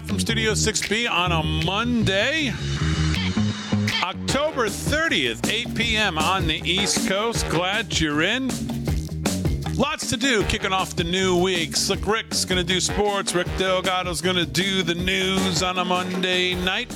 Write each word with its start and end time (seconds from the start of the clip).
live 0.00 0.08
from 0.08 0.20
Studio 0.20 0.52
6B 0.52 1.10
on 1.10 1.30
a 1.30 1.42
Monday, 1.42 2.52
October 4.02 4.66
30th, 4.66 5.50
8 5.50 5.74
p.m. 5.74 6.16
on 6.16 6.46
the 6.46 6.62
East 6.64 7.06
Coast. 7.06 7.46
Glad 7.50 8.00
you're 8.00 8.22
in. 8.22 8.48
Lots 9.74 10.08
to 10.08 10.16
do 10.16 10.42
kicking 10.44 10.72
off 10.72 10.96
the 10.96 11.04
new 11.04 11.36
week. 11.36 11.76
Slick 11.76 12.06
Rick's 12.06 12.46
going 12.46 12.56
to 12.56 12.64
do 12.64 12.80
sports. 12.80 13.34
Rick 13.34 13.48
Delgado's 13.58 14.22
going 14.22 14.36
to 14.36 14.46
do 14.46 14.82
the 14.82 14.94
news 14.94 15.62
on 15.62 15.78
a 15.78 15.84
Monday 15.84 16.54
night. 16.54 16.90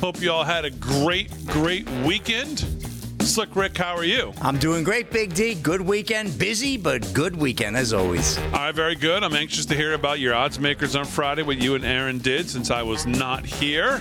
Hope 0.00 0.22
you 0.22 0.32
all 0.32 0.44
had 0.44 0.64
a 0.64 0.70
great, 0.70 1.30
great 1.46 1.88
weekend. 2.06 2.87
Slick 3.28 3.54
Rick, 3.54 3.76
how 3.76 3.94
are 3.94 4.04
you? 4.04 4.32
I'm 4.40 4.58
doing 4.58 4.82
great, 4.82 5.10
Big 5.10 5.34
D. 5.34 5.54
Good 5.54 5.80
weekend. 5.82 6.36
Busy, 6.38 6.76
but 6.76 7.12
good 7.12 7.36
weekend 7.36 7.76
as 7.76 7.92
always. 7.92 8.38
All 8.38 8.50
right, 8.52 8.74
very 8.74 8.94
good. 8.94 9.22
I'm 9.22 9.34
anxious 9.34 9.66
to 9.66 9.74
hear 9.74 9.92
about 9.92 10.18
your 10.18 10.34
odds 10.34 10.58
makers 10.58 10.96
on 10.96 11.04
Friday, 11.04 11.42
what 11.42 11.58
you 11.58 11.74
and 11.74 11.84
Aaron 11.84 12.18
did 12.18 12.48
since 12.48 12.70
I 12.70 12.82
was 12.82 13.06
not 13.06 13.44
here. 13.44 14.00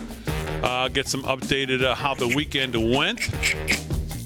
Uh, 0.64 0.88
get 0.88 1.08
some 1.08 1.24
updated 1.24 1.84
uh, 1.84 1.94
how 1.94 2.14
the 2.16 2.28
weekend 2.30 2.74
went. 2.96 3.30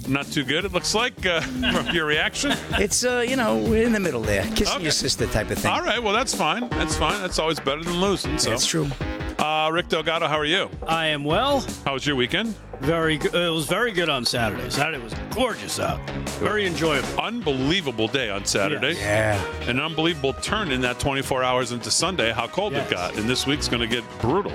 Not 0.08 0.28
too 0.28 0.44
good, 0.44 0.66
it 0.66 0.72
looks 0.72 0.94
like, 0.94 1.26
uh, 1.26 1.42
from 1.72 1.88
your 1.96 2.06
reaction. 2.06 2.54
It's, 2.74 3.04
uh, 3.04 3.26
you 3.28 3.36
know, 3.36 3.58
we're 3.58 3.86
in 3.86 3.94
the 3.94 4.00
middle 4.00 4.22
there. 4.22 4.44
Kissing 4.56 4.76
Okay. 4.76 4.84
your 4.84 4.92
sister 4.92 5.26
type 5.28 5.50
of 5.52 5.58
thing. 5.58 5.72
All 5.72 5.82
right, 5.82 6.02
well, 6.02 6.14
that's 6.14 6.34
fine. 6.36 6.70
That's 6.70 6.96
fine. 6.96 7.22
That's 7.22 7.40
always 7.40 7.60
better 7.60 7.84
than 7.84 8.00
losing. 8.00 8.38
So. 8.38 8.50
That's 8.52 8.66
true. 8.66 8.88
Uh, 9.40 9.70
Rick 9.74 9.88
Delgado, 9.90 10.28
how 10.28 10.38
are 10.38 10.46
you? 10.46 10.70
I 10.88 11.08
am 11.08 11.24
well. 11.24 11.66
How 11.86 11.94
was 11.94 12.06
your 12.06 12.16
weekend? 12.16 12.56
Very 12.82 13.18
good. 13.18 13.36
It 13.36 13.50
was 13.52 13.68
very 13.68 13.92
good 13.92 14.10
on 14.10 14.26
Saturday. 14.26 14.70
Saturday 14.72 15.04
was 15.04 15.14
gorgeous 15.36 15.80
out. 15.80 16.00
Very 16.40 16.66
enjoyable. 16.66 17.08
Unbelievable 17.20 18.08
day 18.08 18.30
on 18.32 18.44
Saturday. 18.46 18.94
Yeah. 18.96 19.40
An 19.70 19.80
unbelievable 19.80 20.34
turn 20.34 20.72
in 20.72 20.82
that 20.82 21.00
24 21.00 21.44
hours 21.44 21.72
into 21.74 21.92
Sunday, 21.92 22.32
how 22.32 22.48
cold 22.48 22.74
Yes. 22.74 22.88
it 22.90 22.94
got. 22.94 23.16
And 23.18 23.30
this 23.30 23.46
week's 23.46 23.68
going 23.68 23.82
to 23.82 23.88
get 23.88 24.04
brutal. 24.20 24.52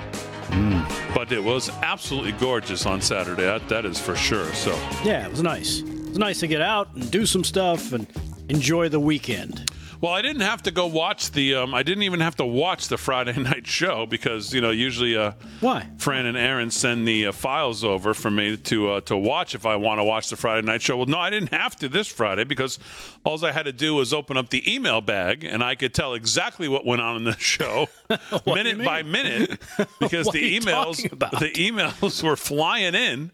Mm. 0.49 1.13
But 1.15 1.31
it 1.31 1.41
was 1.41 1.69
absolutely 1.81 2.33
gorgeous 2.33 2.85
on 2.85 2.99
Saturday. 3.01 3.43
That, 3.43 3.67
that 3.69 3.85
is 3.85 3.97
for 3.99 4.15
sure. 4.15 4.51
So, 4.53 4.71
Yeah, 5.05 5.25
it 5.25 5.31
was 5.31 5.41
nice. 5.41 5.79
It 5.79 6.09
was 6.09 6.17
nice 6.17 6.39
to 6.41 6.47
get 6.47 6.61
out 6.61 6.89
and 6.95 7.09
do 7.09 7.25
some 7.25 7.45
stuff 7.45 7.93
and 7.93 8.07
enjoy 8.49 8.89
the 8.89 8.99
weekend. 8.99 9.71
Well, 10.01 10.13
I 10.13 10.21
didn't 10.21 10.41
have 10.41 10.63
to 10.63 10.71
go 10.71 10.85
watch 10.85 11.31
the. 11.31 11.55
Um, 11.55 11.73
I 11.73 11.83
didn't 11.83 12.03
even 12.03 12.19
have 12.19 12.35
to 12.37 12.45
watch 12.45 12.87
the 12.87 12.97
Friday 12.97 13.33
night 13.41 13.65
show 13.65 14.05
because 14.05 14.53
you 14.53 14.61
know 14.61 14.71
usually 14.71 15.15
uh, 15.15 15.31
Why? 15.59 15.87
Fran 15.97 16.25
and 16.25 16.37
Aaron 16.37 16.71
send 16.71 17.07
the 17.07 17.27
uh, 17.27 17.31
files 17.31 17.83
over 17.83 18.13
for 18.13 18.29
me 18.29 18.57
to 18.57 18.91
uh, 18.91 19.01
to 19.01 19.17
watch 19.17 19.55
if 19.55 19.65
I 19.65 19.75
want 19.75 19.99
to 19.99 20.03
watch 20.03 20.29
the 20.29 20.35
Friday 20.35 20.65
night 20.65 20.81
show. 20.81 20.97
Well, 20.97 21.05
no, 21.05 21.19
I 21.19 21.29
didn't 21.29 21.53
have 21.53 21.75
to 21.77 21.89
this 21.89 22.07
Friday 22.07 22.43
because 22.43 22.79
all 23.23 23.43
I 23.45 23.51
had 23.51 23.63
to 23.63 23.73
do 23.73 23.93
was 23.93 24.13
open 24.13 24.37
up 24.37 24.49
the 24.49 24.73
email 24.73 25.01
bag 25.01 25.43
and 25.43 25.63
I 25.63 25.75
could 25.75 25.93
tell 25.93 26.13
exactly 26.13 26.67
what 26.67 26.85
went 26.85 27.01
on 27.01 27.17
in 27.17 27.23
the 27.23 27.33
show, 27.37 27.87
minute 28.45 28.83
by 28.83 29.03
minute, 29.03 29.61
because 29.99 30.27
the 30.27 30.59
emails 30.59 31.01
the 31.09 31.51
emails 31.53 32.23
were 32.23 32.35
flying 32.35 32.95
in 32.95 33.31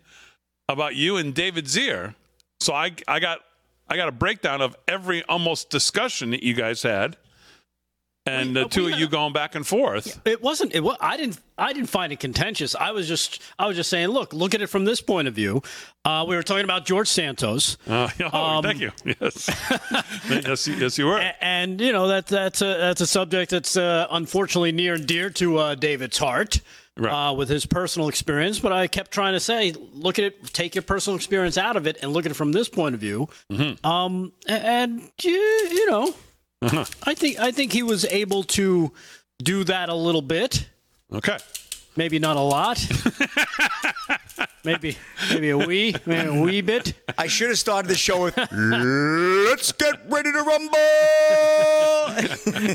about 0.68 0.96
you 0.96 1.18
and 1.18 1.34
David 1.34 1.66
Zier. 1.66 2.16
So 2.60 2.74
I 2.74 2.92
I 3.08 3.20
got 3.20 3.40
I 3.88 3.96
got 3.98 4.08
a 4.08 4.12
breakdown 4.14 4.62
of 4.62 4.76
every 4.88 5.24
almost 5.24 5.70
discussion 5.70 6.32
that 6.32 6.44
you 6.44 6.54
guys 6.54 6.82
had. 6.84 7.18
And 8.26 8.56
the 8.56 8.70
two 8.70 8.88
of 8.88 8.98
you 8.98 9.10
going 9.10 9.34
back 9.34 9.54
and 9.54 9.68
forth. 9.68 10.22
It 10.26 10.42
wasn't. 10.42 10.74
It 10.74 10.82
was. 10.82 10.96
I 11.02 11.18
didn't. 11.18 11.42
I 11.58 11.74
didn't 11.74 11.90
find 11.90 12.14
it 12.14 12.22
contentious. 12.22 12.74
I 12.74 12.92
was 12.92 13.06
just. 13.06 13.42
I 13.60 13.68
was 13.68 13.76
just 13.76 13.90
saying. 13.90 14.08
Look. 14.08 14.32
Look 14.32 14.56
at 14.56 14.62
it 14.62 14.68
from 14.68 14.86
this 14.86 15.02
point 15.02 15.28
of 15.28 15.34
view. 15.34 15.62
Uh, 16.06 16.24
we 16.26 16.38
were 16.38 16.42
talking 16.42 16.64
about 16.64 16.86
George 16.86 17.10
Santos, 17.10 17.76
Uh, 17.86 18.10
oh, 18.32 18.38
Um, 18.40 18.64
thank 18.64 18.80
you. 18.80 18.92
Yes. 19.20 19.50
yes, 20.30 20.68
you- 20.68 20.76
yes, 20.76 20.98
you 20.98 21.06
were. 21.08 21.18
A- 21.18 21.36
and 21.44 21.82
you 21.82 21.92
know 21.92 22.08
that 22.08 22.28
that's 22.28 22.62
a 22.62 22.78
that's 22.78 23.02
a 23.02 23.08
subject 23.08 23.52
that's 23.52 23.76
uh, 23.76 24.08
unfortunately 24.10 24.72
near 24.72 24.94
and 24.94 25.06
dear 25.06 25.30
to 25.32 25.58
uh, 25.58 25.76
David's 25.76 26.18
heart. 26.18 26.62
Right. 26.96 27.30
Uh, 27.30 27.34
with 27.34 27.50
his 27.50 27.66
personal 27.66 28.08
experience, 28.08 28.60
but 28.60 28.72
I 28.72 28.86
kept 28.86 29.10
trying 29.10 29.34
to 29.34 29.40
say, 29.40 29.74
look 29.94 30.20
at 30.20 30.26
it, 30.26 30.54
take 30.54 30.76
your 30.76 30.84
personal 30.84 31.16
experience 31.16 31.58
out 31.58 31.76
of 31.76 31.88
it, 31.88 31.98
and 32.04 32.14
look 32.14 32.26
at 32.26 32.32
it 32.32 32.36
from 32.36 32.52
this 32.52 32.70
point 32.70 32.94
of 32.94 33.02
view. 33.02 33.30
Mm-hmm. 33.52 33.84
Um, 33.84 34.32
and 34.48 35.10
you, 35.24 35.32
you 35.32 35.90
know, 35.90 36.14
Uh-huh. 36.62 36.86
I 37.04 37.16
think 37.16 37.40
I 37.40 37.52
think 37.52 37.74
he 37.74 37.82
was 37.82 38.06
able 38.06 38.44
to 38.44 38.94
do 39.42 39.64
that 39.64 39.90
a 39.90 39.96
little 39.96 40.22
bit, 40.22 40.70
Okay. 41.12 41.38
maybe 41.96 42.20
not 42.20 42.38
a 42.38 42.42
lot, 42.42 42.78
maybe 44.64 44.98
maybe 45.30 45.50
a 45.50 45.58
wee, 45.58 45.96
maybe 46.06 46.30
a 46.30 46.42
wee 46.42 46.62
bit. 46.62 46.94
I 47.18 47.28
should 47.28 47.50
have 47.50 47.60
started 47.60 47.90
the 47.90 47.96
show 47.96 48.24
with 48.24 48.38
"Let's 48.38 49.72
get 49.72 49.96
ready 50.10 50.32
to 50.32 50.42
rumble." 50.42 50.78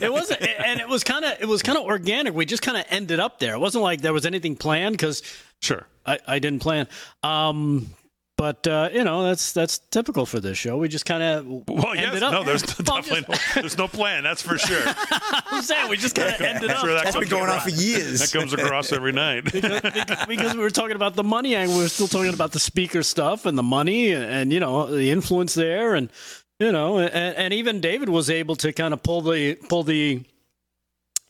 It 0.02 0.12
wasn't, 0.12 0.42
and 0.42 0.80
it 0.80 0.88
was 0.88 1.04
kind 1.04 1.24
of 1.24 1.32
it 1.40 1.46
was 1.46 1.62
kind 1.62 1.78
of 1.78 1.84
organic. 1.84 2.34
We 2.34 2.44
just 2.46 2.62
kind 2.62 2.76
of 2.76 2.84
ended 2.90 3.20
up 3.20 3.38
there. 3.38 3.54
It 3.54 3.58
wasn't 3.58 3.82
like 3.84 4.00
there 4.00 4.12
was 4.12 4.26
anything 4.26 4.56
planned 4.56 4.94
because 4.94 5.22
Sure. 5.60 5.86
I, 6.06 6.18
I 6.26 6.38
didn't 6.38 6.60
plan. 6.60 6.86
Um, 7.22 7.90
but 8.38 8.66
uh, 8.66 8.88
you 8.92 9.04
know 9.04 9.24
that's 9.24 9.52
that's 9.52 9.78
typical 9.90 10.24
for 10.24 10.40
this 10.40 10.56
show. 10.56 10.78
We 10.78 10.88
just 10.88 11.04
kind 11.04 11.22
of 11.22 11.46
Well, 11.68 11.94
yes. 11.94 12.06
ended 12.06 12.22
up. 12.22 12.32
No, 12.32 12.42
there's 12.44 12.62
Well, 12.78 13.02
definitely 13.02 13.34
just- 13.34 13.56
no, 13.56 13.60
there's 13.62 13.76
no 13.78 13.88
plan. 13.88 14.22
That's 14.22 14.40
for 14.40 14.56
sure. 14.56 14.82
I'm 15.50 15.62
saying 15.62 15.90
we 15.90 15.96
just 15.98 16.14
kind 16.14 16.34
of 16.34 16.40
ended 16.40 16.70
That's 16.70 16.78
up 16.78 16.84
where 16.86 16.94
that 16.94 17.04
That's 17.04 17.16
been 17.16 17.28
comes 17.28 17.32
going 17.40 17.50
on 17.50 17.60
for 17.60 17.70
years. 17.70 18.20
That 18.20 18.38
comes 18.38 18.52
across 18.54 18.92
every 18.92 19.12
night. 19.12 19.44
because 20.28 20.54
we 20.54 20.60
were 20.60 20.70
talking 20.70 20.96
about 20.96 21.14
the 21.16 21.24
money 21.24 21.54
angle. 21.54 21.76
We 21.76 21.82
were 21.82 21.88
still 21.88 22.08
talking 22.08 22.32
about 22.32 22.52
the 22.52 22.60
speaker 22.60 23.02
stuff 23.02 23.44
and 23.44 23.58
the 23.58 23.62
money 23.62 24.12
and, 24.12 24.24
and 24.24 24.52
you 24.52 24.60
know 24.60 24.86
the 24.86 25.10
influence 25.10 25.54
there 25.54 25.94
and 25.94 26.08
you 26.60 26.72
know 26.72 26.98
and, 26.98 27.12
and 27.36 27.52
even 27.52 27.80
David 27.80 28.08
was 28.08 28.30
able 28.30 28.56
to 28.56 28.72
kind 28.72 28.94
of 28.94 29.02
pull 29.02 29.20
the 29.20 29.56
pull 29.68 29.82
the 29.82 30.22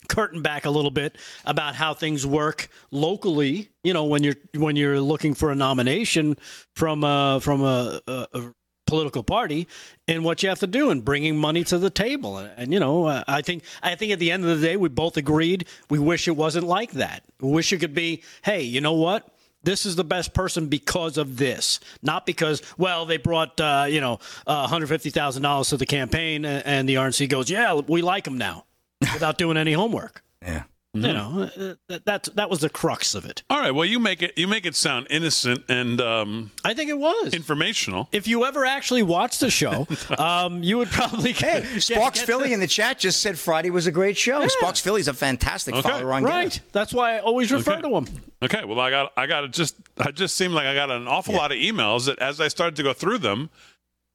curtain 0.09 0.43
back 0.43 0.65
a 0.65 0.71
little 0.71 0.91
bit 0.91 1.17
about 1.45 1.75
how 1.75 1.95
things 1.95 2.27
work 2.27 2.69
locally. 2.91 3.69
You 3.85 3.93
know 3.93 4.05
when 4.05 4.23
you're 4.25 4.37
when 4.55 4.77
you're 4.77 5.01
looking 5.01 5.35
for 5.35 5.51
a 5.51 5.55
nomination 5.55 6.37
from 6.75 7.05
uh 7.05 7.41
from 7.41 7.63
a, 7.63 8.01
a, 8.07 8.27
a 8.35 8.53
political 8.87 9.23
party 9.23 9.69
and 10.09 10.25
what 10.25 10.43
you 10.43 10.49
have 10.49 10.61
to 10.61 10.67
do 10.67 10.91
and 10.91 11.05
bringing 11.05 11.37
money 11.37 11.63
to 11.63 11.77
the 11.79 11.91
table. 11.91 12.39
And, 12.39 12.51
and 12.57 12.73
you 12.73 12.81
know 12.81 13.05
uh, 13.07 13.23
i 13.29 13.43
think 13.43 13.63
i 13.83 13.95
think 13.95 14.13
at 14.13 14.19
the 14.19 14.31
end 14.31 14.45
of 14.45 14.59
the 14.59 14.67
day 14.67 14.77
we 14.77 14.89
both 14.89 15.17
agreed 15.19 15.67
we 15.91 15.99
wish 15.99 16.27
it 16.27 16.37
wasn't 16.37 16.67
like 16.67 16.93
that. 16.93 17.23
We 17.41 17.51
wish 17.51 17.73
it 17.73 17.79
could 17.79 17.95
be 17.95 18.23
hey 18.43 18.63
you 18.63 18.81
know 18.81 18.95
what? 18.95 19.29
This 19.65 19.85
is 19.85 19.97
the 19.97 20.05
best 20.05 20.35
person 20.35 20.69
because 20.69 21.19
of 21.19 21.37
this, 21.37 21.81
not 22.01 22.25
because 22.25 22.63
well 22.79 23.05
they 23.07 23.17
brought 23.19 23.61
uh, 23.61 23.87
you 23.89 24.01
know 24.01 24.15
uh, 24.47 24.61
one 24.61 24.69
hundred 24.69 24.87
fifty 24.87 25.11
thousand 25.11 25.43
dollars 25.43 25.69
to 25.71 25.77
the 25.77 25.85
campaign, 25.85 26.45
and, 26.45 26.65
and 26.65 26.89
the 26.89 26.95
RNC 26.95 27.29
goes, 27.29 27.51
yeah, 27.51 27.75
we 27.75 28.01
like 28.01 28.27
him 28.27 28.39
now, 28.39 28.65
without 29.13 29.39
doing 29.39 29.57
any 29.57 29.73
homework. 29.73 30.23
Yeah. 30.43 30.65
You 30.95 31.03
know, 31.13 31.43
uh, 31.57 31.75
that, 31.89 32.07
that 32.07 32.29
that 32.35 32.51
was 32.51 32.61
the 32.61 32.71
crux 32.71 33.15
of 33.15 33.25
it. 33.27 33.43
All 33.51 33.61
right. 33.61 33.71
Well, 33.71 33.85
you 33.85 34.01
make 34.01 34.21
it 34.23 34.37
you 34.37 34.49
make 34.49 34.65
it 34.67 34.75
sound 34.75 35.07
innocent 35.11 35.65
and 35.69 36.01
um, 36.01 36.51
I 36.65 36.73
think 36.75 36.89
it 36.91 36.99
was. 36.99 37.35
informational. 37.35 38.09
if 38.11 38.27
you 38.27 38.45
ever 38.47 38.65
actually 38.65 39.03
watched 39.05 39.39
the 39.41 39.51
show, 39.51 39.87
um, 40.19 40.63
you 40.63 40.79
would 40.79 40.89
probably 40.89 41.33
Hey, 41.33 41.61
get- 41.73 41.83
Sparks 41.83 42.21
get 42.21 42.27
Philly 42.27 42.49
the- 42.49 42.55
in 42.55 42.61
the 42.61 42.67
chat 42.67 42.99
just 42.99 43.21
said 43.21 43.39
Friday 43.39 43.71
was 43.71 43.87
a 43.87 43.93
great 43.93 44.17
show. 44.17 44.45
Sparks 44.49 44.81
Philly's 44.81 45.09
a 45.09 45.15
fantastic 45.15 45.75
Okay. 45.75 45.89
follower 45.89 46.15
on 46.15 46.25
right. 46.25 46.45
Getter. 46.51 46.65
That's 46.73 46.93
why 46.95 47.17
I 47.17 47.19
always 47.21 47.53
refer 47.53 47.73
Okay. 47.75 47.83
to 47.83 47.89
him. 47.97 48.07
Okay. 48.43 48.65
Well, 48.65 48.81
I 48.81 48.91
got 48.91 49.13
I 49.17 49.27
got 49.27 49.43
to 49.43 49.49
just 49.49 49.77
I 49.99 50.11
just 50.11 50.37
seemed 50.37 50.55
like 50.55 50.67
I 50.67 50.75
got 50.75 50.91
an 50.91 51.07
awful 51.07 51.35
lot 51.35 51.53
of 51.53 51.59
emails 51.59 52.07
that 52.07 52.19
as 52.19 52.41
I 52.41 52.49
started 52.49 52.75
to 52.77 52.83
go 52.83 52.93
through 52.95 53.19
them. 53.19 53.51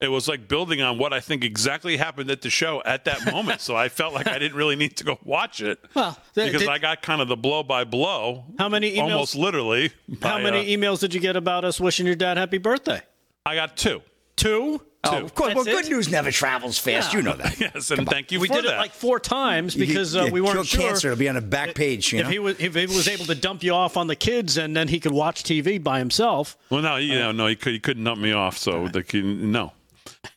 It 0.01 0.09
was 0.09 0.27
like 0.27 0.49
building 0.49 0.81
on 0.81 0.97
what 0.97 1.13
I 1.13 1.21
think 1.21 1.45
exactly 1.45 1.95
happened 1.95 2.29
at 2.29 2.41
the 2.41 2.49
show 2.49 2.81
at 2.85 3.05
that 3.05 3.25
moment. 3.31 3.61
so 3.61 3.73
I 3.75 3.87
felt 3.87 4.13
like 4.13 4.27
I 4.27 4.37
didn't 4.37 4.57
really 4.57 4.75
need 4.75 4.97
to 4.97 5.03
go 5.05 5.17
watch 5.23 5.61
it. 5.61 5.79
Well, 5.93 6.17
th- 6.35 6.47
because 6.47 6.61
did- 6.63 6.69
I 6.69 6.77
got 6.77 7.01
kind 7.01 7.21
of 7.21 7.29
the 7.29 7.37
blow 7.37 7.63
by 7.63 7.85
blow. 7.85 8.43
How 8.59 8.67
many 8.67 8.95
emails- 8.95 9.01
Almost 9.11 9.35
literally. 9.35 9.91
How 10.21 10.39
many 10.39 10.59
uh, 10.75 10.77
emails 10.77 10.99
did 10.99 11.13
you 11.13 11.21
get 11.21 11.37
about 11.37 11.63
us 11.63 11.79
wishing 11.79 12.05
your 12.05 12.15
dad 12.15 12.35
happy 12.37 12.57
birthday? 12.57 13.01
I 13.45 13.55
got 13.55 13.77
two. 13.77 14.01
Two. 14.35 14.81
Oh, 15.05 15.17
of 15.21 15.35
course. 15.35 15.53
Well, 15.53 15.65
good 15.65 15.85
it? 15.85 15.89
news 15.91 16.09
never 16.09 16.31
travels 16.31 16.77
fast. 16.79 17.11
Yeah. 17.13 17.19
You 17.19 17.23
know 17.25 17.33
that. 17.35 17.59
Yes, 17.59 17.91
and 17.91 18.07
thank 18.07 18.31
you 18.31 18.39
We 18.39 18.47
for 18.47 18.55
did 18.55 18.65
that. 18.65 18.75
it 18.75 18.77
like 18.77 18.91
four 18.93 19.19
times 19.19 19.75
You- 19.75 19.85
because 19.85 20.15
you 20.15 20.21
uh, 20.21 20.29
we 20.29 20.41
weren't 20.41 20.53
killed 20.55 20.67
sure 20.67 20.81
cancer. 20.81 21.11
It'll 21.11 21.19
be 21.19 21.29
on 21.29 21.35
the 21.35 21.41
back 21.41 21.75
page. 21.75 22.11
You 22.11 22.19
if 22.19 22.25
know? 22.25 22.31
he 22.31 22.39
was 22.39 22.59
if 22.59 22.73
he 22.75 22.85
was 22.87 23.07
able 23.07 23.25
to 23.25 23.35
dump 23.35 23.63
you 23.63 23.73
off 23.73 23.95
on 23.95 24.07
the 24.07 24.15
kids 24.15 24.57
and 24.57 24.75
then 24.75 24.87
he 24.89 24.99
could 24.99 25.11
watch 25.13 25.43
TV 25.43 25.81
by 25.81 25.99
himself. 25.99 26.57
well, 26.69 26.81
no, 26.81 26.95
you 26.97 27.15
know, 27.19 27.31
no, 27.31 27.47
he, 27.47 27.55
could, 27.55 27.73
he 27.73 27.79
couldn't 27.79 28.03
dump 28.03 28.19
me 28.19 28.31
off, 28.33 28.57
so 28.57 28.87
the, 28.89 29.03
no. 29.21 29.71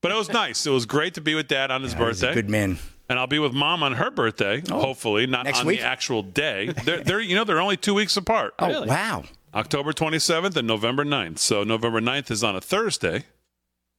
But 0.00 0.12
it 0.12 0.16
was 0.16 0.28
nice. 0.28 0.66
It 0.66 0.70
was 0.70 0.86
great 0.86 1.14
to 1.14 1.20
be 1.20 1.34
with 1.34 1.48
Dad 1.48 1.70
on 1.70 1.82
his 1.82 1.92
He's 1.92 2.00
a 2.00 2.04
birthday, 2.04 2.34
good 2.34 2.50
man. 2.50 2.78
and 3.08 3.18
I'll 3.18 3.26
be 3.26 3.38
with 3.38 3.52
Mom 3.52 3.82
on 3.82 3.94
her 3.94 4.10
birthday. 4.10 4.62
Oh. 4.70 4.80
hopefully, 4.80 5.26
not 5.26 5.44
Next 5.44 5.60
on 5.60 5.66
week? 5.66 5.80
the 5.80 5.86
actual 5.86 6.22
day. 6.22 6.72
They're, 6.84 7.02
they're, 7.02 7.20
you 7.20 7.34
know, 7.34 7.44
they're 7.44 7.60
only 7.60 7.76
two 7.76 7.94
weeks 7.94 8.16
apart. 8.16 8.54
Oh, 8.58 8.66
Really? 8.68 8.88
wow. 8.88 9.24
October 9.54 9.92
27th 9.92 10.56
and 10.56 10.66
November 10.68 11.04
9th. 11.04 11.38
So 11.38 11.64
November 11.64 12.00
9th 12.00 12.30
is 12.30 12.44
on 12.44 12.54
a 12.56 12.60
Thursday, 12.60 13.24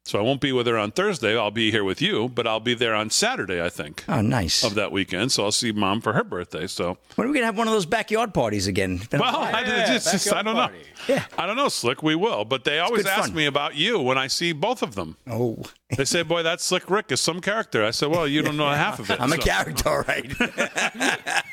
So 0.08 0.18
I 0.18 0.22
won't 0.22 0.40
be 0.40 0.54
with 0.54 0.68
her 0.68 0.78
on 0.78 0.92
Thursday. 0.92 1.38
I'll 1.38 1.52
be 1.52 1.70
here 1.70 1.84
with 1.84 2.02
you, 2.02 2.30
but 2.30 2.48
I'll 2.48 2.62
be 2.62 2.74
there 2.74 2.96
on 2.96 3.10
Saturday, 3.10 3.62
I 3.62 3.68
think, 3.68 4.06
Oh, 4.08 4.22
nice. 4.22 4.64
of 4.64 4.76
that 4.76 4.94
weekend. 4.94 5.34
So 5.34 5.44
I'll 5.44 5.52
see 5.52 5.74
mom 5.74 6.00
for 6.00 6.14
her 6.14 6.24
birthday. 6.24 6.66
So, 6.68 6.98
When 7.16 7.28
are 7.28 7.30
we 7.30 7.36
gonna 7.36 7.46
have 7.46 7.58
one 7.58 7.68
of 7.68 7.74
those 7.74 7.86
backyard 7.86 8.34
parties 8.34 8.68
again? 8.68 9.02
Well, 9.12 9.22
while. 9.22 9.36
I, 9.56 9.64
it's 9.66 10.10
just, 10.10 10.32
I 10.32 10.42
don't 10.44 10.56
know. 10.56 10.70
Yeah. 11.10 11.26
I 11.38 11.46
don't 11.46 11.58
know, 11.58 11.68
Slick. 11.68 12.02
We 12.04 12.16
will, 12.16 12.46
but 12.46 12.64
they 12.64 12.80
always 12.80 13.06
ask 13.06 13.24
fun. 13.28 13.34
me 13.36 13.48
about 13.48 13.76
you 13.76 14.00
when 14.00 14.18
I 14.18 14.28
see 14.28 14.54
both 14.54 14.82
of 14.82 14.96
them. 14.96 15.18
oh, 15.30 15.64
They 15.96 16.04
say, 16.04 16.22
"Boy, 16.22 16.44
that 16.44 16.60
Slick 16.60 16.90
Rick 16.90 17.12
is 17.14 17.22
some 17.22 17.40
character." 17.40 17.86
I 17.86 17.92
said, 17.92 18.10
"Well, 18.10 18.28
you 18.28 18.42
don't 18.42 18.58
know 18.58 18.68
half 18.68 19.00
of 19.00 19.10
it. 19.10 19.22
I'm 19.22 19.32
a 19.32 19.38
character, 19.38 19.88
all 19.90 20.02
right. 20.02 20.34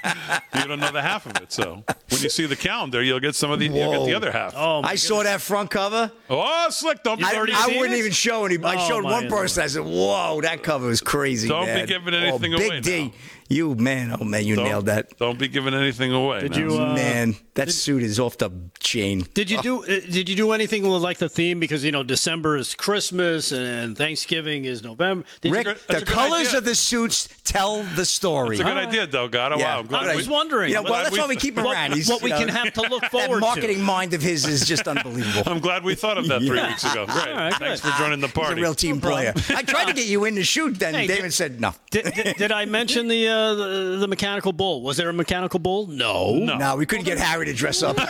You 0.55 0.69
don't 0.69 0.81
know 0.81 0.93
the 0.93 1.03
half 1.03 1.27
of 1.27 1.37
it. 1.43 1.53
So 1.53 1.85
when 2.11 2.23
you 2.23 2.29
see 2.31 2.47
the 2.47 2.57
calendar, 2.57 3.03
you'll 3.03 3.21
get 3.21 3.35
some 3.35 3.51
of 3.51 3.59
the 3.59 3.67
you'll 3.67 3.93
get 3.93 4.07
the 4.07 4.15
other 4.15 4.31
half. 4.31 4.55
Oh, 4.57 4.81
my 4.83 4.91
I 4.91 4.95
saw 4.95 5.23
that 5.23 5.41
front 5.41 5.71
cover. 5.71 6.11
Oh, 6.31 6.67
Slick! 6.71 7.03
Don't 7.03 7.19
be 7.19 7.25
I, 7.25 7.35
already 7.35 7.53
I 7.53 7.67
seen 7.67 7.79
wouldn't 7.81 7.97
it? 7.97 7.99
even 8.01 8.13
show 8.13 8.45
any. 8.47 8.63
I 8.63 8.77
Oh, 8.77 8.89
showed 8.89 9.05
my 9.05 9.13
one 9.13 9.29
person. 9.29 9.63
I 9.63 9.67
said, 9.67 9.83
"Whoa, 9.85 10.41
that 10.43 10.63
cover 10.63 10.91
is 10.91 11.01
crazy." 11.01 11.49
Don't 11.49 11.67
be 11.67 11.73
man. 11.73 11.87
giving 11.87 12.15
oh, 12.15 12.19
anything 12.19 12.53
Big 12.53 12.67
away 12.71 12.81
D, 12.81 13.05
now. 13.07 13.13
You 13.49 13.75
man, 13.75 14.17
oh 14.19 14.25
man, 14.25 14.45
you 14.47 14.57
Don't- 14.57 14.65
nailed 14.65 14.87
that. 14.87 15.17
Don't 15.19 15.39
be 15.39 15.49
giving 15.49 15.75
anything 15.75 16.13
away. 16.13 16.41
Did 16.41 16.53
man. 16.53 16.61
you, 16.71 16.79
uh, 16.79 16.95
man, 16.95 17.37
that 17.55 17.71
suit 17.71 18.03
is 18.03 18.19
off 18.19 18.39
the 18.39 18.51
chain. 18.81 19.27
Did 19.35 19.51
you 19.51 19.61
do? 19.63 19.83
uh, 19.85 19.87
Did 19.87 20.29
you 20.29 20.37
do 20.37 20.53
anything 20.53 20.83
with 20.83 21.03
like 21.03 21.19
the 21.19 21.29
theme? 21.29 21.61
Because 21.61 21.85
you 21.85 21.93
know 21.93 22.03
December 22.03 22.57
is 22.57 22.75
Christmas 22.75 23.53
and 23.53 23.97
Thanksgiving 23.97 24.65
is 24.65 24.83
November. 24.83 25.27
Did 25.41 25.49
you- 25.51 25.55
Rick, 25.55 25.65
good- 25.67 25.79
the 25.89 25.97
a 25.97 25.99
good 26.01 26.09
colors 26.09 26.49
idea. 26.49 26.59
of 26.59 26.65
the 26.65 26.75
suits 26.75 27.29
tell 27.45 27.83
the 27.83 28.05
story. 28.05 28.57
It's 28.57 28.61
a 28.61 28.65
good 28.65 28.77
idea, 28.77 29.07
though, 29.07 29.29
God. 29.29 29.59
Yeah. 29.59 29.65
Wow, 29.75 29.81
I'm 29.81 29.87
glad 29.87 30.05
I 30.07 30.11
we- 30.13 30.17
was 30.17 30.29
wondering. 30.29 30.73
Yeah, 30.73 30.81
well, 30.81 30.95
that's 30.95 31.11
we- 31.13 31.19
why 31.19 31.27
we 31.27 31.37
keep 31.37 31.57
him 31.59 31.65
what, 31.65 31.75
around. 31.75 31.93
He's, 31.95 32.09
what 32.09 32.23
we 32.23 32.31
you 32.31 32.35
know, 32.39 32.47
can 32.47 32.49
have 32.49 32.73
to 32.75 32.83
look 32.83 33.05
forward 33.07 33.37
that 33.37 33.41
marketing 33.41 33.77
to. 33.79 33.83
mind 33.83 34.15
of 34.15 34.23
his 34.23 34.47
is 34.47 34.67
just 34.67 34.89
unbelievable. 34.89 35.43
I'm 35.51 35.61
glad 35.61 35.85
we 35.85 35.95
thought 35.95 36.19
of 36.19 36.27
that 36.29 36.41
three 36.41 36.57
Yeah. 36.57 36.69
weeks 36.69 36.85
ago. 36.85 37.07
Great. 37.07 37.29
All 37.29 37.35
right, 37.35 37.55
Thanks 37.55 37.81
good. 37.83 37.93
for 37.93 37.99
joining 37.99 38.21
the 38.21 38.27
He's 38.29 38.37
a 38.37 38.41
party. 38.41 38.61
real 38.63 38.75
team 38.75 39.01
player. 39.01 39.33
I 39.51 39.63
tried 39.63 39.87
to 39.87 39.93
get 39.93 40.07
you 40.07 40.25
in 40.25 40.35
to 40.37 40.45
shoot, 40.45 40.79
then 40.79 40.95
Hey, 40.95 41.07
David 41.07 41.23
did- 41.25 41.35
said 41.35 41.61
no. 41.61 41.75
Did, 41.91 42.13
did, 42.15 42.37
did 42.37 42.53
I 42.53 42.65
mention 42.65 43.09
the, 43.09 43.29
uh, 43.35 43.55
the 43.55 43.97
the 44.01 44.09
mechanical 44.09 44.53
bull? 44.53 44.83
Was 44.83 44.97
there 44.97 45.09
a 45.09 45.13
mechanical 45.13 45.59
bull? 45.59 45.87
No. 45.87 46.37
No. 46.37 46.57
No, 46.57 46.77
we 46.77 46.87
couldn't 46.87 47.05
get 47.05 47.19
Harry 47.19 47.47
to 47.47 47.53
dress 47.53 47.83
up. 47.83 47.97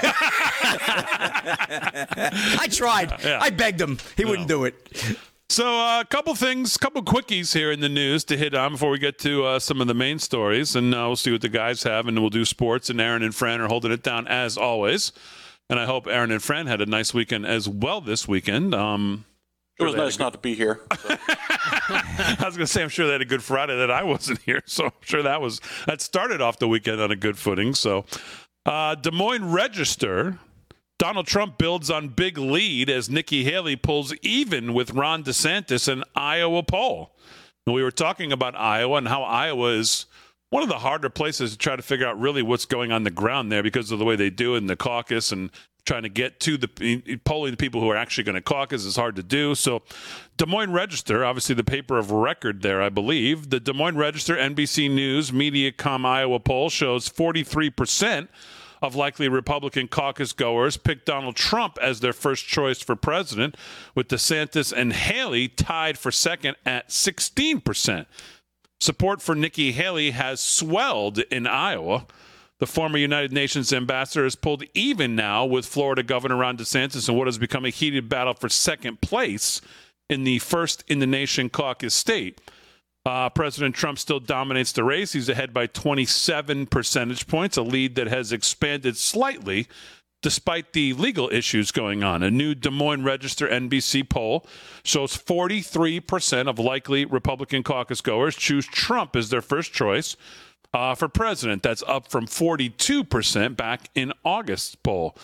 I 2.56 2.68
tried. 2.70 3.22
Yeah. 3.24 3.38
I 3.40 3.50
begged 3.50 3.80
him. 3.80 3.98
He 4.16 4.24
wouldn't 4.24 4.48
do 4.48 4.64
it. 4.64 4.74
So, 5.50 5.66
a 5.66 6.00
uh, 6.00 6.04
couple 6.04 6.34
things, 6.34 6.76
couple 6.76 7.02
quickies 7.02 7.52
here 7.52 7.70
in 7.70 7.80
the 7.80 7.88
news 7.88 8.24
to 8.24 8.36
hit 8.36 8.54
on 8.54 8.72
before 8.72 8.90
we 8.90 8.98
get 8.98 9.18
to 9.20 9.44
uh, 9.44 9.58
some 9.58 9.80
of 9.80 9.86
the 9.86 9.94
main 9.94 10.18
stories, 10.18 10.74
and 10.74 10.94
uh, 10.94 11.04
we'll 11.06 11.16
see 11.16 11.30
what 11.30 11.42
the 11.42 11.48
guys 11.48 11.82
have, 11.82 12.08
and 12.08 12.18
we'll 12.18 12.30
do 12.30 12.44
sports. 12.44 12.90
And 12.90 13.00
Aaron 13.00 13.22
and 13.22 13.34
Fran 13.34 13.60
are 13.60 13.68
holding 13.68 13.92
it 13.92 14.02
down 14.02 14.26
as 14.26 14.56
always. 14.56 15.12
And 15.70 15.78
I 15.78 15.86
hope 15.86 16.06
Aaron 16.06 16.30
and 16.30 16.42
Fran 16.42 16.66
had 16.66 16.80
a 16.80 16.86
nice 16.86 17.14
weekend 17.14 17.46
as 17.46 17.68
well 17.68 18.00
this 18.00 18.26
weekend. 18.26 18.74
Um, 18.74 19.26
It 19.78 19.82
was 19.82 19.94
nice 19.94 20.18
not 20.18 20.32
to 20.34 20.38
be 20.38 20.54
here. 20.54 20.80
I 20.90 22.36
was 22.44 22.56
going 22.56 22.66
to 22.66 22.66
say, 22.66 22.82
I'm 22.82 22.88
sure 22.88 23.06
they 23.06 23.12
had 23.12 23.22
a 23.22 23.26
good 23.26 23.42
Friday 23.42 23.76
that 23.76 23.90
I 23.90 24.04
wasn't 24.04 24.40
here, 24.42 24.62
so 24.66 24.86
I'm 24.86 24.92
sure 25.00 25.22
that 25.22 25.40
was 25.40 25.60
that 25.86 26.00
started 26.00 26.40
off 26.40 26.58
the 26.58 26.68
weekend 26.68 27.00
on 27.00 27.10
a 27.10 27.16
good 27.16 27.36
footing. 27.36 27.74
So, 27.74 28.04
uh, 28.66 28.94
Des 28.94 29.10
Moines 29.10 29.50
Register. 29.50 30.38
Donald 30.96 31.26
Trump 31.26 31.58
builds 31.58 31.90
on 31.90 32.08
big 32.08 32.38
lead 32.38 32.88
as 32.88 33.10
Nikki 33.10 33.42
Haley 33.42 33.74
pulls 33.74 34.14
even 34.22 34.72
with 34.72 34.92
Ron 34.92 35.24
DeSantis 35.24 35.92
in 35.92 36.04
Iowa 36.14 36.62
poll. 36.62 37.16
And 37.66 37.74
we 37.74 37.82
were 37.82 37.90
talking 37.90 38.30
about 38.30 38.54
Iowa 38.54 38.98
and 38.98 39.08
how 39.08 39.24
Iowa 39.24 39.70
is 39.70 40.06
one 40.50 40.62
of 40.62 40.68
the 40.68 40.78
harder 40.78 41.10
places 41.10 41.50
to 41.50 41.58
try 41.58 41.74
to 41.74 41.82
figure 41.82 42.06
out 42.06 42.18
really 42.18 42.42
what's 42.42 42.64
going 42.64 42.92
on 42.92 43.02
the 43.02 43.10
ground 43.10 43.50
there 43.50 43.62
because 43.62 43.90
of 43.90 43.98
the 43.98 44.04
way 44.04 44.14
they 44.14 44.30
do 44.30 44.54
it 44.54 44.58
in 44.58 44.66
the 44.68 44.76
caucus 44.76 45.32
and 45.32 45.50
trying 45.84 46.02
to 46.02 46.08
get 46.08 46.40
to 46.40 46.56
the 46.56 47.18
polling 47.24 47.50
the 47.52 47.56
people 47.56 47.80
who 47.80 47.90
are 47.90 47.96
actually 47.96 48.24
going 48.24 48.34
to 48.34 48.40
caucus 48.40 48.84
is 48.84 48.96
hard 48.96 49.16
to 49.16 49.22
do. 49.22 49.54
So, 49.54 49.82
Des 50.36 50.46
Moines 50.46 50.72
Register, 50.72 51.24
obviously 51.24 51.54
the 51.54 51.64
paper 51.64 51.98
of 51.98 52.10
record 52.10 52.62
there, 52.62 52.82
I 52.82 52.88
believe. 52.88 53.50
The 53.50 53.60
Des 53.60 53.72
Moines 53.72 53.96
Register, 53.96 54.34
NBC 54.36 54.90
News, 54.90 55.30
Mediacom 55.30 56.04
Iowa 56.04 56.40
poll 56.40 56.70
shows 56.70 57.08
43% 57.08 58.28
of 58.82 58.94
likely 58.94 59.28
Republican 59.28 59.88
caucus 59.88 60.32
goers 60.32 60.76
picked 60.76 61.06
Donald 61.06 61.36
Trump 61.36 61.78
as 61.80 62.00
their 62.00 62.12
first 62.12 62.46
choice 62.46 62.80
for 62.80 62.96
president, 62.96 63.56
with 63.94 64.08
DeSantis 64.08 64.72
and 64.72 64.92
Haley 64.92 65.48
tied 65.48 65.98
for 65.98 66.10
second 66.10 66.56
at 66.66 66.88
16%. 66.88 68.06
Support 68.80 69.22
for 69.22 69.34
Nikki 69.34 69.72
Haley 69.72 70.10
has 70.10 70.40
swelled 70.40 71.18
in 71.18 71.46
Iowa. 71.46 72.06
The 72.60 72.66
former 72.66 72.98
United 72.98 73.32
Nations 73.32 73.72
ambassador 73.72 74.24
has 74.24 74.36
pulled 74.36 74.64
even 74.74 75.16
now 75.16 75.44
with 75.44 75.66
Florida 75.66 76.02
Governor 76.02 76.36
Ron 76.36 76.56
DeSantis 76.56 77.08
in 77.08 77.16
what 77.16 77.26
has 77.26 77.38
become 77.38 77.64
a 77.64 77.70
heated 77.70 78.08
battle 78.08 78.34
for 78.34 78.48
second 78.48 79.00
place 79.00 79.60
in 80.08 80.24
the 80.24 80.38
first 80.38 80.84
in 80.86 81.00
the 81.00 81.06
nation 81.06 81.50
caucus 81.50 81.94
state. 81.94 82.40
Uh, 83.06 83.28
President 83.28 83.74
Trump 83.74 83.98
still 83.98 84.20
dominates 84.20 84.72
the 84.72 84.84
race. 84.84 85.12
He's 85.12 85.28
ahead 85.28 85.52
by 85.52 85.66
27 85.66 86.66
percentage 86.66 87.26
points, 87.26 87.56
a 87.56 87.62
lead 87.62 87.96
that 87.96 88.06
has 88.06 88.32
expanded 88.32 88.96
slightly 88.96 89.66
despite 90.22 90.72
the 90.72 90.94
legal 90.94 91.28
issues 91.30 91.70
going 91.70 92.02
on. 92.02 92.22
A 92.22 92.30
new 92.30 92.54
Des 92.54 92.70
Moines 92.70 93.04
Register 93.04 93.46
NBC 93.46 94.08
poll 94.08 94.46
shows 94.82 95.14
43% 95.14 96.48
of 96.48 96.58
likely 96.58 97.04
Republican 97.04 97.62
caucus 97.62 98.00
goers 98.00 98.34
choose 98.34 98.64
Trump 98.64 99.16
as 99.16 99.28
their 99.28 99.42
first 99.42 99.74
choice 99.74 100.16
uh, 100.74 100.94
for 100.94 101.08
president. 101.08 101.62
That's 101.62 101.82
up 101.86 102.08
from 102.08 102.26
42% 102.26 103.56
back 103.56 103.88
in 103.94 104.12
August's 104.24 104.74
poll. 104.74 105.16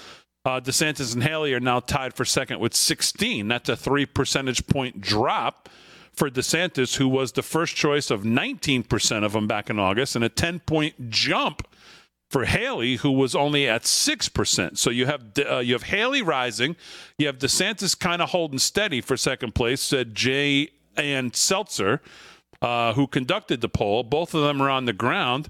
Uh, 0.44 0.60
DeSantis 0.60 1.12
and 1.12 1.22
Haley 1.22 1.52
are 1.52 1.60
now 1.60 1.80
tied 1.80 2.14
for 2.14 2.24
second 2.24 2.60
with 2.60 2.74
16. 2.74 3.46
That's 3.48 3.68
a 3.68 3.76
three 3.76 4.06
percentage 4.06 4.66
point 4.66 5.00
drop 5.02 5.68
for 6.14 6.30
DeSantis, 6.30 6.96
who 6.96 7.08
was 7.08 7.32
the 7.32 7.42
first 7.42 7.76
choice 7.76 8.10
of 8.10 8.22
19% 8.22 9.24
of 9.24 9.32
them 9.32 9.46
back 9.46 9.68
in 9.68 9.78
August, 9.78 10.16
and 10.16 10.24
a 10.24 10.30
10 10.30 10.60
point 10.60 11.10
jump 11.10 11.66
for 12.30 12.44
Haley, 12.44 12.96
who 12.96 13.10
was 13.10 13.34
only 13.34 13.68
at 13.68 13.82
6%. 13.82 14.78
So 14.78 14.88
you 14.88 15.06
have 15.06 15.24
uh, 15.38 15.58
you 15.58 15.74
have 15.74 15.82
Haley 15.82 16.22
rising, 16.22 16.76
you 17.18 17.26
have 17.26 17.38
DeSantis 17.38 17.98
kind 17.98 18.22
of 18.22 18.30
holding 18.30 18.60
steady 18.60 19.00
for 19.00 19.16
second 19.16 19.54
place, 19.54 19.82
said 19.82 20.14
J. 20.14 20.70
Ann 20.96 21.30
Selzer, 21.30 22.00
uh, 22.62 22.92
who 22.94 23.06
conducted 23.06 23.60
the 23.60 23.68
poll. 23.68 24.02
Both 24.02 24.34
of 24.34 24.42
them 24.42 24.60
are 24.60 24.70
on 24.70 24.84
the 24.84 24.92
ground. 24.92 25.48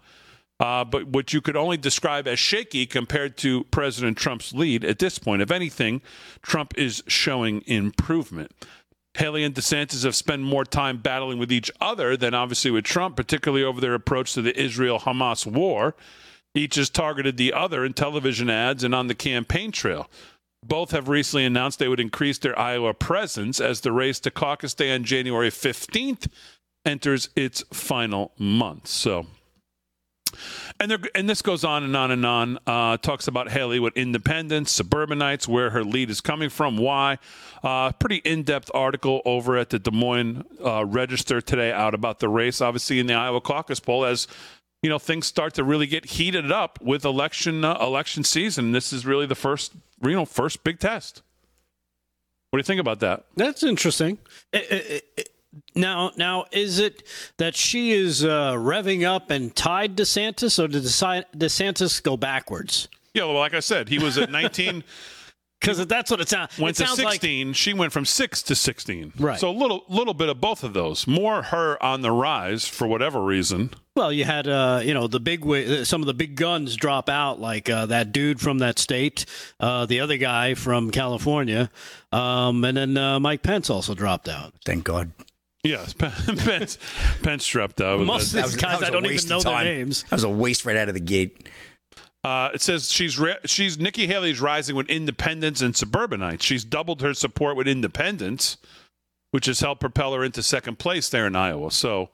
Uh, 0.59 0.85
but 0.85 1.09
which 1.09 1.33
you 1.33 1.41
could 1.41 1.57
only 1.57 1.79
describe 1.79 2.29
as 2.29 2.39
shaky 2.39 2.85
compared 2.85 3.39
to 3.39 3.65
President 3.71 4.19
Trump's 4.19 4.53
lead 4.53 4.85
at 4.85 4.99
this 4.99 5.19
point. 5.19 5.41
If 5.41 5.51
anything, 5.51 6.03
Trump 6.43 6.75
is 6.77 7.03
showing 7.07 7.63
improvement. 7.67 8.53
Haley 9.15 9.43
and 9.43 9.55
DeSantis 9.55 10.05
have 10.05 10.15
spent 10.15 10.43
more 10.43 10.67
time 10.67 10.99
battling 10.99 11.39
with 11.39 11.51
each 11.51 11.71
other 11.81 12.15
than 12.15 12.35
obviously 12.35 12.71
with 12.71 12.85
Trump, 12.85 13.17
particularly 13.17 13.65
over 13.65 13.81
their 13.81 13.95
approach 13.95 14.35
to 14.35 14.43
the 14.43 14.59
Israel 14.61 15.01
Hamas 15.01 15.47
war. 15.47 15.97
Each 16.55 16.77
has 16.77 16.91
targeted 16.91 17.37
the 17.39 17.53
other 17.53 17.85
in 17.85 17.95
television 17.95 18.51
ads 18.51 18.85
and 18.85 18.95
on 18.95 19.07
the 19.07 19.15
campaign 19.15 19.73
trail. 19.73 20.11
Both 20.63 20.91
have 20.91 21.09
recently 21.09 21.47
announced 21.47 21.79
they 21.79 21.89
would 21.89 22.01
increase 22.01 22.39
their 22.39 22.59
Iowa 22.59 22.93
presence 22.93 23.61
as 23.61 23.81
the 23.81 23.93
race 23.93 24.21
to 24.21 24.31
caucus 24.31 24.75
day 24.75 24.95
on 24.95 25.05
January 25.05 25.51
15th 25.51 26.29
enters 26.85 27.29
its 27.37 27.63
final 27.73 28.33
month. 28.39 28.87
So 28.87 29.27
and 30.79 30.91
there, 30.91 30.99
and 31.15 31.29
this 31.29 31.43
goes 31.43 31.65
on 31.65 31.83
and 31.83 31.97
on 31.97 32.11
and 32.11 32.25
on. 32.25 32.59
Uh, 32.67 32.97
talks 32.97 33.29
about 33.29 33.51
Haley 33.51 33.79
with 33.79 33.97
independents, 33.97 34.73
suburbanites, 34.73 35.49
where 35.49 35.71
her 35.71 35.85
lead 35.85 36.11
is 36.11 36.21
coming 36.21 36.49
from, 36.49 36.77
why. 36.77 37.19
Uh, 37.63 37.93
pretty 37.93 38.17
in-depth 38.17 38.71
article 38.73 39.21
over 39.25 39.57
at 39.57 39.71
the 39.71 39.79
Des 39.79 39.91
Moines 39.91 40.45
uh, 40.65 40.85
Register 40.85 41.41
today 41.41 41.73
out 41.73 41.95
about 41.95 42.21
the 42.21 42.29
race, 42.29 42.61
obviously 42.61 42.99
in 42.99 43.07
the 43.07 43.15
Iowa 43.15 43.41
caucus 43.41 43.81
poll, 43.81 44.05
as 44.05 44.27
you 44.83 44.89
know 44.89 44.99
things 44.99 45.27
start 45.27 45.55
to 45.55 45.65
really 45.65 45.87
get 45.87 46.07
heated 46.07 46.51
up 46.51 46.81
with 46.81 47.05
election 47.05 47.65
uh, 47.65 47.77
election 47.81 48.25
season. 48.25 48.73
This 48.73 48.93
is 48.93 49.05
really 49.05 49.27
the 49.27 49.35
first 49.35 49.75
you 50.03 50.13
know 50.13 50.25
first 50.25 50.65
big 50.65 50.79
test. 50.79 51.23
What 52.51 52.57
do 52.57 52.61
you 52.61 52.65
think 52.65 52.81
about 52.81 53.01
that? 53.01 53.27
That's 53.37 53.63
interesting. 53.63 54.19
Eh, 54.53 54.61
eh, 54.69 55.01
Now, 55.75 56.13
now, 56.17 56.45
is 56.53 56.79
it 56.79 57.03
that 57.39 57.57
she 57.57 57.93
is 57.93 58.25
uh, 58.25 58.53
revving 58.55 59.05
up 59.05 59.31
and 59.31 59.55
tied 59.55 59.97
DeSantis, 59.97 60.63
or 60.63 60.69
did 60.69 60.83
DeSantis 60.85 62.03
go 62.03 62.17
backwards? 62.17 62.89
Yeah, 63.15 63.25
well, 63.25 63.35
like 63.35 63.55
I 63.55 63.61
said, 63.61 63.89
he 63.89 63.99
was 63.99 64.19
at 64.19 64.31
19. 64.31 64.85
Because 65.61 65.87
that's 65.87 66.11
what 66.11 66.23
it 66.23 66.29
sounds. 66.31 66.59
went 66.59 66.75
it 66.75 66.81
to 66.81 66.87
sounds 66.87 67.05
like 67.05 67.21
16 67.21 67.53
she 67.53 67.75
went 67.75 67.93
from 67.93 68.07
6 68.07 68.43
to 68.45 68.55
16 68.55 69.13
Right. 69.19 69.39
so 69.39 69.51
a 69.51 69.53
little 69.53 69.85
little 69.91 70.15
bit 70.15 70.31
of 70.31 70.41
both 70.41 70.65
of 70.65 70.73
those 70.73 71.07
more 71.07 71.43
her 71.43 71.77
on 71.83 72.01
the 72.01 72.11
rise 72.11 72.67
for 72.67 72.87
whatever 72.87 73.23
reason 73.23 73.69
Well, 73.95 74.11
you 74.11 74.25
had 74.25 74.49
uh, 74.49 74.81
you 74.83 74.95
know 74.95 75.07
the 75.07 75.21
big 75.21 75.41
wi- 75.41 75.83
some 75.83 76.01
of 76.01 76.07
the 76.07 76.15
big 76.15 76.35
guns 76.35 76.77
drop 76.77 77.11
out, 77.11 77.41
like 77.43 77.69
uh, 77.69 77.85
that 77.87 78.11
dude 78.11 78.41
from 78.41 78.57
that 78.61 78.79
state, 78.79 79.27
uh, 79.61 79.85
the 79.85 80.01
other 80.01 80.17
guy 80.17 80.55
from 80.55 80.91
California, 80.91 81.69
um, 82.11 82.65
and 82.65 82.79
then 82.79 82.97
uh, 82.97 83.21
Mike 83.21 83.43
Pence 83.43 83.69
also 83.69 83.95
dropped 83.95 84.31
out. 84.31 84.55
Thank 84.65 84.85
God. 84.85 85.13
Yes 85.65 85.93
pence 85.93 86.79
pence 87.23 87.47
dropped 87.47 87.81
out 87.81 88.01
Most 88.01 88.29
of 88.29 88.33
That 88.35 88.47
these 88.47 88.57
guys, 88.57 88.81
that 88.81 88.81
was 88.81 88.85
I 88.85 88.89
a 88.89 88.93
don't 88.93 89.07
even 89.07 89.29
know 89.29 89.39
of 89.39 89.45
their 89.45 89.65
names. 89.65 90.03
That 90.05 90.13
was 90.13 90.25
a 90.25 90.29
waste 90.31 90.65
right 90.65 90.77
out 90.77 90.89
of 90.89 90.95
the 90.95 91.01
gate. 91.01 91.49
uh, 92.25 92.51
it 92.55 92.61
says 92.63 92.91
she's 92.91 93.19
re- 93.19 93.39
she's 93.47 93.79
Nikki 93.79 94.07
Haley's 94.07 94.41
rising 94.41 94.75
with 94.77 94.89
independents 94.89 95.61
and 95.63 95.77
suburbanites. 95.77 96.45
She's 96.45 96.65
doubled 96.65 97.03
her 97.03 97.15
support 97.15 97.57
with 97.57 97.69
independents. 97.69 98.57
which 99.33 99.47
has 99.47 99.61
helped 99.61 99.81
propel 99.81 100.13
her 100.13 100.25
into 100.25 100.43
second 100.43 100.79
place 100.79 101.09
there 101.09 101.27
in 101.27 101.37
Iowa. 101.37 101.71
So 101.71 102.11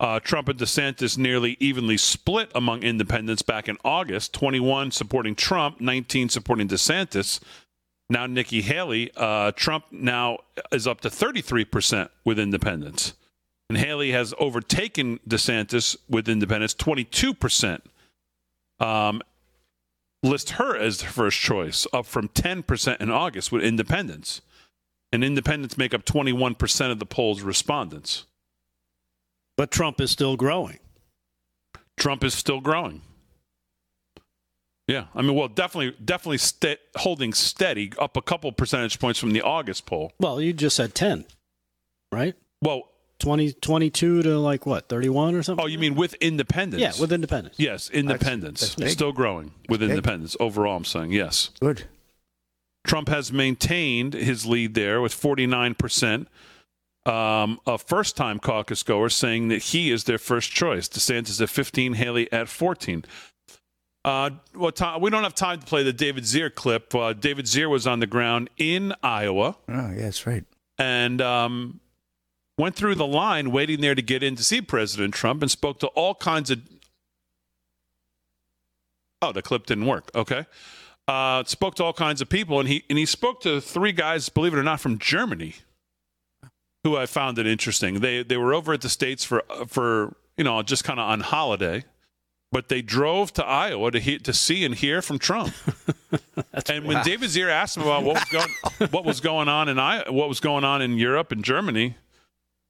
uh, 0.00 0.18
Trump 0.20 0.48
and 0.48 0.58
DeSantis 0.58 1.18
nearly 1.18 1.56
evenly 1.60 1.96
split 1.98 2.50
among 2.54 2.82
independents 2.82 3.42
back 3.42 3.68
in 3.68 3.76
August 3.84 4.32
21 4.32 4.90
supporting 4.90 5.34
Trump, 5.34 5.80
19 5.80 6.28
supporting 6.30 6.66
DeSantis. 6.68 7.38
Now, 8.10 8.26
Nikki 8.26 8.62
Haley, 8.62 9.10
uh, 9.16 9.52
Trump 9.52 9.86
now 9.90 10.38
is 10.70 10.86
up 10.86 11.00
to 11.02 11.08
33% 11.08 12.08
with 12.24 12.38
independents. 12.38 13.14
And 13.68 13.78
Haley 13.78 14.12
has 14.12 14.34
overtaken 14.38 15.20
DeSantis 15.28 15.96
with 16.08 16.28
independents, 16.28 16.74
22%. 16.74 17.80
Um, 18.78 19.22
list 20.22 20.50
her 20.50 20.76
as 20.76 20.98
the 20.98 21.06
first 21.06 21.38
choice, 21.38 21.86
up 21.92 22.06
from 22.06 22.28
10% 22.28 23.00
in 23.00 23.10
August 23.10 23.50
with 23.50 23.62
independents. 23.62 24.42
And 25.12 25.24
independents 25.24 25.78
make 25.78 25.94
up 25.94 26.04
21% 26.04 26.90
of 26.90 26.98
the 26.98 27.06
poll's 27.06 27.42
respondents. 27.42 28.26
But 29.56 29.70
Trump 29.70 30.00
is 30.00 30.10
still 30.10 30.36
growing. 30.36 30.80
Trump 31.96 32.24
is 32.24 32.34
still 32.34 32.60
growing. 32.60 33.02
Yeah, 34.86 35.06
I 35.14 35.22
mean, 35.22 35.34
well, 35.34 35.48
definitely, 35.48 35.96
definitely 36.04 36.38
st- 36.38 36.78
holding 36.96 37.32
steady, 37.32 37.92
up 37.98 38.16
a 38.16 38.22
couple 38.22 38.52
percentage 38.52 38.98
points 38.98 39.18
from 39.18 39.32
the 39.32 39.40
August 39.40 39.86
poll. 39.86 40.12
Well, 40.20 40.40
you 40.42 40.52
just 40.52 40.76
said 40.76 40.94
10, 40.94 41.24
right? 42.12 42.34
Well, 42.60 42.90
20, 43.20 43.52
22 43.52 44.22
to 44.22 44.38
like 44.38 44.66
what, 44.66 44.88
31 44.90 45.34
or 45.36 45.42
something? 45.42 45.64
oh, 45.64 45.66
you 45.66 45.78
mean 45.78 45.94
with 45.94 46.14
independents? 46.14 46.82
Yeah, 46.82 47.00
with 47.00 47.12
independence. 47.12 47.54
yes, 47.58 47.88
independents 47.88 48.60
that's 48.60 48.74
big. 48.74 48.90
still 48.90 49.12
growing 49.12 49.52
with 49.68 49.80
big. 49.80 49.90
independents 49.90 50.36
overall. 50.38 50.76
I'm 50.76 50.84
saying 50.84 51.12
yes. 51.12 51.50
Good. 51.60 51.84
Trump 52.86 53.08
has 53.08 53.32
maintained 53.32 54.12
his 54.12 54.44
lead 54.44 54.74
there 54.74 55.00
with 55.00 55.14
49 55.14 55.74
percent 55.76 56.28
um, 57.06 57.60
of 57.66 57.82
first-time 57.82 58.38
caucus 58.38 58.82
goers 58.82 59.14
saying 59.14 59.48
that 59.48 59.62
he 59.62 59.90
is 59.90 60.04
their 60.04 60.18
first 60.18 60.50
choice. 60.50 60.88
DeSantis 60.88 61.40
at 61.40 61.50
15, 61.50 61.94
Haley 61.94 62.30
at 62.32 62.48
14. 62.48 63.04
Uh, 64.04 64.30
well, 64.54 64.70
Tom, 64.72 65.00
we 65.00 65.08
don't 65.10 65.22
have 65.22 65.34
time 65.34 65.60
to 65.60 65.66
play 65.66 65.82
the 65.82 65.92
David 65.92 66.24
Zier 66.24 66.54
clip. 66.54 66.94
Uh, 66.94 67.14
David 67.14 67.46
Zier 67.46 67.70
was 67.70 67.86
on 67.86 68.00
the 68.00 68.06
ground 68.06 68.50
in 68.58 68.92
Iowa 69.02 69.56
Oh, 69.66 69.72
yeah, 69.90 69.94
that's 69.96 70.26
right. 70.26 70.44
and 70.78 71.22
um, 71.22 71.80
went 72.58 72.76
through 72.76 72.96
the 72.96 73.06
line 73.06 73.50
waiting 73.50 73.80
there 73.80 73.94
to 73.94 74.02
get 74.02 74.22
in 74.22 74.36
to 74.36 74.44
see 74.44 74.60
President 74.60 75.14
Trump 75.14 75.40
and 75.42 75.50
spoke 75.50 75.80
to 75.80 75.86
all 75.88 76.14
kinds 76.14 76.50
of. 76.50 76.60
Oh, 79.22 79.32
the 79.32 79.42
clip 79.42 79.64
didn't 79.66 79.86
work. 79.86 80.10
Okay. 80.14 80.44
Uh, 81.08 81.44
spoke 81.44 81.74
to 81.76 81.84
all 81.84 81.92
kinds 81.92 82.20
of 82.20 82.28
people, 82.28 82.60
and 82.60 82.68
he 82.68 82.84
and 82.88 82.98
he 82.98 83.06
spoke 83.06 83.40
to 83.42 83.60
three 83.60 83.92
guys, 83.92 84.28
believe 84.28 84.54
it 84.54 84.58
or 84.58 84.62
not, 84.62 84.80
from 84.80 84.98
Germany, 84.98 85.54
who 86.82 86.96
I 86.96 87.06
found 87.06 87.38
it 87.38 87.46
interesting. 87.46 88.00
They 88.00 88.22
they 88.22 88.36
were 88.36 88.54
over 88.54 88.72
at 88.74 88.80
the 88.82 88.88
states 88.88 89.24
for 89.24 89.42
for 89.66 90.14
you 90.36 90.44
know 90.44 90.62
just 90.62 90.84
kind 90.84 90.98
of 90.98 91.08
on 91.08 91.20
holiday, 91.20 91.84
but 92.54 92.68
they 92.68 92.82
drove 92.82 93.32
to 93.32 93.44
Iowa 93.44 93.90
to 93.90 93.98
he, 93.98 94.16
to 94.20 94.32
see 94.32 94.64
and 94.64 94.76
hear 94.76 95.02
from 95.02 95.18
Trump. 95.18 95.52
and 96.68 96.84
when 96.84 97.02
David 97.02 97.28
Zier 97.30 97.50
asked 97.50 97.76
him 97.76 97.82
about 97.82 98.04
what 98.04 98.14
was 98.14 98.24
going 98.30 98.90
what 98.92 99.04
was 99.04 99.20
going 99.20 99.48
on 99.48 99.68
in 99.68 99.80
I, 99.80 100.08
what 100.08 100.28
was 100.28 100.38
going 100.38 100.62
on 100.62 100.80
in 100.80 100.96
Europe 100.96 101.32
and 101.32 101.44
Germany, 101.44 101.96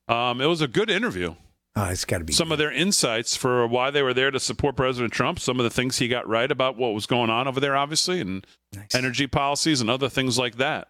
um, 0.07 0.41
it 0.41 0.47
was 0.47 0.61
a 0.61 0.67
good 0.67 0.89
interview. 0.89 1.35
Oh, 1.75 1.85
it's 1.85 2.03
got 2.03 2.17
to 2.17 2.23
be. 2.23 2.33
Some 2.33 2.51
of 2.51 2.57
their 2.57 2.71
insights 2.71 3.35
for 3.35 3.67
why 3.67 3.91
they 3.91 4.01
were 4.01 4.15
there 4.15 4.31
to 4.31 4.39
support 4.39 4.75
President 4.75 5.13
Trump, 5.13 5.39
some 5.39 5.59
of 5.59 5.63
the 5.63 5.69
things 5.69 5.99
he 5.99 6.07
got 6.07 6.27
right 6.27 6.49
about 6.49 6.77
what 6.77 6.95
was 6.95 7.05
going 7.05 7.29
on 7.29 7.47
over 7.47 7.59
there, 7.59 7.77
obviously, 7.77 8.19
and 8.19 8.47
Nice. 8.73 8.95
energy 8.95 9.27
policies 9.27 9.81
and 9.81 9.89
other 9.91 10.09
things 10.09 10.39
like 10.39 10.57
that. 10.57 10.87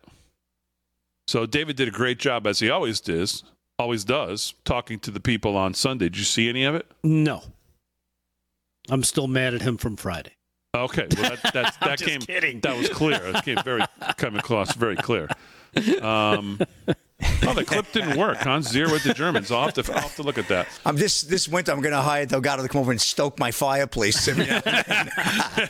So 1.28 1.46
David 1.46 1.76
did 1.76 1.90
a 1.90 1.92
great 1.92 2.18
job, 2.18 2.48
as 2.48 2.60
he 2.60 2.70
always 2.70 3.02
does, 3.02 3.44
always 3.78 4.06
does, 4.06 4.54
talking 4.64 5.00
to 5.00 5.12
the 5.12 5.20
people 5.20 5.58
on 5.58 5.74
Sunday. 5.74 6.06
Did 6.06 6.18
you 6.20 6.24
see 6.24 6.48
any 6.48 6.64
of 6.64 6.76
it? 6.76 6.90
No. 7.04 7.44
I'm 8.90 9.04
still 9.04 9.28
mad 9.28 9.54
at 9.54 9.62
him 9.62 9.78
from 9.78 9.96
Friday. 9.96 10.32
Okay, 10.76 11.08
well 11.18 11.30
that 11.30 11.42
that, 11.54 11.78
that 11.82 12.00
just 12.00 12.04
came 12.04 12.22
kidding. 12.22 12.60
that 12.62 12.78
was 12.78 12.90
clear. 12.90 13.22
It 13.24 13.44
came 13.44 13.58
very 13.64 13.84
coming 14.18 14.40
across 14.40 14.74
very 14.76 14.96
clear. 14.96 15.28
Um, 16.02 16.60
oh, 17.44 17.54
the 17.54 17.64
clip 17.66 17.92
didn't 17.92 18.18
work, 18.18 18.38
huh? 18.38 18.62
Zero 18.62 18.92
with 18.92 19.04
the 19.04 19.14
Germans. 19.14 19.52
I'll 19.52 19.66
have 19.66 19.74
to 19.76 19.94
I'll 19.94 20.02
have 20.02 20.16
to 20.18 20.24
look 20.24 20.38
at 20.38 20.48
that. 20.50 20.68
I'm 20.86 20.96
this 20.96 21.22
this 21.22 21.48
winter. 21.48 21.72
I'm 21.72 21.82
going 21.82 21.94
to 21.94 22.02
hire 22.02 22.26
Delgado 22.26 22.64
to 22.64 22.70
come 22.70 22.82
over 22.82 22.92
and 22.92 23.00
stoke 23.00 23.40
my 23.40 23.52
fireplace. 23.52 24.28
every 24.28 24.46
now 24.46 24.62
and 24.66 24.86
then. 24.86 25.10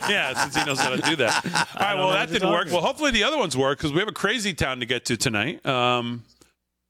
yeah, 0.08 0.34
since 0.42 0.56
he 0.56 0.64
knows 0.64 0.80
how 0.80 0.90
to 0.90 1.02
do 1.02 1.16
that. 1.16 1.44
All 1.44 1.80
right, 1.80 1.94
well 1.96 2.10
that 2.10 2.28
didn't 2.30 2.50
work. 2.50 2.68
Well, 2.70 2.82
hopefully 2.82 3.10
the 3.12 3.24
other 3.24 3.38
ones 3.38 3.56
work 3.56 3.78
because 3.78 3.92
we 3.92 4.00
have 4.00 4.08
a 4.08 4.12
crazy 4.12 4.54
town 4.54 4.80
to 4.80 4.86
get 4.86 5.04
to 5.06 5.16
tonight. 5.16 5.64
Um, 5.64 6.24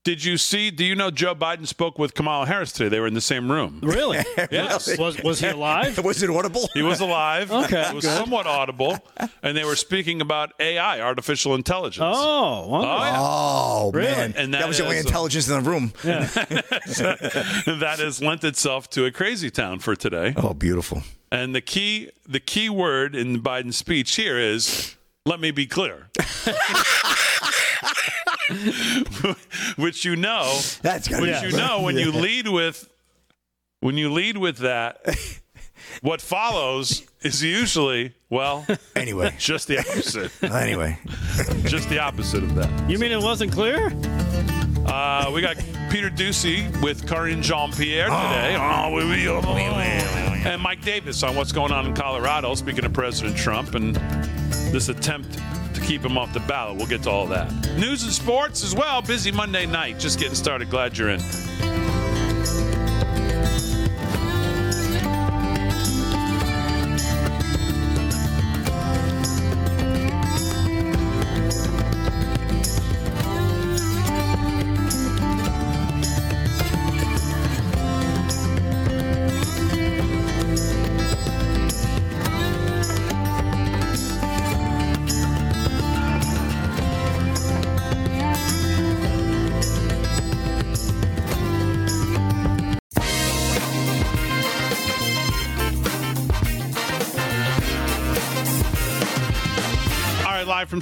did 0.06 0.22
you 0.24 0.36
see? 0.38 0.70
Do 0.70 0.84
you 0.84 0.94
know 0.94 1.10
Joe 1.10 1.34
Biden 1.34 1.66
spoke 1.66 1.98
with 1.98 2.14
Kamala 2.14 2.46
Harris 2.46 2.70
today? 2.70 2.88
They 2.88 3.00
were 3.00 3.08
in 3.08 3.14
the 3.14 3.20
same 3.20 3.50
room. 3.50 3.80
Really? 3.82 4.18
Yes. 4.52 4.96
Was 4.96 5.20
was 5.24 5.40
he 5.40 5.48
alive? 5.48 5.98
Was 6.04 6.22
it 6.22 6.30
audible? 6.30 6.68
He 6.74 6.82
was 6.82 7.00
alive. 7.00 7.50
Okay, 7.50 7.88
It 7.88 7.92
was 7.94 8.04
good. 8.04 8.16
somewhat 8.16 8.46
audible. 8.46 8.96
And 9.42 9.56
they 9.56 9.64
were 9.64 9.74
speaking 9.74 10.20
about 10.20 10.52
AI, 10.60 11.00
artificial 11.00 11.56
intelligence. 11.56 12.06
Oh, 12.16 12.68
wonderful. 12.68 12.96
Oh, 12.96 13.04
yeah. 13.04 13.16
Oh 13.18 13.92
man, 13.92 14.34
And 14.36 14.54
that, 14.54 14.60
that 14.60 14.68
was 14.68 14.78
the 14.78 14.84
only 14.84 14.98
is- 14.98 15.06
intelligence 15.06 15.48
in 15.48 15.64
the 15.64 15.68
room. 15.68 15.92
that 16.04 17.96
has 17.98 18.22
lent 18.22 18.44
itself 18.44 18.88
to 18.90 19.04
a 19.06 19.10
crazy 19.10 19.50
town 19.50 19.80
for 19.80 19.96
today. 19.96 20.34
Oh, 20.36 20.54
beautiful. 20.54 21.02
And 21.32 21.52
the 21.52 21.60
key 21.60 22.10
the 22.28 22.38
key 22.40 22.68
word 22.70 23.16
in 23.16 23.42
Biden's 23.42 23.76
speech 23.76 24.14
here 24.14 24.38
is 24.38 24.94
let 25.24 25.40
me 25.40 25.50
be 25.50 25.66
clear. 25.66 26.08
Which 29.76 30.04
you 30.04 30.16
know, 30.16 30.58
That's 30.82 31.08
which 31.10 31.40
be. 31.42 31.48
you 31.48 31.56
know 31.56 31.82
when 31.82 31.96
you 31.96 32.12
lead 32.12 32.48
with 32.48 32.88
when 33.80 33.96
you 33.96 34.12
lead 34.12 34.36
with 34.38 34.58
that, 34.58 34.98
what 36.02 36.20
follows 36.20 37.02
is 37.22 37.42
usually, 37.42 38.14
well, 38.30 38.66
Anyway, 38.94 39.34
just 39.38 39.68
the 39.68 39.78
opposite. 39.78 40.30
anyway. 40.42 40.98
just 41.64 41.88
the 41.88 41.98
opposite 41.98 42.42
of 42.42 42.54
that. 42.54 42.90
You 42.90 42.98
mean 42.98 43.12
it 43.12 43.20
wasn't 43.20 43.52
clear? 43.52 43.92
Uh, 44.86 45.30
we 45.34 45.40
got 45.40 45.56
Peter 45.90 46.08
Doocy 46.10 46.70
with 46.82 47.06
Karine 47.08 47.42
Jean-Pierre 47.42 48.06
today. 48.06 48.56
Oh, 48.58 48.92
we 48.94 49.04
will. 49.04 49.44
And 49.46 50.62
Mike 50.62 50.82
Davis 50.82 51.22
on 51.22 51.34
what's 51.34 51.52
going 51.52 51.72
on 51.72 51.86
in 51.86 51.94
Colorado, 51.94 52.54
speaking 52.54 52.84
of 52.84 52.92
President 52.92 53.36
Trump 53.36 53.74
and 53.74 53.96
this 54.72 54.88
attempt 54.88 55.38
to 55.76 55.82
keep 55.82 56.04
him 56.04 56.18
off 56.18 56.32
the 56.32 56.40
ballot. 56.40 56.76
We'll 56.76 56.86
get 56.86 57.02
to 57.04 57.10
all 57.10 57.26
that. 57.28 57.52
News 57.76 58.02
and 58.02 58.12
sports 58.12 58.64
as 58.64 58.74
well. 58.74 59.02
Busy 59.02 59.30
Monday 59.30 59.66
night. 59.66 59.98
Just 59.98 60.18
getting 60.18 60.34
started. 60.34 60.70
Glad 60.70 60.98
you're 60.98 61.10
in. 61.10 61.20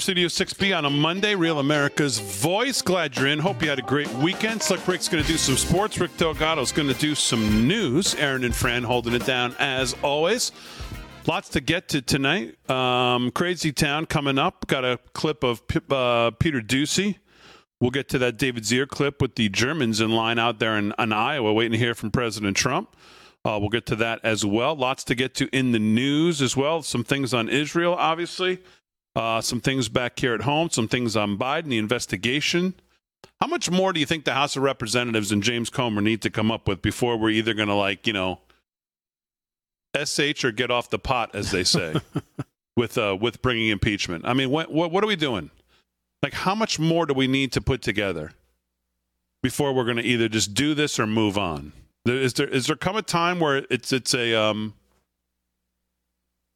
Studio 0.04 0.28
6B 0.28 0.76
on 0.76 0.84
a 0.84 0.90
Monday, 0.90 1.34
Real 1.34 1.58
America's 1.58 2.18
Voice. 2.18 2.82
Glad 2.82 3.16
you're 3.16 3.28
in. 3.28 3.38
Hope 3.38 3.62
you 3.62 3.70
had 3.70 3.78
a 3.78 3.82
great 3.82 4.10
weekend. 4.16 4.62
Slick 4.62 4.86
Rick's 4.86 5.08
going 5.08 5.24
to 5.24 5.26
do 5.26 5.38
some 5.38 5.56
sports. 5.56 5.98
Rick 5.98 6.14
Delgado's 6.18 6.72
going 6.72 6.88
to 6.88 7.00
do 7.00 7.14
some 7.14 7.66
news. 7.66 8.14
Aaron 8.16 8.44
and 8.44 8.54
Fran 8.54 8.82
holding 8.82 9.14
it 9.14 9.24
down 9.24 9.56
as 9.58 9.96
always. 10.02 10.52
Lots 11.26 11.48
to 11.48 11.62
get 11.62 11.88
to 11.88 12.02
tonight. 12.02 12.54
Um, 12.70 13.30
Crazy 13.30 13.72
Town 13.72 14.04
coming 14.04 14.36
up. 14.36 14.66
Got 14.66 14.84
a 14.84 14.98
clip 15.14 15.42
of 15.42 15.66
P- 15.68 15.80
uh, 15.88 16.32
Peter 16.32 16.60
Doocy. 16.60 17.16
We'll 17.80 17.90
get 17.90 18.10
to 18.10 18.18
that 18.18 18.36
David 18.36 18.64
Zier 18.64 18.86
clip 18.86 19.22
with 19.22 19.36
the 19.36 19.48
Germans 19.48 20.02
in 20.02 20.10
line 20.10 20.38
out 20.38 20.58
there 20.58 20.76
in, 20.76 20.92
in 20.98 21.14
Iowa 21.14 21.50
waiting 21.54 21.72
to 21.72 21.78
hear 21.78 21.94
from 21.94 22.10
President 22.10 22.58
Trump. 22.58 22.94
Uh, 23.42 23.56
we'll 23.58 23.70
get 23.70 23.86
to 23.86 23.96
that 23.96 24.20
as 24.22 24.44
well. 24.44 24.76
Lots 24.76 25.02
to 25.04 25.14
get 25.14 25.34
to 25.36 25.48
in 25.50 25.72
the 25.72 25.78
news 25.78 26.42
as 26.42 26.54
well. 26.54 26.82
Some 26.82 27.04
things 27.04 27.32
on 27.32 27.48
Israel, 27.48 27.94
obviously. 27.94 28.60
Uh, 29.16 29.40
some 29.40 29.60
things 29.60 29.88
back 29.88 30.18
here 30.18 30.34
at 30.34 30.42
home. 30.42 30.70
Some 30.70 30.88
things 30.88 31.16
on 31.16 31.38
Biden, 31.38 31.66
the 31.66 31.78
investigation. 31.78 32.74
How 33.40 33.46
much 33.46 33.70
more 33.70 33.92
do 33.92 34.00
you 34.00 34.06
think 34.06 34.24
the 34.24 34.34
House 34.34 34.56
of 34.56 34.62
Representatives 34.62 35.30
and 35.32 35.42
James 35.42 35.70
Comer 35.70 36.00
need 36.00 36.22
to 36.22 36.30
come 36.30 36.50
up 36.50 36.66
with 36.66 36.82
before 36.82 37.16
we're 37.16 37.30
either 37.30 37.54
going 37.54 37.68
to, 37.68 37.74
like, 37.74 38.06
you 38.06 38.12
know, 38.12 38.40
sh 40.04 40.44
or 40.44 40.52
get 40.52 40.70
off 40.70 40.90
the 40.90 40.98
pot, 40.98 41.34
as 41.34 41.50
they 41.50 41.64
say, 41.64 41.94
with 42.76 42.98
uh, 42.98 43.16
with 43.20 43.40
bringing 43.42 43.68
impeachment? 43.68 44.24
I 44.26 44.34
mean, 44.34 44.50
what, 44.50 44.72
what 44.72 44.90
what 44.90 45.04
are 45.04 45.06
we 45.06 45.16
doing? 45.16 45.50
Like, 46.22 46.34
how 46.34 46.54
much 46.54 46.78
more 46.78 47.06
do 47.06 47.14
we 47.14 47.26
need 47.26 47.52
to 47.52 47.60
put 47.60 47.82
together? 47.82 48.32
before 49.44 49.74
we're 49.74 49.84
going 49.84 49.98
to 49.98 50.02
either 50.02 50.26
just 50.26 50.54
do 50.54 50.72
this 50.72 50.98
or 50.98 51.06
move 51.06 51.36
on? 51.36 51.74
Is 52.06 52.32
there 52.32 52.48
is 52.48 52.66
there 52.66 52.76
come 52.76 52.96
a 52.96 53.02
time 53.02 53.38
where 53.40 53.66
it's 53.68 53.92
it's 53.92 54.14
a 54.14 54.34
um 54.34 54.72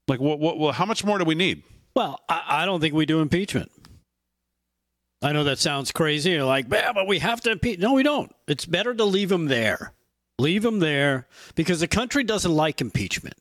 like 0.09 0.21
what 0.21 0.41
what 0.41 0.59
well, 0.59 0.73
how 0.73 0.87
much 0.87 1.05
more 1.05 1.19
do 1.19 1.25
we 1.25 1.35
need? 1.35 1.63
Well, 1.99 2.21
I, 2.29 2.45
I 2.63 2.65
don't 2.65 2.81
think 2.81 2.95
we 2.95 3.07
do 3.07 3.21
impeachment. 3.21 3.73
I 5.21 5.33
know 5.33 5.43
that 5.45 5.59
sounds 5.59 5.91
crazy. 5.91 6.31
You're 6.31 6.45
like, 6.45 6.67
yeah, 6.71 6.93
but 6.93 7.09
we 7.09 7.19
have 7.19 7.41
to 7.41 7.51
impeach. 7.51 7.81
No, 7.81 7.95
we 7.95 8.05
don't. 8.05 8.33
It's 8.47 8.65
better 8.65 8.95
to 8.95 9.05
leave 9.05 9.33
him 9.33 9.47
there. 9.47 9.93
Leave 10.39 10.65
him 10.65 10.79
there 10.79 11.27
because 11.57 11.81
the 11.81 11.89
country 11.89 12.23
doesn't 12.23 12.55
like 12.55 12.81
impeachment. 12.81 13.35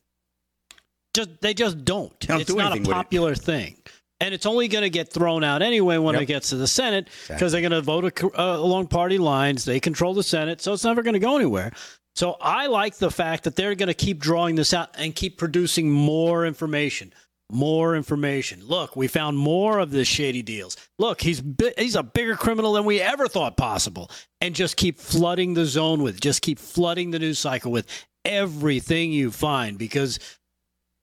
Just 1.14 1.40
they 1.40 1.54
just 1.54 1.84
don't. 1.84 2.18
don't 2.18 2.40
it's 2.40 2.50
do 2.50 2.56
not 2.56 2.64
a 2.64 2.66
anything 2.72 2.82
with 2.82 2.90
it. 2.90 2.94
popular 2.94 3.34
thing. 3.36 3.76
And 4.20 4.34
it's 4.34 4.44
only 4.46 4.66
going 4.66 4.82
to 4.82 4.90
get 4.90 5.12
thrown 5.12 5.44
out 5.44 5.62
anyway 5.62 5.96
when 5.98 6.14
Yep. 6.14 6.22
it 6.22 6.26
gets 6.26 6.48
to 6.50 6.56
the 6.56 6.66
Senate 6.66 7.06
because 7.28 7.52
they're 7.52 7.60
going 7.60 7.70
to 7.70 7.80
vote 7.80 8.04
ac- 8.06 8.26
uh, 8.36 8.56
along 8.58 8.88
party 8.88 9.18
lines. 9.18 9.64
They 9.64 9.78
control 9.78 10.14
the 10.14 10.24
Senate, 10.24 10.60
so 10.60 10.72
it's 10.72 10.82
never 10.82 11.04
going 11.04 11.14
to 11.14 11.20
go 11.20 11.36
anywhere. 11.36 11.70
So 12.16 12.36
I 12.40 12.66
like 12.66 12.96
the 12.96 13.12
fact 13.12 13.44
that 13.44 13.54
they're 13.54 13.76
going 13.76 13.86
to 13.86 13.94
keep 13.94 14.18
drawing 14.18 14.56
this 14.56 14.74
out 14.74 14.88
and 14.98 15.14
keep 15.14 15.38
producing 15.38 15.88
more 15.88 16.44
information. 16.44 17.12
More 17.50 17.96
information. 17.96 18.62
Look, 18.62 18.94
we 18.94 19.08
found 19.08 19.38
more 19.38 19.78
of 19.78 19.90
the 19.90 20.04
shady 20.04 20.42
deals. 20.42 20.76
Look, 20.98 21.22
he's 21.22 21.42
he's 21.78 21.96
a 21.96 22.02
bigger 22.02 22.36
criminal 22.36 22.74
than 22.74 22.84
we 22.84 23.00
ever 23.00 23.26
thought 23.26 23.56
possible, 23.56 24.10
and 24.42 24.54
just 24.54 24.76
keep 24.76 24.98
flooding 24.98 25.54
the 25.54 25.64
zone 25.64 26.02
with, 26.02 26.20
just 26.20 26.42
keep 26.42 26.58
flooding 26.58 27.10
the 27.10 27.18
news 27.18 27.38
cycle 27.38 27.72
with 27.72 27.86
everything 28.24 29.12
you 29.12 29.30
find 29.30 29.78
because 29.78 30.18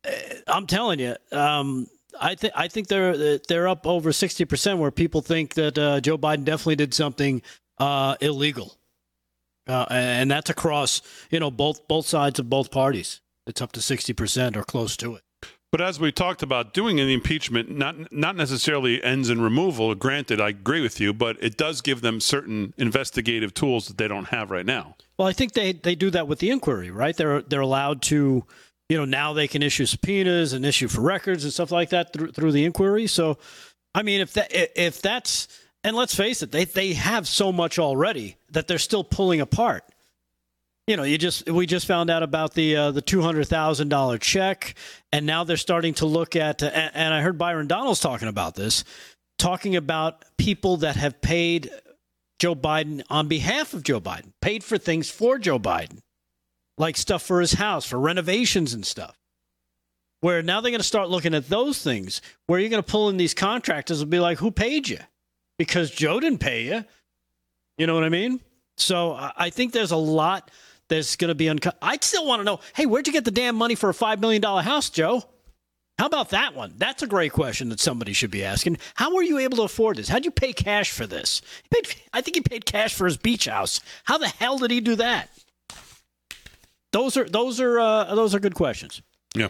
uh, 0.08 0.12
I'm 0.48 0.68
telling 0.68 1.00
you, 1.00 1.16
um, 1.32 1.88
I 2.20 2.36
think 2.36 2.54
I 2.56 2.68
think 2.68 2.88
they're 2.88 3.40
they're 3.40 3.68
up 3.68 3.88
over 3.88 4.14
sixty 4.14 4.46
percent 4.46 4.80
where 4.80 4.92
people 4.92 5.22
think 5.22 5.56
that 5.56 5.78
uh, 5.78 6.00
Joe 6.00 6.18
Biden 6.18 6.46
definitely 6.46 6.76
did 6.78 6.94
something 6.94 7.42
uh, 7.80 8.16
illegal, 8.22 8.78
uh, 9.68 9.86
and 9.90 10.30
that's 10.30 10.50
across 10.50 11.02
you 11.32 11.40
know 11.40 11.52
both 11.52 11.88
both 11.88 12.06
sides 12.06 12.40
of 12.40 12.50
both 12.50 12.72
parties. 12.72 13.22
It's 13.48 13.62
up 13.62 13.72
to 13.74 13.82
sixty 13.82 14.14
percent 14.14 14.56
or 14.56 14.64
close 14.64 14.96
to 14.98 15.16
it. 15.16 15.25
But 15.72 15.82
as 15.82 16.00
we 16.00 16.12
talked 16.12 16.42
about, 16.42 16.74
doing 16.74 17.00
an 17.00 17.10
impeachment 17.10 17.70
not 17.70 18.12
not 18.12 18.36
necessarily 18.36 19.04
ends 19.04 19.30
in 19.30 19.42
removal. 19.42 19.94
Granted, 19.96 20.40
I 20.40 20.50
agree 20.50 20.82
with 20.82 21.02
you, 21.02 21.14
but 21.14 21.36
it 21.44 21.58
does 21.58 21.82
give 21.82 22.02
them 22.02 22.22
certain 22.22 22.74
investigative 22.78 23.54
tools 23.54 23.88
that 23.88 23.98
they 23.98 24.08
don't 24.08 24.30
have 24.30 24.52
right 24.52 24.66
now. 24.66 24.96
Well, 25.18 25.28
I 25.28 25.34
think 25.34 25.54
they 25.54 25.74
they 25.74 25.96
do 25.96 26.10
that 26.12 26.28
with 26.28 26.40
the 26.40 26.50
inquiry, 26.50 26.92
right? 26.92 27.16
They're 27.16 27.42
they're 27.42 27.62
allowed 27.62 28.02
to, 28.04 28.46
you 28.90 28.98
know, 28.98 29.06
now 29.06 29.34
they 29.34 29.48
can 29.48 29.62
issue 29.62 29.86
subpoenas 29.86 30.54
and 30.54 30.66
issue 30.66 30.88
for 30.88 31.02
records 31.02 31.44
and 31.44 31.52
stuff 31.52 31.72
like 31.72 31.90
that 31.90 32.14
through 32.14 32.32
through 32.32 32.54
the 32.54 32.64
inquiry. 32.64 33.08
So, 33.08 33.38
I 33.94 34.04
mean, 34.04 34.22
if 34.22 34.34
that 34.34 34.52
if 34.54 35.02
that's 35.02 35.48
and 35.84 35.96
let's 35.96 36.16
face 36.16 36.42
it, 36.42 36.52
they 36.52 36.66
they 36.66 36.94
have 36.94 37.28
so 37.28 37.52
much 37.52 37.80
already 37.80 38.38
that 38.52 38.68
they're 38.68 38.78
still 38.78 39.04
pulling 39.04 39.42
apart. 39.42 39.84
You 40.88 40.98
know, 40.98 41.04
you 41.04 41.18
just 41.18 41.50
we 41.50 41.66
just 41.66 41.88
found 41.88 42.12
out 42.12 42.22
about 42.22 42.54
the 42.54 42.76
uh, 42.76 42.92
the 42.92 43.02
two 43.02 43.22
hundred 43.22 43.48
thousand 43.48 43.90
dollar 43.90 44.20
check, 44.20 44.76
and 45.12 45.26
now 45.26 45.44
they're 45.44 45.58
starting 45.58 45.96
to 45.96 46.06
look 46.06 46.36
at. 46.36 46.62
Uh, 46.62 46.68
and, 46.68 47.12
I 47.12 47.22
heard 47.22 47.40
Byron 47.40 47.66
Donalds 47.66 48.00
talking 48.00 48.28
about 48.28 48.54
this, 48.54 48.84
talking 49.40 49.76
about 49.76 50.26
people 50.38 50.78
that 50.78 50.96
have 50.96 51.22
paid 51.22 51.72
Joe 52.40 52.54
Biden 52.54 53.02
on 53.10 53.28
behalf 53.28 53.74
of 53.74 53.82
Joe 53.82 54.00
Biden, 54.00 54.32
paid 54.42 54.64
for 54.64 54.78
things 54.78 55.10
for 55.10 55.40
Joe 55.40 55.58
Biden, 55.58 56.02
like 56.78 56.98
stuff 56.98 57.24
for 57.24 57.42
his 57.42 57.54
house, 57.54 57.86
for 57.86 58.00
renovations 58.00 58.76
and 58.76 58.86
stuff. 58.86 59.18
Where 60.22 60.44
now 60.44 60.62
they're 60.62 60.72
going 60.72 60.80
to 60.80 60.84
start 60.84 61.10
looking 61.10 61.34
at 61.34 61.50
those 61.50 61.82
things, 61.82 62.22
where 62.46 62.60
you're 62.60 62.70
going 62.70 62.84
to 62.84 62.92
pull 62.92 63.10
in 63.10 63.18
these 63.18 63.34
contractors 63.34 64.02
and 64.02 64.12
be 64.12 64.20
like, 64.20 64.38
who 64.38 64.52
paid 64.52 64.88
you? 64.88 65.00
Because 65.58 65.90
Joe 65.90 66.20
didn't 66.20 66.40
pay 66.40 66.66
you. 66.66 66.86
You 67.80 67.88
know 67.88 67.96
what 67.96 68.04
I 68.04 68.10
mean? 68.10 68.40
So 68.78 69.14
I 69.14 69.50
think 69.50 69.72
there's 69.72 69.92
a 69.92 69.98
lot 69.98 70.52
that's 70.90 71.16
going 71.16 71.30
to 71.30 71.36
be 71.36 71.50
uncut. 71.50 71.78
I 71.82 71.98
still 72.02 72.26
want 72.26 72.40
to 72.40 72.44
know 72.44 72.60
hey, 72.76 72.86
where'd 72.86 73.08
you 73.08 73.14
get 73.14 73.26
the 73.26 73.32
damn 73.32 73.56
money 73.56 73.76
for 73.76 73.90
a 73.90 73.94
$5 73.94 74.20
million 74.20 74.42
house, 74.42 74.90
Joe? 74.90 75.24
How 75.98 76.08
about 76.08 76.30
that 76.32 76.56
one? 76.56 76.74
That's 76.78 77.04
a 77.04 77.08
great 77.08 77.32
question 77.32 77.70
that 77.70 77.80
somebody 77.80 78.12
should 78.12 78.32
be 78.32 78.44
asking. 78.44 78.80
How 78.96 79.16
were 79.16 79.24
you 79.24 79.38
able 79.38 79.58
to 79.58 79.64
afford 79.64 79.96
this? 79.96 80.10
How'd 80.10 80.26
you 80.26 80.32
pay 80.32 80.52
cash 80.52 80.92
for 80.92 81.08
this? 81.08 81.42
Paid, 81.72 81.96
I 82.12 82.20
think 82.20 82.36
he 82.36 82.42
paid 82.42 82.66
cash 82.66 82.94
for 82.94 83.06
his 83.06 83.16
beach 83.16 83.46
house. 83.46 83.80
How 84.04 84.18
the 84.18 84.28
hell 84.28 84.58
did 84.58 84.72
he 84.72 84.82
do 84.82 84.96
that? 84.96 85.30
Those 86.92 87.18
are 87.18 87.26
those 87.26 87.62
are 87.62 87.80
uh, 87.80 88.16
those 88.16 88.36
are 88.36 88.40
good 88.40 88.56
questions. 88.56 89.02
Yeah. 89.36 89.48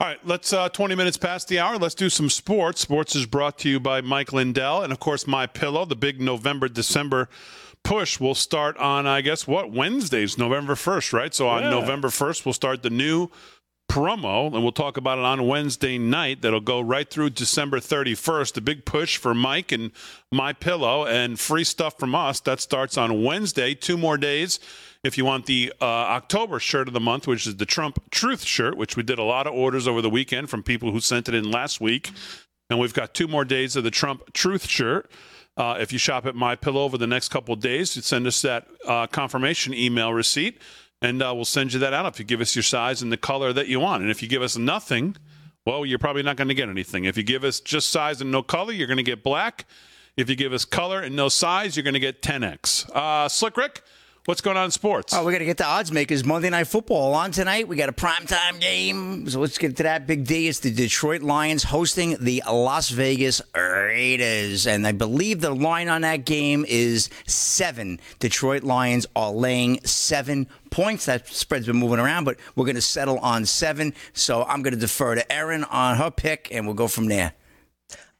All 0.00 0.08
right, 0.08 0.18
let's 0.26 0.52
uh 0.52 0.68
20 0.70 0.94
minutes 0.94 1.16
past 1.16 1.48
the 1.48 1.58
hour. 1.58 1.78
Let's 1.78 1.94
do 1.94 2.10
some 2.10 2.28
sports. 2.30 2.80
Sports 2.80 3.14
is 3.14 3.26
brought 3.26 3.58
to 3.58 3.68
you 3.68 3.78
by 3.78 4.00
Mike 4.00 4.32
Lindell 4.32 4.82
and 4.82 4.92
of 4.92 5.00
course 5.00 5.26
My 5.26 5.46
Pillow. 5.46 5.84
The 5.84 5.96
big 5.96 6.20
November 6.20 6.68
December 6.68 7.28
push 7.84 8.18
will 8.18 8.34
start 8.34 8.76
on 8.78 9.06
I 9.06 9.20
guess 9.20 9.46
what 9.46 9.70
Wednesdays, 9.70 10.36
November 10.36 10.74
1st, 10.74 11.12
right? 11.12 11.34
So 11.34 11.48
on 11.48 11.62
Yeah. 11.62 11.70
November 11.70 12.08
1st 12.08 12.44
we'll 12.44 12.52
start 12.54 12.82
the 12.82 12.90
new 12.90 13.28
promo 13.90 14.46
and 14.52 14.62
we'll 14.62 14.72
talk 14.72 14.96
about 14.96 15.18
it 15.18 15.24
on 15.24 15.46
Wednesday 15.46 15.98
night 15.98 16.40
that'll 16.42 16.58
go 16.60 16.80
right 16.80 17.08
through 17.08 17.30
December 17.30 17.78
31st. 17.78 18.54
The 18.54 18.60
big 18.62 18.84
push 18.84 19.18
for 19.18 19.34
Mike 19.34 19.70
and 19.70 19.92
My 20.32 20.52
Pillow 20.54 21.04
and 21.06 21.38
free 21.38 21.64
stuff 21.64 21.98
from 21.98 22.14
us 22.14 22.40
that 22.40 22.60
starts 22.60 22.96
on 22.96 23.22
Wednesday, 23.22 23.74
two 23.74 23.98
more 23.98 24.16
days. 24.16 24.58
If 25.04 25.18
you 25.18 25.26
want 25.26 25.44
the 25.44 25.70
uh, 25.82 25.84
October 25.84 26.58
shirt 26.58 26.88
of 26.88 26.94
the 26.94 27.00
month, 27.00 27.26
which 27.26 27.46
is 27.46 27.56
the 27.56 27.66
Trump 27.66 28.02
Truth 28.10 28.42
shirt, 28.44 28.78
which 28.78 28.96
we 28.96 29.02
did 29.02 29.18
a 29.18 29.22
lot 29.22 29.46
of 29.46 29.52
orders 29.52 29.86
over 29.86 30.00
the 30.00 30.08
weekend 30.08 30.48
from 30.48 30.62
people 30.62 30.90
who 30.92 31.00
sent 31.00 31.28
it 31.28 31.34
in 31.34 31.50
last 31.50 31.78
week, 31.78 32.10
and 32.70 32.78
we've 32.80 32.94
got 32.94 33.12
two 33.12 33.28
more 33.28 33.44
days 33.44 33.76
of 33.76 33.84
the 33.84 33.90
Trump 33.90 34.32
Truth 34.32 34.66
shirt. 34.66 35.10
Uh, 35.56 35.76
if 35.78 35.92
you 35.92 35.98
shop 35.98 36.26
at 36.26 36.34
My 36.34 36.56
Pillow 36.56 36.82
over 36.82 36.98
the 36.98 37.06
next 37.06 37.28
couple 37.28 37.54
days, 37.54 37.90
send 38.04 38.26
us 38.26 38.42
that 38.42 38.66
uh, 38.86 39.06
confirmation 39.06 39.72
email 39.72 40.12
receipt, 40.12 40.60
and 41.00 41.22
uh, 41.22 41.32
we'll 41.34 41.44
send 41.44 41.72
you 41.72 41.78
that 41.78 41.92
out 41.92 42.06
if 42.06 42.18
you 42.18 42.24
give 42.24 42.40
us 42.40 42.56
your 42.56 42.62
size 42.64 43.02
and 43.02 43.12
the 43.12 43.16
color 43.16 43.52
that 43.52 43.68
you 43.68 43.78
want. 43.78 44.02
And 44.02 44.10
if 44.10 44.22
you 44.22 44.28
give 44.28 44.42
us 44.42 44.56
nothing, 44.56 45.16
well, 45.64 45.86
you're 45.86 45.98
probably 45.98 46.22
not 46.22 46.36
going 46.36 46.48
to 46.48 46.54
get 46.54 46.68
anything. 46.68 47.04
If 47.04 47.16
you 47.16 47.22
give 47.22 47.44
us 47.44 47.60
just 47.60 47.90
size 47.90 48.20
and 48.20 48.32
no 48.32 48.42
color, 48.42 48.72
you're 48.72 48.88
going 48.88 48.96
to 48.96 49.04
get 49.04 49.22
black. 49.22 49.64
If 50.16 50.28
you 50.28 50.36
give 50.36 50.52
us 50.52 50.64
color 50.64 51.00
and 51.00 51.14
no 51.14 51.28
size, 51.28 51.76
you're 51.76 51.84
going 51.84 51.94
to 51.94 52.00
get 52.00 52.20
10x. 52.20 52.90
Uh, 52.90 53.28
Slick 53.28 53.56
Rick, 53.56 53.82
what's 54.26 54.40
going 54.40 54.56
on 54.56 54.66
in 54.66 54.70
sports? 54.70 55.12
Oh, 55.14 55.24
we 55.24 55.32
got 55.32 55.38
to 55.38 55.44
get 55.44 55.58
the 55.58 55.66
odds 55.66 55.92
makers. 55.92 56.24
Monday 56.24 56.50
Night 56.50 56.66
Football 56.66 57.14
on 57.14 57.30
tonight. 57.30 57.68
We 57.68 57.76
got 57.76 57.88
a 57.88 57.92
primetime 57.92 58.60
game. 58.60 59.28
So 59.28 59.40
let's 59.40 59.58
get 59.58 59.76
to 59.76 59.82
that 59.82 60.06
big 60.06 60.26
D. 60.26 60.48
It's 60.48 60.60
the 60.60 60.70
Detroit 60.70 61.22
Lions 61.22 61.62
hosting 61.64 62.16
the 62.20 62.42
Las 62.46 62.90
Vegas 62.90 63.42
Raiders. 63.54 64.66
And 64.66 64.86
I 64.86 64.92
believe 64.92 65.40
the 65.40 65.54
line 65.54 65.88
on 65.88 66.02
that 66.02 66.24
game 66.24 66.64
is 66.68 67.10
seven. 67.26 68.00
Detroit 68.18 68.62
Lions 68.62 69.06
are 69.14 69.30
laying 69.30 69.82
seven 69.84 70.48
points. 70.70 71.06
That 71.06 71.28
spread's 71.28 71.66
been 71.66 71.76
moving 71.76 71.98
around, 71.98 72.24
but 72.24 72.38
we're 72.56 72.64
going 72.64 72.76
to 72.76 72.82
settle 72.82 73.18
on 73.18 73.44
seven. 73.46 73.94
So 74.12 74.44
I'm 74.44 74.62
going 74.62 74.74
to 74.74 74.80
defer 74.80 75.14
to 75.14 75.32
Erin 75.32 75.64
on 75.64 75.96
her 75.96 76.10
pick, 76.10 76.48
and 76.50 76.66
we'll 76.66 76.74
go 76.74 76.88
from 76.88 77.06
there. 77.06 77.34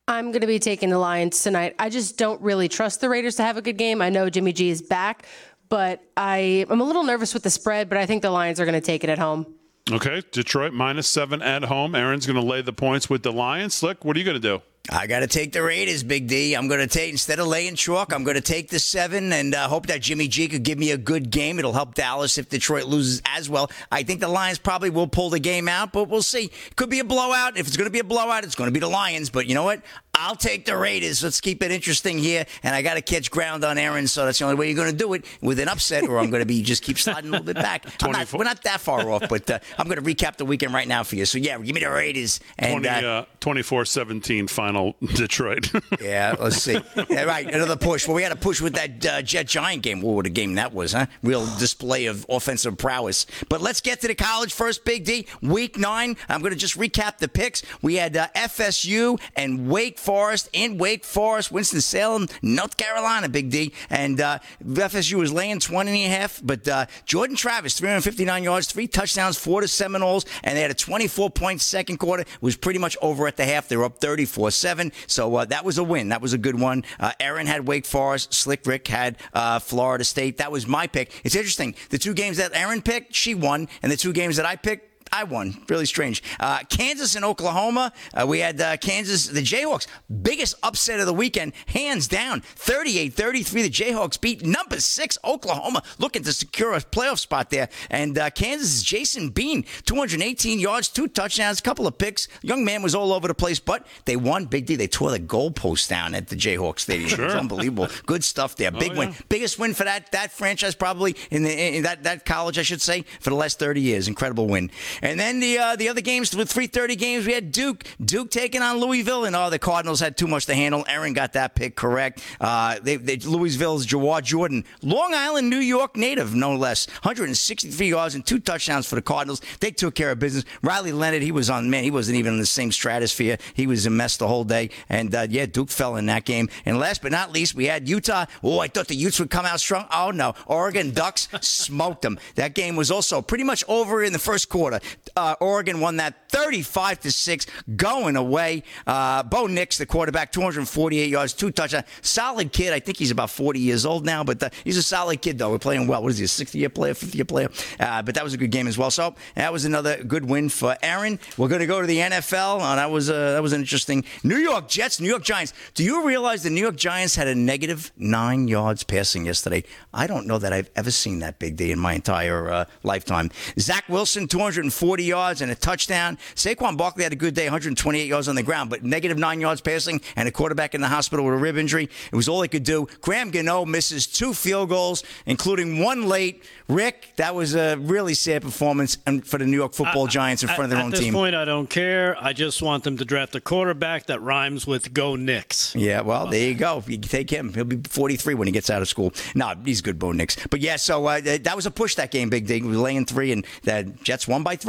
I'm 0.07 0.33
going 0.33 0.43
to 0.43 0.47
be 0.47 0.59
taking 0.59 0.91
the 0.91 0.99
Lions 0.99 1.43
tonight. 1.43 1.75
I 1.79 1.89
just 1.89 2.19
don't 2.19 2.39
really 2.43 2.69
trust 2.69 3.01
the 3.01 3.09
Raiders 3.09 3.37
to 3.37 3.43
have 3.43 3.57
a 3.57 3.63
good 3.63 3.79
game. 3.79 4.03
I 4.03 4.11
know 4.11 4.29
Jimmy 4.29 4.53
G 4.53 4.69
is 4.69 4.83
back, 4.83 5.27
but 5.75 6.05
I, 6.17 6.65
I'm 6.71 6.81
a 6.81 6.85
little 6.85 7.03
nervous 7.03 7.35
with 7.35 7.43
the 7.43 7.51
spread, 7.51 7.89
but 7.89 7.99
I 7.99 8.07
think 8.07 8.23
the 8.23 8.31
Lions 8.31 8.61
are 8.61 8.65
going 8.65 8.81
to 8.81 8.81
take 8.81 9.03
it 9.03 9.11
at 9.11 9.19
home. 9.19 9.45
Okay, 9.91 10.23
Detroit 10.31 10.73
minus 10.73 11.09
seven 11.09 11.43
at 11.43 11.65
home. 11.65 11.97
Aaron's 11.97 12.27
going 12.27 12.41
to 12.41 12.47
lay 12.47 12.63
the 12.63 12.73
points 12.73 13.11
with 13.11 13.25
the 13.25 13.33
Lions. 13.33 13.75
Slick, 13.75 14.05
what 14.05 14.15
are 14.15 14.21
you 14.21 14.25
going 14.25 14.41
to 14.41 14.59
do? 14.59 14.63
I 14.89 15.09
got 15.09 15.21
to 15.21 15.27
take 15.27 15.53
the 15.53 15.65
Raiders, 15.65 16.05
Big 16.05 16.29
D. 16.29 16.55
I'm 16.55 16.69
going 16.69 16.79
to 16.79 16.87
take, 16.87 17.11
instead 17.11 17.41
of 17.41 17.49
laying 17.49 17.75
chalk, 17.75 18.13
I'm 18.13 18.23
going 18.23 18.37
to 18.37 18.41
take 18.41 18.69
the 18.69 18.79
seven 18.79 19.33
and 19.33 19.53
uh, 19.53 19.67
hope 19.67 19.87
that 19.87 20.01
Jimmy 20.01 20.29
G 20.29 20.47
could 20.47 20.63
give 20.63 20.79
me 20.79 20.93
a 20.93 20.97
good 20.97 21.31
game. 21.31 21.59
It'll 21.59 21.73
help 21.73 21.95
Dallas 21.95 22.39
if 22.39 22.51
Detroit 22.51 22.85
loses 22.85 23.21
as 23.25 23.51
well. 23.51 23.69
I 23.91 24.05
think 24.05 24.21
the 24.21 24.29
Lions 24.29 24.59
probably 24.59 24.91
will 24.91 25.09
pull 25.09 25.31
the 25.31 25.41
game 25.41 25.69
out, 25.69 25.93
but 25.93 26.09
we'll 26.09 26.23
see. 26.23 26.53
Could 26.77 26.91
be 26.91 27.01
a 27.01 27.05
blowout. 27.05 27.57
If 27.57 27.67
it's 27.67 27.77
going 27.77 27.87
to 27.87 27.93
be 27.93 27.99
a 27.99 28.05
blowout, 28.05 28.45
it's 28.45 28.55
going 28.55 28.69
to 28.69 28.73
be 28.73 28.81
the 28.81 28.89
Lions. 28.89 29.29
But 29.29 29.47
you 29.47 29.55
know 29.55 29.65
what? 29.65 29.83
I'll 30.15 30.37
take 30.37 30.65
the 30.65 30.77
Raiders. 30.77 31.23
Let's 31.23 31.41
keep 31.41 31.63
it 31.63 31.71
interesting 31.71 32.19
here. 32.19 32.47
And 32.63 32.75
I 32.75 32.83
got 32.83 32.95
to 32.95 33.03
catch 33.03 33.31
ground 33.31 33.65
on 33.65 33.79
Aaron, 33.79 34.07
so 34.07 34.25
that's 34.25 34.39
the 34.39 34.45
only 34.45 34.57
way 34.57 34.67
you're 34.69 34.77
going 34.77 34.91
to 34.91 34.97
do 34.97 35.13
it 35.15 35.25
with 35.41 35.59
an 35.59 35.69
upset, 35.69 36.05
or 36.05 36.19
I'm 36.19 36.31
going 36.31 36.43
to 36.43 36.47
be 36.47 36.63
just 36.63 36.83
keep 36.83 36.99
sliding 36.99 37.29
a 37.29 37.33
little 37.33 37.47
bit 37.47 37.57
back. 37.57 37.85
Not, 38.03 38.33
we're 38.33 38.45
not 38.45 38.63
that 38.63 38.81
far 38.81 39.11
off, 39.11 39.29
but 39.29 39.51
uh, 39.51 39.59
I'm 39.79 39.89
going 39.89 40.03
to 40.03 40.15
recap 40.15 40.37
the 40.37 40.45
weekend 40.45 40.73
right 40.73 40.87
now 40.87 41.03
for 41.03 41.17
you. 41.17 41.25
So 41.25 41.39
yeah, 41.39 41.59
give 41.59 41.75
me 41.75 41.81
the 41.81 41.91
Raiders. 41.91 42.41
And 42.59 42.83
20, 42.85 42.89
uh, 42.89 43.09
uh, 43.09 43.25
24-17 43.41 44.49
final 44.49 44.97
Detroit. 45.15 45.71
yeah, 46.01 46.35
let's 46.39 46.57
see. 46.57 46.81
Yeah, 47.11 47.25
right, 47.25 47.53
another 47.53 47.77
push. 47.77 48.07
Well, 48.07 48.15
we 48.15 48.23
had 48.23 48.33
a 48.33 48.37
push 48.37 48.61
with 48.61 48.75
that 48.75 49.05
uh, 49.05 49.23
Jet 49.23 49.47
Giant 49.47 49.83
game. 49.83 50.01
What 50.01 50.27
a 50.27 50.31
game 50.31 50.55
that 50.55 50.73
was, 50.73 50.93
huh? 50.93 51.07
Real 51.23 51.45
display 51.59 52.07
of 52.07 52.25
offensive 52.29 52.79
prowess. 52.79 53.27
But 53.49 53.61
let's 53.61 53.81
get 53.81 54.01
to 54.03 54.09
the 54.09 54.15
college 54.15 54.53
first, 54.53 54.85
Big 54.85 55.05
D. 55.05 55.27
Week 55.43 55.77
nine. 55.77 56.17
I'm 56.29 56.41
going 56.41 56.53
to 56.53 56.59
just 56.59 56.79
recap 56.79 57.19
the 57.19 57.29
picks. 57.29 57.63
We 57.83 57.97
had 57.97 58.17
uh, 58.17 58.29
FSU 58.37 59.21
and 59.37 59.69
Wake 59.69 59.99
Forest 60.05 60.51
in 60.53 60.79
Wake 60.79 61.05
Forest, 61.05 61.51
Winston-Salem, 61.51 62.29
North 62.43 62.77
Carolina, 62.77 63.29
Big 63.29 63.51
D. 63.51 63.73
And 63.89 64.21
uh, 64.21 64.39
FSU 64.63 65.15
was 65.15 65.33
laying 65.33 65.59
20 65.59 65.91
and 65.91 66.13
a 66.13 66.17
half. 66.17 66.41
But 66.45 66.69
uh, 66.69 66.87
Jordan 67.07 67.37
Travis, 67.37 67.79
359 67.79 68.45
yards, 68.45 68.71
three 68.71 68.87
touchdowns, 68.87 69.39
four 69.39 69.63
to 69.63 69.69
Seminoles. 69.69 70.27
And 70.43 70.57
they 70.57 70.63
had 70.63 70.71
a 70.71 70.75
24-point 70.75 71.61
second 71.61 71.97
quarter. 71.97 72.23
It 72.23 72.43
was 72.43 72.57
pretty 72.57 72.79
much 72.79 72.97
over 73.01 73.27
at 73.27 73.37
the 73.37 73.45
half. 73.45 73.69
They 73.69 73.77
were 73.77 73.85
up 73.85 74.01
34-7. 74.01 74.93
So 75.07 75.35
uh, 75.37 75.45
that 75.47 75.65
was 75.65 75.79
a 75.79 75.85
win. 75.85 76.11
That 76.11 76.21
was 76.21 76.33
a 76.33 76.39
good 76.39 76.59
one. 76.59 76.85
Uh, 77.01 77.13
Aaron 77.19 77.47
had 77.47 77.67
Wake 77.67 77.87
Forest. 77.87 78.35
Slick 78.35 78.67
Rick 78.67 78.87
had 78.89 79.17
uh, 79.33 79.59
Florida 79.59 80.05
State. 80.05 80.37
That 80.37 80.53
was 80.53 80.67
my 80.67 80.87
pick. 80.87 81.13
It's 81.25 81.35
interesting. 81.35 81.75
The 81.91 81.99
two 81.99 82.15
games 82.15 82.37
that 82.37 82.55
Aaron 82.55 82.83
picked, 82.83 83.15
she 83.15 83.35
won. 83.35 83.69
And 83.83 83.91
the 83.91 83.97
two 83.97 84.13
games 84.13 84.37
that 84.37 84.47
I 84.47 84.57
picked, 84.57 84.94
I 85.13 85.25
won. 85.25 85.63
Really 85.69 85.87
strange. 85.87 86.23
Uh, 86.41 86.61
Kansas 86.69 87.15
and 87.15 87.25
Oklahoma. 87.25 87.93
Uh, 88.13 88.27
we 88.27 88.41
had 88.41 88.61
uh, 88.61 88.77
Kansas, 88.77 89.27
the 89.27 89.41
Jayhawks, 89.41 89.87
biggest 90.23 90.57
upset 90.63 91.01
of 91.01 91.07
the 91.07 91.15
weekend, 91.15 91.53
hands 91.67 92.09
down. 92.09 92.41
38 92.41 93.15
33. 93.15 93.63
The 93.63 93.71
Jayhawks 93.71 94.21
beat 94.21 94.45
number 94.45 94.81
six, 94.81 95.19
Oklahoma, 95.25 95.83
looking 95.99 96.23
to 96.25 96.33
secure 96.33 96.75
a 96.75 96.81
playoff 96.81 97.19
spot 97.19 97.51
there. 97.51 97.69
And 97.91 98.19
uh, 98.19 98.31
Kansas' 98.31 98.83
Jason 98.83 99.31
Bean, 99.31 99.65
218 99.85 100.59
yards, 100.59 100.89
two 100.89 101.09
touchdowns, 101.09 101.61
a 101.61 101.63
couple 101.63 101.87
of 101.87 101.99
picks. 101.99 102.29
Young 102.43 102.65
man 102.65 102.83
was 102.83 102.95
all 102.95 103.13
over 103.13 103.29
the 103.29 103.35
place, 103.35 103.61
but 103.61 103.87
they 104.05 104.17
won. 104.17 104.47
Big 104.47 104.67
D. 104.67 104.77
They 104.77 104.89
tore 104.89 105.11
the 105.11 105.21
goalpost 105.21 105.89
down 105.89 106.15
at 106.15 106.29
the 106.29 106.37
Jayhawks 106.37 106.81
Stadium. 106.81 107.09
Sure. 107.09 107.27
It's 107.27 107.35
unbelievable. 107.35 107.89
Good 108.07 108.25
stuff 108.25 108.57
there. 108.57 108.71
Big 108.71 108.93
oh, 108.93 108.95
yeah. 108.95 108.99
win. 108.99 109.15
Biggest 109.29 109.59
win 109.59 109.75
for 109.75 109.85
that 109.85 110.13
that 110.13 110.33
franchise 110.33 110.75
probably 110.75 111.17
in, 111.31 111.45
the, 111.45 111.77
in 111.77 111.83
that, 111.85 112.05
that 112.05 112.25
college, 112.25 112.59
I 112.59 112.63
should 112.63 112.83
say, 112.83 113.05
for 113.21 113.31
the 113.31 113.37
last 113.37 113.59
30 113.59 113.81
years. 113.81 114.09
Incredible 114.09 114.47
win. 114.47 114.71
And 115.03 115.19
then 115.19 115.41
the 115.41 115.59
uh, 115.59 115.77
the 115.77 115.89
other 115.89 116.01
games 116.01 116.35
with 116.35 116.53
3:30 116.53 116.99
games, 116.99 117.27
we 117.27 117.33
had 117.33 117.53
Duke 117.53 117.85
Duke 118.03 118.31
taking 118.31 118.63
on 118.63 118.79
Louisville, 118.79 119.25
and 119.25 119.35
oh, 119.37 119.51
the 119.51 119.59
Cardinals 119.59 120.01
had 120.01 120.17
too 120.17 120.27
much 120.27 120.47
to 120.47 120.55
handle. 120.55 120.85
Aaron 120.89 121.13
got 121.13 121.33
that 121.35 121.55
pick 121.55 121.77
correct. 121.77 122.23
Uh, 122.41 122.79
they, 122.83 122.97
they, 122.97 123.17
Louisville's 123.17 123.87
Jawhar 123.87 124.23
Jordan, 124.23 124.65
Long 124.83 125.15
Island, 125.15 125.51
New 125.51 125.59
York 125.59 125.97
native, 125.97 126.35
no 126.35 126.55
less, 126.55 126.87
163 126.89 127.89
yards 127.89 128.15
and 128.15 128.25
two 128.25 128.39
touchdowns 128.39 128.87
for 128.87 128.95
the 128.95 129.03
Cardinals. 129.03 129.41
They 129.61 129.71
took 129.71 129.95
care 129.95 130.11
of 130.11 130.19
business. 130.19 130.45
Riley 130.63 130.93
Leonard, 130.93 131.23
he 131.23 131.33
was 131.33 131.51
on 131.51 131.71
man, 131.71 131.85
he 131.85 131.91
wasn't 131.91 132.19
even 132.19 132.35
in 132.35 132.39
the 132.41 132.47
same 132.47 132.73
stratosphere. 132.73 133.39
He 133.55 133.67
was 133.67 133.87
a 133.87 133.91
mess 133.91 134.17
the 134.17 134.29
whole 134.29 134.45
day, 134.45 134.71
and 134.89 135.15
uh, 135.15 135.27
yeah, 135.29 135.47
Duke 135.47 135.71
fell 135.71 135.97
in 135.97 136.07
that 136.07 136.25
game. 136.25 136.49
And 136.65 136.79
last 136.79 137.03
but 137.03 137.13
not 137.13 137.33
least, 137.33 137.55
we 137.55 137.67
had 137.67 137.89
Utah. 137.89 138.27
Oh, 138.43 138.59
I 138.59 138.69
thought 138.69 138.89
the 138.89 138.95
Utes 138.95 139.19
would 139.21 139.31
come 139.31 139.47
out 139.47 139.61
strong. 139.61 139.87
Oh 139.93 140.11
no, 140.11 140.35
Oregon 140.47 140.93
Ducks 140.93 141.29
smoked 141.41 142.03
them. 142.03 142.19
That 142.37 142.55
game 142.55 142.77
was 142.77 142.91
also 142.91 143.23
pretty 143.23 143.45
much 143.45 143.65
over 143.69 144.03
in 144.03 144.13
the 144.13 144.19
first 144.19 144.49
quarter. 144.49 144.81
Uh, 145.17 145.37
Oregon 145.41 145.81
won 145.81 145.97
that 145.97 146.29
35 146.31 147.01
to 147.01 147.13
6 147.13 147.47
going 147.77 148.17
away. 148.17 148.65
Uh, 148.87 149.23
Bo 149.23 149.47
Nix, 149.47 149.79
the 149.79 149.87
quarterback, 149.87 150.33
248 150.33 151.09
yards, 151.09 151.33
two 151.33 151.53
touchdowns. 151.53 151.87
Solid 152.03 152.53
kid. 152.53 152.73
I 152.73 152.81
think 152.81 152.99
he's 152.99 153.13
about 153.13 153.31
40 153.31 153.61
years 153.61 153.87
old 153.87 154.05
now, 154.05 154.25
but 154.25 154.43
uh, 154.43 154.51
he's 154.65 154.77
a 154.77 154.83
solid 154.83 155.23
kid, 155.23 155.39
though. 155.39 155.51
We're 155.51 155.59
playing 155.59 155.87
well. 155.87 156.03
What 156.03 156.11
is 156.11 156.19
he, 156.19 156.25
a 156.25 156.29
60 156.29 156.59
year 156.59 156.69
player, 156.69 156.95
50 156.95 157.17
year 157.17 157.25
player? 157.25 157.49
Uh, 157.79 158.03
but 158.03 158.17
that 158.17 158.25
was 158.25 158.35
a 158.35 158.37
good 158.37 158.51
game 158.51 158.67
as 158.67 158.77
well. 158.77 158.91
So 158.91 159.15
that 159.37 159.53
was 159.53 159.65
another 159.65 160.03
good 160.03 160.25
win 160.25 160.49
for 160.49 160.77
Aaron. 160.83 161.21
We're 161.39 161.49
going 161.49 161.61
to 161.61 161.67
go 161.67 161.81
to 161.81 161.87
the 161.87 161.99
NFL. 161.99 162.61
Uh, 162.61 162.75
that 162.75 162.91
was 162.91 163.09
uh, 163.09 163.33
that 163.33 163.43
was 163.43 163.53
an 163.53 163.61
interesting. 163.61 164.05
New 164.25 164.39
York 164.39 164.69
Jets, 164.69 165.01
New 165.01 165.09
York 165.09 165.23
Giants. 165.23 165.53
Do 165.75 165.85
you 165.85 166.05
realize 166.05 166.43
the 166.43 166.51
New 166.51 166.61
York 166.61 166.77
Giants 166.77 167.15
had 167.15 167.29
a 167.29 167.35
negative 167.35 167.93
nine 167.97 168.49
yards 168.49 168.83
passing 168.83 169.27
yesterday? 169.27 169.63
I 169.93 170.09
don't 170.09 170.27
know 170.27 170.39
that 170.39 170.53
I've 170.53 170.71
ever 170.75 170.91
seen 170.91 171.21
that 171.21 171.39
big 171.39 171.57
day 171.57 171.71
in 171.71 171.79
my 171.79 171.95
entire 171.95 172.67
lifetime. 172.83 173.31
Zach 173.59 173.89
Wilson, 173.89 174.27
240 174.27 174.74
yards 174.83 175.25
yards 175.25 175.41
and 175.41 175.51
a 175.51 175.55
touchdown. 175.55 176.19
Saquon 176.35 176.77
Barkley 176.77 177.03
had 177.03 177.13
a 177.13 177.17
good 177.17 177.35
day, 177.35 177.45
128 177.45 178.07
yards 178.07 178.29
on 178.29 178.35
the 178.35 178.43
ground, 178.43 178.69
but 178.69 178.83
negative 178.83 179.17
nine 179.17 179.41
yards 179.41 179.61
passing 179.61 180.01
and 180.17 180.29
a 180.29 180.31
quarterback 180.33 180.75
in 180.75 180.81
the 180.81 180.89
hospital 180.89 181.25
with 181.25 181.35
a 181.35 181.39
rib 181.39 181.57
injury. 181.57 181.89
It 182.13 182.17
was 182.17 182.29
all 182.29 182.43
he 182.43 182.49
could 182.49 182.65
do. 182.65 182.89
Graham 183.01 183.31
Gano 183.31 183.65
misses 183.65 184.07
two 184.07 184.35
field 184.35 184.69
goals, 184.69 185.03
including 185.25 185.79
one 185.79 186.09
late. 186.09 186.45
Rick, 186.69 187.13
that 187.17 187.35
was 187.35 187.55
a 187.55 187.77
really 187.77 188.15
sad 188.15 188.43
performance 188.43 188.97
for 189.25 189.39
the 189.39 189.47
New 189.47 189.57
York 189.57 189.75
Football 189.75 190.07
Giants 190.07 190.43
in 190.43 190.49
front 190.49 190.65
of 190.65 190.71
their 190.71 190.81
own 190.81 190.93
team. 190.93 191.01
At 191.01 191.05
this 191.05 191.13
point, 191.13 191.35
I 191.35 191.45
don't 191.45 191.69
care. 191.69 192.17
I 192.19 192.33
just 192.33 192.63
want 192.63 192.85
them 192.85 192.97
to 192.97 193.05
draft 193.05 193.35
a 193.35 193.41
quarterback 193.41 194.07
that 194.07 194.21
rhymes 194.21 194.67
with 194.67 194.95
"Go 194.95 195.15
Knicks." 195.15 195.75
Yeah, 195.77 196.01
well, 196.01 196.27
there 196.27 196.49
you 196.49 196.55
go. 196.55 196.83
You 196.87 196.99
take 196.99 197.31
him. 197.31 197.53
He'll 197.53 197.65
be 197.65 197.81
43 197.89 198.35
when 198.35 198.49
he 198.49 198.53
gets 198.53 198.71
out 198.71 198.83
of 198.83 198.89
school. 198.89 199.13
No, 199.35 199.55
he's 199.65 199.83
good, 199.83 199.99
Bo 199.99 200.13
Nix. 200.13 200.37
But 200.51 200.61
yeah, 200.61 200.77
so 200.77 201.07
uh, 201.07 201.21
that 201.21 201.55
was 201.55 201.67
a 201.67 201.71
push 201.71 201.95
that 201.97 202.11
game, 202.11 202.31
Big 202.31 202.47
D. 202.47 202.63
We 202.63 202.69
were 202.69 202.83
laying 202.83 203.05
three, 203.05 203.31
and 203.33 203.47
the 203.63 203.93
Jets 204.03 204.27
won 204.27 204.43
by 204.43 204.57
three. 204.57 204.64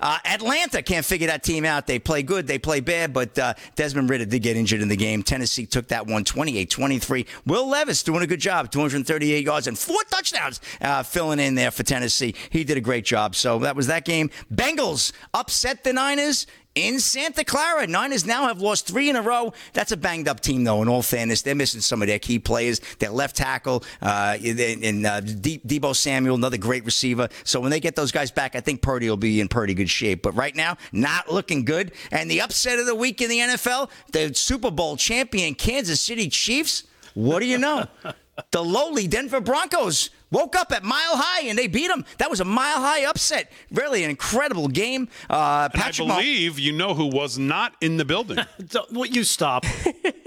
Uh, 0.00 0.18
Atlanta 0.24 0.82
can't 0.82 1.04
figure 1.04 1.26
that 1.26 1.42
team 1.42 1.64
out. 1.64 1.86
They 1.86 1.98
play 1.98 2.22
good, 2.22 2.46
they 2.46 2.58
play 2.58 2.80
bad, 2.80 3.12
but 3.12 3.38
uh, 3.38 3.54
Desmond 3.74 4.10
Ridder 4.10 4.26
did 4.26 4.40
get 4.40 4.56
injured 4.56 4.80
in 4.82 4.88
the 4.88 4.96
game. 4.96 5.22
Tennessee 5.22 5.66
took 5.66 5.88
that 5.88 6.06
one 6.06 6.24
28 6.24 6.70
23. 6.70 7.26
Will 7.46 7.68
Levis 7.68 8.02
doing 8.02 8.22
a 8.22 8.26
good 8.26 8.40
job, 8.40 8.70
238 8.70 9.44
yards 9.44 9.66
and 9.66 9.78
four 9.78 10.02
touchdowns 10.10 10.60
uh, 10.80 11.02
filling 11.02 11.38
in 11.38 11.54
there 11.54 11.70
for 11.70 11.82
Tennessee. 11.82 12.34
He 12.50 12.64
did 12.64 12.76
a 12.76 12.80
great 12.80 13.04
job. 13.04 13.34
So 13.34 13.58
that 13.60 13.76
was 13.76 13.86
that 13.88 14.04
game. 14.04 14.30
Bengals 14.52 15.12
upset 15.34 15.84
the 15.84 15.92
Niners 15.92 16.46
in 16.74 17.00
Santa 17.00 17.44
Clara. 17.44 17.86
Niners 17.86 18.24
now 18.24 18.46
have 18.46 18.60
lost 18.60 18.86
three 18.86 19.10
in 19.10 19.16
a 19.16 19.22
row. 19.22 19.52
That's 19.72 19.92
a 19.92 19.96
banged 19.96 20.28
up 20.28 20.40
team, 20.40 20.64
though. 20.64 20.82
In 20.82 20.88
all 20.88 21.02
fairness, 21.02 21.42
they're 21.42 21.54
missing 21.54 21.80
some 21.80 22.00
of 22.02 22.08
their 22.08 22.18
key 22.18 22.38
players. 22.38 22.80
Their 22.98 23.10
left 23.10 23.36
tackle 23.36 23.84
uh, 24.00 24.36
and 24.40 25.06
uh, 25.06 25.20
Deebo 25.20 25.94
Samuel, 25.94 26.36
another 26.36 26.58
great 26.58 26.84
receiver. 26.84 27.28
So 27.44 27.60
when 27.60 27.70
they 27.70 27.80
get 27.80 27.96
those 27.96 28.12
guys 28.12 28.30
back, 28.30 28.54
I 28.54 28.60
think 28.60 28.82
Purdy 28.82 29.08
will 29.08 29.16
be 29.16 29.40
in 29.40 29.48
pretty 29.48 29.74
good 29.74 29.90
shape. 29.90 30.22
But 30.22 30.32
right 30.32 30.54
now, 30.54 30.76
not 30.92 31.32
looking 31.32 31.64
good. 31.64 31.92
And 32.12 32.30
the 32.30 32.40
upset 32.40 32.78
of 32.78 32.86
the 32.86 32.94
week 32.94 33.20
in 33.20 33.28
the 33.28 33.38
NFL, 33.38 33.90
the 34.12 34.32
Super 34.34 34.70
Bowl 34.70 34.96
champion 34.96 35.54
Kansas 35.54 36.00
City 36.00 36.28
Chiefs. 36.28 36.84
What 37.14 37.40
do 37.40 37.46
you 37.46 37.58
know? 37.58 37.86
the 38.52 38.62
lowly 38.62 39.06
Denver 39.06 39.40
Broncos 39.40 40.10
woke 40.30 40.56
up 40.56 40.72
at 40.72 40.82
Mile 40.82 41.16
High 41.16 41.48
and 41.48 41.58
they 41.58 41.66
beat 41.66 41.88
them. 41.88 42.04
That 42.18 42.30
was 42.30 42.40
a 42.40 42.44
Mile 42.44 42.78
High 42.78 43.04
upset. 43.04 43.50
Really 43.70 44.04
an 44.04 44.10
incredible 44.10 44.68
game. 44.68 45.08
Uh, 45.28 45.68
Patrick 45.68 46.08
I 46.08 46.16
believe 46.20 46.58
you 46.58 46.72
know 46.72 46.94
who 46.94 47.06
was 47.06 47.38
not 47.38 47.74
in 47.80 47.96
the 47.96 48.04
building. 48.04 48.38
What 48.90 49.14
you 49.14 49.24
stop? 49.24 49.64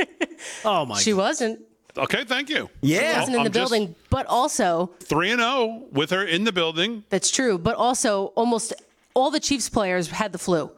oh 0.65 0.85
my! 0.85 0.99
She 0.99 1.11
God. 1.11 1.17
wasn't. 1.17 1.59
Okay, 1.97 2.23
thank 2.23 2.49
you. 2.49 2.69
Yeah, 2.81 3.13
she 3.13 3.19
wasn't 3.19 3.35
in 3.35 3.39
I'm 3.41 3.43
the 3.45 3.49
building, 3.51 3.95
but 4.09 4.25
also 4.25 4.91
three 4.99 5.31
and 5.31 5.39
zero 5.39 5.51
oh 5.51 5.87
with 5.91 6.09
her 6.09 6.23
in 6.23 6.43
the 6.43 6.51
building. 6.51 7.03
That's 7.09 7.29
true, 7.31 7.57
but 7.57 7.75
also 7.75 8.27
almost 8.35 8.73
all 9.13 9.31
the 9.31 9.39
Chiefs 9.39 9.69
players 9.69 10.09
had 10.09 10.31
the 10.31 10.37
flu. 10.39 10.71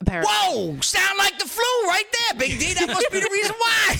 Apparently. 0.00 0.32
Whoa! 0.32 0.80
Sound 0.80 1.18
like 1.18 1.38
the 1.38 1.46
flu 1.46 1.62
right 1.86 2.06
there, 2.10 2.38
Big 2.38 2.58
D. 2.58 2.72
That 2.72 2.88
must 2.88 3.10
be 3.12 3.20
the 3.20 3.28
reason 3.30 3.54
why. 3.58 3.96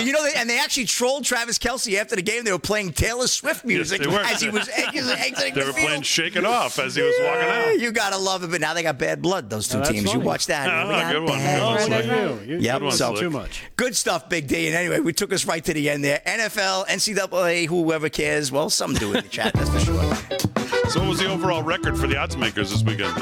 you 0.04 0.12
know, 0.12 0.22
they, 0.22 0.34
and 0.34 0.48
they 0.48 0.58
actually 0.58 0.84
trolled 0.84 1.24
Travis 1.24 1.58
Kelce 1.58 1.98
after 1.98 2.14
the 2.14 2.22
game. 2.22 2.44
They 2.44 2.52
were 2.52 2.60
playing 2.60 2.92
Taylor 2.92 3.26
Swift 3.26 3.64
music 3.64 4.04
yes, 4.04 4.34
as 4.34 4.40
he 4.40 4.50
was 4.50 4.68
exiting 4.68 5.54
They 5.54 5.60
were 5.60 5.66
the 5.66 5.72
playing 5.72 6.02
"Shake 6.02 6.36
It 6.36 6.44
Off" 6.44 6.78
as 6.78 6.94
he 6.94 7.02
was 7.02 7.14
walking 7.20 7.48
out. 7.48 7.80
You 7.80 7.90
gotta 7.90 8.18
love 8.18 8.44
it, 8.44 8.50
but 8.52 8.60
now 8.60 8.72
they 8.74 8.84
got 8.84 8.98
bad 8.98 9.20
blood. 9.20 9.50
Those 9.50 9.66
two 9.68 9.82
teams. 9.82 10.06
Funny. 10.06 10.20
You 10.20 10.24
watch 10.24 10.46
that. 10.46 10.68
Oh, 10.68 11.12
good 11.12 11.28
one. 11.28 11.40
Good 11.40 12.48
one. 12.48 12.60
Yep. 12.60 12.92
so 12.92 13.16
too 13.16 13.30
much. 13.30 13.64
Good 13.76 13.96
stuff, 13.96 14.28
Big 14.28 14.46
D. 14.46 14.68
And 14.68 14.76
anyway, 14.76 15.00
we 15.00 15.12
took 15.12 15.32
us 15.32 15.44
right 15.44 15.64
to 15.64 15.74
the 15.74 15.90
end 15.90 16.04
there. 16.04 16.22
NFL, 16.24 16.86
NCAA, 16.86 17.66
whoever 17.66 18.08
cares. 18.08 18.52
Well, 18.52 18.70
some 18.70 18.94
do 18.94 19.08
in 19.08 19.24
the 19.24 19.28
chat. 19.28 19.54
That's 19.54 19.70
for 19.70 19.80
sure. 19.80 20.75
So, 20.88 21.00
what 21.00 21.08
was 21.08 21.18
the 21.18 21.28
overall 21.28 21.62
record 21.62 21.98
for 21.98 22.06
the 22.06 22.16
odds 22.16 22.36
makers 22.36 22.70
this 22.70 22.82
weekend? 22.82 23.12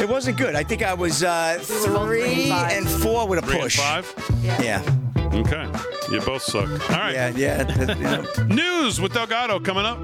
It 0.00 0.08
wasn't 0.08 0.36
good. 0.36 0.54
I 0.54 0.62
think 0.62 0.82
I 0.82 0.92
was 0.92 1.22
uh, 1.22 1.58
three 1.60 2.50
and 2.50 2.88
four 2.88 3.26
with 3.26 3.38
a 3.38 3.42
three 3.46 3.60
push. 3.60 3.78
five? 3.78 4.12
Yeah. 4.42 4.62
yeah. 4.62 5.00
Okay. 5.32 5.66
You 6.12 6.20
both 6.20 6.42
suck. 6.42 6.68
All 6.90 6.96
right. 6.96 7.34
Yeah, 7.36 7.64
yeah. 7.66 8.24
News 8.48 9.00
with 9.00 9.14
Delgado 9.14 9.58
coming 9.58 9.84
up. 9.86 9.98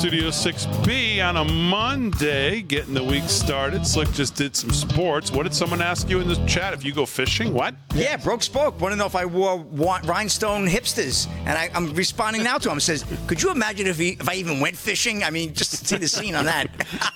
Studio 0.00 0.28
6B 0.28 1.22
on 1.22 1.36
a 1.36 1.44
Monday, 1.44 2.62
getting 2.62 2.94
the 2.94 3.04
week 3.04 3.24
started. 3.24 3.86
Slick 3.86 4.10
just 4.12 4.34
did 4.34 4.56
some 4.56 4.70
sports. 4.70 5.30
What 5.30 5.42
did 5.42 5.52
someone 5.52 5.82
ask 5.82 6.08
you 6.08 6.20
in 6.20 6.26
the 6.26 6.42
chat? 6.46 6.72
If 6.72 6.86
you 6.86 6.94
go 6.94 7.04
fishing, 7.04 7.52
what? 7.52 7.74
Yeah, 7.94 8.16
broke 8.16 8.42
spoke. 8.42 8.80
Want 8.80 8.92
to 8.92 8.96
know 8.96 9.04
if 9.04 9.14
I 9.14 9.26
wore 9.26 9.58
rhinestone 9.58 10.66
hipsters, 10.66 11.28
and 11.40 11.50
I, 11.50 11.68
am 11.74 11.92
responding 11.92 12.42
now 12.42 12.56
to 12.56 12.70
him. 12.70 12.80
Says, 12.80 13.04
could 13.26 13.42
you 13.42 13.50
imagine 13.50 13.86
if 13.86 13.98
he, 13.98 14.12
if 14.12 14.26
I 14.26 14.36
even 14.36 14.58
went 14.58 14.74
fishing? 14.74 15.22
I 15.22 15.28
mean, 15.28 15.52
just 15.52 15.72
to 15.72 15.86
see 15.86 15.98
the 15.98 16.08
scene 16.08 16.34
on 16.34 16.46
that. 16.46 16.68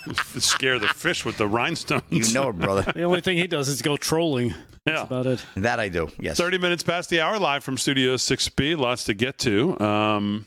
Scare 0.38 0.78
the 0.78 0.88
fish 0.88 1.24
with 1.24 1.38
the 1.38 1.48
rhinestones. 1.48 2.02
You 2.10 2.34
know 2.34 2.50
it, 2.50 2.58
brother. 2.58 2.92
the 2.92 3.04
only 3.04 3.22
thing 3.22 3.38
he 3.38 3.46
does 3.46 3.68
is 3.68 3.80
go 3.80 3.96
trolling. 3.96 4.50
Yeah. 4.50 4.56
That's 4.84 5.04
about 5.04 5.26
it. 5.26 5.46
That 5.56 5.80
I 5.80 5.88
do. 5.88 6.10
Yes. 6.20 6.36
30 6.36 6.58
minutes 6.58 6.82
past 6.82 7.08
the 7.08 7.22
hour, 7.22 7.38
live 7.38 7.64
from 7.64 7.78
Studio 7.78 8.16
6B. 8.16 8.76
Lots 8.76 9.04
to 9.04 9.14
get 9.14 9.38
to. 9.38 9.80
Um, 9.80 10.44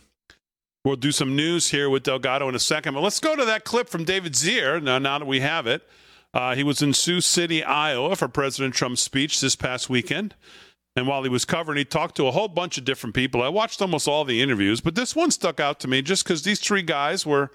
We'll 0.88 0.96
do 0.96 1.12
some 1.12 1.36
news 1.36 1.72
here 1.72 1.90
with 1.90 2.04
Delgado 2.04 2.48
in 2.48 2.56
a 2.56 2.60
second, 2.60 2.94
but 2.94 3.04
let's 3.04 3.20
go 3.20 3.36
to 3.36 3.44
that 3.44 3.66
clip 3.66 3.90
from 3.90 4.06
David 4.06 4.36
Zier. 4.36 4.82
Now, 4.82 5.00
now 5.00 5.20
that 5.20 5.26
we 5.26 5.42
have 5.42 5.68
it, 5.68 5.82
uh, 6.34 6.56
he 6.56 6.64
was 6.64 6.82
in 6.82 6.94
Sioux 6.94 7.20
City, 7.20 7.62
Iowa, 7.62 8.16
for 8.16 8.30
President 8.30 8.74
Trump's 8.74 9.02
speech 9.02 9.42
this 9.42 9.58
past 9.58 9.90
weekend. 9.90 10.34
And 10.96 11.06
while 11.06 11.24
he 11.24 11.30
was 11.30 11.44
covering, 11.44 11.78
he 11.78 11.84
talked 11.84 12.16
to 12.16 12.28
a 12.28 12.32
whole 12.32 12.48
bunch 12.48 12.78
of 12.78 12.86
different 12.86 13.16
people. 13.16 13.44
I 13.44 13.50
watched 13.50 13.82
almost 13.82 14.08
all 14.08 14.24
the 14.24 14.42
interviews, 14.42 14.80
but 14.80 14.96
this 14.96 15.14
one 15.14 15.30
stuck 15.30 15.60
out 15.60 15.82
to 15.82 15.90
me 15.90 16.02
just 16.02 16.24
because 16.24 16.44
these 16.44 16.62
three 16.62 16.84
guys 16.84 17.26
were 17.26 17.52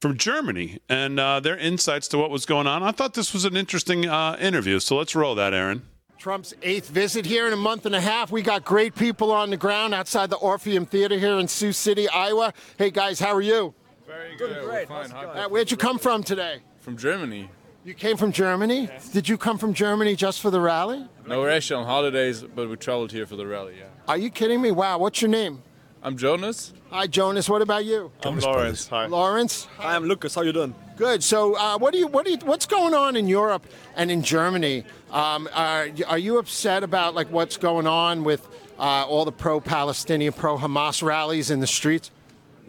from 0.00 0.16
Germany 0.16 0.78
and 0.88 1.18
uh, 1.18 1.40
their 1.40 1.56
insights 1.56 2.06
to 2.06 2.18
what 2.18 2.30
was 2.30 2.46
going 2.46 2.68
on. 2.68 2.84
I 2.84 2.92
thought 2.92 3.14
this 3.14 3.32
was 3.34 3.44
an 3.44 3.56
interesting 3.56 4.06
uh, 4.06 4.36
interview. 4.38 4.78
So 4.78 4.96
let's 4.98 5.16
roll 5.16 5.34
that, 5.34 5.52
Aaron. 5.52 5.82
Trump's 6.18 6.52
eighth 6.62 6.88
visit 6.88 7.24
here 7.24 7.46
in 7.46 7.52
a 7.52 7.56
month 7.56 7.86
and 7.86 7.94
a 7.94 8.00
half. 8.00 8.32
We 8.32 8.42
got 8.42 8.64
great 8.64 8.96
people 8.96 9.30
on 9.30 9.50
the 9.50 9.56
ground 9.56 9.94
outside 9.94 10.30
the 10.30 10.36
Orpheum 10.36 10.84
Theater 10.84 11.16
here 11.16 11.38
in 11.38 11.46
Sioux 11.46 11.72
City, 11.72 12.08
Iowa. 12.08 12.52
Hey 12.76 12.90
guys, 12.90 13.20
how 13.20 13.32
are 13.34 13.40
you? 13.40 13.72
Very 14.04 14.36
good. 14.36 14.52
Doing 14.54 14.66
great. 14.66 14.90
We're 14.90 15.04
fine. 15.06 15.12
Uh, 15.12 15.48
where'd 15.48 15.70
you 15.70 15.76
come 15.76 15.96
from 15.96 16.24
today? 16.24 16.58
From 16.80 16.96
Germany. 16.96 17.48
You 17.84 17.94
came 17.94 18.16
from 18.16 18.32
Germany? 18.32 18.86
Yes. 18.86 19.10
Did 19.10 19.28
you 19.28 19.38
come 19.38 19.58
from 19.58 19.74
Germany 19.74 20.16
just 20.16 20.40
for 20.40 20.50
the 20.50 20.60
rally? 20.60 21.06
No, 21.24 21.40
we're 21.40 21.50
actually 21.50 21.80
on 21.80 21.86
holidays, 21.86 22.42
but 22.42 22.68
we 22.68 22.74
traveled 22.74 23.12
here 23.12 23.24
for 23.24 23.36
the 23.36 23.46
rally, 23.46 23.76
yeah. 23.78 23.84
Are 24.08 24.18
you 24.18 24.28
kidding 24.28 24.60
me? 24.60 24.72
Wow, 24.72 24.98
what's 24.98 25.22
your 25.22 25.30
name? 25.30 25.62
I'm 26.02 26.16
Jonas. 26.16 26.72
Hi, 26.90 27.06
Jonas. 27.06 27.48
What 27.48 27.60
about 27.60 27.84
you? 27.84 28.12
I'm 28.22 28.40
Jonas 28.40 28.44
Lawrence. 28.44 28.88
Hi. 28.88 29.06
Lawrence. 29.06 29.64
Hi, 29.78 29.96
I'm 29.96 30.04
Lucas. 30.04 30.34
How 30.34 30.42
you 30.42 30.52
doing? 30.52 30.74
Good. 30.96 31.22
So, 31.22 31.56
uh, 31.56 31.78
what 31.78 31.92
do 31.92 31.98
you, 31.98 32.06
what 32.06 32.24
do 32.24 32.32
you, 32.32 32.38
what's 32.44 32.66
going 32.66 32.94
on 32.94 33.16
in 33.16 33.26
Europe 33.26 33.66
and 33.96 34.10
in 34.10 34.22
Germany? 34.22 34.84
Um, 35.10 35.48
are, 35.52 35.88
are 36.06 36.18
you 36.18 36.38
upset 36.38 36.82
about 36.84 37.14
like 37.14 37.30
what's 37.30 37.56
going 37.56 37.86
on 37.86 38.24
with 38.24 38.46
uh, 38.78 39.06
all 39.06 39.24
the 39.24 39.32
pro-Palestinian, 39.32 40.32
pro-Hamas 40.32 41.02
rallies 41.02 41.50
in 41.50 41.60
the 41.60 41.66
streets? 41.66 42.10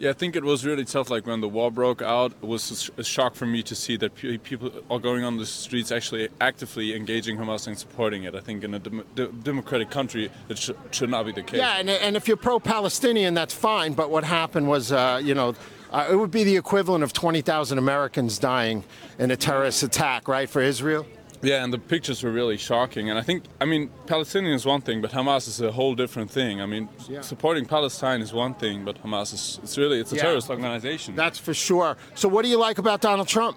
Yeah, 0.00 0.08
I 0.08 0.12
think 0.14 0.34
it 0.34 0.42
was 0.42 0.64
really 0.64 0.86
tough. 0.86 1.10
Like 1.10 1.26
when 1.26 1.42
the 1.42 1.48
war 1.48 1.70
broke 1.70 2.00
out, 2.00 2.32
it 2.42 2.46
was 2.46 2.90
a 2.96 3.04
shock 3.04 3.34
for 3.34 3.44
me 3.44 3.62
to 3.64 3.74
see 3.74 3.98
that 3.98 4.14
people 4.14 4.72
are 4.90 4.98
going 4.98 5.24
on 5.24 5.36
the 5.36 5.44
streets 5.44 5.92
actually 5.92 6.30
actively 6.40 6.96
engaging 6.96 7.36
Hamas 7.36 7.66
and 7.66 7.78
supporting 7.78 8.22
it. 8.24 8.34
I 8.34 8.40
think 8.40 8.64
in 8.64 8.72
a 8.72 8.78
dem- 8.78 9.04
democratic 9.42 9.90
country, 9.90 10.30
it 10.48 10.56
sh- 10.56 10.70
should 10.90 11.10
not 11.10 11.26
be 11.26 11.32
the 11.32 11.42
case. 11.42 11.58
Yeah, 11.58 11.76
and, 11.78 11.90
and 11.90 12.16
if 12.16 12.28
you're 12.28 12.38
pro-Palestinian, 12.38 13.34
that's 13.34 13.52
fine. 13.52 13.92
But 13.92 14.08
what 14.08 14.24
happened 14.24 14.70
was, 14.70 14.90
uh, 14.90 15.20
you 15.22 15.34
know, 15.34 15.54
uh, 15.90 16.08
it 16.10 16.16
would 16.16 16.30
be 16.30 16.44
the 16.44 16.56
equivalent 16.56 17.04
of 17.04 17.12
20,000 17.12 17.76
Americans 17.76 18.38
dying 18.38 18.84
in 19.18 19.30
a 19.30 19.36
terrorist 19.36 19.82
attack, 19.82 20.28
right, 20.28 20.48
for 20.48 20.62
Israel. 20.62 21.04
Yeah, 21.42 21.64
and 21.64 21.72
the 21.72 21.78
pictures 21.78 22.22
were 22.22 22.30
really 22.30 22.56
shocking. 22.56 23.08
And 23.08 23.18
I 23.18 23.22
think, 23.22 23.44
I 23.60 23.64
mean, 23.64 23.90
Palestinian 24.06 24.54
is 24.54 24.66
one 24.66 24.82
thing, 24.82 25.00
but 25.00 25.10
Hamas 25.12 25.48
is 25.48 25.60
a 25.60 25.72
whole 25.72 25.94
different 25.94 26.30
thing. 26.30 26.60
I 26.60 26.66
mean, 26.66 26.88
yeah. 27.08 27.22
supporting 27.22 27.64
Palestine 27.64 28.20
is 28.20 28.32
one 28.32 28.54
thing, 28.54 28.84
but 28.84 29.02
Hamas 29.02 29.32
is, 29.32 29.60
it's 29.62 29.78
really, 29.78 30.00
it's 30.00 30.12
a 30.12 30.16
yeah. 30.16 30.22
terrorist 30.22 30.50
organization. 30.50 31.16
That's 31.16 31.38
for 31.38 31.54
sure. 31.54 31.96
So 32.14 32.28
what 32.28 32.44
do 32.44 32.50
you 32.50 32.58
like 32.58 32.78
about 32.78 33.00
Donald 33.00 33.28
Trump? 33.28 33.56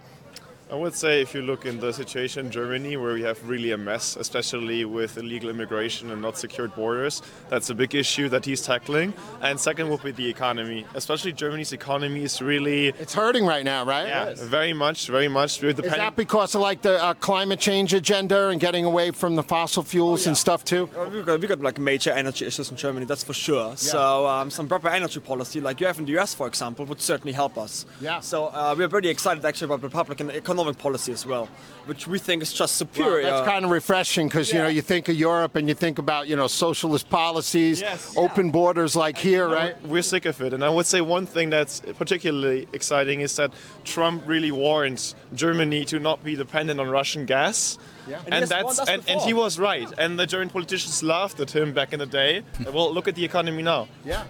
I 0.73 0.75
would 0.75 0.95
say 0.95 1.21
if 1.21 1.35
you 1.35 1.43
look 1.43 1.67
in 1.67 1.79
the 1.79 1.93
situation 1.93 2.47
in 2.47 2.51
Germany, 2.51 2.97
where 2.97 3.13
we 3.13 3.21
have 3.21 3.47
really 3.47 3.73
a 3.73 3.77
mess, 3.77 4.15
especially 4.15 4.85
with 4.85 5.19
illegal 5.19 5.51
immigration 5.51 6.09
and 6.09 6.19
not 6.19 6.35
secured 6.35 6.73
borders, 6.73 7.21
that's 7.47 7.69
a 7.69 7.75
big 7.75 7.93
issue 7.93 8.27
that 8.29 8.43
he's 8.43 8.63
tackling. 8.63 9.13
And 9.43 9.59
second 9.59 9.89
would 9.89 10.01
be 10.01 10.09
the 10.09 10.27
economy, 10.27 10.87
especially 10.95 11.31
Germany's 11.31 11.73
economy 11.73 12.23
is 12.23 12.41
really 12.41 12.87
it's 12.87 13.13
hurting 13.13 13.45
right 13.45 13.63
now, 13.63 13.85
right? 13.85 14.07
Yeah, 14.07 14.29
yes. 14.29 14.41
very 14.41 14.73
much, 14.73 15.05
very 15.09 15.27
much. 15.27 15.61
Is 15.61 15.75
that 15.75 16.15
because 16.15 16.55
of 16.55 16.61
like 16.61 16.81
the 16.81 16.99
uh, 17.03 17.13
climate 17.13 17.59
change 17.59 17.93
agenda 17.93 18.47
and 18.47 18.59
getting 18.59 18.83
away 18.83 19.11
from 19.11 19.35
the 19.35 19.43
fossil 19.43 19.83
fuels 19.83 20.21
oh, 20.21 20.23
yeah. 20.23 20.29
and 20.29 20.37
stuff 20.39 20.65
too? 20.65 20.89
we've 21.13 21.23
got, 21.23 21.39
we 21.39 21.45
got 21.45 21.61
like 21.61 21.77
major 21.77 22.09
energy 22.09 22.47
issues 22.47 22.71
in 22.71 22.77
Germany, 22.77 23.05
that's 23.05 23.23
for 23.23 23.33
sure. 23.33 23.69
Yeah. 23.69 23.75
So 23.75 24.25
um, 24.25 24.49
some 24.49 24.67
proper 24.67 24.89
energy 24.89 25.19
policy, 25.19 25.61
like 25.61 25.79
you 25.81 25.85
have 25.85 25.99
in 25.99 26.05
the 26.05 26.17
US, 26.17 26.33
for 26.33 26.47
example, 26.47 26.83
would 26.85 26.99
certainly 26.99 27.33
help 27.33 27.59
us. 27.59 27.85
Yeah. 28.01 28.21
So 28.21 28.47
uh, 28.47 28.73
we're 28.75 28.89
pretty 28.89 29.09
excited 29.09 29.45
actually 29.45 29.65
about 29.65 29.81
the 29.81 29.87
Republican 29.87 30.31
economic 30.31 30.62
economic 30.63 30.81
policy 30.81 31.11
as 31.11 31.25
well, 31.25 31.47
which 31.85 32.07
we 32.07 32.19
think 32.19 32.41
is 32.41 32.53
just 32.53 32.75
superior. 32.75 33.23
Well, 33.23 33.37
that's 33.37 33.47
kind 33.47 33.65
of 33.65 33.71
refreshing 33.71 34.27
because 34.27 34.49
yeah. 34.49 34.55
you 34.55 34.63
know 34.63 34.69
you 34.69 34.81
think 34.81 35.09
of 35.09 35.15
Europe 35.15 35.55
and 35.55 35.67
you 35.67 35.75
think 35.75 35.99
about 35.99 36.27
you 36.27 36.35
know 36.35 36.47
socialist 36.47 37.09
policies, 37.09 37.81
yes. 37.81 38.15
open 38.17 38.47
yeah. 38.47 38.51
borders 38.51 38.95
like 38.95 39.17
here, 39.17 39.47
right? 39.47 39.75
We're 39.85 40.01
sick 40.03 40.25
of 40.25 40.41
it, 40.41 40.53
and 40.53 40.63
I 40.63 40.69
would 40.69 40.85
say 40.85 41.01
one 41.01 41.25
thing 41.25 41.49
that's 41.49 41.81
particularly 41.97 42.67
exciting 42.73 43.21
is 43.21 43.35
that 43.35 43.51
Trump 43.83 44.23
really 44.25 44.51
warns 44.51 45.15
Germany 45.33 45.85
to 45.85 45.99
not 45.99 46.23
be 46.23 46.35
dependent 46.35 46.79
on 46.79 46.89
Russian 46.89 47.25
gas. 47.25 47.77
Yeah. 48.07 48.19
And, 48.25 48.33
and 48.33 48.47
that's 48.47 48.79
and, 48.79 49.01
and, 49.07 49.21
he 49.21 49.33
was 49.33 49.57
right. 49.57 49.87
And 49.97 50.19
the 50.19 50.27
German 50.27 50.49
politicians 50.49 51.01
laughed 51.03 51.39
at 51.39 51.55
him 51.55 51.71
back 51.73 51.93
in 51.93 51.99
the 51.99 52.05
day. 52.05 52.43
well, 52.73 52.93
look 52.93 53.07
at 53.07 53.15
the 53.15 53.23
economy 53.23 53.63
now. 53.63 53.87
Yeah 54.03 54.25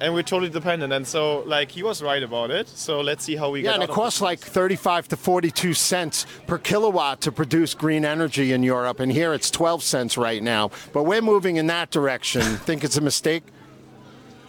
and 0.00 0.14
we're 0.14 0.22
totally 0.22 0.50
dependent. 0.50 0.92
And 0.92 1.06
so, 1.06 1.40
like, 1.40 1.70
he 1.70 1.82
was 1.82 2.02
right 2.02 2.22
about 2.22 2.50
it. 2.50 2.68
So 2.68 3.00
let's 3.00 3.24
see 3.24 3.36
how 3.36 3.50
we 3.50 3.60
yeah, 3.60 3.62
get. 3.62 3.68
Yeah, 3.70 3.74
and 3.74 3.82
it 3.84 3.90
costs 3.90 4.20
like 4.20 4.38
35 4.40 5.08
to 5.08 5.16
42 5.16 5.74
cents 5.74 6.26
per 6.46 6.58
kilowatt 6.58 7.20
to 7.22 7.32
produce 7.32 7.74
green 7.74 8.04
energy 8.04 8.52
in 8.52 8.62
Europe, 8.62 9.00
and 9.00 9.10
here 9.10 9.32
it's 9.34 9.50
12 9.50 9.82
cents 9.82 10.16
right 10.16 10.42
now. 10.42 10.70
But 10.92 11.04
we're 11.04 11.22
moving 11.22 11.56
in 11.56 11.66
that 11.68 11.90
direction. 11.90 12.42
think 12.68 12.84
it's 12.84 12.96
a 12.96 13.00
mistake? 13.00 13.44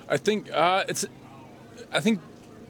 I 0.08 0.18
think 0.18 0.52
uh, 0.52 0.86
it's. 0.88 1.06
I 1.92 2.00
think 2.00 2.20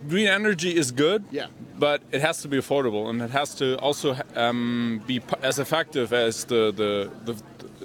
green 0.07 0.27
energy 0.27 0.75
is 0.75 0.91
good. 0.91 1.25
Yeah. 1.31 1.47
But 1.77 2.01
it 2.11 2.21
has 2.21 2.41
to 2.41 2.47
be 2.47 2.57
affordable, 2.57 3.09
and 3.09 3.21
it 3.21 3.31
has 3.31 3.55
to 3.55 3.77
also 3.79 4.17
um, 4.35 5.01
be 5.07 5.21
as 5.41 5.59
effective 5.59 6.13
as 6.13 6.45
the 6.45 6.71
the, 6.71 7.11
the 7.31 7.41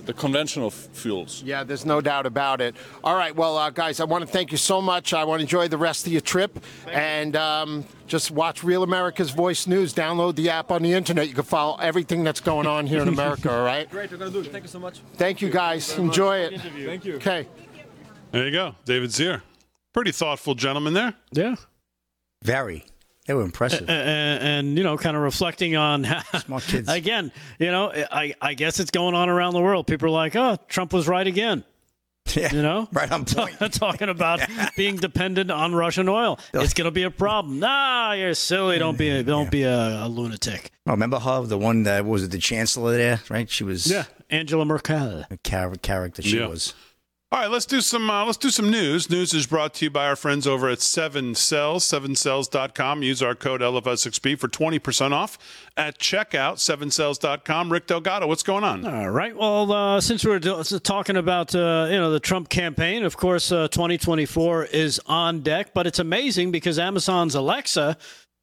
the 0.06 0.12
conventional 0.12 0.70
fuels. 0.70 1.42
Yeah, 1.42 1.64
there's 1.64 1.86
no 1.86 2.00
doubt 2.00 2.26
about 2.26 2.60
it. 2.60 2.76
All 3.02 3.16
right, 3.16 3.34
well, 3.34 3.56
uh, 3.56 3.70
guys, 3.70 4.00
I 4.00 4.04
want 4.04 4.22
to 4.22 4.30
thank 4.30 4.52
you 4.52 4.58
so 4.58 4.80
much. 4.80 5.12
I 5.14 5.24
want 5.24 5.40
to 5.40 5.42
enjoy 5.42 5.68
the 5.68 5.78
rest 5.78 6.06
of 6.06 6.12
your 6.12 6.20
trip, 6.20 6.58
thank 6.84 6.96
and 6.96 7.36
um, 7.36 7.84
just 8.06 8.30
watch 8.30 8.62
Real 8.62 8.82
America's 8.82 9.30
Voice 9.30 9.66
News. 9.66 9.94
Download 9.94 10.34
the 10.34 10.50
app 10.50 10.70
on 10.70 10.82
the 10.82 10.92
internet. 10.92 11.28
You 11.28 11.34
can 11.34 11.44
follow 11.44 11.76
everything 11.78 12.24
that's 12.24 12.40
going 12.40 12.66
on 12.66 12.86
here 12.86 13.02
in 13.02 13.08
America. 13.08 13.50
All 13.50 13.64
right. 13.64 13.90
Great, 13.90 14.10
we're 14.10 14.18
gonna 14.18 14.30
do 14.30 14.40
it. 14.40 14.52
Thank 14.52 14.64
you 14.64 14.70
so 14.70 14.78
much. 14.78 15.00
Thank 15.16 15.40
you, 15.40 15.50
guys. 15.50 15.86
Thank 15.88 15.98
you 15.98 16.04
Enjoy 16.04 16.36
it. 16.38 16.60
Thank 16.60 17.04
you. 17.04 17.16
Okay. 17.16 17.48
There 18.30 18.44
you 18.44 18.52
go, 18.52 18.74
David 18.84 19.10
Zier. 19.10 19.42
Pretty 19.92 20.12
thoughtful 20.12 20.54
gentleman 20.54 20.92
there. 20.92 21.14
Yeah. 21.32 21.54
Very. 22.42 22.84
They 23.26 23.32
were 23.32 23.42
impressive, 23.42 23.88
and, 23.88 24.42
and, 24.42 24.78
you 24.78 24.84
know, 24.84 24.98
kind 24.98 25.16
of 25.16 25.22
reflecting 25.22 25.76
on 25.76 26.06
small 26.44 26.60
kids 26.60 26.90
again. 26.90 27.32
You 27.58 27.70
know, 27.70 27.90
I 27.90 28.34
I 28.40 28.52
guess 28.52 28.80
it's 28.80 28.90
going 28.90 29.14
on 29.14 29.30
around 29.30 29.54
the 29.54 29.62
world. 29.62 29.86
People 29.86 30.08
are 30.08 30.10
like, 30.10 30.36
"Oh, 30.36 30.58
Trump 30.68 30.92
was 30.92 31.08
right 31.08 31.26
again." 31.26 31.64
Yeah, 32.34 32.52
you 32.52 32.62
know, 32.62 32.88
right 32.92 33.12
on 33.12 33.26
point. 33.26 33.58
talking 33.72 34.08
about 34.08 34.40
being 34.76 34.96
dependent 34.96 35.50
on 35.50 35.74
Russian 35.74 36.08
oil. 36.08 36.38
It's 36.54 36.72
going 36.72 36.86
to 36.86 36.90
be 36.90 37.02
a 37.02 37.10
problem. 37.10 37.60
Nah, 37.60 38.12
you're 38.12 38.34
silly. 38.34 38.78
Don't 38.78 38.96
be 38.96 39.10
a, 39.10 39.22
don't 39.22 39.44
yeah. 39.44 39.50
be 39.50 39.62
a, 39.62 40.06
a, 40.06 40.08
lunatic. 40.08 40.70
Oh, 40.86 40.92
remember 40.92 41.18
her, 41.20 41.42
the 41.42 41.58
one 41.58 41.82
that 41.84 42.04
was 42.06 42.24
it, 42.24 42.30
the 42.30 42.38
chancellor 42.38 42.96
there, 42.96 43.20
right? 43.28 43.48
She 43.48 43.62
was 43.62 43.88
yeah, 43.88 44.04
Angela 44.30 44.64
Merkel. 44.64 45.26
A 45.30 45.36
character 45.36 46.22
she 46.22 46.38
yeah. 46.38 46.46
was. 46.46 46.72
All 47.34 47.40
right, 47.40 47.50
let's 47.50 47.66
do 47.66 47.80
some 47.80 48.08
uh, 48.08 48.24
let's 48.24 48.38
do 48.38 48.48
some 48.48 48.70
news. 48.70 49.10
News 49.10 49.34
is 49.34 49.48
brought 49.48 49.74
to 49.74 49.86
you 49.86 49.90
by 49.90 50.06
our 50.06 50.14
friends 50.14 50.46
over 50.46 50.68
at 50.68 50.80
Seven 50.80 51.34
Cells, 51.34 51.84
sevencells.com. 51.84 53.02
Use 53.02 53.22
our 53.24 53.34
code 53.34 53.60
LFSXP 53.60 54.38
for 54.38 54.46
20% 54.46 55.10
off 55.10 55.36
at 55.76 55.98
checkout, 55.98 56.58
sevencells.com. 56.58 57.72
Rick 57.72 57.88
Delgado, 57.88 58.28
what's 58.28 58.44
going 58.44 58.62
on? 58.62 58.86
All 58.86 59.10
right. 59.10 59.36
Well, 59.36 59.72
uh, 59.72 60.00
since 60.00 60.24
we're 60.24 60.38
talking 60.38 61.16
about 61.16 61.52
uh, 61.56 61.88
you 61.90 61.96
know 61.96 62.12
the 62.12 62.20
Trump 62.20 62.50
campaign, 62.50 63.02
of 63.02 63.16
course, 63.16 63.50
uh, 63.50 63.66
2024 63.66 64.66
is 64.66 65.00
on 65.06 65.40
deck. 65.40 65.74
But 65.74 65.88
it's 65.88 65.98
amazing 65.98 66.52
because 66.52 66.78
Amazon's 66.78 67.34
Alexa 67.34 67.98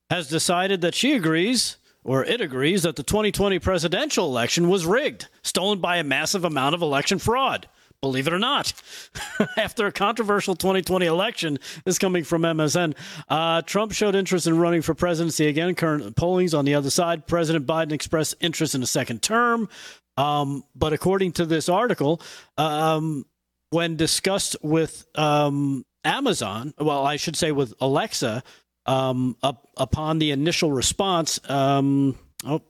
has 0.10 0.28
decided 0.28 0.82
that 0.82 0.96
she 0.96 1.14
agrees 1.14 1.78
or 2.04 2.26
it 2.26 2.42
agrees 2.42 2.84
that 2.84 2.98
the 2.98 3.04
2020 3.04 3.58
presidential 3.60 4.26
election 4.26 4.68
was 4.68 4.86
rigged, 4.86 5.30
stolen 5.44 5.80
by 5.80 5.96
a 5.96 6.04
massive 6.04 6.44
amount 6.44 6.76
of 6.76 6.82
election 6.82 7.20
fraud 7.20 7.70
believe 8.02 8.28
it 8.28 8.34
or 8.34 8.40
not, 8.40 8.74
after 9.58 9.86
a 9.86 9.92
controversial 9.92 10.56
2020 10.56 11.06
election, 11.06 11.60
is 11.86 12.00
coming 12.00 12.24
from 12.24 12.42
MSN. 12.42 12.96
Uh, 13.30 13.62
Trump 13.62 13.92
showed 13.92 14.16
interest 14.16 14.48
in 14.48 14.58
running 14.58 14.82
for 14.82 14.96
presidency 14.96 15.48
again. 15.48 15.76
Current 15.76 16.16
polling's 16.16 16.54
on 16.54 16.66
the 16.66 16.74
other 16.74 16.90
side. 16.90 17.28
President 17.28 17.68
Biden 17.68 17.92
expressed 17.92 18.36
interest 18.42 18.74
in 18.74 18.82
a 18.82 18.88
second 18.88 19.22
term. 19.22 19.70
Um, 20.18 20.64
but 20.76 20.94
according 20.94 21.34
to 21.34 21.46
this 21.46 21.70
article, 21.70 22.22
um, 22.58 23.26
when 23.70 23.96
discussed 23.96 24.56
with 24.62 25.06
um, 25.16 25.86
Amazon, 26.04 26.74
well, 26.80 27.06
I 27.06 27.16
should 27.16 27.36
say 27.36 27.52
with 27.52 27.74
Alexa, 27.80 28.44
um, 28.88 29.38
up, 29.44 29.68
upon 29.78 30.20
the 30.20 30.32
initial 30.32 30.72
response, 30.72 31.40
um, 31.50 32.18
oh, 32.46 32.62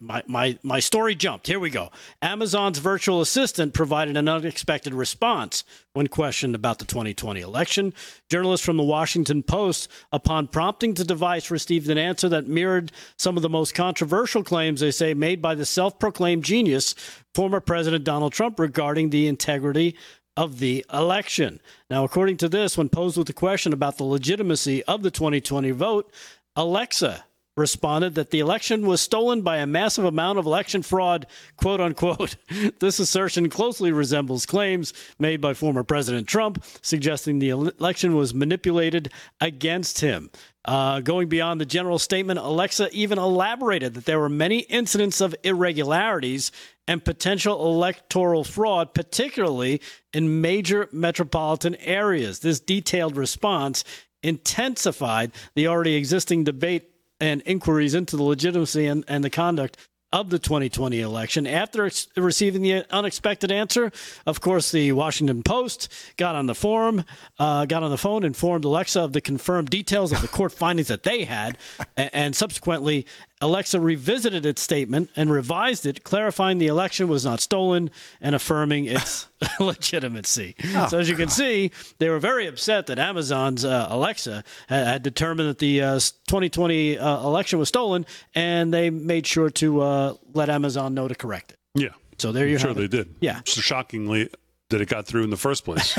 my, 0.00 0.22
my, 0.26 0.58
my 0.62 0.80
story 0.80 1.14
jumped. 1.14 1.46
Here 1.46 1.60
we 1.60 1.70
go. 1.70 1.90
Amazon's 2.20 2.78
virtual 2.78 3.20
assistant 3.20 3.72
provided 3.72 4.16
an 4.16 4.28
unexpected 4.28 4.92
response 4.92 5.64
when 5.92 6.08
questioned 6.08 6.54
about 6.54 6.78
the 6.78 6.84
2020 6.84 7.40
election. 7.40 7.94
Journalists 8.30 8.66
from 8.66 8.76
the 8.76 8.82
Washington 8.82 9.42
Post, 9.42 9.88
upon 10.12 10.48
prompting 10.48 10.94
the 10.94 11.04
device, 11.04 11.50
received 11.50 11.88
an 11.88 11.98
answer 11.98 12.28
that 12.28 12.48
mirrored 12.48 12.92
some 13.18 13.36
of 13.36 13.42
the 13.42 13.48
most 13.48 13.74
controversial 13.74 14.42
claims, 14.42 14.80
they 14.80 14.90
say, 14.90 15.14
made 15.14 15.40
by 15.40 15.54
the 15.54 15.66
self 15.66 15.98
proclaimed 15.98 16.44
genius, 16.44 16.94
former 17.34 17.60
President 17.60 18.04
Donald 18.04 18.32
Trump, 18.32 18.58
regarding 18.58 19.10
the 19.10 19.26
integrity 19.26 19.96
of 20.36 20.58
the 20.58 20.84
election. 20.92 21.60
Now, 21.88 22.04
according 22.04 22.36
to 22.38 22.48
this, 22.48 22.76
when 22.76 22.90
posed 22.90 23.16
with 23.16 23.26
the 23.26 23.32
question 23.32 23.72
about 23.72 23.96
the 23.96 24.04
legitimacy 24.04 24.84
of 24.84 25.02
the 25.02 25.10
2020 25.10 25.70
vote, 25.70 26.12
Alexa 26.56 27.25
responded 27.56 28.14
that 28.14 28.30
the 28.30 28.40
election 28.40 28.86
was 28.86 29.00
stolen 29.00 29.40
by 29.40 29.56
a 29.56 29.66
massive 29.66 30.04
amount 30.04 30.38
of 30.38 30.44
election 30.44 30.82
fraud, 30.82 31.26
quote 31.56 31.80
unquote. 31.80 32.36
This 32.78 32.98
assertion 32.98 33.48
closely 33.48 33.92
resembles 33.92 34.44
claims 34.44 34.92
made 35.18 35.40
by 35.40 35.54
former 35.54 35.82
President 35.82 36.28
Trump, 36.28 36.62
suggesting 36.82 37.38
the 37.38 37.50
election 37.50 38.14
was 38.14 38.34
manipulated 38.34 39.10
against 39.40 40.00
him. 40.00 40.30
Uh, 40.64 41.00
going 41.00 41.28
beyond 41.28 41.60
the 41.60 41.66
general 41.66 41.98
statement, 41.98 42.38
Alexa 42.38 42.90
even 42.92 43.18
elaborated 43.18 43.94
that 43.94 44.04
there 44.04 44.18
were 44.18 44.28
many 44.28 44.60
incidents 44.60 45.20
of 45.20 45.34
irregularities 45.44 46.50
and 46.88 47.04
potential 47.04 47.66
electoral 47.66 48.44
fraud, 48.44 48.92
particularly 48.92 49.80
in 50.12 50.40
major 50.40 50.88
metropolitan 50.92 51.76
areas. 51.76 52.40
This 52.40 52.60
detailed 52.60 53.16
response 53.16 53.84
intensified 54.22 55.32
the 55.54 55.68
already 55.68 55.94
existing 55.94 56.44
debate 56.44 56.90
and 57.20 57.42
inquiries 57.46 57.94
into 57.94 58.16
the 58.16 58.22
legitimacy 58.22 58.86
and, 58.86 59.04
and 59.08 59.24
the 59.24 59.30
conduct 59.30 59.76
of 60.12 60.30
the 60.30 60.38
2020 60.38 61.00
election. 61.00 61.46
After 61.46 61.86
ex- 61.86 62.06
receiving 62.16 62.62
the 62.62 62.86
unexpected 62.90 63.50
answer, 63.50 63.90
of 64.24 64.40
course, 64.40 64.70
the 64.70 64.92
Washington 64.92 65.42
Post 65.42 65.92
got 66.16 66.36
on 66.36 66.46
the 66.46 66.54
forum, 66.54 67.04
uh, 67.38 67.66
got 67.66 67.82
on 67.82 67.90
the 67.90 67.98
phone, 67.98 68.24
informed 68.24 68.64
Alexa 68.64 69.00
of 69.00 69.12
the 69.12 69.20
confirmed 69.20 69.68
details 69.68 70.12
of 70.12 70.22
the 70.22 70.28
court 70.28 70.52
findings 70.52 70.88
that 70.88 71.02
they 71.02 71.24
had, 71.24 71.58
and, 71.96 72.10
and 72.12 72.36
subsequently 72.36 73.06
Alexa 73.40 73.78
revisited 73.78 74.46
its 74.46 74.62
statement 74.62 75.10
and 75.14 75.30
revised 75.30 75.84
it, 75.84 76.04
clarifying 76.04 76.58
the 76.58 76.68
election 76.68 77.06
was 77.08 77.24
not 77.24 77.40
stolen 77.40 77.90
and 78.20 78.34
affirming 78.34 78.86
its 78.86 79.28
legitimacy. 79.60 80.54
Oh, 80.74 80.88
so, 80.88 80.98
as 80.98 81.08
you 81.08 81.16
can 81.16 81.28
see, 81.28 81.70
they 81.98 82.08
were 82.08 82.18
very 82.18 82.46
upset 82.46 82.86
that 82.86 82.98
Amazon's 82.98 83.64
uh, 83.64 83.86
Alexa 83.90 84.42
had, 84.68 84.86
had, 84.86 85.02
determined 85.02 85.48
that 85.50 85.58
the 85.58 85.82
uh, 85.82 85.94
2020 85.94 86.98
uh, 86.98 87.22
election 87.22 87.58
was 87.58 87.68
stolen, 87.68 88.06
and 88.34 88.72
they 88.72 88.88
made 88.88 89.26
sure 89.26 89.50
to 89.50 89.80
uh, 89.82 90.14
let 90.32 90.48
Amazon 90.48 90.94
know 90.94 91.06
to 91.08 91.14
correct 91.14 91.52
it. 91.52 91.58
Yeah. 91.74 91.90
So 92.18 92.32
there 92.32 92.46
you 92.46 92.54
I'm 92.54 92.60
sure 92.60 92.74
they 92.74 92.88
did. 92.88 93.14
Yeah. 93.20 93.40
So 93.44 93.60
shockingly, 93.60 94.30
that 94.70 94.80
it 94.80 94.88
got 94.88 95.06
through 95.06 95.22
in 95.22 95.30
the 95.30 95.36
first 95.36 95.64
place. 95.64 95.96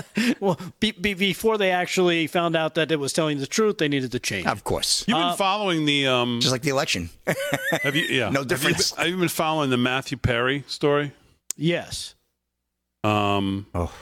well, 0.40 0.58
be, 0.78 0.92
be, 0.92 1.14
before 1.14 1.56
they 1.56 1.70
actually 1.70 2.26
found 2.26 2.54
out 2.54 2.74
that 2.74 2.92
it 2.92 2.96
was 2.96 3.12
telling 3.12 3.38
the 3.38 3.46
truth, 3.46 3.78
they 3.78 3.88
needed 3.88 4.12
to 4.12 4.18
change. 4.18 4.46
Of 4.46 4.64
course. 4.64 5.04
You've 5.06 5.16
been 5.16 5.26
uh, 5.26 5.36
following 5.36 5.86
the 5.86 6.06
um, 6.06 6.40
just 6.40 6.52
like 6.52 6.62
the 6.62 6.70
election. 6.70 7.10
have 7.82 7.96
you? 7.96 8.04
Yeah. 8.04 8.30
no 8.30 8.44
difference. 8.44 8.90
Have 8.90 8.98
you, 8.98 9.04
have 9.04 9.14
you, 9.14 9.20
been 9.20 9.28
following 9.28 9.70
the 9.70 9.78
Matthew 9.78 10.18
Perry 10.18 10.64
story? 10.66 11.12
Yes. 11.56 12.14
Um. 13.02 13.66
Oh. 13.74 13.92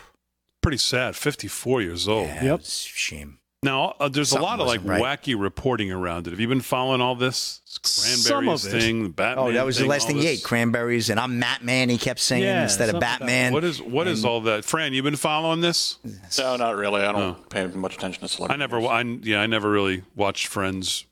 Pretty 0.60 0.78
sad. 0.78 1.14
Fifty-four 1.14 1.82
years 1.82 2.08
old. 2.08 2.26
Yeah, 2.26 2.44
yep. 2.44 2.60
Shame. 2.64 3.38
Now, 3.64 3.96
uh, 3.98 4.08
there's 4.08 4.28
Something 4.28 4.46
a 4.46 4.50
lot 4.50 4.60
of 4.60 4.68
like 4.68 4.84
right. 4.84 5.02
wacky 5.02 5.38
reporting 5.38 5.90
around 5.90 6.28
it. 6.28 6.30
Have 6.30 6.38
you 6.38 6.46
been 6.46 6.60
following 6.60 7.00
all 7.00 7.16
this 7.16 7.60
cranberries 7.82 8.64
thing, 8.64 9.10
Batman? 9.10 9.44
Oh, 9.44 9.52
that 9.52 9.66
was 9.66 9.78
thing, 9.78 9.86
the 9.86 9.90
last 9.90 10.06
thing 10.06 10.16
he 10.16 10.28
ate, 10.28 10.44
cranberries, 10.44 11.10
and 11.10 11.18
I'm 11.18 11.40
Matt 11.40 11.64
Man. 11.64 11.88
He 11.88 11.98
kept 11.98 12.20
saying 12.20 12.44
yeah, 12.44 12.62
instead 12.62 12.94
of 12.94 13.00
Batman. 13.00 13.52
What 13.52 13.64
is 13.64 13.82
what 13.82 14.06
and, 14.06 14.16
is 14.16 14.24
all 14.24 14.42
that? 14.42 14.64
Fran, 14.64 14.94
you've 14.94 15.04
been 15.04 15.16
following 15.16 15.60
this? 15.60 15.98
No, 16.38 16.54
not 16.54 16.76
really. 16.76 17.02
I 17.02 17.10
don't 17.10 17.20
no. 17.20 17.44
pay 17.50 17.66
much 17.66 17.96
attention 17.96 18.20
to 18.20 18.28
celebrities. 18.28 18.54
I 18.54 18.58
never, 18.58 18.86
I, 18.86 19.02
yeah, 19.22 19.40
I 19.40 19.46
never 19.48 19.68
really 19.68 20.04
watched 20.14 20.46
Friends 20.46 21.04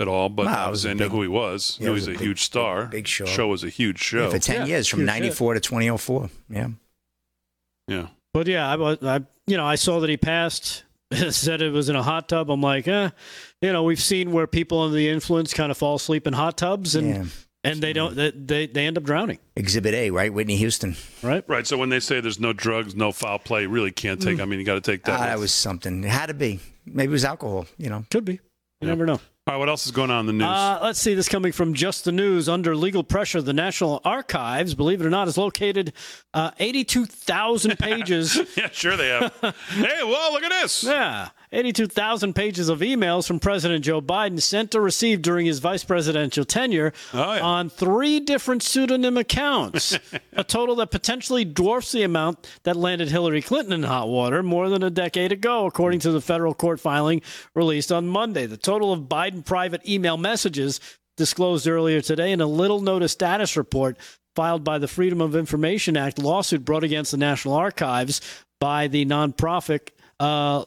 at 0.00 0.08
all, 0.08 0.30
but 0.30 0.46
wow, 0.46 0.66
I, 0.66 0.70
was, 0.70 0.84
I 0.84 0.94
knew 0.94 1.08
who 1.08 1.22
he 1.22 1.28
was. 1.28 1.78
Yeah, 1.78 1.86
he 1.86 1.90
was, 1.92 2.08
was 2.08 2.16
a, 2.16 2.18
big, 2.18 2.26
huge 2.26 2.42
star. 2.42 2.86
Big, 2.86 2.90
big, 2.90 3.06
show. 3.06 3.24
Show 3.24 3.46
was 3.46 3.62
a 3.62 3.68
huge 3.68 4.00
show 4.00 4.24
yeah, 4.24 4.30
for 4.30 4.38
ten 4.40 4.66
years, 4.66 4.88
from 4.88 5.04
'94 5.04 5.54
to 5.54 5.60
2004. 5.60 6.28
Yeah, 6.50 6.68
yeah. 7.86 8.08
But 8.34 8.48
yeah, 8.48 8.68
I, 8.68 8.74
was. 8.74 8.98
I, 9.00 9.20
you 9.46 9.56
know, 9.56 9.64
I 9.64 9.76
saw 9.76 10.00
that 10.00 10.10
he 10.10 10.16
passed 10.16 10.82
said 11.30 11.62
it 11.62 11.72
was 11.72 11.88
in 11.88 11.96
a 11.96 12.02
hot 12.02 12.28
tub. 12.28 12.50
I'm 12.50 12.60
like, 12.60 12.88
eh, 12.88 13.10
you 13.60 13.72
know, 13.72 13.82
we've 13.82 14.02
seen 14.02 14.32
where 14.32 14.46
people 14.46 14.80
under 14.80 14.96
the 14.96 15.08
influence 15.08 15.54
kind 15.54 15.70
of 15.70 15.78
fall 15.78 15.96
asleep 15.96 16.26
in 16.26 16.32
hot 16.32 16.56
tubs 16.56 16.94
and. 16.94 17.08
Yeah. 17.08 17.24
And 17.64 17.80
they 17.80 17.92
don't. 17.92 18.16
They 18.16 18.66
they 18.66 18.86
end 18.88 18.98
up 18.98 19.04
drowning. 19.04 19.38
Exhibit 19.54 19.94
A, 19.94 20.10
right? 20.10 20.34
Whitney 20.34 20.56
Houston. 20.56 20.96
Right. 21.22 21.44
Right. 21.46 21.64
So 21.64 21.78
when 21.78 21.90
they 21.90 22.00
say 22.00 22.20
there's 22.20 22.40
no 22.40 22.52
drugs, 22.52 22.96
no 22.96 23.12
foul 23.12 23.38
play, 23.38 23.66
really 23.66 23.92
can't 23.92 24.20
take. 24.20 24.38
Mm. 24.38 24.42
I 24.42 24.44
mean, 24.46 24.58
you 24.58 24.64
got 24.64 24.74
to 24.74 24.80
take 24.80 25.04
that. 25.04 25.20
Ah, 25.20 25.26
that 25.26 25.38
was 25.38 25.54
something. 25.54 26.02
It 26.02 26.10
had 26.10 26.26
to 26.26 26.34
be. 26.34 26.58
Maybe 26.84 27.10
it 27.10 27.12
was 27.12 27.24
alcohol. 27.24 27.66
You 27.78 27.88
know. 27.88 28.04
Could 28.10 28.24
be. 28.24 28.32
You 28.32 28.40
yeah. 28.80 28.88
never 28.88 29.06
know. 29.06 29.20
All 29.44 29.54
right, 29.54 29.58
what 29.58 29.68
else 29.68 29.86
is 29.86 29.92
going 29.92 30.12
on 30.12 30.20
in 30.20 30.26
the 30.26 30.32
news? 30.34 30.46
Uh, 30.46 30.78
let's 30.82 31.00
see. 31.00 31.14
This 31.14 31.28
coming 31.28 31.50
from 31.50 31.74
Just 31.74 32.04
the 32.04 32.12
News. 32.12 32.48
Under 32.48 32.76
legal 32.76 33.02
pressure, 33.02 33.42
the 33.42 33.52
National 33.52 34.00
Archives, 34.04 34.76
believe 34.76 35.00
it 35.00 35.04
or 35.04 35.10
not, 35.10 35.26
is 35.26 35.36
located 35.36 35.92
uh, 36.32 36.52
82,000 36.60 37.76
pages. 37.76 38.38
yeah, 38.56 38.68
sure 38.70 38.96
they 38.96 39.08
have. 39.08 39.34
hey, 39.70 40.04
well, 40.04 40.32
look 40.32 40.44
at 40.44 40.62
this. 40.62 40.84
Yeah. 40.84 41.30
82,000 41.52 42.34
pages 42.34 42.68
of 42.68 42.80
emails 42.80 43.26
from 43.26 43.38
President 43.38 43.84
Joe 43.84 44.00
Biden 44.00 44.40
sent 44.40 44.74
or 44.74 44.80
received 44.80 45.22
during 45.22 45.44
his 45.44 45.58
vice 45.58 45.84
presidential 45.84 46.44
tenure 46.44 46.92
oh, 47.12 47.34
yeah. 47.34 47.42
on 47.42 47.68
three 47.68 48.20
different 48.20 48.62
pseudonym 48.62 49.18
accounts, 49.18 49.98
a 50.32 50.44
total 50.44 50.76
that 50.76 50.90
potentially 50.90 51.44
dwarfs 51.44 51.92
the 51.92 52.02
amount 52.02 52.48
that 52.62 52.76
landed 52.76 53.10
Hillary 53.10 53.42
Clinton 53.42 53.74
in 53.74 53.82
hot 53.82 54.08
water 54.08 54.42
more 54.42 54.70
than 54.70 54.82
a 54.82 54.90
decade 54.90 55.30
ago, 55.30 55.66
according 55.66 56.00
to 56.00 56.10
the 56.10 56.22
federal 56.22 56.54
court 56.54 56.80
filing 56.80 57.20
released 57.54 57.92
on 57.92 58.08
Monday. 58.08 58.46
The 58.46 58.56
total 58.56 58.92
of 58.92 59.02
Biden 59.02 59.44
private 59.44 59.86
email 59.86 60.16
messages 60.16 60.80
disclosed 61.18 61.68
earlier 61.68 62.00
today 62.00 62.32
in 62.32 62.40
a 62.40 62.46
little 62.46 62.80
notice 62.80 63.12
status 63.12 63.56
report 63.56 63.98
filed 64.34 64.64
by 64.64 64.78
the 64.78 64.88
Freedom 64.88 65.20
of 65.20 65.36
Information 65.36 65.96
Act 65.96 66.18
lawsuit 66.18 66.64
brought 66.64 66.84
against 66.84 67.10
the 67.10 67.18
National 67.18 67.54
Archives 67.54 68.22
by 68.58 68.88
the 68.88 69.04
nonprofit 69.04 69.88
uh, 70.20 70.64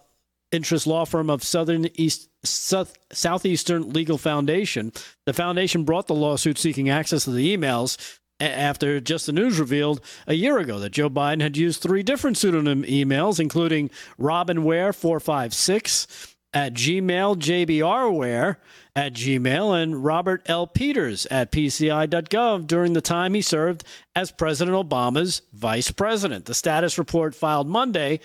interest 0.55 0.87
law 0.87 1.05
firm 1.05 1.29
of 1.29 1.43
Southern 1.43 1.87
East 1.95 2.29
South, 2.43 2.97
Southeastern 3.11 3.91
Legal 3.91 4.17
Foundation. 4.17 4.91
The 5.25 5.33
foundation 5.33 5.83
brought 5.83 6.07
the 6.07 6.15
lawsuit 6.15 6.57
seeking 6.57 6.89
access 6.89 7.25
to 7.25 7.31
the 7.31 7.55
emails 7.55 8.19
after 8.39 8.99
just 8.99 9.25
the 9.25 9.31
news 9.31 9.59
revealed 9.59 10.01
a 10.27 10.33
year 10.33 10.57
ago 10.57 10.79
that 10.79 10.91
Joe 10.91 11.09
Biden 11.09 11.41
had 11.41 11.57
used 11.57 11.81
three 11.81 12.03
different 12.03 12.37
pseudonym 12.37 12.83
emails, 12.83 13.39
including 13.39 13.89
Robin 14.17 14.63
Ware 14.63 14.91
456 14.91 16.35
at 16.53 16.73
Gmail, 16.73 17.35
JBRware 17.37 18.55
at 18.95 19.13
Gmail, 19.13 19.83
and 19.83 20.03
Robert 20.03 20.41
L. 20.45 20.67
Peters 20.67 21.25
at 21.27 21.51
PCI.gov 21.51 22.65
during 22.65 22.93
the 22.93 23.01
time 23.01 23.33
he 23.33 23.41
served 23.41 23.83
as 24.15 24.31
President 24.31 24.75
Obama's 24.75 25.41
vice 25.53 25.91
president. 25.91 26.45
The 26.45 26.53
status 26.53 26.97
report 26.97 27.35
filed 27.35 27.67
Monday 27.67 28.21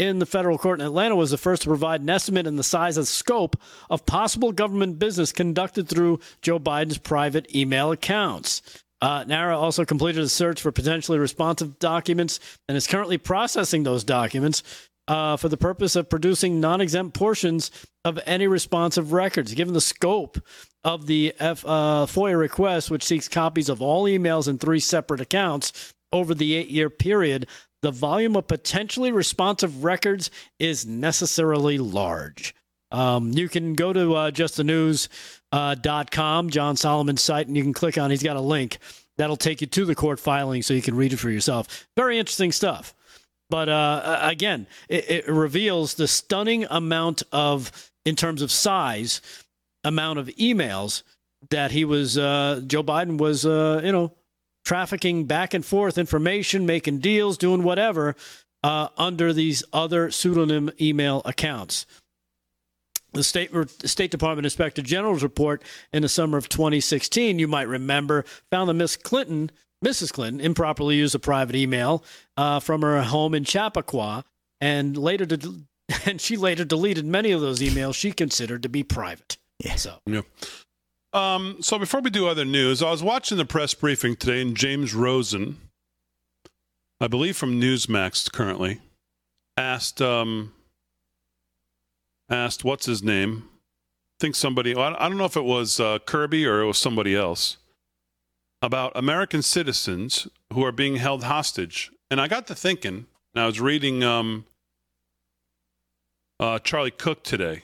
in 0.00 0.18
the 0.18 0.24
federal 0.24 0.56
court 0.56 0.80
in 0.80 0.86
Atlanta 0.86 1.14
was 1.14 1.30
the 1.30 1.36
first 1.36 1.60
to 1.60 1.68
provide 1.68 2.00
an 2.00 2.08
estimate 2.08 2.46
in 2.46 2.56
the 2.56 2.64
size 2.64 2.96
and 2.96 3.06
scope 3.06 3.54
of 3.90 4.06
possible 4.06 4.50
government 4.50 4.98
business 4.98 5.30
conducted 5.30 5.86
through 5.86 6.18
Joe 6.40 6.58
Biden's 6.58 6.96
private 6.96 7.54
email 7.54 7.92
accounts. 7.92 8.62
Uh, 9.02 9.24
NARA 9.26 9.58
also 9.58 9.84
completed 9.84 10.22
a 10.22 10.28
search 10.30 10.62
for 10.62 10.72
potentially 10.72 11.18
responsive 11.18 11.78
documents 11.78 12.40
and 12.66 12.78
is 12.78 12.86
currently 12.86 13.18
processing 13.18 13.82
those 13.82 14.02
documents 14.02 14.62
uh, 15.06 15.36
for 15.36 15.50
the 15.50 15.58
purpose 15.58 15.96
of 15.96 16.08
producing 16.08 16.60
non 16.60 16.80
exempt 16.80 17.12
portions 17.12 17.70
of 18.02 18.18
any 18.24 18.46
responsive 18.46 19.12
records. 19.12 19.52
Given 19.52 19.74
the 19.74 19.82
scope 19.82 20.38
of 20.82 21.08
the 21.08 21.34
F, 21.38 21.62
uh, 21.66 22.06
FOIA 22.06 22.38
request, 22.38 22.90
which 22.90 23.04
seeks 23.04 23.28
copies 23.28 23.68
of 23.68 23.82
all 23.82 24.04
emails 24.04 24.48
in 24.48 24.56
three 24.56 24.80
separate 24.80 25.20
accounts 25.20 25.92
over 26.10 26.34
the 26.34 26.54
eight 26.54 26.70
year 26.70 26.88
period, 26.88 27.46
the 27.82 27.90
volume 27.90 28.36
of 28.36 28.46
potentially 28.46 29.12
responsive 29.12 29.84
records 29.84 30.30
is 30.58 30.86
necessarily 30.86 31.78
large. 31.78 32.54
Um, 32.92 33.32
you 33.32 33.48
can 33.48 33.74
go 33.74 33.92
to 33.92 34.14
uh, 34.14 34.30
justthenews.com, 34.30 36.46
uh, 36.46 36.50
John 36.50 36.76
Solomon's 36.76 37.22
site, 37.22 37.46
and 37.46 37.56
you 37.56 37.62
can 37.62 37.72
click 37.72 37.96
on. 37.96 38.10
He's 38.10 38.22
got 38.22 38.36
a 38.36 38.40
link 38.40 38.78
that'll 39.16 39.36
take 39.36 39.60
you 39.60 39.66
to 39.68 39.84
the 39.84 39.94
court 39.94 40.18
filing, 40.18 40.62
so 40.62 40.74
you 40.74 40.82
can 40.82 40.96
read 40.96 41.12
it 41.12 41.18
for 41.18 41.30
yourself. 41.30 41.88
Very 41.96 42.18
interesting 42.18 42.52
stuff. 42.52 42.94
But 43.48 43.68
uh, 43.68 44.18
again, 44.22 44.66
it, 44.88 45.10
it 45.10 45.28
reveals 45.28 45.94
the 45.94 46.08
stunning 46.08 46.66
amount 46.70 47.22
of, 47.32 47.90
in 48.04 48.16
terms 48.16 48.42
of 48.42 48.50
size, 48.50 49.20
amount 49.84 50.18
of 50.18 50.28
emails 50.28 51.02
that 51.50 51.70
he 51.70 51.84
was. 51.84 52.16
Uh, 52.16 52.62
Joe 52.66 52.82
Biden 52.82 53.18
was, 53.18 53.44
uh, 53.44 53.80
you 53.84 53.92
know, 53.92 54.12
trafficking 54.64 55.24
back 55.24 55.54
and 55.54 55.64
forth 55.64 55.98
information, 55.98 56.66
making 56.66 56.98
deals, 56.98 57.38
doing 57.38 57.62
whatever 57.62 58.16
uh, 58.62 58.88
under 58.96 59.32
these 59.32 59.62
other 59.72 60.10
pseudonym 60.10 60.70
email 60.80 61.22
accounts. 61.24 61.86
The 63.12 63.24
State, 63.24 63.50
State 63.84 64.10
Department 64.10 64.46
Inspector 64.46 64.80
General's 64.82 65.22
report 65.22 65.64
in 65.92 66.02
the 66.02 66.08
summer 66.08 66.38
of 66.38 66.48
2016, 66.48 67.38
you 67.38 67.48
might 67.48 67.66
remember, 67.66 68.24
found 68.50 68.68
that 68.68 68.74
Miss 68.74 68.96
Clinton, 68.96 69.50
Mrs. 69.84 70.12
Clinton, 70.12 70.40
improperly 70.40 70.96
used 70.96 71.14
a 71.14 71.18
private 71.18 71.56
email 71.56 72.04
uh, 72.36 72.60
from 72.60 72.82
her 72.82 73.02
home 73.02 73.34
in 73.34 73.44
Chappaqua, 73.44 74.24
and 74.60 74.96
later, 74.96 75.26
de- 75.26 75.64
and 76.06 76.20
she 76.20 76.36
later 76.36 76.64
deleted 76.64 77.04
many 77.04 77.32
of 77.32 77.40
those 77.40 77.60
emails 77.60 77.94
she 77.96 78.12
considered 78.12 78.62
to 78.62 78.68
be 78.68 78.84
private. 78.84 79.38
Yeah. 79.58 79.74
So, 79.74 79.98
yeah. 80.06 80.22
Um, 81.12 81.56
so 81.60 81.78
before 81.78 82.00
we 82.00 82.10
do 82.10 82.28
other 82.28 82.44
news, 82.44 82.82
I 82.82 82.90
was 82.90 83.02
watching 83.02 83.38
the 83.38 83.44
press 83.44 83.74
briefing 83.74 84.16
today, 84.16 84.40
and 84.42 84.56
James 84.56 84.94
Rosen 84.94 85.58
I 87.02 87.08
believe 87.08 87.34
from 87.34 87.58
Newsmax 87.58 88.30
currently, 88.30 88.78
asked 89.56 90.02
um, 90.02 90.52
asked 92.28 92.62
what's 92.62 92.84
his 92.84 93.02
name? 93.02 93.48
I 93.48 94.16
think 94.20 94.34
somebody. 94.34 94.76
I 94.76 95.08
don't 95.08 95.16
know 95.16 95.24
if 95.24 95.36
it 95.36 95.44
was 95.44 95.80
uh, 95.80 96.00
Kirby 96.00 96.46
or 96.46 96.60
it 96.60 96.66
was 96.66 96.76
somebody 96.76 97.16
else 97.16 97.56
about 98.60 98.92
American 98.94 99.40
citizens 99.40 100.28
who 100.52 100.62
are 100.62 100.72
being 100.72 100.96
held 100.96 101.24
hostage. 101.24 101.90
And 102.10 102.20
I 102.20 102.28
got 102.28 102.46
to 102.48 102.54
thinking, 102.54 103.06
and 103.34 103.42
I 103.42 103.46
was 103.46 103.62
reading 103.62 104.04
um, 104.04 104.44
uh, 106.38 106.58
Charlie 106.58 106.90
Cook 106.90 107.24
today, 107.24 107.62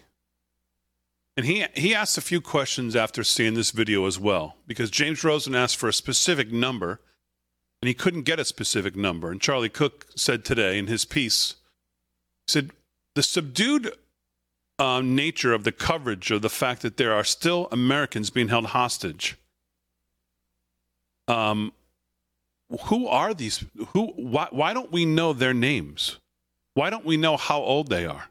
and 1.36 1.46
he 1.46 1.64
he 1.74 1.94
asked 1.94 2.16
a 2.16 2.22
few 2.22 2.40
questions 2.40 2.96
after 2.96 3.22
seeing 3.22 3.54
this 3.54 3.70
video 3.70 4.06
as 4.06 4.18
well, 4.18 4.56
because 4.66 4.90
James 4.90 5.22
Rosen 5.22 5.54
asked 5.54 5.76
for 5.76 5.88
a 5.88 5.92
specific 5.92 6.50
number, 6.50 7.00
and 7.82 7.88
he 7.88 7.94
couldn't 7.94 8.22
get 8.22 8.40
a 8.40 8.44
specific 8.44 8.96
number. 8.96 9.30
And 9.30 9.40
Charlie 9.40 9.68
Cook 9.68 10.06
said 10.16 10.44
today 10.44 10.78
in 10.78 10.86
his 10.86 11.04
piece, 11.04 11.56
he 12.46 12.52
said 12.52 12.70
the 13.14 13.22
subdued 13.22 13.92
uh, 14.78 15.00
nature 15.02 15.52
of 15.52 15.64
the 15.64 15.72
coverage 15.72 16.30
of 16.30 16.42
the 16.42 16.50
fact 16.50 16.82
that 16.82 16.96
there 16.96 17.12
are 17.12 17.24
still 17.24 17.68
Americans 17.70 18.30
being 18.30 18.48
held 18.48 18.66
hostage. 18.66 19.36
Um, 21.28 21.72
who 22.84 23.06
are 23.06 23.34
these? 23.34 23.64
Who? 23.88 24.08
Why? 24.16 24.48
Why 24.50 24.72
don't 24.72 24.92
we 24.92 25.04
know 25.04 25.32
their 25.32 25.54
names? 25.54 26.18
Why 26.74 26.90
don't 26.90 27.04
we 27.04 27.16
know 27.16 27.36
how 27.36 27.60
old 27.60 27.88
they 27.88 28.06
are? 28.06 28.28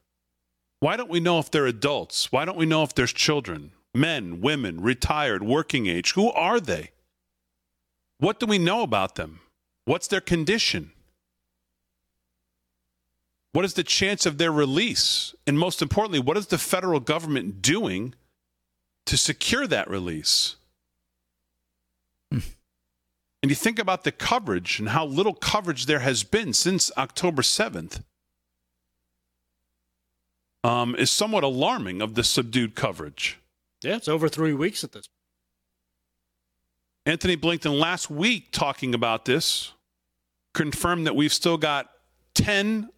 Why 0.85 0.97
don't 0.97 1.09
we 1.09 1.19
know 1.19 1.39
if 1.39 1.49
they're 1.49 1.65
adults? 1.65 2.31
Why 2.31 2.45
don't 2.45 2.59
we 2.59 2.67
know 2.67 2.83
if 2.83 2.93
there's 2.93 3.11
children, 3.11 3.71
men, 3.95 4.39
women, 4.39 4.79
retired, 4.79 5.41
working 5.41 5.87
age? 5.87 6.13
Who 6.13 6.31
are 6.33 6.59
they? 6.59 6.91
What 8.19 8.39
do 8.39 8.45
we 8.45 8.59
know 8.59 8.83
about 8.83 9.15
them? 9.15 9.39
What's 9.85 10.05
their 10.05 10.21
condition? 10.21 10.91
What 13.53 13.65
is 13.65 13.73
the 13.73 13.83
chance 13.83 14.27
of 14.27 14.37
their 14.37 14.51
release? 14.51 15.33
And 15.47 15.57
most 15.57 15.81
importantly, 15.81 16.19
what 16.19 16.37
is 16.37 16.45
the 16.45 16.59
federal 16.59 16.99
government 16.99 17.63
doing 17.63 18.13
to 19.07 19.17
secure 19.17 19.65
that 19.65 19.89
release? 19.89 20.55
and 22.31 22.43
you 23.41 23.55
think 23.55 23.79
about 23.79 24.03
the 24.03 24.11
coverage 24.11 24.77
and 24.77 24.89
how 24.89 25.03
little 25.03 25.33
coverage 25.33 25.87
there 25.87 26.01
has 26.01 26.21
been 26.21 26.53
since 26.53 26.91
October 26.95 27.41
7th 27.41 28.03
um, 30.65 30.95
is 30.95 31.11
somewhat 31.11 31.43
alarming 31.43 32.01
of 32.01 32.15
the 32.15 32.23
subdued 32.23 32.73
coverage. 32.73 33.37
Yeah, 33.83 33.97
it's 33.97 34.07
over 34.07 34.27
three 34.27 34.53
weeks 34.53 34.83
at 34.83 34.93
this. 34.93 35.07
Antony 37.05 37.37
Blinken 37.37 37.79
last 37.79 38.09
week 38.09 38.51
talking 38.51 38.95
about 38.95 39.25
this 39.25 39.73
confirmed 40.55 41.05
that 41.05 41.15
we've 41.15 41.31
still 41.31 41.57
got 41.57 41.91
10 42.33 42.89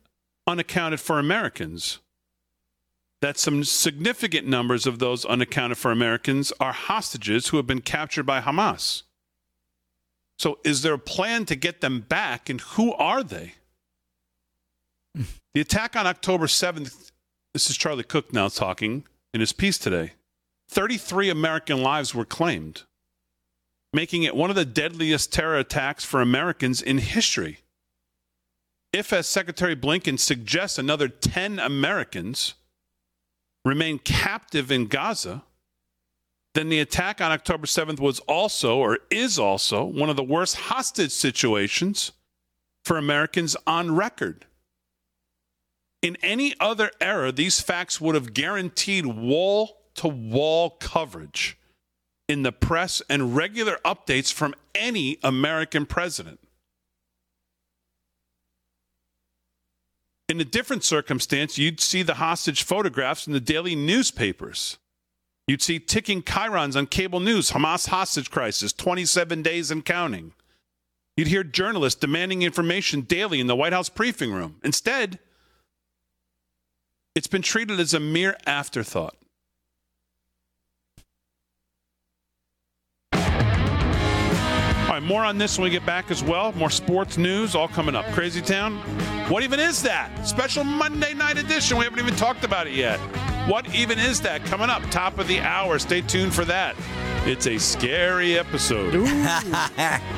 unaccounted 0.47 1.01
for 1.01 1.19
Americans. 1.19 1.99
That 3.21 3.37
some 3.37 3.65
significant 3.65 4.47
numbers 4.47 4.85
of 4.85 4.99
those 4.99 5.25
unaccounted 5.25 5.77
for 5.77 5.91
Americans 5.91 6.53
are 6.61 6.71
hostages 6.71 7.47
who 7.47 7.57
have 7.57 7.67
been 7.67 7.81
captured 7.81 8.23
by 8.23 8.39
Hamas. 8.39 9.03
So, 10.39 10.59
is 10.63 10.83
there 10.83 10.93
a 10.93 10.99
plan 10.99 11.45
to 11.45 11.55
get 11.55 11.81
them 11.81 12.01
back, 12.01 12.47
and 12.47 12.61
who 12.61 12.93
are 12.93 13.23
they? 13.23 13.55
the 15.15 15.61
attack 15.61 15.95
on 15.95 16.05
October 16.05 16.45
7th 16.45 17.11
this 17.57 17.71
is 17.71 17.75
Charlie 17.75 18.03
Cook 18.03 18.31
now 18.31 18.49
talking 18.49 19.03
in 19.33 19.39
his 19.39 19.51
piece 19.51 19.79
today. 19.79 20.11
33 20.69 21.31
American 21.31 21.81
lives 21.81 22.13
were 22.13 22.23
claimed, 22.23 22.83
making 23.91 24.21
it 24.21 24.35
one 24.35 24.51
of 24.51 24.55
the 24.55 24.63
deadliest 24.63 25.33
terror 25.33 25.57
attacks 25.57 26.05
for 26.05 26.21
Americans 26.21 26.83
in 26.83 26.99
history. 26.99 27.61
If, 28.93 29.11
as 29.11 29.25
Secretary 29.25 29.75
Blinken 29.75 30.19
suggests, 30.19 30.77
another 30.77 31.07
10 31.07 31.57
Americans 31.57 32.53
remain 33.65 33.97
captive 33.97 34.71
in 34.71 34.85
Gaza, 34.85 35.41
then 36.53 36.69
the 36.69 36.79
attack 36.79 37.21
on 37.21 37.31
October 37.31 37.65
7th 37.65 37.99
was 37.99 38.19
also, 38.27 38.77
or 38.77 38.99
is 39.09 39.39
also, 39.39 39.83
one 39.83 40.11
of 40.11 40.15
the 40.15 40.21
worst 40.21 40.57
hostage 40.57 41.11
situations 41.11 42.11
for 42.85 42.99
Americans 42.99 43.55
on 43.65 43.95
record. 43.95 44.45
In 46.01 46.15
any 46.21 46.53
other 46.59 46.91
era, 47.01 47.31
these 47.31 47.59
facts 47.59 47.99
would 47.99 48.15
have 48.15 48.33
guaranteed 48.33 49.05
wall 49.05 49.77
to 49.95 50.07
wall 50.07 50.71
coverage 50.71 51.57
in 52.27 52.43
the 52.43 52.51
press 52.51 53.01
and 53.09 53.35
regular 53.35 53.79
updates 53.83 54.31
from 54.31 54.53
any 54.75 55.17
American 55.23 55.85
president. 55.85 56.39
In 60.29 60.41
a 60.41 60.45
different 60.45 60.83
circumstance, 60.83 61.57
you'd 61.57 61.79
see 61.79 62.03
the 62.03 62.15
hostage 62.15 62.63
photographs 62.63 63.27
in 63.27 63.33
the 63.33 63.39
daily 63.39 63.75
newspapers. 63.75 64.77
You'd 65.47 65.61
see 65.61 65.79
ticking 65.79 66.21
chyrons 66.21 66.75
on 66.75 66.87
cable 66.87 67.21
news, 67.21 67.51
Hamas 67.51 67.87
hostage 67.87 68.29
crisis, 68.29 68.73
27 68.73 69.41
days 69.41 69.71
and 69.71 69.85
counting. 69.85 70.33
You'd 71.15 71.29
hear 71.29 71.45
journalists 71.45 71.99
demanding 71.99 72.41
information 72.41 73.01
daily 73.01 73.39
in 73.39 73.47
the 73.47 73.55
White 73.55 73.71
House 73.71 73.87
briefing 73.87 74.33
room. 74.33 74.57
Instead, 74.63 75.19
it's 77.17 77.25
been 77.25 77.41
treated 77.41 77.79
as 77.79 77.95
a 77.95 77.99
mere 77.99 78.37
afterthought. 78.45 79.15
All 83.11 84.93
right, 84.93 85.01
more 85.01 85.25
on 85.25 85.39
this 85.39 85.57
when 85.57 85.63
we 85.63 85.71
get 85.71 85.83
back 85.83 86.11
as 86.11 86.23
well. 86.23 86.53
More 86.53 86.69
sports 86.69 87.17
news 87.17 87.55
all 87.55 87.67
coming 87.67 87.95
up. 87.95 88.05
Crazy 88.11 88.39
Town. 88.39 88.77
What 89.29 89.41
even 89.41 89.59
is 89.59 89.81
that? 89.81 90.27
Special 90.27 90.63
Monday 90.63 91.15
night 91.15 91.39
edition. 91.39 91.79
We 91.79 91.85
haven't 91.85 91.97
even 91.97 92.15
talked 92.15 92.43
about 92.43 92.67
it 92.67 92.73
yet. 92.73 92.99
What 93.49 93.73
even 93.73 93.97
is 93.97 94.21
that? 94.21 94.45
Coming 94.45 94.69
up, 94.69 94.83
top 94.91 95.17
of 95.17 95.27
the 95.27 95.39
hour. 95.39 95.79
Stay 95.79 96.01
tuned 96.01 96.35
for 96.35 96.45
that. 96.45 96.75
It's 97.25 97.47
a 97.47 97.57
scary 97.57 98.37
episode. 98.37 98.93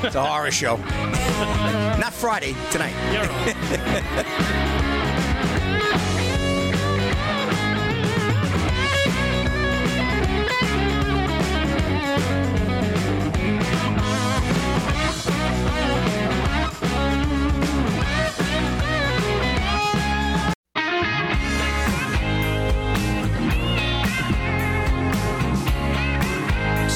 it's 0.03 0.15
a 0.15 0.25
horror 0.25 0.51
show. 0.51 0.75
Not 1.97 2.11
Friday, 2.11 2.57
tonight. 2.71 2.95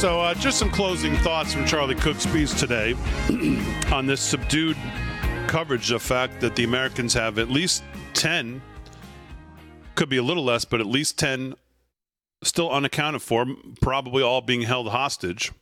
So, 0.04 0.20
uh, 0.20 0.34
just 0.34 0.60
some 0.60 0.70
closing 0.70 1.16
thoughts 1.20 1.54
from 1.54 1.66
Charlie 1.66 1.96
Cook's 1.96 2.26
piece 2.26 2.54
today 2.54 2.94
on 3.90 4.06
this 4.06 4.20
subdued 4.20 4.76
coverage 5.48 5.92
of 5.92 6.02
fact 6.02 6.42
that 6.42 6.58
the 6.58 6.66
Americans 6.66 7.14
have 7.14 7.40
at 7.40 7.50
least 7.50 7.86
10, 8.14 8.62
could 9.96 10.10
be 10.10 10.18
a 10.18 10.22
little 10.22 10.44
less, 10.44 10.66
but 10.66 10.82
at 10.82 10.88
least 10.88 11.18
10 11.20 11.56
still 12.44 12.70
unaccounted 12.70 13.22
for, 13.22 13.46
probably 13.80 14.22
all 14.22 14.42
being 14.42 14.64
held 14.64 14.90
hostage. 14.90 15.54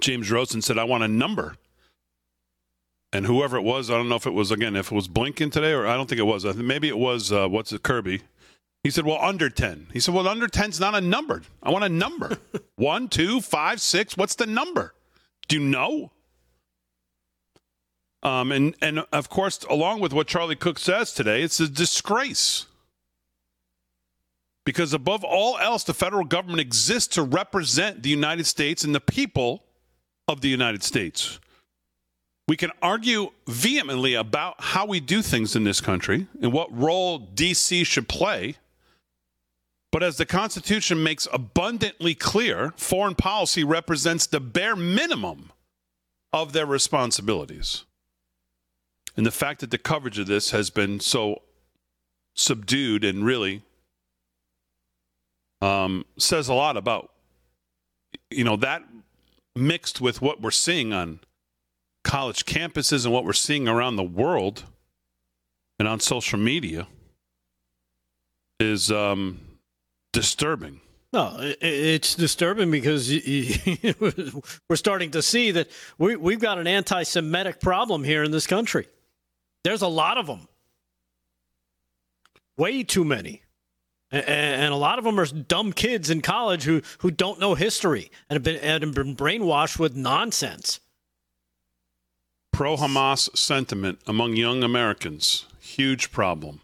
James 0.00 0.30
Rosen 0.30 0.62
said, 0.62 0.78
I 0.78 0.84
want 0.84 1.04
a 1.04 1.08
number. 1.08 1.56
And 3.12 3.26
whoever 3.26 3.58
it 3.58 3.62
was, 3.62 3.90
I 3.90 3.94
don't 3.98 4.08
know 4.08 4.16
if 4.16 4.26
it 4.26 4.32
was, 4.32 4.50
again, 4.50 4.74
if 4.74 4.90
it 4.90 4.94
was 4.94 5.06
Blinken 5.06 5.52
today, 5.52 5.72
or 5.72 5.86
I 5.86 5.96
don't 5.96 6.08
think 6.08 6.18
it 6.18 6.24
was. 6.24 6.46
Maybe 6.56 6.88
it 6.88 6.96
was, 6.96 7.30
uh, 7.30 7.46
what's 7.46 7.74
it, 7.74 7.82
Kirby. 7.82 8.22
He 8.82 8.90
said, 8.90 9.04
well, 9.04 9.18
under 9.20 9.50
10. 9.50 9.88
He 9.92 10.00
said, 10.00 10.14
well, 10.14 10.26
under 10.26 10.48
10's 10.48 10.80
not 10.80 10.94
a 10.94 11.00
number. 11.00 11.42
I 11.62 11.70
want 11.70 11.84
a 11.84 11.88
number. 11.88 12.38
One, 12.76 13.08
two, 13.08 13.40
five, 13.40 13.80
six. 13.80 14.16
What's 14.16 14.34
the 14.34 14.46
number? 14.46 14.94
Do 15.48 15.56
you 15.58 15.62
know? 15.62 16.12
Um, 18.22 18.52
and, 18.52 18.74
and 18.80 19.00
of 19.12 19.28
course, 19.28 19.64
along 19.68 20.00
with 20.00 20.12
what 20.12 20.26
Charlie 20.26 20.56
Cook 20.56 20.78
says 20.78 21.12
today, 21.12 21.42
it's 21.42 21.60
a 21.60 21.68
disgrace. 21.68 22.66
Because 24.64 24.92
above 24.92 25.24
all 25.24 25.58
else, 25.58 25.84
the 25.84 25.94
federal 25.94 26.24
government 26.24 26.60
exists 26.60 27.14
to 27.14 27.22
represent 27.22 28.02
the 28.02 28.10
United 28.10 28.46
States 28.46 28.84
and 28.84 28.94
the 28.94 29.00
people 29.00 29.64
of 30.28 30.42
the 30.42 30.48
United 30.48 30.82
States. 30.82 31.38
We 32.46 32.56
can 32.56 32.70
argue 32.82 33.30
vehemently 33.46 34.14
about 34.14 34.56
how 34.58 34.86
we 34.86 35.00
do 35.00 35.22
things 35.22 35.54
in 35.54 35.64
this 35.64 35.80
country 35.80 36.26
and 36.42 36.52
what 36.52 36.76
role 36.76 37.18
D.C. 37.18 37.84
should 37.84 38.08
play. 38.08 38.56
But 39.92 40.02
as 40.02 40.16
the 40.16 40.26
Constitution 40.26 41.02
makes 41.02 41.26
abundantly 41.32 42.14
clear, 42.14 42.72
foreign 42.76 43.16
policy 43.16 43.64
represents 43.64 44.26
the 44.26 44.40
bare 44.40 44.76
minimum 44.76 45.50
of 46.32 46.52
their 46.52 46.66
responsibilities. 46.66 47.84
And 49.16 49.26
the 49.26 49.32
fact 49.32 49.60
that 49.60 49.72
the 49.72 49.78
coverage 49.78 50.18
of 50.18 50.28
this 50.28 50.52
has 50.52 50.70
been 50.70 51.00
so 51.00 51.42
subdued 52.36 53.04
and 53.04 53.24
really 53.24 53.62
um, 55.60 56.06
says 56.16 56.48
a 56.48 56.54
lot 56.54 56.76
about, 56.76 57.10
you 58.30 58.44
know, 58.44 58.56
that 58.56 58.84
mixed 59.56 60.00
with 60.00 60.22
what 60.22 60.40
we're 60.40 60.52
seeing 60.52 60.92
on 60.92 61.20
college 62.04 62.46
campuses 62.46 63.04
and 63.04 63.12
what 63.12 63.24
we're 63.24 63.32
seeing 63.32 63.68
around 63.68 63.96
the 63.96 64.02
world 64.02 64.64
and 65.78 65.88
on 65.88 66.00
social 66.00 66.38
media 66.38 66.86
is 68.58 68.90
um, 68.90 69.40
disturbing. 70.12 70.80
No, 71.12 71.36
it's 71.60 72.14
disturbing 72.14 72.70
because 72.70 73.10
we're 74.68 74.76
starting 74.76 75.10
to 75.10 75.22
see 75.22 75.50
that 75.50 75.68
we, 75.98 76.14
we've 76.14 76.38
got 76.38 76.58
an 76.58 76.68
anti 76.68 77.02
Semitic 77.02 77.60
problem 77.60 78.04
here 78.04 78.22
in 78.22 78.30
this 78.30 78.46
country. 78.46 78.86
There's 79.64 79.82
a 79.82 79.88
lot 79.88 80.18
of 80.18 80.26
them, 80.26 80.48
way 82.56 82.82
too 82.84 83.04
many. 83.04 83.42
And 84.12 84.72
a 84.72 84.76
lot 84.76 84.98
of 84.98 85.04
them 85.04 85.20
are 85.20 85.26
dumb 85.26 85.72
kids 85.72 86.10
in 86.10 86.20
college 86.20 86.64
who, 86.64 86.82
who 86.98 87.12
don't 87.12 87.38
know 87.38 87.54
history 87.54 88.10
and 88.28 88.34
have 88.34 88.42
been, 88.42 88.56
and 88.56 88.82
have 88.82 88.94
been 88.94 89.14
brainwashed 89.14 89.78
with 89.78 89.94
nonsense. 89.94 90.80
Pro 92.52 92.76
Hamas 92.76 93.36
sentiment 93.36 94.00
among 94.08 94.34
young 94.34 94.64
Americans, 94.64 95.46
huge 95.60 96.10
problem. 96.10 96.60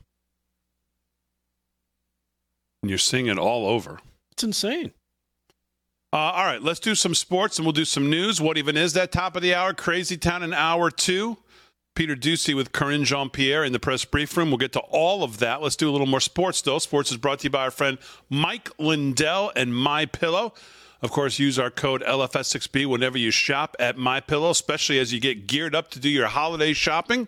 And 2.87 2.91
you're 2.93 3.01
seeing 3.01 3.26
it 3.26 3.37
all 3.37 3.66
over. 3.66 3.99
It's 4.30 4.45
insane. 4.45 4.93
Uh, 6.12 6.18
all 6.18 6.45
right, 6.45 6.62
let's 6.62 6.78
do 6.78 6.95
some 6.95 7.16
sports 7.16 7.59
and 7.59 7.66
we'll 7.66 7.72
do 7.72 7.84
some 7.84 8.09
news. 8.09 8.41
What 8.41 8.57
even 8.57 8.76
is 8.76 8.93
that? 8.93 9.11
Top 9.11 9.34
of 9.34 9.43
the 9.43 9.57
hour, 9.57 9.74
Crazy 9.74 10.16
Town 10.16 10.45
in 10.45 10.55
hour 10.55 10.89
two. 10.93 11.37
Peter 11.97 12.14
Doocy 12.14 12.55
with 12.55 12.70
Karine 12.70 13.03
Jean 13.03 13.28
Pierre 13.28 13.64
in 13.64 13.72
the 13.72 13.80
press 13.80 14.05
brief 14.05 14.37
room. 14.37 14.51
We'll 14.51 14.59
get 14.59 14.72
to 14.74 14.80
all 14.80 15.24
of 15.24 15.39
that. 15.41 15.62
Let's 15.62 15.74
do 15.74 15.91
a 15.91 15.93
little 15.93 16.07
more 16.07 16.20
sports, 16.20 16.62
though. 16.62 16.78
Sports 16.78 17.11
is 17.11 17.16
brought 17.16 17.41
to 17.41 17.45
you 17.45 17.51
by 17.51 17.64
our 17.64 17.72
friend 17.72 17.99
Mike 18.30 18.70
Lindell 18.78 19.51
and 19.57 19.74
My 19.74 20.07
Pillow. 20.07 20.55
Of 21.03 21.11
course, 21.11 21.41
use 21.41 21.59
our 21.59 21.72
code 21.72 22.05
LFS6B 22.05 22.87
whenever 22.87 23.18
you 23.18 23.32
shop 23.32 23.74
at 23.80 23.99
My 23.99 24.20
Pillow, 24.20 24.51
especially 24.51 25.01
as 25.01 25.12
you 25.12 25.18
get 25.18 25.49
geared 25.49 25.74
up 25.74 25.91
to 25.91 25.99
do 25.99 26.09
your 26.09 26.28
holiday 26.28 26.72
shopping. 26.72 27.26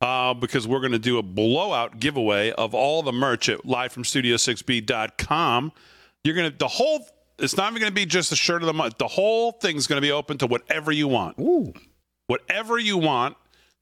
Uh, 0.00 0.32
because 0.32 0.66
we're 0.66 0.80
going 0.80 0.92
to 0.92 0.98
do 0.98 1.18
a 1.18 1.22
blowout 1.22 2.00
giveaway 2.00 2.52
of 2.52 2.74
all 2.74 3.02
the 3.02 3.12
merch 3.12 3.50
at 3.50 3.64
livefromstudio6b.com. 3.64 5.72
You're 6.24 6.34
going 6.34 6.50
to 6.50 6.56
the 6.56 6.68
whole. 6.68 7.06
It's 7.38 7.56
not 7.56 7.70
even 7.70 7.80
going 7.80 7.90
to 7.90 7.94
be 7.94 8.06
just 8.06 8.30
the 8.30 8.36
shirt 8.36 8.62
of 8.62 8.66
the 8.66 8.72
month. 8.72 8.96
The 8.98 9.08
whole 9.08 9.52
thing's 9.52 9.86
going 9.86 9.98
to 9.98 10.06
be 10.06 10.12
open 10.12 10.38
to 10.38 10.46
whatever 10.46 10.90
you 10.90 11.08
want. 11.08 11.38
Ooh. 11.38 11.74
Whatever 12.28 12.78
you 12.78 12.96
want 12.96 13.36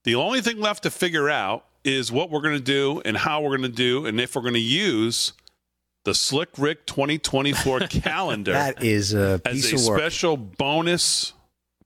the 0.05 0.14
only 0.14 0.41
thing 0.41 0.59
left 0.59 0.85
to 0.85 0.91
figure 0.91 1.29
out 1.29 1.66
is 1.85 2.11
what 2.11 2.31
we're 2.31 2.41
going 2.41 2.57
to 2.57 2.64
do 2.64 3.03
and 3.05 3.14
how 3.14 3.43
we're 3.43 3.57
going 3.57 3.71
to 3.71 3.77
do 3.77 4.07
and 4.07 4.19
if 4.19 4.35
we're 4.35 4.43
going 4.43 4.55
to 4.55 4.61
use 4.61 5.35
the 6.05 6.14
Slick 6.14 6.49
Rick 6.57 6.87
2024 6.87 7.81
calendar. 7.91 8.53
that 8.53 8.83
is 8.83 9.12
a 9.12 9.41
piece 9.45 9.71
as 9.73 9.83
a 9.83 9.85
special 9.85 10.39
bonus 10.39 11.35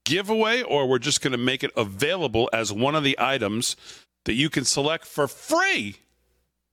giveaway, 0.05 0.63
or 0.63 0.89
we're 0.89 1.01
just 1.01 1.21
going 1.21 1.33
to 1.33 1.39
make 1.39 1.65
it 1.65 1.73
available 1.77 2.49
as 2.53 2.73
one 2.73 2.95
of 2.95 3.03
the 3.03 3.17
items 3.19 3.75
that 4.25 4.35
you 4.35 4.51
can 4.51 4.65
select 4.65 5.05
for 5.07 5.27
free 5.29 5.97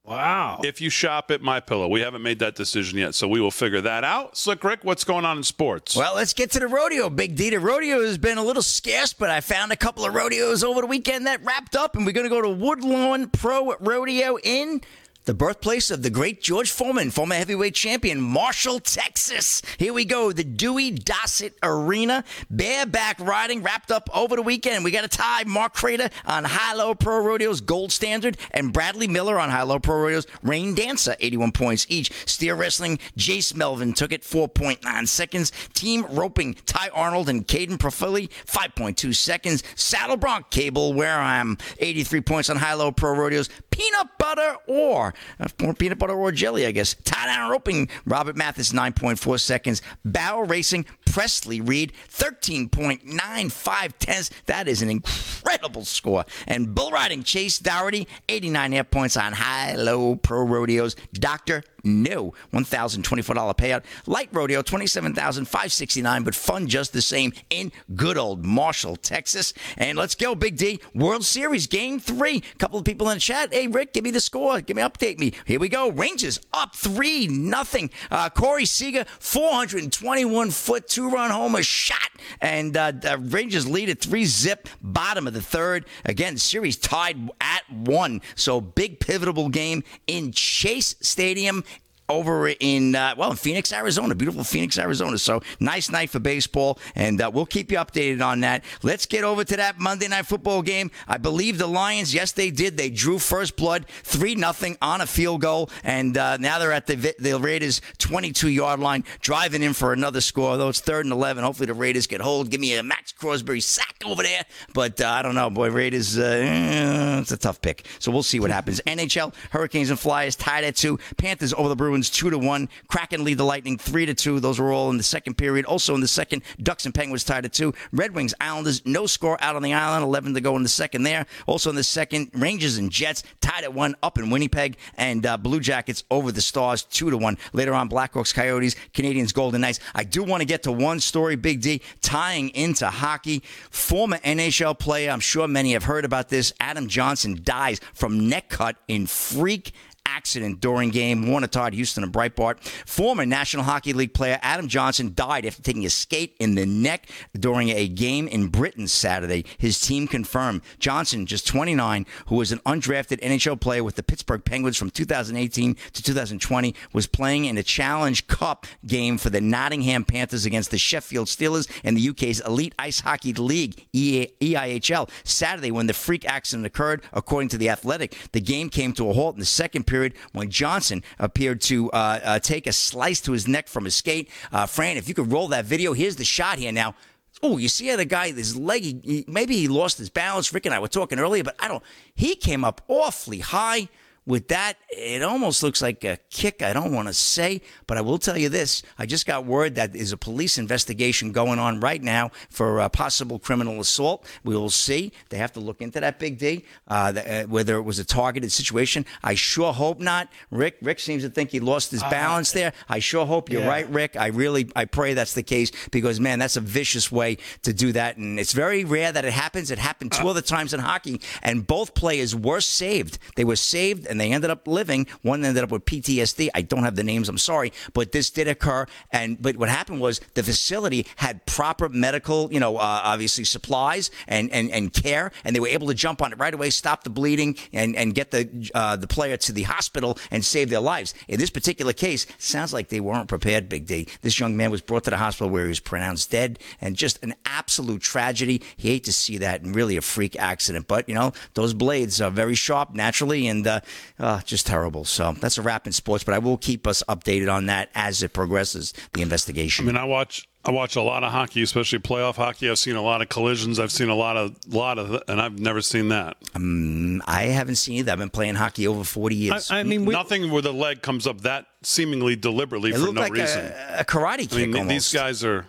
Wow. 0.05 0.61
if 0.63 0.81
you 0.81 0.89
shop 0.89 1.29
at 1.29 1.41
My 1.41 1.59
Pillow. 1.59 1.87
We 1.87 2.01
haven't 2.01 2.23
made 2.23 2.39
that 2.39 2.55
decision 2.55 2.97
yet, 2.97 3.13
so 3.13 3.27
we 3.27 3.39
will 3.39 3.51
figure 3.51 3.81
that 3.81 4.03
out. 4.03 4.35
Slick 4.37 4.63
Rick, 4.63 4.79
what's 4.83 5.03
going 5.03 5.23
on 5.23 5.37
in 5.37 5.43
sports? 5.43 5.95
Well, 5.95 6.15
let's 6.15 6.33
get 6.33 6.49
to 6.51 6.59
the 6.59 6.67
rodeo, 6.67 7.09
Big 7.11 7.35
D. 7.35 7.51
The 7.51 7.59
rodeo 7.59 8.01
has 8.01 8.17
been 8.17 8.39
a 8.39 8.43
little 8.43 8.63
scarce, 8.63 9.13
but 9.13 9.29
I 9.29 9.39
found 9.41 9.71
a 9.71 9.75
couple 9.75 10.05
of 10.05 10.15
rodeos 10.15 10.63
over 10.63 10.81
the 10.81 10.87
weekend 10.87 11.27
that 11.27 11.43
wrapped 11.43 11.75
up, 11.75 11.95
and 11.95 12.05
we're 12.07 12.13
going 12.13 12.25
to 12.25 12.29
go 12.29 12.41
to 12.41 12.49
Woodlawn 12.49 13.29
Pro 13.29 13.75
Rodeo 13.79 14.37
in 14.43 14.81
the 15.25 15.33
birthplace 15.33 15.91
of 15.91 16.01
the 16.01 16.09
great 16.09 16.41
George 16.41 16.71
Foreman, 16.71 17.11
former 17.11 17.35
heavyweight 17.35 17.75
champion, 17.75 18.19
Marshall, 18.19 18.79
Texas. 18.79 19.61
Here 19.77 19.93
we 19.93 20.05
go, 20.05 20.31
the 20.31 20.43
Dewey 20.43 20.91
Dossett 20.91 21.53
Arena. 21.61 22.23
Bareback 22.49 23.19
riding 23.19 23.61
wrapped 23.61 23.91
up 23.91 24.09
over 24.13 24.35
the 24.35 24.41
weekend. 24.41 24.83
We 24.83 24.91
got 24.91 25.05
a 25.05 25.07
tie, 25.07 25.43
Mark 25.43 25.73
Crater 25.73 26.09
on 26.25 26.45
High 26.45 26.73
Low 26.73 26.95
Pro 26.95 27.23
Rodeos 27.23 27.61
Gold 27.61 27.91
Standard, 27.91 28.37
and 28.51 28.73
Bradley 28.73 29.07
Miller 29.07 29.39
on 29.39 29.49
High 29.49 29.63
Low 29.63 29.79
Pro 29.79 30.01
Rodeos 30.01 30.25
Rain 30.41 30.73
Dancer, 30.73 31.15
81 31.19 31.51
points 31.51 31.85
each. 31.89 32.11
Steer 32.25 32.55
Wrestling, 32.55 32.97
Jace 33.17 33.55
Melvin 33.55 33.93
took 33.93 34.11
it 34.11 34.23
4.9 34.23 35.07
seconds. 35.07 35.51
Team 35.73 36.05
Roping, 36.09 36.55
Ty 36.65 36.89
Arnold 36.89 37.29
and 37.29 37.47
Caden 37.47 37.77
Profili, 37.77 38.29
5.2 38.47 39.15
seconds. 39.15 39.63
Saddle 39.75 40.17
Bronc 40.17 40.49
Cable, 40.49 40.93
where 40.93 41.19
I'm 41.19 41.57
83 41.79 42.21
points 42.21 42.49
on 42.49 42.57
High 42.57 42.73
Low 42.73 42.91
Pro 42.91 43.15
Rodeos. 43.15 43.49
Peanut 43.69 44.17
butter 44.17 44.55
or 44.67 45.08
uh, 45.39 45.73
peanut 45.77 45.99
butter 45.99 46.13
or 46.13 46.31
jelly, 46.31 46.65
I 46.65 46.71
guess. 46.71 46.95
Tie 47.03 47.25
down 47.25 47.49
roping, 47.49 47.89
Robert 48.05 48.35
Mathis, 48.35 48.71
9.4 48.71 49.39
seconds. 49.39 49.81
Barrel 50.03 50.43
racing, 50.43 50.85
Presley 51.05 51.61
Reed, 51.61 51.93
13.95 52.11 53.93
tenths. 53.99 54.31
That 54.45 54.67
is 54.67 54.81
an 54.81 54.89
incredible 54.89 55.85
score. 55.85 56.25
And 56.47 56.73
bull 56.73 56.91
riding, 56.91 57.23
Chase 57.23 57.59
Dougherty, 57.59 58.07
89 58.27 58.73
air 58.73 58.83
points 58.83 59.17
on 59.17 59.33
high 59.33 59.75
low 59.75 60.15
pro 60.15 60.43
rodeos. 60.43 60.95
Dr. 61.13 61.63
No, 61.83 62.33
$1,024 62.53 63.55
payout. 63.55 63.83
Light 64.05 64.29
rodeo, 64.31 64.61
$27,569, 64.61 66.25
but 66.25 66.35
fun 66.35 66.67
just 66.67 66.93
the 66.93 67.01
same 67.01 67.33
in 67.49 67.71
good 67.95 68.17
old 68.17 68.45
Marshall, 68.45 68.95
Texas. 68.95 69.53
And 69.77 69.97
let's 69.97 70.15
go, 70.15 70.35
Big 70.35 70.57
D. 70.57 70.79
World 70.93 71.25
Series, 71.25 71.67
game 71.67 71.99
three. 71.99 72.41
couple 72.57 72.79
of 72.79 72.85
people 72.85 73.09
in 73.09 73.17
the 73.17 73.21
chat. 73.21 73.53
Hey, 73.53 73.67
Rick, 73.67 73.93
give 73.93 74.03
me 74.03 74.11
the 74.11 74.19
score. 74.19 74.61
Give 74.61 74.75
me, 74.75 74.83
update 74.83 75.19
me. 75.19 75.33
Here 75.45 75.59
we 75.59 75.69
go. 75.69 75.91
Rangers 75.91 76.39
up 76.53 76.75
3 76.75 77.27
nothing. 77.27 77.89
Uh, 78.11 78.29
Corey 78.29 78.65
Seager, 78.65 79.05
421 79.19 80.51
foot, 80.51 80.87
two 80.87 81.09
run 81.09 81.31
homer 81.31 81.63
shot. 81.63 81.97
And 82.41 82.75
uh, 82.75 82.91
the 82.91 83.17
Rangers 83.17 83.67
lead 83.67 83.89
at 83.89 83.99
3 83.99 84.25
zip, 84.25 84.67
bottom 84.81 85.27
of 85.27 85.33
the 85.33 85.41
third. 85.41 85.85
Again, 86.05 86.37
series 86.37 86.77
tied 86.77 87.29
at 87.41 87.63
one. 87.71 88.21
So 88.35 88.61
big 88.61 88.99
pivotal 88.99 89.49
game 89.49 89.83
in 90.07 90.31
Chase 90.31 90.95
Stadium 91.01 91.63
over 92.09 92.49
in 92.59 92.95
uh, 92.95 93.13
well 93.17 93.31
in 93.31 93.37
Phoenix, 93.37 93.71
Arizona, 93.71 94.15
beautiful 94.15 94.43
Phoenix, 94.43 94.77
Arizona. 94.77 95.17
So 95.17 95.41
nice 95.59 95.89
night 95.91 96.09
for 96.09 96.19
baseball, 96.19 96.79
and 96.95 97.21
uh, 97.21 97.31
we'll 97.33 97.45
keep 97.45 97.71
you 97.71 97.77
updated 97.77 98.25
on 98.25 98.41
that. 98.41 98.63
Let's 98.83 99.05
get 99.05 99.23
over 99.23 99.43
to 99.43 99.57
that 99.57 99.79
Monday 99.79 100.07
night 100.07 100.25
football 100.25 100.61
game. 100.61 100.91
I 101.07 101.17
believe 101.17 101.57
the 101.57 101.67
Lions, 101.67 102.13
yes, 102.13 102.31
they 102.31 102.51
did. 102.51 102.77
They 102.77 102.89
drew 102.89 103.19
first 103.19 103.55
blood, 103.55 103.85
three 104.03 104.35
nothing 104.35 104.77
on 104.81 105.01
a 105.01 105.05
field 105.05 105.41
goal, 105.41 105.69
and 105.83 106.17
uh, 106.17 106.37
now 106.37 106.59
they're 106.59 106.71
at 106.71 106.87
the 106.87 107.15
the 107.19 107.39
Raiders' 107.39 107.81
22 107.99 108.49
yard 108.49 108.79
line, 108.79 109.03
driving 109.21 109.63
in 109.63 109.73
for 109.73 109.93
another 109.93 110.21
score. 110.21 110.57
Though 110.57 110.69
it's 110.69 110.81
third 110.81 111.05
and 111.05 111.13
11, 111.13 111.43
hopefully 111.43 111.67
the 111.67 111.73
Raiders 111.73 112.07
get 112.07 112.21
hold. 112.21 112.49
Give 112.49 112.59
me 112.59 112.75
a 112.75 112.83
Maxx 112.83 113.11
Crosby 113.11 113.59
sack 113.59 113.95
over 114.05 114.23
there, 114.23 114.45
but 114.73 114.99
uh, 115.01 115.07
I 115.07 115.21
don't 115.21 115.35
know, 115.35 115.49
boy. 115.49 115.69
Raiders, 115.69 116.17
uh, 116.17 117.19
it's 117.21 117.31
a 117.31 117.37
tough 117.37 117.61
pick. 117.61 117.85
So 117.99 118.11
we'll 118.11 118.23
see 118.23 118.39
what 118.39 118.49
happens. 118.49 118.81
NHL, 118.87 119.33
Hurricanes 119.51 119.89
and 119.89 119.99
Flyers 119.99 120.35
tied 120.35 120.63
at 120.63 120.75
two. 120.75 120.99
Panthers 121.17 121.53
over 121.53 121.69
the 121.69 121.75
Bruins 121.75 121.98
two 122.07 122.29
to 122.29 122.37
one. 122.37 122.69
Kraken 122.87 123.23
lead 123.23 123.39
the 123.39 123.43
Lightning 123.43 123.79
three 123.79 124.05
to 124.05 124.13
two. 124.13 124.39
Those 124.39 124.59
were 124.59 124.71
all 124.71 124.91
in 124.91 124.97
the 124.97 125.03
second 125.03 125.39
period. 125.39 125.65
Also 125.65 125.95
in 125.95 126.01
the 126.01 126.07
second, 126.07 126.43
Ducks 126.61 126.85
and 126.85 126.93
Penguins 126.93 127.23
tied 127.23 127.45
at 127.45 127.53
two. 127.53 127.73
Red 127.91 128.13
Wings, 128.13 128.35
Islanders, 128.39 128.85
no 128.85 129.07
score 129.07 129.41
out 129.41 129.55
on 129.55 129.63
the 129.63 129.73
island. 129.73 130.03
Eleven 130.03 130.35
to 130.35 130.41
go 130.41 130.55
in 130.55 130.61
the 130.61 130.69
second 130.69 131.01
there. 131.01 131.25
Also 131.47 131.71
in 131.71 131.75
the 131.75 131.83
second, 131.83 132.29
Rangers 132.35 132.77
and 132.77 132.91
Jets 132.91 133.23
tied 133.41 133.63
at 133.63 133.73
one 133.73 133.95
up 134.03 134.19
in 134.19 134.29
Winnipeg, 134.29 134.77
and 134.97 135.25
uh, 135.25 135.35
Blue 135.37 135.59
Jackets 135.59 136.03
over 136.11 136.31
the 136.31 136.41
Stars 136.41 136.83
two 136.83 137.09
to 137.09 137.17
one. 137.17 137.39
Later 137.53 137.73
on, 137.73 137.89
Blackhawks, 137.89 138.33
Coyotes, 138.33 138.75
Canadiens, 138.93 139.33
Golden 139.33 139.61
Knights. 139.61 139.79
I 139.95 140.03
do 140.03 140.23
want 140.23 140.41
to 140.41 140.45
get 140.45 140.61
to 140.63 140.71
one 140.71 140.99
story, 140.99 141.35
Big 141.35 141.61
D, 141.61 141.81
tying 142.01 142.49
into 142.49 142.87
hockey. 142.87 143.41
Former 143.71 144.17
NHL 144.17 144.77
player, 144.77 145.09
I'm 145.09 145.19
sure 145.19 145.47
many 145.47 145.73
have 145.73 145.85
heard 145.85 146.05
about 146.05 146.29
this. 146.29 146.53
Adam 146.59 146.87
Johnson 146.87 147.39
dies 147.43 147.79
from 147.93 148.29
neck 148.29 148.49
cut 148.49 148.75
in 148.87 149.07
freak 149.07 149.73
accident 150.15 150.59
during 150.59 150.89
game 150.89 151.29
one 151.29 151.43
Todd 151.49 151.73
Houston 151.73 152.03
and 152.03 152.13
Breitbart. 152.13 152.59
Former 152.85 153.25
National 153.25 153.63
Hockey 153.63 153.93
League 153.93 154.13
player 154.13 154.39
Adam 154.41 154.67
Johnson 154.67 155.13
died 155.15 155.45
after 155.45 155.61
taking 155.61 155.85
a 155.85 155.89
skate 155.89 156.35
in 156.39 156.55
the 156.55 156.65
neck 156.65 157.09
during 157.33 157.69
a 157.69 157.87
game 157.87 158.27
in 158.27 158.47
Britain 158.47 158.87
Saturday. 158.87 159.45
His 159.57 159.79
team 159.79 160.07
confirmed. 160.07 160.61
Johnson, 160.79 161.25
just 161.25 161.47
29, 161.47 162.05
who 162.27 162.35
was 162.35 162.51
an 162.51 162.59
undrafted 162.59 163.19
NHL 163.21 163.59
player 163.59 163.83
with 163.83 163.95
the 163.95 164.03
Pittsburgh 164.03 164.43
Penguins 164.43 164.77
from 164.77 164.89
2018 164.89 165.75
to 165.93 166.03
2020, 166.03 166.75
was 166.93 167.07
playing 167.07 167.45
in 167.45 167.57
a 167.57 167.63
Challenge 167.63 168.27
Cup 168.27 168.65
game 168.85 169.17
for 169.17 169.29
the 169.29 169.41
Nottingham 169.41 170.03
Panthers 170.05 170.45
against 170.45 170.71
the 170.71 170.77
Sheffield 170.77 171.27
Steelers 171.27 171.69
in 171.83 171.95
the 171.95 172.09
UK's 172.09 172.39
Elite 172.41 172.75
Ice 172.79 173.01
Hockey 173.01 173.33
League, 173.33 173.87
EIHL. 173.93 175.09
Saturday, 175.23 175.71
when 175.71 175.87
the 175.87 175.93
freak 175.93 176.25
accident 176.25 176.65
occurred, 176.65 177.03
according 177.13 177.49
to 177.49 177.57
The 177.57 177.69
Athletic, 177.69 178.15
the 178.31 178.41
game 178.41 178.69
came 178.69 178.93
to 178.93 179.09
a 179.09 179.13
halt 179.13 179.35
in 179.35 179.39
the 179.39 179.45
second 179.45 179.85
period 179.87 179.98
when 180.33 180.49
Johnson 180.49 181.03
appeared 181.17 181.61
to 181.61 181.89
uh, 181.91 182.19
uh, 182.23 182.39
take 182.39 182.67
a 182.67 182.73
slice 182.73 183.21
to 183.21 183.31
his 183.31 183.47
neck 183.47 183.67
from 183.67 183.85
his 183.85 183.95
skate. 183.95 184.29
Uh, 184.51 184.65
Fran, 184.65 184.97
if 184.97 185.07
you 185.07 185.13
could 185.13 185.31
roll 185.31 185.47
that 185.49 185.65
video, 185.65 185.93
here's 185.93 186.15
the 186.15 186.25
shot 186.25 186.57
here 186.57 186.71
now. 186.71 186.95
Oh, 187.41 187.57
you 187.57 187.69
see 187.69 187.87
how 187.87 187.95
the 187.95 188.05
guy, 188.05 188.31
his 188.31 188.57
leg, 188.57 188.83
he, 188.83 189.23
maybe 189.27 189.55
he 189.55 189.67
lost 189.67 189.97
his 189.97 190.09
balance. 190.09 190.53
Rick 190.53 190.65
and 190.65 190.75
I 190.75 190.79
were 190.79 190.87
talking 190.87 191.19
earlier, 191.19 191.43
but 191.43 191.55
I 191.59 191.67
don't. 191.67 191.83
He 192.13 192.35
came 192.35 192.65
up 192.65 192.81
awfully 192.87 193.39
high 193.39 193.87
with 194.25 194.47
that, 194.49 194.77
it 194.89 195.23
almost 195.23 195.63
looks 195.63 195.81
like 195.81 196.03
a 196.03 196.17
kick. 196.29 196.61
I 196.61 196.73
don't 196.73 196.93
want 196.93 197.07
to 197.07 197.13
say, 197.13 197.61
but 197.87 197.97
I 197.97 198.01
will 198.01 198.17
tell 198.17 198.37
you 198.37 198.49
this. 198.49 198.83
I 198.97 199.05
just 199.05 199.25
got 199.25 199.45
word 199.45 199.75
that 199.75 199.93
there's 199.93 200.11
a 200.11 200.17
police 200.17 200.57
investigation 200.57 201.31
going 201.31 201.59
on 201.59 201.79
right 201.79 202.01
now 202.01 202.31
for 202.49 202.79
a 202.79 202.89
possible 202.89 203.39
criminal 203.39 203.79
assault. 203.79 204.25
We 204.43 204.55
will 204.55 204.69
see. 204.69 205.11
They 205.29 205.37
have 205.37 205.53
to 205.53 205.59
look 205.59 205.81
into 205.81 205.99
that, 205.99 206.19
Big 206.19 206.37
D, 206.37 206.65
uh, 206.87 207.11
the, 207.11 207.43
uh, 207.43 207.47
whether 207.47 207.77
it 207.77 207.83
was 207.83 207.99
a 207.99 208.05
targeted 208.05 208.51
situation. 208.51 209.05
I 209.23 209.35
sure 209.35 209.73
hope 209.73 209.99
not. 209.99 210.29
Rick 210.51 210.77
Rick 210.81 210.99
seems 210.99 211.23
to 211.23 211.29
think 211.29 211.51
he 211.51 211.59
lost 211.59 211.91
his 211.91 212.03
balance 212.03 212.51
there. 212.51 212.73
I 212.87 212.99
sure 212.99 213.25
hope 213.25 213.49
you're 213.49 213.61
yeah. 213.61 213.67
right, 213.67 213.89
Rick. 213.89 214.15
I 214.15 214.27
really, 214.27 214.71
I 214.75 214.85
pray 214.85 215.13
that's 215.13 215.33
the 215.33 215.43
case 215.43 215.71
because, 215.91 216.19
man, 216.19 216.39
that's 216.39 216.57
a 216.57 216.61
vicious 216.61 217.11
way 217.11 217.37
to 217.63 217.73
do 217.73 217.91
that. 217.93 218.17
And 218.17 218.39
it's 218.39 218.53
very 218.53 218.83
rare 218.83 219.11
that 219.11 219.25
it 219.25 219.33
happens. 219.33 219.71
It 219.71 219.79
happened 219.79 220.11
two 220.11 220.27
other 220.27 220.41
times 220.41 220.73
in 220.73 220.79
hockey, 220.79 221.21
and 221.41 221.65
both 221.65 221.93
players 221.93 222.35
were 222.35 222.61
saved. 222.61 223.17
They 223.35 223.45
were 223.45 223.55
saved 223.55 224.07
and 224.07 224.18
they 224.19 224.31
ended 224.31 224.49
up 224.49 224.67
living. 224.67 225.07
One 225.21 225.43
ended 225.43 225.63
up 225.63 225.71
with 225.71 225.85
PTSD. 225.85 226.49
I 226.53 226.61
don't 226.61 226.83
have 226.83 226.95
the 226.95 227.03
names. 227.03 227.29
I'm 227.29 227.37
sorry, 227.37 227.71
but 227.93 228.11
this 228.11 228.29
did 228.29 228.47
occur. 228.47 228.85
And 229.11 229.41
but 229.41 229.57
what 229.57 229.69
happened 229.69 230.01
was 230.01 230.19
the 230.33 230.43
facility 230.43 231.05
had 231.17 231.45
proper 231.45 231.89
medical, 231.89 232.51
you 232.51 232.59
know, 232.59 232.77
uh, 232.77 233.01
obviously 233.03 233.43
supplies 233.43 234.11
and, 234.27 234.51
and 234.51 234.71
and 234.71 234.93
care, 234.93 235.31
and 235.43 235.55
they 235.55 235.59
were 235.59 235.67
able 235.67 235.87
to 235.87 235.93
jump 235.93 236.21
on 236.21 236.31
it 236.31 236.39
right 236.39 236.53
away, 236.53 236.69
stop 236.69 237.03
the 237.03 237.09
bleeding, 237.09 237.57
and 237.73 237.95
and 237.95 238.15
get 238.15 238.31
the 238.31 238.69
uh, 238.73 238.95
the 238.95 239.07
player 239.07 239.37
to 239.37 239.51
the 239.51 239.63
hospital 239.63 240.17
and 240.31 240.43
save 240.43 240.69
their 240.69 240.79
lives. 240.79 241.13
In 241.27 241.39
this 241.39 241.49
particular 241.49 241.93
case, 241.93 242.25
sounds 242.37 242.73
like 242.73 242.89
they 242.89 242.99
weren't 242.99 243.27
prepared. 243.27 243.69
Big 243.69 243.85
D. 243.85 244.07
This 244.21 244.39
young 244.39 244.57
man 244.57 244.71
was 244.71 244.81
brought 244.81 245.03
to 245.05 245.09
the 245.09 245.17
hospital 245.17 245.49
where 245.49 245.63
he 245.63 245.69
was 245.69 245.79
pronounced 245.79 246.31
dead, 246.31 246.59
and 246.81 246.95
just 246.95 247.21
an 247.23 247.35
absolute 247.45 248.01
tragedy. 248.01 248.61
He 248.77 248.89
hate 248.89 249.03
to 249.05 249.13
see 249.13 249.37
that, 249.37 249.61
and 249.61 249.75
really 249.75 249.97
a 249.97 250.01
freak 250.01 250.37
accident. 250.37 250.87
But 250.87 251.07
you 251.07 251.15
know, 251.15 251.33
those 251.53 251.73
blades 251.73 252.21
are 252.21 252.31
very 252.31 252.55
sharp 252.55 252.93
naturally, 252.93 253.47
and 253.47 253.65
uh, 253.65 253.81
uh, 254.19 254.41
just 254.41 254.67
terrible. 254.67 255.05
So 255.05 255.33
that's 255.33 255.57
a 255.57 255.61
wrap 255.61 255.87
in 255.87 255.93
sports. 255.93 256.23
But 256.23 256.33
I 256.33 256.39
will 256.39 256.57
keep 256.57 256.87
us 256.87 257.03
updated 257.09 257.51
on 257.51 257.67
that 257.67 257.89
as 257.95 258.23
it 258.23 258.33
progresses. 258.33 258.93
The 259.13 259.21
investigation. 259.21 259.85
I 259.85 259.91
mean, 259.91 259.97
I 259.97 260.05
watch 260.05 260.47
I 260.65 260.71
watch 260.71 260.97
a 260.97 261.01
lot 261.01 261.23
of 261.23 261.31
hockey, 261.31 261.61
especially 261.61 261.99
playoff 261.99 262.35
hockey. 262.35 262.69
I've 262.69 262.77
seen 262.77 262.97
a 262.97 263.01
lot 263.01 263.21
of 263.21 263.29
collisions. 263.29 263.79
I've 263.79 263.93
seen 263.93 264.09
a 264.09 264.15
lot 264.15 264.35
of 264.35 264.55
lot 264.67 264.99
of, 264.99 265.21
and 265.29 265.39
I've 265.41 265.57
never 265.57 265.81
seen 265.81 266.09
that. 266.09 266.35
Um, 266.53 267.21
I 267.25 267.43
haven't 267.43 267.75
seen 267.75 267.95
either. 267.99 268.11
I've 268.11 268.17
been 268.19 268.29
playing 268.29 268.55
hockey 268.55 268.85
over 268.85 269.05
forty 269.05 269.35
years. 269.35 269.71
I, 269.71 269.79
I 269.79 269.83
mean, 269.83 270.05
we, 270.05 270.13
Nothing 270.13 270.51
where 270.51 270.61
the 270.61 270.73
leg 270.73 271.01
comes 271.01 271.27
up 271.27 271.41
that 271.41 271.65
seemingly 271.81 272.35
deliberately 272.35 272.91
for 272.91 272.97
no 272.99 273.21
like 273.21 273.31
reason. 273.31 273.65
a, 273.65 273.99
a 273.99 274.03
karate 274.03 274.49
kick. 274.49 274.53
I 274.53 274.57
mean, 274.57 274.75
almost. 274.75 274.89
these 274.89 275.13
guys 275.13 275.43
are. 275.45 275.65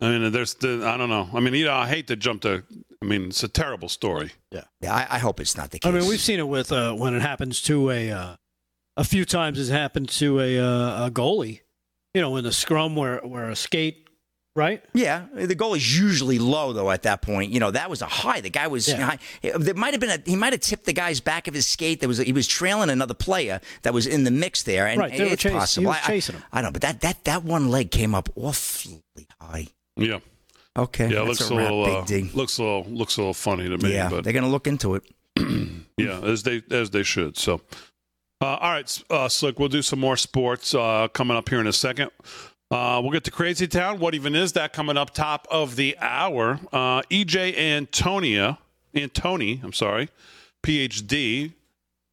I 0.00 0.08
mean, 0.10 0.32
there's 0.32 0.54
the 0.54 0.82
I 0.86 0.96
don't 0.96 1.10
know. 1.10 1.28
I 1.34 1.40
mean, 1.40 1.52
you 1.54 1.66
know, 1.66 1.74
I 1.74 1.88
hate 1.88 2.06
to 2.08 2.16
jump 2.16 2.42
to. 2.42 2.64
I 3.02 3.04
mean, 3.06 3.26
it's 3.26 3.42
a 3.42 3.48
terrible 3.48 3.88
story. 3.88 4.32
Yeah, 4.50 4.64
I, 4.84 5.06
I 5.10 5.18
hope 5.18 5.38
it's 5.40 5.56
not 5.56 5.70
the 5.70 5.78
case. 5.78 5.88
I 5.92 5.96
mean, 5.96 6.08
we've 6.08 6.20
seen 6.20 6.38
it 6.38 6.48
with 6.48 6.72
uh, 6.72 6.94
when 6.94 7.14
it 7.14 7.20
happens 7.22 7.60
to 7.62 7.90
a 7.90 8.10
uh, 8.10 8.36
a 8.96 9.04
few 9.04 9.24
times. 9.24 9.58
It's 9.60 9.68
happened 9.70 10.08
to 10.10 10.40
a, 10.40 10.58
uh, 10.58 11.06
a 11.06 11.10
goalie. 11.10 11.60
You 12.14 12.22
know, 12.22 12.36
in 12.36 12.44
the 12.44 12.52
scrum 12.52 12.96
where 12.96 13.18
where 13.18 13.50
a 13.50 13.56
skate, 13.56 14.08
right? 14.56 14.82
Yeah, 14.94 15.26
the 15.34 15.54
goal 15.54 15.74
is 15.74 16.00
usually 16.00 16.38
low 16.38 16.72
though. 16.72 16.90
At 16.90 17.02
that 17.02 17.20
point, 17.20 17.52
you 17.52 17.60
know 17.60 17.70
that 17.70 17.90
was 17.90 18.00
a 18.00 18.06
high. 18.06 18.40
The 18.40 18.48
guy 18.48 18.66
was 18.68 18.88
Yeah. 18.88 18.96
high. 19.04 19.18
There 19.42 19.74
might 19.74 19.92
have 19.92 20.00
been 20.00 20.08
a 20.10 20.18
he 20.24 20.34
might 20.34 20.54
have 20.54 20.62
tipped 20.62 20.86
the 20.86 20.94
guy's 20.94 21.20
back 21.20 21.46
of 21.46 21.52
his 21.52 21.66
skate. 21.66 22.00
There 22.00 22.08
was 22.08 22.18
a, 22.20 22.24
he 22.24 22.32
was 22.32 22.46
trailing 22.48 22.88
another 22.88 23.12
player 23.12 23.60
that 23.82 23.92
was 23.92 24.06
in 24.06 24.24
the 24.24 24.30
mix 24.30 24.62
there, 24.62 24.86
and 24.86 24.98
Right, 24.98 25.12
they 25.12 25.24
were 25.24 25.32
it's 25.32 25.42
chas- 25.42 25.52
he 25.52 25.58
possible. 25.58 25.86
was 25.88 25.96
I- 25.96 26.00
I- 26.00 26.06
chasing 26.06 26.34
him. 26.36 26.44
I, 26.50 26.62
know, 26.62 26.70
but 26.70 26.80
that 26.80 27.02
that 27.02 27.24
that 27.24 27.44
one 27.44 27.68
leg 27.68 27.90
came 27.90 28.14
up 28.14 28.30
awfully 28.34 29.02
high. 29.38 29.66
Yeah, 29.98 30.20
Okay, 30.76 31.10
yeah. 31.10 31.22
It 31.22 31.26
looks 31.26 31.50
a 31.50 31.56
wrap, 31.56 31.70
little 31.70 31.84
uh, 31.84 32.04
looks 32.34 32.58
a 32.58 32.62
little 32.62 32.84
looks 32.88 33.16
a 33.16 33.20
little 33.20 33.34
funny 33.34 33.68
to 33.68 33.78
me. 33.78 33.92
yeah, 33.94 34.10
but 34.10 34.24
they're 34.24 34.32
gonna 34.32 34.48
look 34.48 34.66
into 34.66 34.94
it. 34.94 35.02
Yeah, 35.98 36.20
as 36.20 36.42
they 36.42 36.62
as 36.70 36.90
they 36.90 37.02
should. 37.02 37.38
So, 37.38 37.62
uh, 38.42 38.56
all 38.56 38.70
right, 38.70 39.02
uh, 39.08 39.30
Slick, 39.30 39.58
we'll 39.58 39.70
do 39.70 39.80
some 39.80 39.98
more 39.98 40.18
sports 40.18 40.74
uh, 40.74 41.08
coming 41.08 41.38
up 41.38 41.48
here 41.48 41.58
in 41.58 41.66
a 41.66 41.72
second. 41.72 42.10
Uh, 42.70 43.00
we'll 43.02 43.12
get 43.12 43.24
to 43.24 43.30
Crazy 43.30 43.66
Town. 43.66 43.98
What 43.98 44.14
even 44.14 44.34
is 44.34 44.52
that 44.52 44.74
coming 44.74 44.98
up 44.98 45.14
top 45.14 45.48
of 45.50 45.76
the 45.76 45.96
hour? 45.98 46.60
Uh, 46.70 47.00
EJ 47.10 47.56
Antonia, 47.56 48.58
Antoni, 48.94 49.64
I'm 49.64 49.72
sorry, 49.72 50.10
PhD 50.62 51.54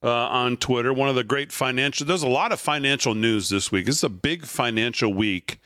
uh, 0.01 0.09
on 0.09 0.55
Twitter. 0.55 0.93
One 0.93 1.09
of 1.09 1.16
the 1.16 1.24
great 1.26 1.51
financial. 1.51 2.05
There's 2.07 2.24
a 2.24 2.30
lot 2.30 2.53
of 2.53 2.61
financial 2.61 3.16
news 3.16 3.49
this 3.49 3.70
week. 3.70 3.86
This 3.86 3.97
is 3.97 4.03
a 4.05 4.09
big 4.09 4.45
financial 4.45 5.14
week. 5.14 5.59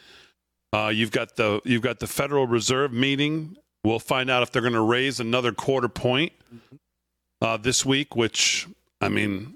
Uh, 0.78 0.90
you've 0.90 1.10
got 1.10 1.36
the 1.38 1.60
you've 1.64 1.82
got 1.82 2.00
the 2.00 2.06
Federal 2.06 2.46
Reserve 2.46 2.94
meeting. 2.94 3.58
We'll 3.84 3.98
find 3.98 4.30
out 4.30 4.44
if 4.44 4.52
they're 4.52 4.62
going 4.62 4.74
to 4.76 4.82
raise 4.82 5.20
another 5.20 5.52
quarter 5.52 5.88
point 5.88 6.34
uh, 7.42 7.58
this 7.58 7.84
week. 7.84 8.16
Which 8.16 8.68
I 9.02 9.10
mean, 9.10 9.56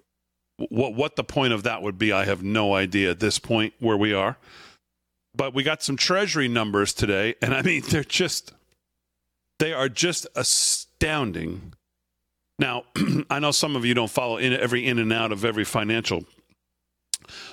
what 0.57 0.95
what 0.95 1.17
the 1.17 1.23
point 1.23 1.53
of 1.53 1.61
that 1.61 1.83
would 1.83 1.99
be, 1.99 2.11
I 2.11 2.25
have 2.25 2.41
no 2.41 2.73
idea 2.73 3.11
at 3.11 3.19
this 3.19 3.37
point 3.37 3.75
where 3.77 3.97
we 3.97 4.15
are. 4.15 4.37
But 5.35 5.53
we 5.53 5.61
got 5.61 5.83
some 5.83 5.95
Treasury 5.95 6.47
numbers 6.47 6.91
today, 6.91 7.35
and 7.39 7.53
I 7.53 7.61
mean 7.61 7.83
they're 7.87 8.03
just 8.03 8.53
they 9.59 9.73
are 9.73 9.89
just 9.89 10.25
astounding. 10.35 11.73
Now, 12.57 12.85
I 13.29 13.37
know 13.37 13.51
some 13.51 13.75
of 13.75 13.85
you 13.85 13.93
don't 13.93 14.09
follow 14.09 14.37
in 14.37 14.53
every 14.53 14.87
in 14.87 14.97
and 14.97 15.13
out 15.13 15.31
of 15.31 15.45
every 15.45 15.65
financial, 15.65 16.25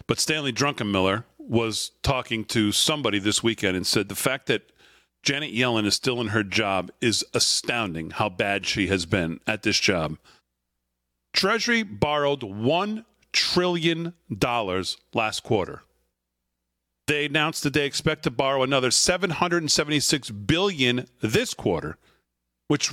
but 0.06 0.18
Stanley 0.18 0.54
Druckenmiller 0.54 1.24
was 1.48 1.92
talking 2.02 2.44
to 2.44 2.72
somebody 2.72 3.18
this 3.18 3.42
weekend 3.42 3.76
and 3.76 3.86
said 3.86 4.08
the 4.08 4.14
fact 4.14 4.46
that 4.46 4.70
Janet 5.22 5.52
Yellen 5.52 5.86
is 5.86 5.94
still 5.94 6.20
in 6.20 6.28
her 6.28 6.44
job 6.44 6.90
is 7.00 7.24
astounding 7.34 8.10
how 8.10 8.28
bad 8.28 8.66
she 8.66 8.86
has 8.88 9.06
been 9.06 9.40
at 9.46 9.62
this 9.62 9.78
job. 9.78 10.18
Treasury 11.32 11.82
borrowed 11.82 12.40
$1 12.40 13.04
trillion 13.32 14.14
last 15.12 15.42
quarter. 15.42 15.82
They 17.06 17.24
announced 17.24 17.62
that 17.62 17.72
they 17.72 17.86
expect 17.86 18.24
to 18.24 18.30
borrow 18.30 18.62
another 18.62 18.90
776 18.90 20.30
billion 20.30 21.06
this 21.20 21.54
quarter, 21.54 21.96
which 22.68 22.92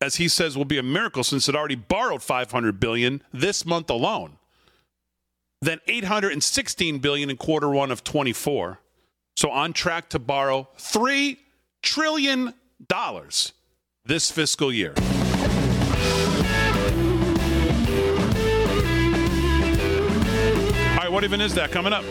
as 0.00 0.16
he 0.16 0.28
says 0.28 0.56
will 0.56 0.64
be 0.64 0.78
a 0.78 0.82
miracle 0.82 1.24
since 1.24 1.48
it 1.48 1.56
already 1.56 1.74
borrowed 1.74 2.22
500 2.22 2.78
billion 2.78 3.22
this 3.32 3.66
month 3.66 3.90
alone. 3.90 4.38
Then 5.62 5.80
816 5.86 6.98
billion 6.98 7.30
in 7.30 7.36
quarter 7.36 7.68
1 7.68 7.90
of 7.90 8.04
24. 8.04 8.80
So 9.36 9.50
on 9.50 9.72
track 9.72 10.08
to 10.10 10.18
borrow 10.18 10.68
3 10.78 11.38
trillion 11.82 12.54
dollars 12.88 13.52
this 14.04 14.30
fiscal 14.30 14.72
year. 14.72 14.94
All 20.90 21.02
right, 21.02 21.10
what 21.12 21.24
even 21.24 21.40
is 21.40 21.54
that 21.54 21.70
coming 21.70 21.92
up? 21.92 22.04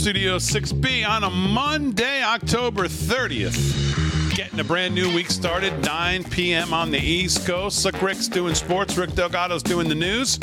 Studio 0.00 0.36
6B 0.38 1.06
on 1.06 1.24
a 1.24 1.28
Monday, 1.28 2.22
October 2.22 2.84
30th. 2.84 4.34
Getting 4.34 4.58
a 4.58 4.64
brand 4.64 4.94
new 4.94 5.14
week 5.14 5.30
started, 5.30 5.78
9 5.84 6.24
p.m. 6.24 6.72
on 6.72 6.90
the 6.90 6.98
East 6.98 7.46
Coast. 7.46 7.82
Slick 7.82 8.00
Rick's 8.00 8.26
doing 8.26 8.54
sports, 8.54 8.96
Rick 8.96 9.10
Delgado's 9.10 9.62
doing 9.62 9.90
the 9.90 9.94
news. 9.94 10.38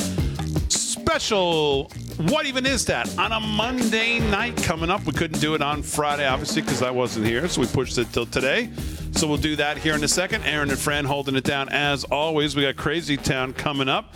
Special, 0.70 1.86
what 2.30 2.46
even 2.46 2.68
is 2.68 2.86
that? 2.86 3.18
On 3.18 3.32
a 3.32 3.40
Monday 3.40 4.20
night 4.20 4.56
coming 4.58 4.92
up. 4.92 5.04
We 5.06 5.14
couldn't 5.14 5.40
do 5.40 5.56
it 5.56 5.64
on 5.64 5.82
Friday, 5.82 6.28
obviously, 6.28 6.62
because 6.62 6.84
I 6.84 6.92
wasn't 6.92 7.26
here, 7.26 7.48
so 7.48 7.62
we 7.62 7.66
pushed 7.66 7.98
it 7.98 8.14
till 8.14 8.28
today. 8.28 8.70
So 9.14 9.28
we'll 9.28 9.38
do 9.38 9.56
that 9.56 9.80
here 9.80 9.96
in 9.96 10.04
a 10.04 10.08
second. 10.08 10.44
Aaron 10.44 10.70
and 10.70 10.78
Fran 10.78 11.04
holding 11.04 11.36
it 11.36 11.44
down 11.44 11.70
as 11.70 12.04
always. 12.04 12.56
We 12.56 12.62
got 12.62 12.76
Crazy 12.76 13.18
Town 13.18 13.54
coming 13.54 13.90
up. 13.90 14.14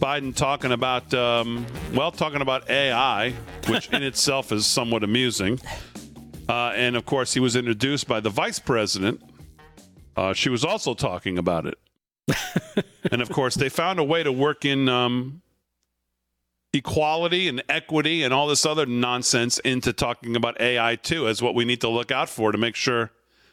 Biden 0.00 0.34
talking 0.34 0.72
about, 0.72 1.12
um, 1.12 1.66
well, 1.92 2.10
talking 2.10 2.40
about 2.40 2.70
AI, 2.70 3.32
which 3.68 3.90
in 3.90 4.02
itself 4.02 4.50
is 4.50 4.66
somewhat 4.66 5.04
amusing. 5.04 5.60
Uh, 6.48 6.72
and 6.74 6.96
of 6.96 7.04
course, 7.04 7.34
he 7.34 7.40
was 7.40 7.54
introduced 7.54 8.08
by 8.08 8.18
the 8.18 8.30
vice 8.30 8.58
president. 8.58 9.22
Uh, 10.16 10.32
she 10.32 10.48
was 10.48 10.64
also 10.64 10.94
talking 10.94 11.36
about 11.36 11.66
it. 11.66 11.78
and 13.12 13.20
of 13.20 13.30
course, 13.30 13.54
they 13.54 13.68
found 13.68 13.98
a 13.98 14.04
way 14.04 14.22
to 14.22 14.32
work 14.32 14.64
in 14.64 14.88
um, 14.88 15.42
equality 16.72 17.46
and 17.46 17.62
equity 17.68 18.22
and 18.22 18.32
all 18.32 18.46
this 18.46 18.64
other 18.64 18.86
nonsense 18.86 19.58
into 19.60 19.92
talking 19.92 20.34
about 20.34 20.58
AI 20.60 20.96
too, 20.96 21.28
as 21.28 21.42
what 21.42 21.54
we 21.54 21.66
need 21.66 21.82
to 21.82 21.88
look 21.88 22.10
out 22.10 22.28
for 22.28 22.52
to 22.52 22.58
make 22.58 22.74
sure 22.74 23.10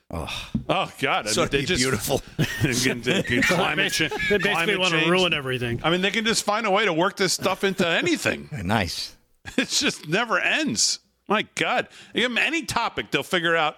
Oh, 0.10 0.50
oh 0.70 0.92
God! 1.00 1.28
I 1.28 1.32
So 1.32 1.42
mean, 1.42 1.50
they 1.50 1.60
be 1.62 1.66
just 1.66 1.82
beautiful. 1.82 2.22
climate 3.44 3.92
change. 3.92 4.14
They 4.30 4.38
basically 4.38 4.40
climate 4.40 4.80
want 4.80 4.94
to 4.94 5.00
change. 5.00 5.12
ruin 5.12 5.34
everything. 5.34 5.82
I 5.84 5.90
mean, 5.90 6.02
they 6.02 6.12
can 6.12 6.24
just 6.24 6.46
find 6.46 6.66
a 6.66 6.72
way 6.72 6.86
to 6.86 6.94
work 6.94 7.18
this 7.18 7.34
stuff 7.34 7.64
into 7.66 7.86
anything. 7.86 8.50
nice. 8.64 9.16
It 9.58 9.68
just 9.70 10.08
never 10.08 10.40
ends. 10.40 11.00
My 11.28 11.46
God. 11.56 11.88
You 12.14 12.22
give 12.22 12.32
them 12.32 12.38
any 12.38 12.64
topic, 12.64 13.12
they'll 13.12 13.24
figure 13.24 13.56
out, 13.56 13.76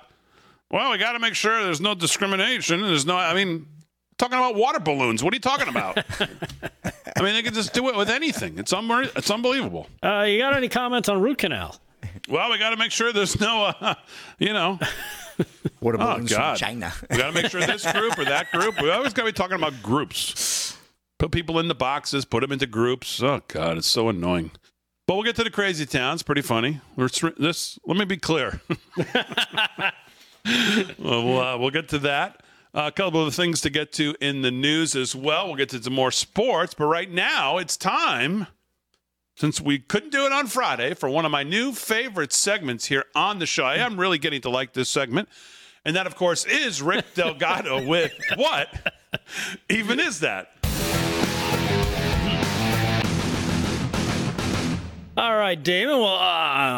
well, 0.69 0.91
we 0.91 0.99
got 0.99 1.13
to 1.13 1.19
make 1.19 1.33
sure 1.33 1.63
there's 1.63 1.81
no 1.81 1.95
discrimination. 1.95 2.81
There's 2.81 3.07
no, 3.07 3.17
I 3.17 3.33
mean, 3.33 3.65
talking 4.19 4.37
about 4.37 4.53
water 4.53 4.79
balloons. 4.79 5.23
What 5.23 5.33
are 5.33 5.35
you 5.35 5.41
talking 5.41 5.67
about? 5.67 5.97
I 6.19 7.21
mean, 7.23 7.33
they 7.33 7.41
can 7.41 7.55
just 7.55 7.73
do 7.73 7.89
it 7.89 7.95
with 7.95 8.09
anything. 8.09 8.59
It's, 8.59 8.71
unbe- 8.71 9.11
it's 9.15 9.31
unbelievable. 9.31 9.87
Uh, 10.03 10.25
you 10.27 10.37
got 10.39 10.55
any 10.55 10.69
comments 10.69 11.09
on 11.09 11.21
root 11.21 11.39
canal? 11.39 11.75
Well, 12.27 12.51
we 12.51 12.59
got 12.59 12.69
to 12.69 12.77
make 12.77 12.91
sure 12.91 13.11
there's 13.11 13.39
no, 13.39 13.73
uh, 13.79 13.95
you 14.37 14.53
know, 14.53 14.79
Oh, 15.81 15.97
balloons 15.97 16.31
from 16.31 16.39
God. 16.39 16.57
China. 16.57 16.93
we 17.09 17.17
got 17.17 17.27
to 17.27 17.41
make 17.41 17.49
sure 17.49 17.61
this 17.61 17.89
group 17.91 18.17
or 18.17 18.25
that 18.25 18.51
group. 18.51 18.81
We 18.81 18.89
always 18.91 19.13
got 19.13 19.23
to 19.23 19.29
be 19.29 19.33
talking 19.33 19.55
about 19.55 19.81
groups. 19.81 20.77
Put 21.17 21.31
people 21.31 21.59
in 21.59 21.67
the 21.67 21.75
boxes, 21.75 22.25
put 22.25 22.41
them 22.41 22.51
into 22.51 22.67
groups. 22.67 23.21
Oh 23.23 23.41
God, 23.47 23.77
it's 23.77 23.87
so 23.87 24.09
annoying. 24.09 24.51
But 25.07 25.15
we'll 25.15 25.23
get 25.23 25.35
to 25.37 25.43
the 25.43 25.49
crazy 25.49 25.85
towns. 25.85 26.21
Pretty 26.21 26.41
funny. 26.41 26.81
We're 26.95 27.09
this. 27.37 27.79
Let 27.85 27.97
me 27.97 28.05
be 28.05 28.17
clear. 28.17 28.61
well, 28.97 29.93
we'll, 30.99 31.39
uh, 31.39 31.57
we'll 31.57 31.71
get 31.71 31.89
to 31.89 31.99
that. 31.99 32.43
Uh, 32.73 32.83
a 32.87 32.91
couple 32.91 33.25
of 33.25 33.33
things 33.33 33.61
to 33.61 33.69
get 33.69 33.91
to 33.93 34.15
in 34.21 34.43
the 34.43 34.51
news 34.51 34.95
as 34.95 35.15
well. 35.15 35.47
We'll 35.47 35.55
get 35.55 35.69
to 35.69 35.81
some 35.81 35.93
more 35.93 36.11
sports, 36.11 36.75
but 36.75 36.85
right 36.85 37.09
now 37.09 37.57
it's 37.57 37.75
time. 37.75 38.45
Since 39.39 39.61
we 39.61 39.79
couldn't 39.79 40.09
do 40.09 40.25
it 40.25 40.33
on 40.33 40.47
Friday 40.47 40.93
for 40.93 41.09
one 41.09 41.23
of 41.23 41.31
my 41.31 41.43
new 41.43 41.71
favorite 41.71 42.33
segments 42.33 42.87
here 42.87 43.05
on 43.15 43.39
the 43.39 43.45
show, 43.45 43.63
I 43.63 43.75
am 43.75 43.97
really 43.97 44.17
getting 44.17 44.41
to 44.41 44.49
like 44.49 44.73
this 44.73 44.89
segment. 44.89 45.29
And 45.85 45.95
that, 45.95 46.05
of 46.05 46.15
course, 46.17 46.43
is 46.45 46.81
Rick 46.81 47.05
Delgado 47.15 47.87
with 47.87 48.11
what 48.35 48.67
even 49.69 49.97
is 50.01 50.19
that? 50.19 50.51
All 55.15 55.35
right, 55.37 55.61
Damon. 55.61 55.99
Well, 55.99 56.15
uh, 56.15 56.19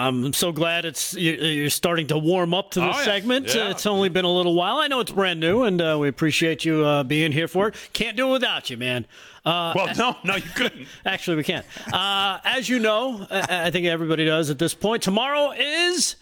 I'm 0.07 0.31
so 0.33 0.51
glad 0.51 0.85
it's 0.85 1.15
you- 1.15 1.33
you're 1.33 1.69
starting 1.71 2.07
to 2.07 2.17
warm 2.17 2.53
up 2.53 2.71
to 2.71 2.79
this 2.79 2.95
Oh, 2.95 2.99
yeah. 2.99 3.05
segment. 3.05 3.53
Yeah. 3.55 3.69
It's 3.71 3.87
only 3.87 4.09
been 4.09 4.25
a 4.25 4.31
little 4.31 4.53
while. 4.55 4.77
I 4.77 4.87
know 4.87 4.99
it's 4.99 5.11
brand 5.11 5.39
new, 5.39 5.63
and 5.63 5.81
uh, 5.81 5.97
we 5.99 6.07
appreciate 6.07 6.63
you 6.63 6.83
uh, 6.85 7.03
being 7.03 7.31
here 7.31 7.47
for 7.47 7.67
it. 7.69 7.75
Can't 7.93 8.15
do 8.17 8.29
it 8.29 8.31
without 8.33 8.69
you, 8.69 8.77
man. 8.77 9.05
Uh, 9.45 9.73
Well, 9.75 9.95
no, 9.97 10.15
no, 10.23 10.35
you 10.35 10.41
couldn't. 10.55 10.87
Actually, 11.05 11.37
we 11.37 11.43
can't. 11.43 11.65
Uh, 11.91 12.39
as 12.43 12.69
you 12.69 12.79
know, 12.79 13.25
I, 13.29 13.67
I 13.67 13.71
think 13.71 13.87
everybody 13.87 14.25
does 14.25 14.49
at 14.49 14.59
this 14.59 14.73
point. 14.73 15.01
Tomorrow 15.03 15.51
is 15.57 16.15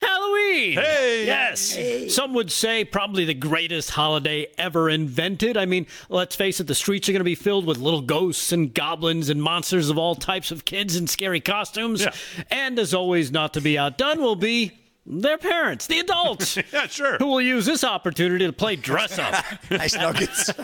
Halloween. 0.00 0.72
Hey! 0.74 1.24
Yes. 1.26 2.14
Some 2.14 2.34
would 2.34 2.52
say 2.52 2.84
probably 2.84 3.24
the 3.24 3.34
greatest 3.34 3.90
holiday 3.90 4.46
ever 4.58 4.88
invented. 4.90 5.56
I 5.56 5.66
mean, 5.66 5.86
let's 6.08 6.36
face 6.36 6.60
it, 6.60 6.66
the 6.66 6.74
streets 6.74 7.08
are 7.08 7.12
going 7.12 7.20
to 7.20 7.24
be 7.24 7.34
filled 7.34 7.64
with 7.66 7.78
little 7.78 8.02
ghosts 8.02 8.52
and 8.52 8.72
goblins 8.72 9.30
and 9.30 9.42
monsters 9.42 9.88
of 9.90 9.98
all 9.98 10.14
types 10.14 10.50
of 10.50 10.64
kids 10.64 10.94
in 10.96 11.06
scary 11.06 11.40
costumes. 11.40 12.02
Yeah. 12.02 12.12
And 12.50 12.78
as 12.78 12.92
always, 12.94 13.32
not 13.32 13.54
to 13.54 13.60
be 13.60 13.78
outdone, 13.78 14.20
will 14.20 14.36
be 14.36 14.72
their 15.06 15.38
parents, 15.38 15.86
the 15.86 15.98
adults. 16.00 16.58
Yeah, 16.72 16.86
sure. 16.88 17.18
Who 17.18 17.26
will 17.26 17.40
use 17.42 17.66
this 17.66 17.84
opportunity 17.84 18.46
to 18.46 18.52
play 18.52 18.74
dress 18.76 19.18
up, 19.18 19.44
Nice 19.70 19.94
nuggets. 19.94 20.48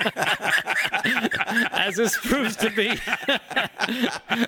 as 1.73 1.95
this 1.97 2.17
proves 2.17 2.57
to 2.57 2.71
be, 2.71 2.99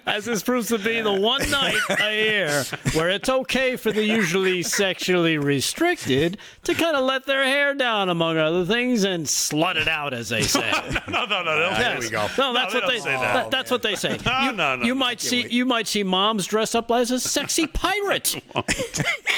as 0.07 0.25
this 0.25 0.43
proves 0.43 0.69
to 0.69 0.79
be 0.79 1.01
the 1.01 1.13
one 1.13 1.49
night 1.51 1.79
a 2.01 2.15
year 2.25 2.65
where 2.95 3.11
it's 3.11 3.29
okay 3.29 3.77
for 3.77 3.93
the 3.93 4.03
usually 4.05 4.63
sexually 4.63 5.39
restricted 5.39 6.39
to 6.65 6.75
kind 6.75 6.97
of 6.97 7.05
let 7.05 7.27
their 7.27 7.45
hair 7.45 7.75
down, 7.75 8.09
among 8.09 8.39
other 8.39 8.65
things, 8.65 9.05
and 9.05 9.27
slut 9.27 9.77
it 9.77 9.89
out, 9.89 10.13
as 10.15 10.29
they 10.29 10.43
say. 10.43 10.71
No, 11.09 11.25
no, 11.27 11.43
no. 11.43 11.45
no. 11.45 11.75
There 11.79 11.99
we 12.01 12.09
go. 12.11 12.27
No, 12.39 12.53
that's 12.53 12.73
they 12.73 12.81
what 12.81 12.89
they. 12.89 12.95
don't 12.97 13.03
say 13.05 13.13
that. 13.17 13.35
that- 13.35 13.51
that's 13.51 13.71
what 13.71 13.83
they 13.83 13.95
say. 13.95 14.19
No, 14.25 14.41
you, 14.41 14.53
no, 14.53 14.77
no. 14.77 14.85
you 14.85 14.95
might 14.95 15.21
see 15.21 15.47
you 15.49 15.65
might 15.67 15.87
see 15.87 16.03
moms 16.03 16.47
dress 16.47 16.75
up 16.75 16.91
as 16.91 17.11
a 17.11 17.21
sexy 17.21 17.67
pirate, 17.67 18.43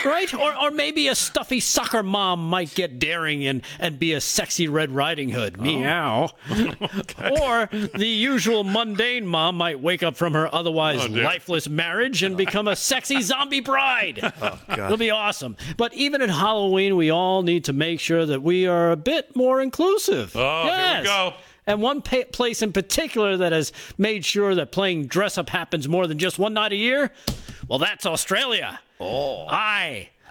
right? 0.05 0.33
Or 0.45 0.55
or 0.65 0.71
maybe 0.71 1.09
a 1.09 1.15
stuffy 1.15 1.61
soccer 1.61 2.03
mom 2.03 2.49
might 2.49 2.75
get 2.75 2.99
daring 2.99 3.47
and 3.47 3.63
and 3.79 3.99
be 3.99 4.13
a 4.13 4.21
sexy 4.21 4.69
Red 4.69 4.91
Riding 4.91 5.31
Hood. 5.31 5.61
Meow. 5.61 6.31
or 6.51 7.69
the 7.73 8.07
usual 8.07 8.65
mundane 8.65 9.27
mom 9.27 9.57
might 9.57 9.81
wake 9.81 10.03
up 10.03 10.17
from 10.17 10.33
her 10.35 10.53
otherwise 10.55 11.01
Oh, 11.05 11.09
lifeless 11.09 11.69
marriage 11.69 12.23
and 12.23 12.37
become 12.37 12.69
a 12.69 12.77
sexy 12.77 13.21
zombie 13.23 13.61
bride. 13.61 14.21
Oh, 14.45 14.59
It'll 14.69 14.97
be 14.97 15.11
awesome. 15.11 15.57
But 15.77 15.95
even 15.95 16.21
at 16.21 16.29
Halloween, 16.29 16.97
we 16.97 17.11
all 17.11 17.43
need 17.43 17.65
to 17.65 17.73
make 17.73 18.01
sure 18.01 18.27
that 18.27 18.43
we 18.43 18.67
are 18.67 18.91
a 18.91 18.97
bit 18.97 19.35
more 19.37 19.61
inclusive. 19.63 20.35
Oh, 20.37 20.65
here 20.65 20.99
we 21.01 21.05
go. 21.07 21.35
And 21.67 21.81
one 21.81 22.03
pa- 22.03 22.25
place 22.33 22.61
in 22.61 22.73
particular 22.73 23.37
that 23.39 23.53
has 23.53 23.73
made 23.97 24.25
sure 24.25 24.55
that 24.55 24.71
playing 24.73 25.07
dress 25.07 25.39
up 25.39 25.49
happens 25.51 25.89
more 25.89 26.07
than 26.07 26.19
just 26.19 26.39
one 26.39 26.53
night 26.55 26.73
a 26.73 26.77
year, 26.77 27.11
well, 27.69 27.79
that's 27.79 28.05
Australia. 28.05 28.81
Oh. 29.01 29.47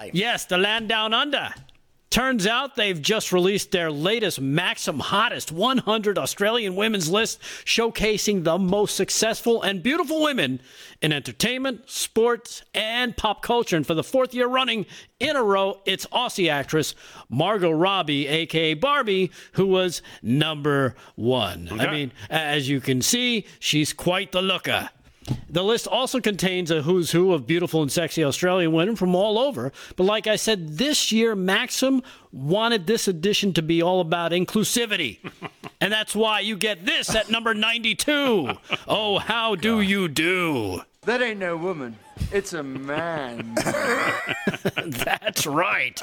Aye. 0.03 0.11
Yes, 0.13 0.45
the 0.45 0.57
land 0.57 0.89
down 0.89 1.13
under. 1.13 1.53
Turns 2.09 2.45
out 2.45 2.75
they've 2.75 3.01
just 3.01 3.31
released 3.31 3.71
their 3.71 3.89
latest 3.89 4.39
Maxim 4.39 4.99
Hottest 4.99 5.51
100 5.51 6.19
Australian 6.19 6.75
women's 6.75 7.09
list, 7.09 7.41
showcasing 7.65 8.43
the 8.43 8.59
most 8.59 8.95
successful 8.95 9.63
and 9.63 9.81
beautiful 9.81 10.21
women 10.21 10.61
in 11.01 11.11
entertainment, 11.11 11.89
sports, 11.89 12.61
and 12.75 13.17
pop 13.17 13.41
culture. 13.41 13.75
And 13.75 13.87
for 13.87 13.95
the 13.95 14.03
fourth 14.03 14.35
year 14.35 14.45
running 14.45 14.85
in 15.19 15.35
a 15.35 15.41
row, 15.41 15.79
it's 15.85 16.05
Aussie 16.07 16.51
actress 16.51 16.93
Margot 17.29 17.71
Robbie, 17.71 18.27
aka 18.27 18.75
Barbie, 18.75 19.31
who 19.53 19.65
was 19.65 20.03
number 20.21 20.93
one. 21.15 21.67
I 21.71 21.91
mean, 21.91 22.11
as 22.29 22.69
you 22.69 22.79
can 22.79 23.01
see, 23.01 23.47
she's 23.57 23.91
quite 23.91 24.33
the 24.33 24.43
looker. 24.43 24.91
The 25.49 25.63
list 25.63 25.87
also 25.87 26.19
contains 26.19 26.71
a 26.71 26.81
who's 26.81 27.11
who 27.11 27.33
of 27.33 27.47
beautiful 27.47 27.81
and 27.81 27.91
sexy 27.91 28.23
Australian 28.23 28.71
women 28.71 28.95
from 28.95 29.15
all 29.15 29.39
over. 29.39 29.71
But 29.95 30.03
like 30.03 30.27
I 30.27 30.35
said, 30.35 30.77
this 30.77 31.11
year 31.11 31.35
Maxim 31.35 32.01
wanted 32.31 32.87
this 32.87 33.07
edition 33.07 33.53
to 33.53 33.61
be 33.61 33.81
all 33.81 34.01
about 34.01 34.31
inclusivity. 34.31 35.19
and 35.81 35.93
that's 35.93 36.15
why 36.15 36.39
you 36.39 36.57
get 36.57 36.85
this 36.85 37.13
at 37.15 37.29
number 37.29 37.53
92. 37.53 38.49
Oh, 38.87 39.17
how 39.17 39.55
do 39.55 39.79
you 39.81 40.07
do? 40.07 40.81
That 41.05 41.21
ain't 41.21 41.39
no 41.39 41.57
woman. 41.57 41.97
It's 42.31 42.53
a 42.53 42.63
man. 42.63 43.53
That's 44.85 45.45
right. 45.45 45.99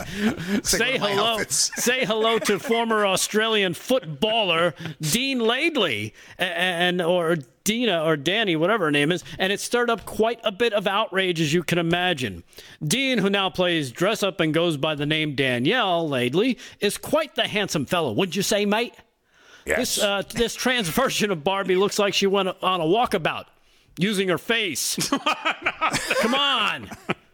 Say 0.62 0.78
one 0.78 0.94
of 0.94 1.00
my 1.00 1.10
hello. 1.10 1.24
outfits. 1.24 1.70
Say 1.82 2.04
hello 2.04 2.38
to 2.40 2.58
former 2.58 3.06
Australian 3.06 3.74
footballer 3.74 4.74
Dean 5.00 5.38
Laidley 5.38 6.12
and 6.38 7.00
or 7.00 7.36
Dina 7.64 8.04
or 8.04 8.16
Danny, 8.16 8.56
whatever 8.56 8.86
her 8.86 8.90
name 8.90 9.10
is, 9.10 9.24
and 9.38 9.52
it 9.52 9.60
stirred 9.60 9.88
up 9.88 10.04
quite 10.04 10.40
a 10.44 10.52
bit 10.52 10.72
of 10.72 10.86
outrage 10.86 11.40
as 11.40 11.54
you 11.54 11.62
can 11.62 11.78
imagine. 11.78 12.44
Dean, 12.82 13.18
who 13.18 13.30
now 13.30 13.48
plays 13.48 13.90
dress 13.90 14.22
up 14.22 14.40
and 14.40 14.52
goes 14.52 14.76
by 14.76 14.94
the 14.94 15.06
name 15.06 15.34
Danielle 15.34 16.08
Laidley, 16.08 16.58
is 16.80 16.98
quite 16.98 17.34
the 17.36 17.46
handsome 17.46 17.86
fellow, 17.86 18.12
wouldn't 18.12 18.36
you 18.36 18.42
say, 18.42 18.66
mate? 18.66 18.94
This 19.64 20.02
uh, 20.02 20.22
this 20.34 20.54
trans 20.54 20.88
version 20.88 21.30
of 21.30 21.44
Barbie 21.44 21.76
looks 21.76 21.98
like 21.98 22.12
she 22.14 22.26
went 22.26 22.48
on 22.62 22.80
a 22.80 22.84
walkabout 22.84 23.44
using 23.98 24.28
her 24.28 24.38
face. 24.38 24.96
Come 26.20 26.34
on. 26.34 26.90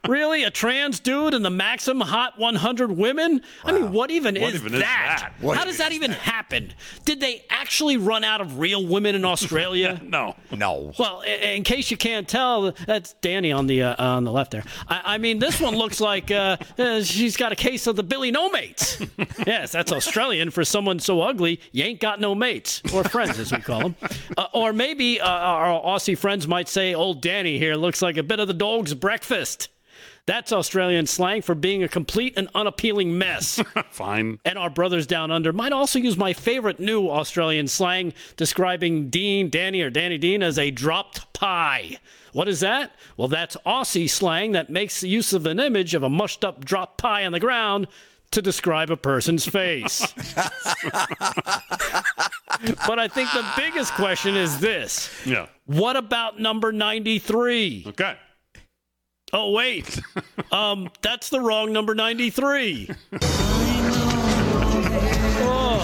Really? 0.09 0.45
A 0.45 0.51
trans 0.51 1.01
dude 1.01 1.35
in 1.35 1.43
the 1.43 1.51
Maxim 1.51 2.01
Hot 2.01 2.39
100 2.39 2.93
Women? 2.93 3.43
I 3.65 3.73
mean, 3.73 3.93
what 3.93 4.11
even 4.11 4.35
What 4.41 4.55
is 4.55 4.61
even 4.61 4.75
is 4.75 4.81
that? 4.81 5.33
that? 5.41 5.55
How 5.57 5.65
does 5.65 5.79
that 5.79 5.93
even 5.93 6.11
happen? 6.13 6.73
Did 7.05 7.21
they 7.21 7.45
actually 7.51 7.97
run 7.97 8.25
out 8.25 8.41
of 8.41 8.59
real 8.59 8.87
women 8.87 9.15
in 9.15 9.25
Australia? 9.35 10.01
No. 10.17 10.37
No. 10.51 10.93
Well, 10.99 11.23
i- 11.27 11.55
in 11.57 11.63
case 11.65 11.91
you 11.91 11.97
can't 11.97 12.29
tell, 12.29 12.73
that's 12.87 13.13
Danny 13.15 13.53
on 13.53 13.67
the 13.67 13.83
uh, 13.83 13.95
on 14.17 14.25
the 14.25 14.33
left 14.33 14.51
there. 14.53 14.63
I, 14.89 15.15
I 15.15 15.19
mean, 15.19 15.39
this 15.41 15.61
one 15.61 15.75
looks 15.77 16.01
like 16.01 16.31
uh, 16.31 16.57
uh, 16.79 17.03
she's 17.03 17.37
got 17.37 17.53
a 17.53 17.57
case 17.57 17.87
of 17.87 17.97
the 17.97 18.03
Billy 18.03 18.31
No 18.31 18.49
Mates. 18.51 19.01
yes, 19.47 19.73
that's 19.73 19.93
Australian 19.93 20.51
for 20.51 20.65
someone 20.65 20.99
so 21.01 21.21
ugly 21.23 21.61
you 21.73 21.85
ain't 21.85 22.01
got 22.01 22.21
no 22.21 22.35
mates 22.35 22.81
or 22.95 23.05
friends, 23.05 23.39
as 23.39 23.53
we 23.53 23.59
call 23.59 23.81
them. 23.81 23.97
Uh, 24.37 24.47
or 24.53 24.73
maybe 24.73 25.21
uh, 25.21 25.29
our 25.29 25.81
Aussie 25.83 26.17
friends 26.17 26.47
might 26.49 26.69
say, 26.69 26.95
"Old 26.95 27.21
Danny 27.21 27.59
here 27.59 27.75
looks 27.75 28.01
like 28.01 28.17
a 28.17 28.23
bit 28.23 28.39
of 28.41 28.47
the 28.49 28.55
dog's 28.55 28.95
breakfast." 28.95 29.69
That's 30.27 30.53
Australian 30.53 31.07
slang 31.07 31.43
for 31.43 31.55
being 31.55 31.85
a 31.85 31.89
complete 31.89 32.35
and 32.37 32.49
unappealing 32.55 33.16
mess. 33.16 33.62
Fine. 33.91 34.41
and 34.45 34.59
our 34.59 34.70
brothers 34.70 35.07
down 35.07 35.31
under 35.31 35.53
might 35.53 35.72
also 35.72 36.01
use 36.01 36.16
my 36.16 36.33
favorite 36.33 36.81
new 36.81 37.09
Australian 37.09 37.68
slang 37.68 38.12
describing 38.37 39.09
Dean, 39.09 39.51
Danny, 39.51 39.83
or 39.83 39.91
Danny 39.91 40.18
Dean 40.18 40.43
as 40.43 40.59
a 40.59 40.72
dropped 40.72 41.33
pie. 41.33 41.99
What 42.33 42.49
is 42.49 42.59
that? 42.61 42.93
Well, 43.16 43.29
that's 43.29 43.57
Aussie 43.64 44.11
slang 44.11 44.53
that 44.53 44.68
makes 44.68 45.03
use 45.03 45.33
of 45.33 45.47
an 45.47 45.59
image 45.61 45.95
of 45.95 46.03
a 46.03 46.11
mushed 46.11 46.45
up 46.45 46.64
dropped 46.64 46.99
pie 46.99 47.24
on 47.24 47.33
the 47.33 47.41
ground 47.41 47.87
to 48.33 48.43
describe 48.43 48.91
a 48.91 48.97
person's 48.97 49.47
face. 49.47 50.01
but 50.35 50.45
I 52.99 53.07
think 53.09 53.31
the 53.33 53.47
biggest 53.57 53.95
question 53.95 54.37
is 54.37 54.59
this 54.59 55.09
Yeah. 55.24 55.47
What 55.66 55.97
about 55.97 56.41
number 56.41 56.72
93? 56.72 57.85
Okay. 57.87 58.16
Oh 59.39 59.51
wait, 59.51 60.01
um, 60.51 60.89
that's 61.03 61.28
the 61.28 61.43
wrong 61.43 61.70
number 61.70 61.95
ninety 61.95 62.30
three. 62.30 62.89
oh. 65.43 65.82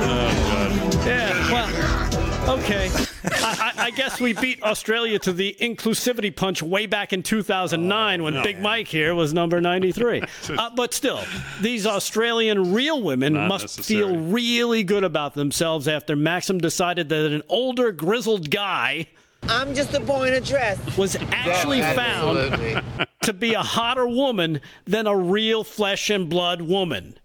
oh 0.00 1.02
yeah. 1.06 1.52
Well, 1.52 2.58
okay. 2.58 2.90
I, 3.24 3.72
I, 3.76 3.90
guess 3.92 4.20
we 4.20 4.32
beat 4.32 4.64
Australia 4.64 5.20
to 5.20 5.32
the 5.32 5.56
inclusivity 5.60 6.34
punch 6.34 6.60
way 6.60 6.86
back 6.86 7.12
in 7.12 7.22
2009 7.22 8.22
when 8.24 8.34
no, 8.34 8.42
Big 8.42 8.56
man. 8.56 8.62
Mike 8.64 8.88
here 8.88 9.14
was 9.14 9.32
number 9.32 9.60
93. 9.60 10.22
uh, 10.58 10.70
but 10.74 10.92
still, 10.92 11.22
these 11.62 11.86
Australian 11.86 12.74
real 12.74 13.00
women 13.00 13.34
Not 13.34 13.48
must 13.48 13.78
necessary. 13.78 14.00
feel 14.00 14.16
really 14.18 14.82
good 14.82 15.04
about 15.04 15.34
themselves 15.34 15.86
after 15.88 16.16
Maxim 16.16 16.58
decided 16.58 17.08
that 17.10 17.32
an 17.32 17.42
older, 17.48 17.92
grizzled 17.92 18.50
guy 18.50 19.06
I'm 19.48 19.74
just 19.74 19.94
a 19.94 20.00
boy 20.00 20.28
in 20.28 20.34
a 20.34 20.40
dress. 20.40 20.96
was 20.96 21.16
actually 21.16 21.82
oh, 21.82 21.94
found 21.94 23.08
to 23.22 23.32
be 23.32 23.54
a 23.54 23.62
hotter 23.62 24.06
woman 24.06 24.60
than 24.86 25.06
a 25.06 25.16
real 25.16 25.64
flesh 25.64 26.10
and 26.10 26.28
blood 26.28 26.62
woman. 26.62 27.18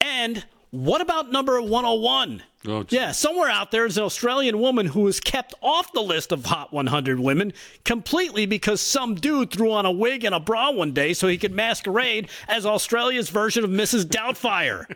And 0.00 0.44
what 0.70 1.00
about 1.00 1.30
number 1.30 1.60
101? 1.60 2.42
Oh, 2.66 2.72
oh 2.72 2.84
yeah, 2.90 3.12
somewhere 3.12 3.48
out 3.48 3.70
there 3.70 3.86
is 3.86 3.96
an 3.96 4.04
Australian 4.04 4.58
woman 4.58 4.86
who 4.86 5.00
was 5.00 5.18
kept 5.18 5.54
off 5.62 5.92
the 5.92 6.02
list 6.02 6.30
of 6.30 6.44
Hot 6.46 6.72
100 6.72 7.18
women 7.18 7.52
completely 7.84 8.46
because 8.46 8.80
some 8.80 9.14
dude 9.14 9.50
threw 9.50 9.72
on 9.72 9.86
a 9.86 9.90
wig 9.90 10.24
and 10.24 10.34
a 10.34 10.40
bra 10.40 10.70
one 10.70 10.92
day 10.92 11.14
so 11.14 11.26
he 11.26 11.38
could 11.38 11.52
masquerade 11.52 12.28
as 12.48 12.66
Australia's 12.66 13.30
version 13.30 13.64
of 13.64 13.70
Mrs. 13.70 14.04
Doubtfire. 14.04 14.86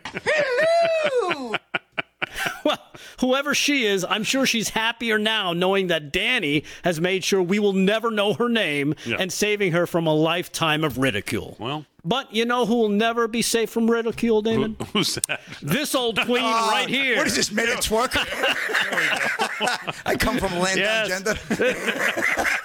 Well, 2.63 2.79
whoever 3.19 3.53
she 3.53 3.85
is, 3.85 4.03
I'm 4.07 4.23
sure 4.23 4.45
she's 4.45 4.69
happier 4.69 5.19
now 5.19 5.53
knowing 5.53 5.87
that 5.87 6.11
Danny 6.11 6.63
has 6.83 6.99
made 6.99 7.23
sure 7.23 7.41
we 7.41 7.59
will 7.59 7.73
never 7.73 8.09
know 8.11 8.33
her 8.33 8.49
name 8.49 8.95
Yeah. 9.05 9.17
and 9.19 9.31
saving 9.31 9.71
her 9.73 9.85
from 9.85 10.07
a 10.07 10.13
lifetime 10.13 10.83
of 10.83 10.97
ridicule. 10.97 11.55
Well, 11.59 11.85
But 12.03 12.33
you 12.33 12.45
know 12.45 12.65
who 12.65 12.75
will 12.75 12.89
never 12.89 13.27
be 13.27 13.41
safe 13.43 13.69
from 13.69 13.89
ridicule, 13.89 14.41
Damon? 14.41 14.77
who's 14.93 15.15
that? 15.27 15.41
This 15.61 15.93
old 15.95 16.19
queen 16.21 16.43
right 16.43 16.87
here. 16.89 17.17
What 17.17 17.27
is 17.27 17.35
this, 17.35 17.51
minute 17.51 17.77
twerk? 17.79 18.15
I 20.05 20.15
come 20.15 20.37
from 20.37 20.53
a 20.53 20.59
land 20.59 20.79
Yes. 20.79 21.09
down 21.09 21.35
gender. 21.35 21.75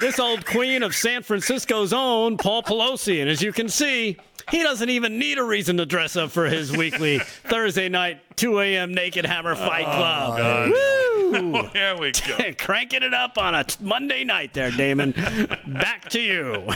this 0.00 0.18
old 0.18 0.44
queen 0.46 0.82
of 0.82 0.94
San 0.94 1.22
Francisco's 1.22 1.92
own, 1.92 2.36
Paul 2.36 2.62
Pelosi. 2.62 3.20
And 3.20 3.28
as 3.30 3.42
you 3.42 3.52
can 3.52 3.68
see, 3.68 4.16
he 4.50 4.62
doesn't 4.62 4.90
even 4.90 5.18
need 5.18 5.38
a 5.38 5.44
reason 5.44 5.76
to 5.78 5.86
dress 5.86 6.16
up 6.16 6.30
for 6.30 6.46
his 6.46 6.74
weekly 6.76 7.18
Thursday 7.44 7.88
night 7.88 8.20
2 8.36 8.60
a.m. 8.60 8.94
Naked 8.94 9.24
Hammer 9.26 9.54
Fight 9.54 9.84
Club. 9.84 10.70
Woo! 10.70 11.00
There 11.72 11.96
we 11.96 12.10
go. 12.10 12.38
Cranking 12.58 13.04
it 13.04 13.14
up 13.14 13.38
on 13.38 13.54
a 13.54 13.62
t- 13.62 13.76
Monday 13.84 14.24
night 14.24 14.52
there, 14.52 14.72
Damon. 14.72 15.12
Back 15.12 16.08
to 16.10 16.20
you. 16.20 16.66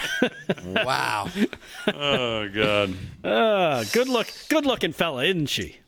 Wow. 0.64 1.28
Oh 1.88 2.48
God. 2.48 2.94
Uh, 3.24 3.82
good 3.92 4.08
look, 4.08 4.28
good 4.48 4.64
looking 4.64 4.92
fella, 4.92 5.24
isn't 5.24 5.46
she? 5.46 5.78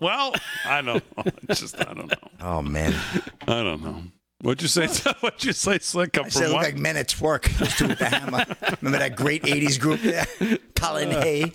well, 0.00 0.34
I 0.64 0.80
don't 0.80 1.04
know. 1.16 1.30
Just 1.54 1.78
I 1.78 1.92
don't 1.92 2.06
know. 2.08 2.28
Oh 2.40 2.62
man. 2.62 2.94
I 3.42 3.62
don't 3.62 3.82
know. 3.82 4.02
What'd 4.42 4.60
you 4.60 4.68
say? 4.68 4.86
What'd 5.20 5.44
you 5.44 5.52
say, 5.54 5.78
Slick? 5.78 6.12
Come 6.12 6.26
I 6.26 6.28
from 6.28 6.42
said, 6.42 6.50
look 6.50 6.62
like 6.62 6.76
men 6.76 6.96
at 6.98 7.08
twerk. 7.08 7.48
Those 7.58 7.74
two 7.74 7.88
with 7.88 7.98
the 7.98 8.04
hammer. 8.04 8.44
Remember 8.82 8.98
that 8.98 9.16
great 9.16 9.42
'80s 9.44 9.80
group 9.80 10.00
there? 10.02 10.26
Colin 10.74 11.10
Hay. 11.10 11.52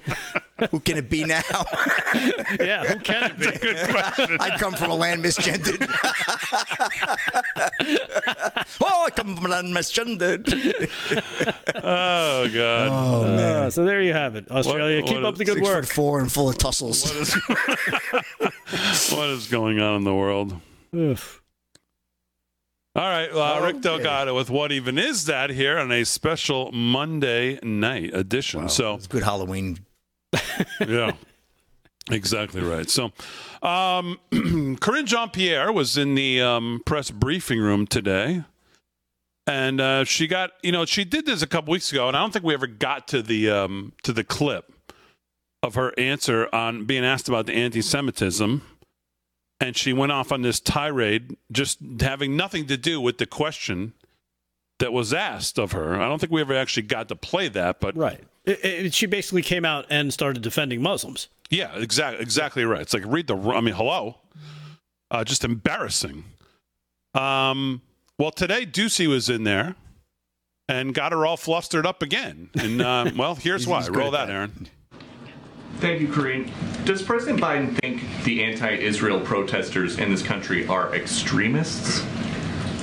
Who 0.71 0.79
can 0.79 0.97
it 0.97 1.09
be 1.09 1.23
now? 1.23 1.41
Yeah, 2.59 2.83
who 2.83 2.99
can 2.99 3.31
it 3.31 3.39
be? 3.39 3.45
Good 3.59 3.89
question. 3.89 4.37
I 4.41 4.57
come 4.57 4.73
from 4.73 4.91
a 4.91 4.95
land 4.95 5.23
misgendered. 5.23 5.87
oh, 8.81 9.05
I 9.05 9.09
come 9.11 9.35
from 9.37 9.45
a 9.45 9.49
land 9.49 9.67
misgendered. 9.73 10.45
Oh 11.77 12.49
God. 12.49 12.87
Oh 12.91 13.23
man. 13.23 13.39
Uh, 13.63 13.69
so 13.69 13.85
there 13.85 14.01
you 14.01 14.11
have 14.13 14.35
it, 14.35 14.51
Australia. 14.51 14.97
What- 15.01 15.07
Keep 15.07 15.15
what 15.17 15.25
up 15.25 15.35
the 15.35 15.43
is- 15.43 15.49
good 15.49 15.57
Six 15.59 15.67
work. 15.67 15.85
foot 15.85 15.93
four 15.93 16.19
and 16.19 16.31
full 16.31 16.49
of 16.49 16.57
tussles. 16.57 17.05
What 17.09 17.15
is, 17.21 19.11
what 19.11 19.29
is 19.29 19.47
going 19.47 19.79
on 19.79 19.95
in 19.97 20.03
the 20.03 20.13
world? 20.13 20.59
Oof. 20.93 21.40
All 22.93 23.07
right, 23.07 23.29
uh, 23.31 23.61
Rick 23.63 23.79
Delgado 23.79 24.35
with 24.35 24.49
what 24.49 24.73
even 24.73 24.97
is 24.97 25.25
that 25.25 25.49
here 25.49 25.77
on 25.77 25.93
a 25.93 26.03
special 26.03 26.73
Monday 26.73 27.57
night 27.63 28.13
edition. 28.13 28.67
So 28.67 28.95
It's 28.95 29.07
good 29.07 29.23
Halloween. 29.23 29.79
yeah, 30.85 31.13
exactly 32.09 32.61
right. 32.61 32.89
So, 32.89 33.13
um, 33.61 34.19
Karine 34.81 35.05
Jean 35.05 35.29
Pierre 35.29 35.71
was 35.71 35.97
in 35.97 36.15
the 36.15 36.41
um, 36.41 36.81
press 36.85 37.11
briefing 37.11 37.59
room 37.59 37.87
today, 37.87 38.43
and 39.47 39.79
uh, 39.79 40.03
she 40.03 40.27
got 40.27 40.51
you 40.61 40.73
know 40.73 40.83
she 40.83 41.05
did 41.05 41.25
this 41.25 41.41
a 41.41 41.47
couple 41.47 41.71
weeks 41.71 41.93
ago, 41.93 42.09
and 42.09 42.17
I 42.17 42.19
don't 42.19 42.33
think 42.33 42.43
we 42.43 42.53
ever 42.53 42.67
got 42.67 43.07
to 43.09 43.21
the 43.21 43.49
um, 43.49 43.93
to 44.03 44.11
the 44.11 44.25
clip 44.25 44.69
of 45.63 45.75
her 45.75 45.97
answer 45.97 46.53
on 46.53 46.83
being 46.83 47.05
asked 47.05 47.29
about 47.29 47.45
the 47.45 47.53
anti-Semitism. 47.53 48.63
And 49.61 49.77
she 49.77 49.93
went 49.93 50.11
off 50.11 50.31
on 50.31 50.41
this 50.41 50.59
tirade, 50.59 51.37
just 51.51 51.77
having 52.01 52.35
nothing 52.35 52.65
to 52.65 52.77
do 52.77 52.99
with 52.99 53.19
the 53.19 53.27
question 53.27 53.93
that 54.79 54.91
was 54.91 55.13
asked 55.13 55.59
of 55.59 55.71
her. 55.71 56.01
I 56.01 56.09
don't 56.09 56.19
think 56.19 56.31
we 56.31 56.41
ever 56.41 56.55
actually 56.55 56.83
got 56.83 57.07
to 57.09 57.15
play 57.15 57.47
that, 57.49 57.79
but 57.79 57.95
Right. 57.95 58.21
It, 58.43 58.65
it, 58.65 58.93
she 58.95 59.05
basically 59.05 59.43
came 59.43 59.63
out 59.63 59.85
and 59.91 60.11
started 60.11 60.41
defending 60.41 60.81
Muslims. 60.81 61.27
Yeah, 61.51 61.77
exactly, 61.77 62.23
exactly 62.23 62.65
right. 62.65 62.81
It's 62.81 62.93
like 62.93 63.03
read 63.05 63.27
the. 63.27 63.37
I 63.37 63.61
mean, 63.61 63.75
hello, 63.75 64.17
uh, 65.11 65.23
just 65.23 65.43
embarrassing. 65.43 66.23
Um, 67.13 67.83
well, 68.17 68.31
today 68.31 68.65
Doocy 68.65 69.07
was 69.07 69.29
in 69.29 69.43
there 69.43 69.75
and 70.67 70.93
got 70.93 71.11
her 71.11 71.25
all 71.25 71.37
flustered 71.37 71.85
up 71.85 72.01
again. 72.01 72.49
And 72.55 72.81
uh, 72.81 73.11
well, 73.15 73.35
here's 73.35 73.67
why. 73.67 73.85
Roll 73.87 74.09
that, 74.11 74.25
that. 74.25 74.33
Aaron. 74.33 74.69
Thank 75.81 75.99
you, 75.99 76.07
Karine. 76.07 76.47
Does 76.85 77.01
President 77.01 77.41
Biden 77.41 77.75
think 77.79 78.03
the 78.23 78.43
anti 78.43 78.69
Israel 78.69 79.19
protesters 79.19 79.97
in 79.97 80.11
this 80.11 80.21
country 80.21 80.67
are 80.67 80.93
extremists? 80.93 82.01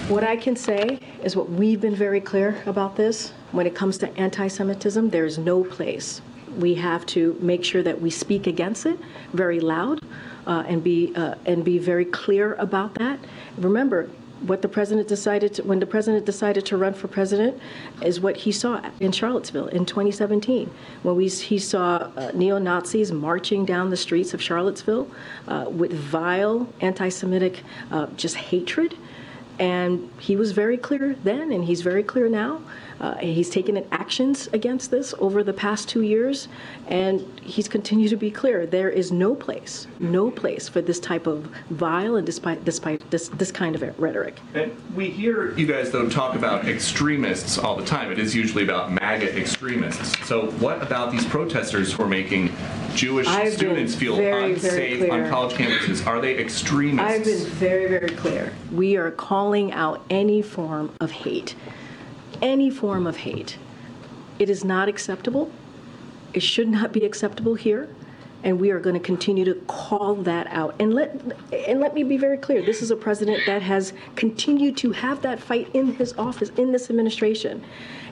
What 0.09 0.25
I 0.25 0.37
can 0.37 0.57
say 0.57 0.99
is 1.23 1.37
what 1.37 1.49
we've 1.49 1.81
been 1.81 1.95
very 1.95 2.21
clear 2.21 2.61
about 2.67 2.97
this. 2.97 3.35
When 3.53 3.69
it 3.69 3.77
comes 3.77 3.99
to 3.99 4.11
anti 4.19 4.49
Semitism, 4.49 5.11
there 5.11 5.25
is 5.25 5.39
no 5.39 5.63
place. 5.63 6.21
We 6.57 6.75
have 6.75 7.07
to 7.07 7.37
make 7.41 7.65
sure 7.65 7.85
that 7.85 8.01
we 8.01 8.11
speak 8.11 8.49
against 8.49 8.85
it 8.85 8.99
very 9.33 9.61
loud 9.61 10.01
uh, 10.49 10.65
and, 10.67 10.83
be, 10.83 11.15
uh, 11.15 11.37
and 11.47 11.65
be 11.65 11.79
very 11.79 12.05
clear 12.05 12.55
about 12.55 12.95
that. 12.95 13.21
Remember, 13.59 14.11
what 14.47 14.63
the 14.63 14.69
president 14.69 15.09
decided 15.09 15.55
to, 15.55 15.63
when 15.65 15.81
the 15.81 15.87
president 15.87 16.25
decided 16.25 16.65
to 16.67 16.77
run 16.77 16.95
for 16.95 17.09
president 17.09 17.61
is 18.03 18.21
what 18.21 18.37
he 18.37 18.53
saw 18.53 18.81
in 19.01 19.13
Charlottesville 19.13 19.69
in 19.69 19.85
2017 19.85 20.71
when 21.03 21.17
we, 21.17 21.29
he 21.29 21.59
saw 21.59 22.11
uh, 22.17 22.31
neo-Nazis 22.35 23.13
marching 23.13 23.65
down 23.65 23.91
the 23.91 23.97
streets 23.97 24.35
of 24.35 24.43
Charlottesville 24.43 25.09
uh, 25.49 25.67
with 25.69 25.93
vile 25.93 26.69
anti-Semitic 26.81 27.63
uh, 27.91 28.07
just 28.17 28.37
hatred 28.37 28.97
and 29.59 30.09
he 30.21 30.37
was 30.37 30.53
very 30.53 30.77
clear 30.77 31.17
then, 31.25 31.51
and 31.51 31.65
he's 31.65 31.83
very 31.83 32.03
clear 32.03 32.29
now. 32.29 32.61
Uh, 33.01 33.17
he's 33.19 33.49
taken 33.49 33.85
actions 33.93 34.49
against 34.53 34.91
this 34.91 35.15
over 35.19 35.43
the 35.45 35.53
past 35.53 35.89
two 35.89 36.03
years, 36.03 36.49
and 36.89 37.21
he's 37.41 37.69
continued 37.69 38.11
to 38.11 38.17
be 38.17 38.31
clear. 38.31 38.67
There 38.67 38.91
is 38.91 39.13
no 39.13 39.35
place, 39.35 39.87
no 40.01 40.31
place 40.31 40.69
for 40.69 40.81
this 40.81 40.99
type 40.99 41.27
of 41.27 41.49
vile 41.71 42.17
and 42.17 42.27
despite, 42.27 42.65
despite 42.65 43.09
this, 43.11 43.29
this 43.29 43.53
kind 43.53 43.75
of 43.75 43.99
rhetoric. 44.01 44.41
And 44.55 44.75
we 44.95 45.11
hear 45.11 45.57
you 45.57 45.67
guys, 45.67 45.91
though, 45.91 46.09
talk 46.09 46.35
about 46.35 46.67
extremists 46.67 47.59
all 47.59 47.77
the 47.77 47.85
time. 47.85 48.11
It 48.11 48.19
is 48.19 48.35
usually 48.35 48.65
about 48.65 48.93
MAGA 48.93 49.39
extremists. 49.39 50.27
So, 50.27 50.51
what 50.53 50.83
about 50.83 51.13
these 51.13 51.25
protesters 51.25 51.93
who 51.93 52.03
are 52.03 52.09
making 52.09 52.53
Jewish 52.95 53.29
I've 53.29 53.53
students 53.53 53.95
feel 53.95 54.17
very, 54.17 54.55
very 54.55 54.95
unsafe 54.95 55.11
on 55.13 55.29
college 55.29 55.55
campuses? 55.55 56.05
Are 56.05 56.21
they 56.21 56.37
extremists? 56.39 57.01
I've 57.01 57.25
been 57.25 57.47
very, 57.55 57.87
very 57.87 58.09
clear. 58.09 58.53
We 58.73 58.97
are 58.97 59.11
calling 59.13 59.73
out 59.73 60.05
any 60.11 60.43
form 60.43 60.93
of 61.01 61.11
hate. 61.11 61.55
Any 62.41 62.71
form 62.71 63.07
of 63.07 63.19
hate. 63.19 63.59
It 64.39 64.49
is 64.49 64.65
not 64.65 64.89
acceptable. 64.89 65.51
It 66.33 66.41
should 66.41 66.69
not 66.69 66.93
be 66.93 67.05
acceptable 67.05 67.55
here. 67.55 67.89
And 68.45 68.61
we 68.61 68.71
are 68.71 68.79
going 68.79 68.95
to 68.95 69.01
continue 69.01 69.45
to 69.45 69.55
call 69.67 70.15
that 70.17 70.47
out. 70.47 70.77
And 70.79 70.95
let 70.95 71.11
and 71.53 71.81
let 71.81 71.95
me 71.95 72.05
be 72.05 72.17
very 72.17 72.39
clear. 72.39 72.65
This 72.65 72.83
is 72.83 72.93
a 72.93 72.97
president 72.97 73.41
that 73.47 73.63
has 73.63 73.93
continued 74.15 74.77
to 74.79 74.93
have 74.93 75.23
that 75.23 75.41
fight 75.41 75.69
in 75.75 75.95
his 75.95 76.15
office, 76.17 76.51
in 76.51 76.71
this 76.71 76.89
administration. 76.89 77.65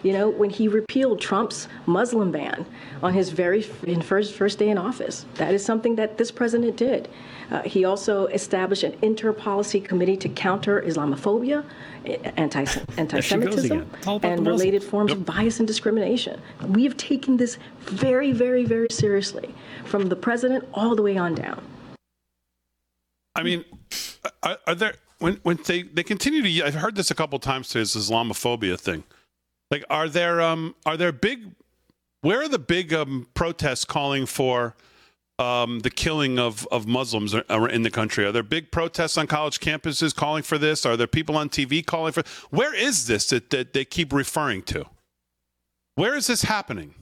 You 0.07 0.13
know, 0.13 0.29
when 0.29 0.51
he 0.51 0.69
repealed 0.69 1.21
Trump's 1.21 1.67
Muslim 1.87 2.31
ban 2.31 2.65
on 3.03 3.13
his 3.13 3.31
very 3.31 3.67
in 3.83 4.01
first 4.01 4.35
first 4.35 4.57
day 4.57 4.69
in 4.69 4.79
office, 4.79 5.27
that 5.35 5.53
is 5.53 5.65
something 5.65 5.97
that 5.97 6.17
this 6.17 6.31
president 6.31 6.77
did. 6.77 7.09
Uh, 7.51 7.63
he 7.63 7.85
also 7.85 8.27
established 8.27 8.85
an 8.85 8.97
inter-policy 9.03 9.81
committee 9.81 10.17
to 10.19 10.29
counter 10.29 10.81
Islamophobia, 10.81 11.65
anti- 12.37 12.67
anti-Semitism, 12.97 13.79
again. 13.79 13.91
It's 13.95 14.07
all 14.07 14.17
about 14.19 14.29
the 14.29 14.35
and 14.35 14.47
related 14.47 14.85
forms 14.85 15.11
of 15.11 15.27
bias 15.27 15.59
and 15.59 15.67
discrimination. 15.67 16.41
We 16.69 16.85
have 16.85 16.97
taken 16.97 17.37
this 17.37 17.59
very, 17.81 18.31
very, 18.31 18.65
very 18.65 18.87
seriously, 18.93 19.53
from 19.87 20.09
the 20.09 20.15
president 20.15 20.69
all 20.73 20.95
the 20.95 21.03
way 21.03 21.17
on 21.17 21.35
down. 21.35 21.65
I 23.35 23.43
mean, 23.43 23.65
are, 24.45 24.59
are 24.69 24.75
there 24.77 24.95
when 25.19 25.41
when 25.43 25.59
they 25.67 25.83
they 25.83 26.05
continue 26.05 26.43
to? 26.43 26.65
I've 26.65 26.75
heard 26.77 26.95
this 26.95 27.11
a 27.11 27.15
couple 27.17 27.41
times 27.41 27.71
today. 27.71 27.81
This 27.81 27.97
Islamophobia 27.97 28.79
thing. 28.79 29.03
Like, 29.71 29.85
are 29.91 30.09
there 30.09 30.41
um 30.41 30.75
are 30.85 30.97
there 30.97 31.13
big? 31.13 31.53
Where 32.21 32.43
are 32.43 32.49
the 32.49 32.59
big 32.59 32.93
um 32.93 33.27
protests 33.35 33.85
calling 33.85 34.27
for 34.27 34.75
um, 35.39 35.81
the 35.81 35.91
killing 35.91 36.39
of, 36.39 36.67
of 36.71 36.87
Muslims 36.87 37.35
in 37.35 37.83
the 37.83 37.91
country? 37.91 38.25
Are 38.25 38.33
there 38.33 38.43
big 38.43 38.71
protests 38.71 39.19
on 39.19 39.27
college 39.27 39.61
campuses 39.61 40.15
calling 40.15 40.43
for 40.43 40.59
this? 40.59 40.87
Are 40.87 40.97
there 40.97 41.07
people 41.07 41.37
on 41.37 41.49
TV 41.49 41.85
calling 41.85 42.13
for? 42.13 42.23
Where 42.51 42.75
is 42.75 43.07
this 43.07 43.29
that, 43.29 43.51
that 43.51 43.73
they 43.73 43.85
keep 43.85 44.13
referring 44.13 44.63
to? 44.63 44.87
Where 45.95 46.15
is 46.15 46.27
this 46.27 46.43
happening? 46.43 46.95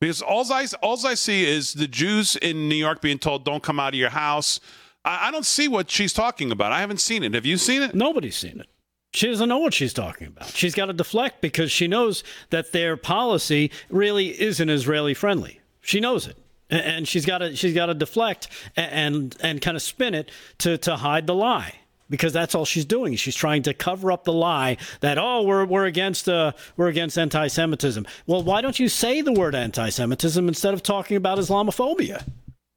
Because 0.00 0.20
all 0.20 0.50
I, 0.52 0.66
all 0.82 1.06
I 1.06 1.14
see 1.14 1.44
is 1.44 1.74
the 1.74 1.86
Jews 1.86 2.36
in 2.36 2.68
New 2.68 2.74
York 2.74 3.00
being 3.00 3.18
told, 3.18 3.44
don't 3.44 3.62
come 3.62 3.78
out 3.78 3.94
of 3.94 3.98
your 3.98 4.10
house. 4.10 4.58
I, 5.04 5.28
I 5.28 5.30
don't 5.30 5.46
see 5.46 5.68
what 5.68 5.90
she's 5.90 6.12
talking 6.12 6.50
about. 6.50 6.72
I 6.72 6.80
haven't 6.80 7.00
seen 7.00 7.22
it. 7.22 7.34
Have 7.34 7.46
you 7.46 7.56
seen 7.56 7.82
it? 7.82 7.94
Nobody's 7.94 8.36
seen 8.36 8.60
it. 8.60 8.66
She 9.14 9.26
doesn't 9.26 9.48
know 9.48 9.58
what 9.58 9.74
she's 9.74 9.92
talking 9.92 10.28
about. 10.28 10.48
She's 10.48 10.74
got 10.74 10.86
to 10.86 10.94
deflect 10.94 11.42
because 11.42 11.70
she 11.70 11.86
knows 11.86 12.24
that 12.50 12.72
their 12.72 12.96
policy 12.96 13.70
really 13.90 14.40
isn't 14.40 14.70
Israeli 14.70 15.12
friendly. 15.12 15.60
She 15.82 16.00
knows 16.00 16.26
it. 16.26 16.38
And 16.70 17.06
she's 17.06 17.26
got 17.26 17.38
to 17.38 17.54
she's 17.54 17.74
got 17.74 17.86
to 17.86 17.94
deflect 17.94 18.48
and 18.74 19.36
and, 19.42 19.60
kind 19.60 19.76
of 19.76 19.82
spin 19.82 20.14
it 20.14 20.30
to, 20.58 20.78
to 20.78 20.96
hide 20.96 21.26
the 21.26 21.34
lie 21.34 21.74
because 22.08 22.32
that's 22.32 22.54
all 22.54 22.64
she's 22.64 22.86
doing. 22.86 23.14
She's 23.16 23.36
trying 23.36 23.62
to 23.64 23.74
cover 23.74 24.10
up 24.10 24.24
the 24.24 24.32
lie 24.32 24.78
that 25.00 25.18
oh 25.18 25.42
we're 25.42 25.66
we're 25.66 25.84
against 25.84 26.30
uh, 26.30 26.52
we're 26.78 26.88
against 26.88 27.18
anti-Semitism. 27.18 28.06
Well, 28.26 28.42
why 28.42 28.62
don't 28.62 28.78
you 28.78 28.88
say 28.88 29.20
the 29.20 29.32
word 29.32 29.54
anti-Semitism 29.54 30.48
instead 30.48 30.72
of 30.72 30.82
talking 30.82 31.18
about 31.18 31.36
Islamophobia? 31.36 32.24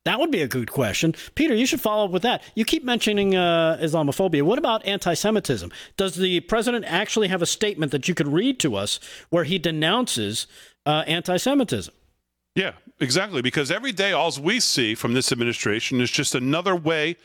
That 0.06 0.20
would 0.20 0.30
be 0.30 0.44
a 0.44 0.48
good 0.48 0.72
question. 0.72 1.16
Peter, 1.34 1.56
you 1.56 1.66
should 1.66 1.82
follow 1.82 2.06
up 2.06 2.12
with 2.12 2.22
that. 2.22 2.44
You 2.54 2.64
keep 2.64 2.84
mentioning 2.84 3.36
uh, 3.36 3.80
Islamophobia. 3.82 4.44
What 4.44 4.60
about 4.60 4.86
anti 4.86 5.16
Semitism? 5.16 5.72
Does 5.98 6.16
the 6.16 6.42
president 6.42 6.86
actually 6.86 7.28
have 7.28 7.42
a 7.42 7.48
statement 7.48 7.92
that 7.92 8.08
you 8.08 8.14
could 8.14 8.28
read 8.28 8.60
to 8.60 8.76
us 8.76 9.00
where 9.30 9.44
he 9.44 9.58
denounces 9.58 10.46
uh, 10.86 11.04
anti 11.08 11.38
Semitism? 11.38 11.94
Yeah, 12.54 12.74
exactly. 13.00 13.42
Because 13.42 13.72
every 13.72 13.92
day, 13.92 14.12
all 14.12 14.32
we 14.40 14.60
see 14.60 14.94
from 14.94 15.14
this 15.14 15.32
administration 15.32 16.00
is 16.00 16.12
just 16.12 16.36
another 16.36 16.76
way 16.76 17.18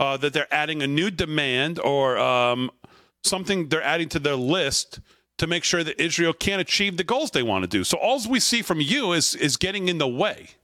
uh, 0.00 0.16
that 0.16 0.32
they're 0.32 0.52
adding 0.52 0.82
a 0.82 0.86
new 0.86 1.12
demand 1.12 1.78
or 1.78 2.18
um, 2.18 2.70
something 3.22 3.68
they're 3.68 3.82
adding 3.82 4.08
to 4.10 4.18
their 4.18 4.36
list 4.36 4.98
to 5.38 5.46
make 5.46 5.62
sure 5.62 5.84
that 5.84 6.00
Israel 6.02 6.32
can't 6.32 6.60
achieve 6.60 6.96
the 6.96 7.04
goals 7.04 7.30
they 7.30 7.42
want 7.44 7.62
to 7.62 7.68
do. 7.68 7.84
So 7.84 7.98
all 7.98 8.20
we 8.28 8.40
see 8.40 8.62
from 8.62 8.80
you 8.80 9.12
is 9.12 9.36
is 9.36 9.56
getting 9.56 9.86
in 9.86 9.98
the 9.98 10.08
way. 10.08 10.55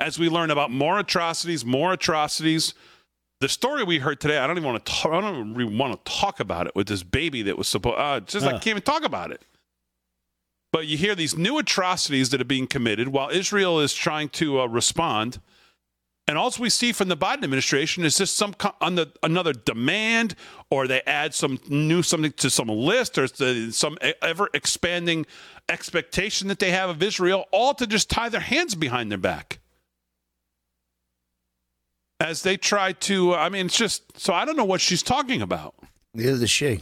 As 0.00 0.18
we 0.18 0.28
learn 0.28 0.50
about 0.50 0.70
more 0.70 0.98
atrocities, 0.98 1.64
more 1.64 1.92
atrocities. 1.92 2.74
The 3.40 3.48
story 3.48 3.84
we 3.84 3.98
heard 3.98 4.20
today, 4.20 4.38
I 4.38 4.46
don't 4.46 4.56
even 4.56 4.68
want 4.68 4.84
to 4.84 4.92
talk, 4.92 5.12
I 5.12 5.20
don't 5.20 5.60
even 5.60 5.78
want 5.78 6.04
to 6.04 6.12
talk 6.12 6.40
about 6.40 6.66
it 6.66 6.74
with 6.74 6.88
this 6.88 7.02
baby 7.02 7.42
that 7.42 7.58
was 7.58 7.68
supposed. 7.68 7.98
Uh, 7.98 8.20
just 8.20 8.46
uh. 8.46 8.48
I 8.48 8.52
can't 8.52 8.68
even 8.68 8.82
talk 8.82 9.04
about 9.04 9.30
it. 9.30 9.44
But 10.72 10.86
you 10.86 10.96
hear 10.96 11.14
these 11.14 11.36
new 11.36 11.58
atrocities 11.58 12.30
that 12.30 12.40
are 12.40 12.44
being 12.44 12.66
committed 12.66 13.08
while 13.08 13.30
Israel 13.30 13.80
is 13.80 13.94
trying 13.94 14.28
to 14.30 14.60
uh, 14.60 14.66
respond. 14.66 15.40
And 16.26 16.36
all 16.36 16.52
we 16.60 16.68
see 16.68 16.92
from 16.92 17.08
the 17.08 17.16
Biden 17.16 17.42
administration 17.42 18.04
is 18.04 18.18
just 18.18 18.36
some 18.36 18.54
another 19.22 19.52
demand, 19.54 20.34
or 20.70 20.86
they 20.86 21.00
add 21.06 21.32
some 21.34 21.58
new 21.68 22.02
something 22.02 22.32
to 22.32 22.50
some 22.50 22.68
list, 22.68 23.16
or 23.16 23.26
some 23.72 23.96
ever 24.20 24.50
expanding 24.52 25.24
expectation 25.70 26.48
that 26.48 26.58
they 26.58 26.70
have 26.70 26.90
of 26.90 27.02
Israel, 27.02 27.46
all 27.50 27.72
to 27.74 27.86
just 27.86 28.10
tie 28.10 28.28
their 28.28 28.42
hands 28.42 28.74
behind 28.74 29.10
their 29.10 29.18
back 29.18 29.57
as 32.20 32.42
they 32.42 32.56
try 32.56 32.92
to. 32.92 33.34
Uh, 33.34 33.38
I 33.38 33.48
mean, 33.48 33.66
it's 33.66 33.76
just 33.76 34.18
so 34.18 34.32
I 34.32 34.44
don't 34.44 34.56
know 34.56 34.64
what 34.64 34.80
she's 34.80 35.02
talking 35.02 35.42
about. 35.42 35.74
Neither 36.14 36.38
does 36.38 36.50
she. 36.50 36.80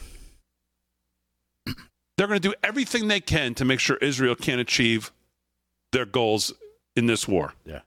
They're 2.17 2.27
going 2.27 2.41
to 2.41 2.49
do 2.49 2.55
everything 2.63 3.09
they 3.09 3.21
can 3.21 3.55
to 3.55 3.65
make 3.65 3.79
sure 3.79 3.97
Israel 3.99 4.35
can 4.35 4.59
achieve 4.59 5.13
their 5.93 6.07
goals 6.07 6.53
in 6.95 7.07
this 7.07 7.29
war. 7.29 7.53
Yeah 7.65 7.81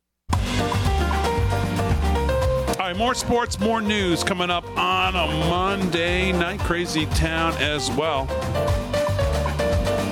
All 2.79 2.85
right, 2.85 2.95
more 2.95 3.15
sports, 3.15 3.59
more 3.59 3.81
news 3.81 4.23
coming 4.23 4.49
up 4.49 4.65
on 4.77 5.15
a 5.15 5.27
Monday 5.49 6.31
night. 6.31 6.59
Crazy 6.59 7.07
town 7.07 7.53
as 7.57 7.89
well. 7.91 8.27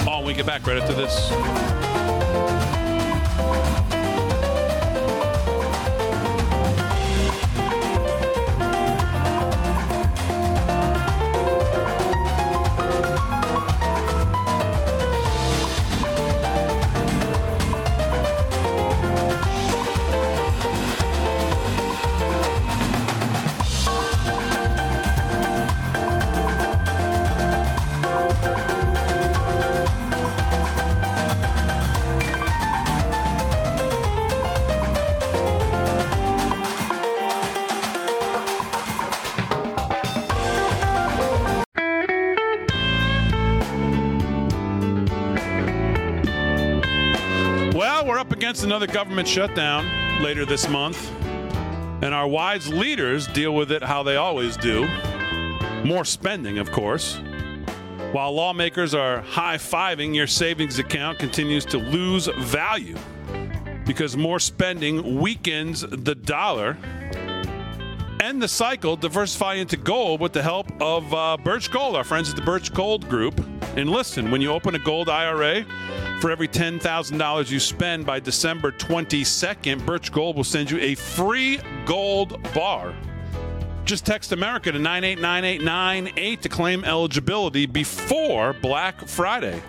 Oh, 0.09 0.23
we 0.25 0.33
get 0.33 0.45
back 0.45 0.65
right 0.65 0.77
after 0.77 0.93
this. 0.93 1.76
Against 48.37 48.63
another 48.63 48.85
government 48.85 49.27
shutdown 49.27 50.21
later 50.21 50.45
this 50.45 50.69
month. 50.69 51.11
And 52.03 52.13
our 52.13 52.27
wise 52.27 52.67
leaders 52.69 53.25
deal 53.25 53.55
with 53.55 53.71
it 53.71 53.81
how 53.81 54.03
they 54.03 54.15
always 54.15 54.55
do 54.55 54.87
more 55.83 56.05
spending, 56.05 56.59
of 56.59 56.71
course. 56.71 57.19
While 58.11 58.33
lawmakers 58.33 58.93
are 58.93 59.21
high 59.21 59.57
fiving, 59.57 60.13
your 60.13 60.27
savings 60.27 60.77
account 60.77 61.17
continues 61.17 61.65
to 61.65 61.79
lose 61.79 62.27
value 62.27 62.95
because 63.87 64.15
more 64.15 64.39
spending 64.39 65.19
weakens 65.19 65.81
the 65.81 66.13
dollar. 66.13 66.77
End 68.19 68.39
the 68.39 68.47
cycle, 68.47 68.95
diversify 68.95 69.55
into 69.55 69.77
gold 69.77 70.21
with 70.21 70.33
the 70.33 70.43
help 70.43 70.71
of 70.79 71.11
uh, 71.11 71.37
Birch 71.37 71.71
Gold, 71.71 71.95
our 71.95 72.03
friends 72.03 72.29
at 72.29 72.35
the 72.35 72.43
Birch 72.43 72.71
Gold 72.71 73.09
Group. 73.09 73.43
And 73.77 73.91
listen, 73.91 74.31
when 74.31 74.41
you 74.41 74.51
open 74.51 74.73
a 74.73 74.79
gold 74.79 75.07
IRA, 75.07 75.63
for 76.19 76.31
every 76.31 76.47
$10,000 76.47 77.51
you 77.51 77.59
spend 77.59 78.07
by 78.07 78.19
December 78.19 78.71
22nd, 78.71 79.85
Birch 79.85 80.11
Gold 80.11 80.35
will 80.35 80.43
send 80.43 80.71
you 80.71 80.79
a 80.79 80.95
free 80.95 81.59
gold 81.85 82.41
bar. 82.55 82.95
Just 83.85 84.03
text 84.03 84.31
America 84.31 84.71
to 84.71 84.79
989898 84.79 86.41
to 86.41 86.49
claim 86.49 86.83
eligibility 86.85 87.67
before 87.67 88.53
Black 88.53 89.07
Friday. 89.07 89.61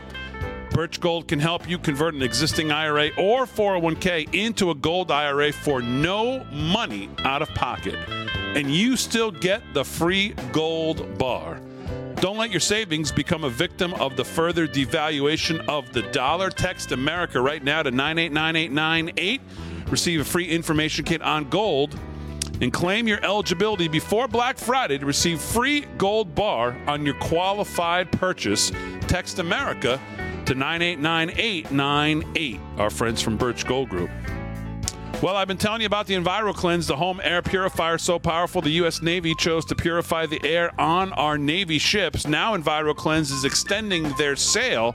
Birch 0.71 1.01
Gold 1.01 1.29
can 1.29 1.39
help 1.39 1.69
you 1.69 1.79
convert 1.79 2.15
an 2.15 2.23
existing 2.23 2.73
IRA 2.73 3.11
or 3.19 3.45
401k 3.45 4.35
into 4.35 4.71
a 4.71 4.75
gold 4.75 5.11
IRA 5.11 5.53
for 5.53 5.83
no 5.83 6.45
money 6.45 7.11
out 7.19 7.43
of 7.43 7.51
pocket. 7.51 7.97
And 8.09 8.75
you 8.75 8.97
still 8.97 9.31
get 9.31 9.63
the 9.75 9.85
free 9.85 10.31
gold 10.53 11.19
bar. 11.19 11.61
Don't 12.21 12.37
let 12.37 12.51
your 12.51 12.59
savings 12.59 13.13
become 13.13 13.45
a 13.45 13.49
victim 13.49 13.95
of 13.95 14.17
the 14.17 14.25
further 14.25 14.67
devaluation 14.67 15.65
of 15.69 15.93
the 15.93 16.03
dollar. 16.03 16.51
Text 16.51 16.91
America 16.91 17.41
right 17.41 17.63
now 17.63 17.85
to 17.85 17.93
989898. 17.93 19.41
Receive 19.89 20.21
a 20.21 20.25
free 20.25 20.49
information 20.49 21.05
kit 21.05 21.23
on 21.23 21.49
gold 21.49 21.97
and 22.61 22.73
claim 22.73 23.07
your 23.07 23.25
eligibility 23.25 23.87
before 23.87 24.27
Black 24.27 24.59
Friday 24.59 24.99
to 24.99 25.07
receive 25.07 25.41
free 25.41 25.83
gold 25.97 26.35
bar 26.35 26.77
on 26.89 27.07
your 27.07 27.15
qualified 27.21 28.11
purchase. 28.11 28.73
Text 29.03 29.39
America 29.39 30.01
to 30.47 30.57
989898. 30.57 32.61
Our 32.79 32.91
friends 32.91 33.23
from 33.23 33.37
Birch 33.37 33.65
Gold 33.65 33.91
Group. 33.91 34.11
Well, 35.21 35.35
I've 35.35 35.49
been 35.49 35.57
telling 35.57 35.81
you 35.81 35.87
about 35.89 36.07
the 36.07 36.15
EnviroKlenz, 36.15 36.87
the 36.87 36.95
home 36.95 37.21
air 37.25 37.43
purifier 37.43 37.99
so 37.99 38.21
powerful 38.21 38.63
the 38.63 38.71
U.S. 38.71 39.03
Navy 39.03 39.35
chose 39.35 39.65
to 39.65 39.75
purify 39.75 40.27
the 40.27 40.41
air 40.45 40.71
on 40.81 41.13
our 41.15 41.37
Navy 41.37 41.79
ships. 41.79 42.29
Now, 42.29 42.57
EnviroKlenz 42.57 43.33
is 43.33 43.45
extending 43.45 44.13
their 44.13 44.37
sale 44.37 44.95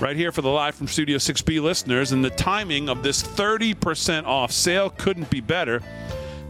right 0.00 0.16
here 0.16 0.32
for 0.32 0.40
the 0.40 0.48
live 0.48 0.76
from 0.76 0.88
Studio 0.88 1.18
6B 1.18 1.60
listeners, 1.60 2.12
and 2.12 2.24
the 2.24 2.30
timing 2.30 2.88
of 2.88 3.02
this 3.02 3.22
30% 3.22 4.24
off 4.24 4.50
sale 4.50 4.88
couldn't 4.88 5.28
be 5.28 5.42
better. 5.42 5.82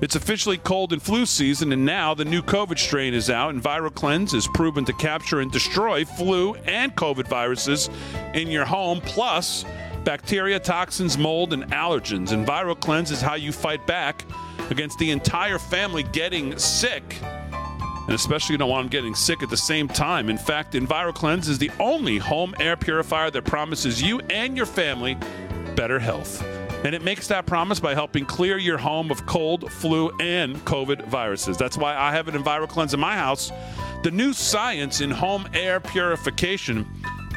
It's 0.01 0.15
officially 0.15 0.59
cold 0.59 0.93
and 0.93 1.03
flu 1.03 1.27
season, 1.27 1.73
and 1.73 1.85
now 1.85 2.15
the 2.15 2.25
new 2.25 2.43
COVID 2.43 2.79
strain 2.79 3.13
is 3.13 3.29
out. 3.29 3.53
EnviroKlenz 3.57 4.35
is 4.35 4.47
proven 4.55 4.85
to 4.85 4.93
capture 4.93 5.41
and 5.41 5.51
destroy 5.51 6.05
flu 6.05 6.55
and 6.55 6.95
COVID 6.95 7.27
viruses 7.27 7.91
in 8.35 8.47
your 8.47 8.65
home, 8.65 9.01
plus 9.01 9.65
bacteria, 10.09 10.59
toxins, 10.59 11.19
mold, 11.19 11.53
and 11.53 11.65
allergens. 11.65 12.29
EnviroKlenz 12.29 13.11
is 13.11 13.21
how 13.21 13.35
you 13.35 13.53
fight 13.53 13.87
back 13.87 14.25
against 14.71 14.99
the 14.99 15.11
entire 15.11 15.59
family 15.59 16.03
getting 16.03 16.59
sick. 16.59 17.19
And 17.21 18.15
especially 18.15 18.55
you 18.55 18.59
don't 18.59 18.71
want 18.71 18.85
them 18.85 18.89
getting 18.89 19.15
sick 19.15 19.43
at 19.43 19.51
the 19.51 19.57
same 19.59 19.87
time. 19.87 20.31
In 20.31 20.39
fact, 20.39 20.73
EnviroKlenz 20.73 21.47
is 21.47 21.59
the 21.59 21.71
only 21.79 22.17
home 22.17 22.55
air 22.59 22.75
purifier 22.75 23.31
that 23.33 23.45
promises 23.45 24.01
you 24.01 24.21
and 24.31 24.57
your 24.57 24.65
family 24.65 25.15
better 25.77 25.99
health. 25.99 26.43
And 26.87 26.95
it 26.95 27.03
makes 27.03 27.29
that 27.29 27.45
promise 27.45 27.79
by 27.79 27.93
helping 27.93 28.25
clear 28.25 28.57
your 28.57 28.79
home 28.79 29.11
of 29.11 29.27
cold, 29.27 29.71
flu, 29.71 30.11
and 30.21 30.57
COVID 30.65 31.07
viruses. 31.09 31.59
That's 31.59 31.77
why 31.77 31.95
I 31.95 32.13
have 32.13 32.29
an 32.29 32.35
EnviroKlenz 32.43 32.95
in 32.95 33.01
my 33.01 33.15
house. 33.15 33.53
The 34.03 34.11
new 34.11 34.33
science 34.33 35.03
in 35.03 35.11
home 35.11 35.47
air 35.53 35.81
purification. 35.81 36.87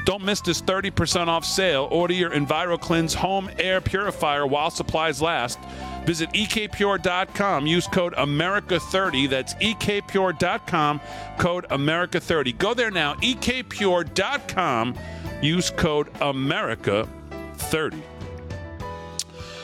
Don't 0.06 0.24
miss 0.24 0.42
this 0.42 0.62
30% 0.62 1.28
off 1.28 1.46
sale. 1.46 1.88
Order 1.92 2.14
your 2.14 2.32
EnviroKlenz 2.32 3.14
home 3.14 3.50
air 3.60 3.82
purifier 3.82 4.48
while 4.48 4.70
supplies 4.70 5.22
last. 5.22 5.60
Visit 6.06 6.32
ekpure.com. 6.34 7.68
Use 7.68 7.88
code 7.88 8.14
America30. 8.14 9.30
That's 9.30 9.54
ekpure.com. 9.56 11.02
Code 11.38 11.66
America30. 11.70 12.58
Go 12.58 12.74
there 12.74 12.92
now. 12.92 13.14
ekpure.com. 13.16 14.96
Use 15.42 15.70
code 15.72 16.14
America30. 16.14 18.02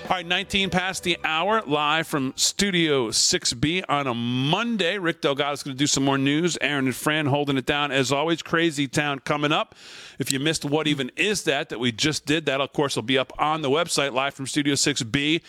All 0.09 0.15
right, 0.15 0.25
19 0.25 0.69
past 0.69 1.03
the 1.03 1.17
hour, 1.25 1.61
live 1.67 2.07
from 2.07 2.31
Studio 2.37 3.09
6B 3.09 3.83
on 3.89 4.07
a 4.07 4.13
Monday. 4.13 4.97
Rick 4.97 5.19
Delgado 5.19 5.51
is 5.51 5.63
going 5.63 5.75
to 5.75 5.77
do 5.77 5.85
some 5.85 6.05
more 6.05 6.17
news. 6.17 6.57
Aaron 6.61 6.85
and 6.85 6.95
Fran 6.95 7.25
holding 7.25 7.57
it 7.57 7.65
down. 7.65 7.91
As 7.91 8.09
always, 8.09 8.41
Crazy 8.41 8.87
Town 8.87 9.19
coming 9.19 9.51
up. 9.51 9.75
If 10.17 10.31
you 10.31 10.39
missed 10.39 10.63
What 10.63 10.87
Even 10.87 11.11
Is 11.17 11.43
That 11.43 11.67
that 11.67 11.81
we 11.81 11.91
just 11.91 12.25
did, 12.25 12.45
that, 12.45 12.61
of 12.61 12.71
course, 12.71 12.95
will 12.95 13.03
be 13.03 13.17
up 13.17 13.33
on 13.37 13.63
the 13.63 13.69
website, 13.69 14.13
live 14.13 14.33
from 14.33 14.47
Studio 14.47 14.75
6B. 14.75 15.41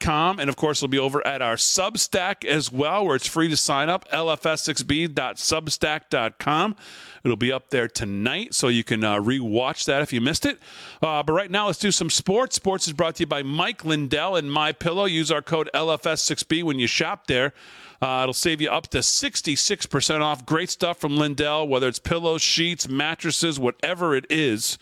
Com. 0.00 0.40
And 0.40 0.50
of 0.50 0.56
course, 0.56 0.78
it'll 0.78 0.88
be 0.88 0.98
over 0.98 1.24
at 1.26 1.42
our 1.42 1.54
Substack 1.54 2.44
as 2.44 2.72
well, 2.72 3.06
where 3.06 3.14
it's 3.14 3.28
free 3.28 3.48
to 3.48 3.56
sign 3.56 3.88
up, 3.88 4.04
lfs6b.substack.com. 4.10 6.76
It'll 7.24 7.36
be 7.36 7.52
up 7.52 7.70
there 7.70 7.88
tonight, 7.88 8.54
so 8.54 8.68
you 8.68 8.84
can 8.84 9.04
uh, 9.04 9.16
rewatch 9.16 9.84
that 9.84 10.02
if 10.02 10.12
you 10.12 10.20
missed 10.20 10.46
it. 10.46 10.58
Uh, 11.02 11.22
but 11.22 11.32
right 11.32 11.50
now, 11.50 11.66
let's 11.66 11.78
do 11.78 11.90
some 11.90 12.10
sports. 12.10 12.56
Sports 12.56 12.86
is 12.86 12.92
brought 12.92 13.16
to 13.16 13.22
you 13.22 13.26
by 13.26 13.42
Mike 13.42 13.84
Lindell 13.84 14.36
and 14.36 14.50
My 14.50 14.72
Pillow. 14.72 15.04
Use 15.04 15.30
our 15.30 15.42
code 15.42 15.68
LFS6B 15.74 16.62
when 16.62 16.78
you 16.78 16.86
shop 16.86 17.26
there. 17.26 17.52
Uh, 18.00 18.20
it'll 18.22 18.32
save 18.32 18.62
you 18.62 18.70
up 18.70 18.88
to 18.88 18.98
66% 18.98 20.20
off. 20.20 20.46
Great 20.46 20.70
stuff 20.70 20.98
from 20.98 21.18
Lindell, 21.18 21.68
whether 21.68 21.86
it's 21.86 21.98
pillows, 21.98 22.40
sheets, 22.40 22.88
mattresses, 22.88 23.60
whatever 23.60 24.14
it 24.14 24.24
is. 24.30 24.78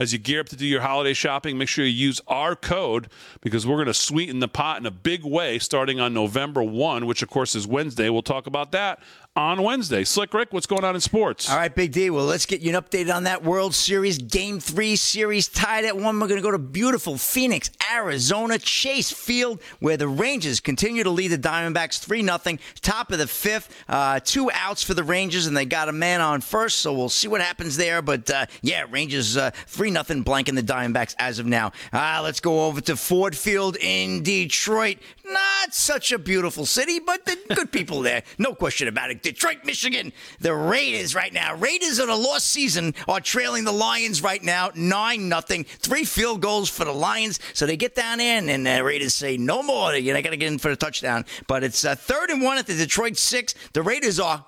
As 0.00 0.12
you 0.12 0.18
gear 0.20 0.38
up 0.38 0.48
to 0.50 0.56
do 0.56 0.64
your 0.64 0.82
holiday 0.82 1.12
shopping, 1.12 1.58
make 1.58 1.66
sure 1.66 1.84
you 1.84 1.90
use 1.90 2.20
our 2.28 2.54
code 2.54 3.08
because 3.40 3.66
we're 3.66 3.78
going 3.78 3.86
to 3.86 3.94
sweeten 3.94 4.38
the 4.38 4.46
pot 4.46 4.78
in 4.78 4.86
a 4.86 4.92
big 4.92 5.24
way 5.24 5.58
starting 5.58 5.98
on 5.98 6.14
November 6.14 6.62
1, 6.62 7.04
which 7.04 7.20
of 7.20 7.30
course 7.30 7.56
is 7.56 7.66
Wednesday. 7.66 8.08
We'll 8.08 8.22
talk 8.22 8.46
about 8.46 8.70
that 8.72 9.00
on 9.38 9.62
Wednesday. 9.62 10.02
Slick 10.02 10.34
Rick, 10.34 10.52
what's 10.52 10.66
going 10.66 10.82
on 10.82 10.96
in 10.96 11.00
sports? 11.00 11.48
All 11.48 11.56
right, 11.56 11.72
Big 11.72 11.92
D. 11.92 12.10
Well, 12.10 12.24
let's 12.24 12.44
get 12.44 12.60
you 12.60 12.76
an 12.76 12.82
update 12.82 13.14
on 13.14 13.22
that 13.22 13.44
World 13.44 13.72
Series 13.72 14.18
Game 14.18 14.58
3 14.58 14.96
series 14.96 15.46
tied 15.46 15.84
at 15.84 15.96
1. 15.96 16.18
We're 16.18 16.26
going 16.26 16.40
to 16.40 16.42
go 16.42 16.50
to 16.50 16.58
beautiful 16.58 17.16
Phoenix, 17.16 17.70
Arizona, 17.94 18.58
Chase 18.58 19.12
Field, 19.12 19.62
where 19.78 19.96
the 19.96 20.08
Rangers 20.08 20.58
continue 20.58 21.04
to 21.04 21.10
lead 21.10 21.28
the 21.28 21.38
Diamondbacks 21.38 22.00
3 22.00 22.24
0. 22.24 22.58
Top 22.80 23.12
of 23.12 23.18
the 23.18 23.28
fifth. 23.28 23.72
Uh, 23.88 24.18
two 24.18 24.50
outs 24.52 24.82
for 24.82 24.94
the 24.94 25.04
Rangers, 25.04 25.46
and 25.46 25.56
they 25.56 25.64
got 25.64 25.88
a 25.88 25.92
man 25.92 26.20
on 26.20 26.40
first, 26.40 26.78
so 26.78 26.92
we'll 26.92 27.08
see 27.08 27.28
what 27.28 27.40
happens 27.40 27.76
there. 27.76 28.02
But 28.02 28.28
uh, 28.28 28.46
yeah, 28.60 28.86
Rangers 28.90 29.36
uh, 29.36 29.52
3 29.68 29.92
0 29.92 30.02
blanking 30.24 30.56
the 30.56 30.64
Diamondbacks 30.64 31.14
as 31.16 31.38
of 31.38 31.46
now. 31.46 31.70
Uh, 31.92 32.22
let's 32.24 32.40
go 32.40 32.66
over 32.66 32.80
to 32.80 32.96
Ford 32.96 33.36
Field 33.36 33.76
in 33.76 34.24
Detroit. 34.24 34.98
Not 35.24 35.74
such 35.74 36.10
a 36.10 36.18
beautiful 36.18 36.66
city, 36.66 36.98
but 36.98 37.24
the 37.24 37.38
good 37.54 37.70
people 37.70 38.00
there. 38.00 38.24
No 38.36 38.52
question 38.52 38.88
about 38.88 39.12
it. 39.12 39.27
Detroit, 39.30 39.58
Michigan. 39.64 40.12
The 40.40 40.54
Raiders 40.54 41.14
right 41.14 41.32
now. 41.32 41.54
Raiders 41.54 42.00
on 42.00 42.08
a 42.08 42.16
lost 42.16 42.48
season 42.48 42.94
are 43.06 43.20
trailing 43.20 43.64
the 43.64 43.72
Lions 43.72 44.22
right 44.22 44.42
now, 44.42 44.70
9 44.74 45.28
nothing. 45.28 45.64
Three 45.64 46.04
field 46.04 46.40
goals 46.40 46.70
for 46.70 46.84
the 46.84 46.92
Lions. 46.92 47.38
So 47.52 47.66
they 47.66 47.76
get 47.76 47.94
down 47.94 48.20
in, 48.20 48.48
and 48.48 48.66
the 48.66 48.82
Raiders 48.82 49.14
say, 49.14 49.36
no 49.36 49.62
more. 49.62 49.94
You're 49.94 50.14
not 50.14 50.22
going 50.22 50.32
to 50.32 50.38
get 50.38 50.50
in 50.50 50.58
for 50.58 50.70
the 50.70 50.76
touchdown. 50.76 51.26
But 51.46 51.62
it's 51.62 51.84
uh, 51.84 51.94
third 51.94 52.30
and 52.30 52.42
one 52.42 52.56
at 52.58 52.66
the 52.66 52.74
Detroit 52.74 53.16
six. 53.18 53.54
The 53.74 53.82
Raiders 53.82 54.18
are 54.18 54.44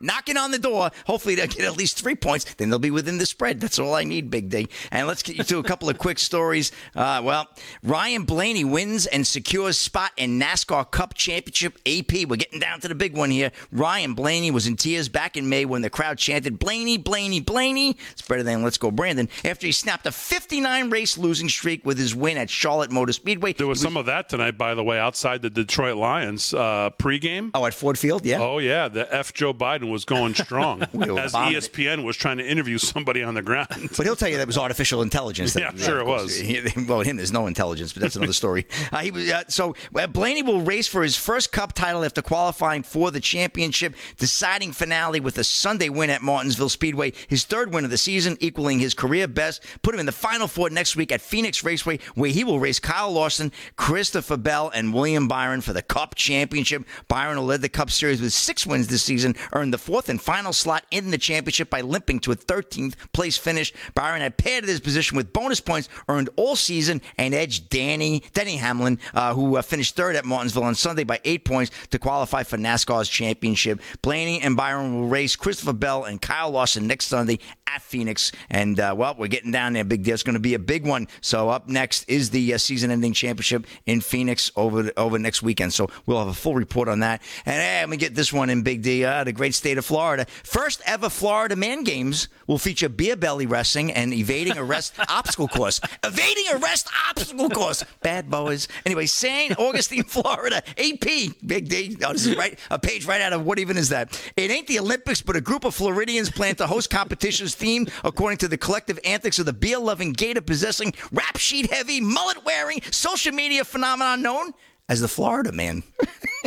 knocking 0.00 0.36
on 0.36 0.50
the 0.50 0.58
door. 0.58 0.90
Hopefully, 1.06 1.34
they'll 1.34 1.46
get 1.46 1.64
at 1.64 1.76
least 1.76 2.00
three 2.00 2.14
points. 2.14 2.54
Then 2.54 2.70
they'll 2.70 2.78
be 2.78 2.90
within 2.90 3.18
the 3.18 3.26
spread. 3.26 3.60
That's 3.60 3.78
all 3.78 3.94
I 3.94 4.04
need, 4.04 4.30
Big 4.30 4.48
D. 4.48 4.68
And 4.90 5.06
let's 5.06 5.22
get 5.22 5.36
you 5.36 5.44
to 5.44 5.58
a 5.58 5.62
couple 5.62 5.88
of 5.88 5.98
quick 5.98 6.18
stories. 6.18 6.72
Uh, 6.94 7.20
well, 7.24 7.48
Ryan 7.82 8.24
Blaney 8.24 8.64
wins 8.64 9.06
and 9.06 9.26
secures 9.26 9.78
spot 9.78 10.12
in 10.16 10.38
NASCAR 10.40 10.90
Cup 10.90 11.14
Championship 11.14 11.78
AP. 11.86 12.28
We're 12.28 12.36
getting 12.36 12.60
down 12.60 12.80
to 12.80 12.88
the 12.88 12.94
big 12.94 13.16
one 13.16 13.30
here. 13.30 13.52
Ryan 13.72 14.14
Blaney 14.14 14.50
was 14.50 14.66
in 14.66 14.76
tears 14.76 15.08
back 15.08 15.36
in 15.36 15.48
May 15.48 15.64
when 15.64 15.82
the 15.82 15.90
crowd 15.90 16.18
chanted, 16.18 16.58
Blaney, 16.58 16.98
Blaney, 16.98 17.40
Blaney. 17.40 17.96
It's 18.12 18.22
better 18.22 18.42
than 18.42 18.62
Let's 18.62 18.78
Go 18.78 18.90
Brandon. 18.90 19.28
After 19.44 19.66
he 19.66 19.72
snapped 19.72 20.06
a 20.06 20.12
59 20.12 20.90
race 20.90 21.18
losing 21.18 21.48
streak 21.48 21.84
with 21.84 21.98
his 21.98 22.14
win 22.14 22.36
at 22.36 22.50
Charlotte 22.50 22.90
Motor 22.90 23.12
Speedway. 23.12 23.52
There 23.52 23.66
was, 23.66 23.78
was 23.78 23.82
some 23.82 23.96
of 23.96 24.06
that 24.06 24.28
tonight, 24.28 24.58
by 24.58 24.74
the 24.74 24.84
way, 24.84 24.98
outside 24.98 25.42
the 25.42 25.50
Detroit 25.50 25.96
Lions 25.96 26.52
uh, 26.54 26.90
pregame. 26.98 27.50
Oh, 27.54 27.66
at 27.66 27.74
Ford 27.74 27.98
Field? 27.98 28.24
Yeah. 28.24 28.40
Oh, 28.40 28.58
yeah. 28.58 28.88
The 28.88 29.12
F. 29.14 29.32
Joe 29.32 29.54
Biden 29.54 29.85
was 29.90 30.04
going 30.04 30.34
strong 30.34 30.82
as 30.82 31.32
ESPN 31.32 32.04
was 32.04 32.16
trying 32.16 32.38
to 32.38 32.46
interview 32.46 32.78
somebody 32.78 33.22
on 33.22 33.34
the 33.34 33.42
ground. 33.42 33.68
But 33.96 34.06
he'll 34.06 34.16
tell 34.16 34.28
you 34.28 34.36
that 34.38 34.46
was 34.46 34.58
artificial 34.58 35.02
intelligence. 35.02 35.54
That, 35.54 35.60
yeah, 35.60 35.68
I'm 35.68 35.78
sure 35.78 35.98
it 35.98 36.06
was. 36.06 36.36
He, 36.36 36.60
well, 36.86 37.00
him, 37.00 37.16
there's 37.16 37.32
no 37.32 37.46
intelligence, 37.46 37.92
but 37.92 38.02
that's 38.02 38.16
another 38.16 38.32
story. 38.32 38.66
Uh, 38.92 38.98
he 38.98 39.10
was 39.10 39.28
uh, 39.28 39.42
so 39.48 39.74
uh, 39.96 40.06
Blaney 40.06 40.42
will 40.42 40.60
race 40.60 40.86
for 40.86 41.02
his 41.02 41.16
first 41.16 41.50
Cup 41.50 41.72
title 41.72 42.04
after 42.04 42.22
qualifying 42.22 42.82
for 42.82 43.10
the 43.10 43.20
championship, 43.20 43.94
deciding 44.16 44.72
finale 44.72 45.18
with 45.18 45.36
a 45.38 45.44
Sunday 45.44 45.88
win 45.88 46.08
at 46.08 46.22
Martinsville 46.22 46.68
Speedway, 46.68 47.12
his 47.26 47.44
third 47.44 47.74
win 47.74 47.84
of 47.84 47.90
the 47.90 47.98
season, 47.98 48.36
equaling 48.40 48.78
his 48.78 48.94
career 48.94 49.26
best. 49.26 49.62
Put 49.82 49.94
him 49.94 50.00
in 50.00 50.06
the 50.06 50.12
final 50.12 50.46
four 50.46 50.70
next 50.70 50.94
week 50.94 51.10
at 51.10 51.20
Phoenix 51.20 51.64
Raceway, 51.64 51.98
where 52.14 52.30
he 52.30 52.44
will 52.44 52.60
race 52.60 52.78
Kyle 52.78 53.10
Larson, 53.10 53.50
Christopher 53.76 54.36
Bell, 54.36 54.70
and 54.72 54.94
William 54.94 55.26
Byron 55.26 55.60
for 55.60 55.72
the 55.72 55.82
Cup 55.82 56.14
championship. 56.14 56.84
Byron 57.08 57.38
will 57.38 57.46
lead 57.46 57.62
the 57.62 57.68
Cup 57.68 57.90
Series 57.90 58.20
with 58.20 58.32
six 58.32 58.66
wins 58.66 58.86
this 58.88 59.02
season, 59.02 59.34
earned 59.52 59.72
the 59.72 59.75
fourth 59.78 60.08
and 60.08 60.20
final 60.20 60.52
slot 60.52 60.84
in 60.90 61.10
the 61.10 61.18
championship 61.18 61.70
by 61.70 61.80
limping 61.80 62.20
to 62.20 62.32
a 62.32 62.36
13th 62.36 62.94
place 63.12 63.36
finish. 63.36 63.72
Byron 63.94 64.20
had 64.20 64.36
padded 64.36 64.68
his 64.68 64.80
position 64.80 65.16
with 65.16 65.32
bonus 65.32 65.60
points 65.60 65.88
earned 66.08 66.30
all 66.36 66.56
season 66.56 67.00
and 67.18 67.34
edged 67.34 67.68
Danny 67.68 68.22
Denny 68.32 68.56
Hamlin, 68.56 68.98
uh, 69.14 69.34
who 69.34 69.56
uh, 69.56 69.62
finished 69.62 69.96
third 69.96 70.16
at 70.16 70.24
Martinsville 70.24 70.64
on 70.64 70.74
Sunday 70.74 71.04
by 71.04 71.20
eight 71.24 71.44
points 71.44 71.70
to 71.90 71.98
qualify 71.98 72.42
for 72.42 72.56
NASCAR's 72.56 73.08
championship. 73.08 73.80
Blaney 74.02 74.40
and 74.40 74.56
Byron 74.56 75.00
will 75.00 75.08
race 75.08 75.36
Christopher 75.36 75.72
Bell 75.72 76.04
and 76.04 76.20
Kyle 76.20 76.50
Larson 76.50 76.86
next 76.86 77.06
Sunday 77.06 77.38
at 77.66 77.82
Phoenix. 77.82 78.32
And, 78.50 78.78
uh, 78.78 78.94
well, 78.96 79.14
we're 79.18 79.28
getting 79.28 79.50
down 79.50 79.72
there, 79.72 79.84
big 79.84 80.02
deal. 80.02 80.14
It's 80.14 80.22
going 80.22 80.34
to 80.34 80.40
be 80.40 80.54
a 80.54 80.58
big 80.58 80.86
one. 80.86 81.08
So 81.20 81.48
up 81.48 81.68
next 81.68 82.08
is 82.08 82.30
the 82.30 82.54
uh, 82.54 82.58
season-ending 82.58 83.12
championship 83.12 83.66
in 83.86 84.00
Phoenix 84.00 84.50
over 84.56 84.84
the, 84.84 84.98
over 84.98 85.18
next 85.18 85.42
weekend. 85.42 85.72
So 85.72 85.88
we'll 86.06 86.18
have 86.18 86.28
a 86.28 86.34
full 86.34 86.54
report 86.54 86.88
on 86.88 87.00
that. 87.00 87.22
And 87.44 87.56
hey, 87.56 87.80
let 87.80 87.88
me 87.88 87.96
get 87.96 88.14
this 88.14 88.32
one 88.32 88.50
in, 88.50 88.62
Big 88.62 88.82
D. 88.82 89.04
Uh, 89.04 89.24
the 89.24 89.32
great 89.32 89.54
state 89.66 89.78
of 89.78 89.84
Florida. 89.84 90.24
First 90.44 90.80
ever 90.86 91.10
Florida 91.10 91.56
Man 91.56 91.82
Games 91.82 92.28
will 92.46 92.56
feature 92.56 92.88
beer 92.88 93.16
belly 93.16 93.46
wrestling 93.46 93.90
and 93.90 94.14
evading 94.14 94.56
arrest 94.56 94.94
obstacle 95.08 95.48
course. 95.48 95.80
Evading 96.04 96.44
arrest 96.52 96.88
obstacle 97.10 97.50
course. 97.50 97.82
Bad 98.00 98.30
boys. 98.30 98.68
Anyway, 98.84 99.06
St. 99.06 99.58
Augustine, 99.58 100.04
Florida. 100.04 100.62
AP. 100.78 101.34
Big 101.44 101.68
D. 101.68 101.96
Oh, 102.04 102.12
this 102.12 102.26
is 102.26 102.36
right. 102.36 102.56
A 102.70 102.78
page 102.78 103.06
right 103.06 103.20
out 103.20 103.32
of 103.32 103.44
what 103.44 103.58
even 103.58 103.76
is 103.76 103.88
that? 103.88 104.16
It 104.36 104.52
ain't 104.52 104.68
the 104.68 104.78
Olympics, 104.78 105.20
but 105.20 105.34
a 105.34 105.40
group 105.40 105.64
of 105.64 105.74
Floridians 105.74 106.30
plan 106.30 106.54
to 106.56 106.68
host 106.68 106.88
competitions 106.88 107.56
themed 107.56 107.90
according 108.04 108.38
to 108.38 108.48
the 108.48 108.56
collective 108.56 109.00
antics 109.04 109.40
of 109.40 109.46
the 109.46 109.52
beer 109.52 109.80
loving, 109.80 110.12
gator 110.12 110.42
possessing, 110.42 110.94
rap 111.10 111.38
sheet 111.38 111.72
heavy, 111.72 112.00
mullet 112.00 112.44
wearing, 112.44 112.80
social 112.92 113.32
media 113.32 113.64
phenomenon 113.64 114.22
known 114.22 114.52
as 114.88 115.00
the 115.00 115.08
Florida 115.08 115.50
man. 115.50 115.82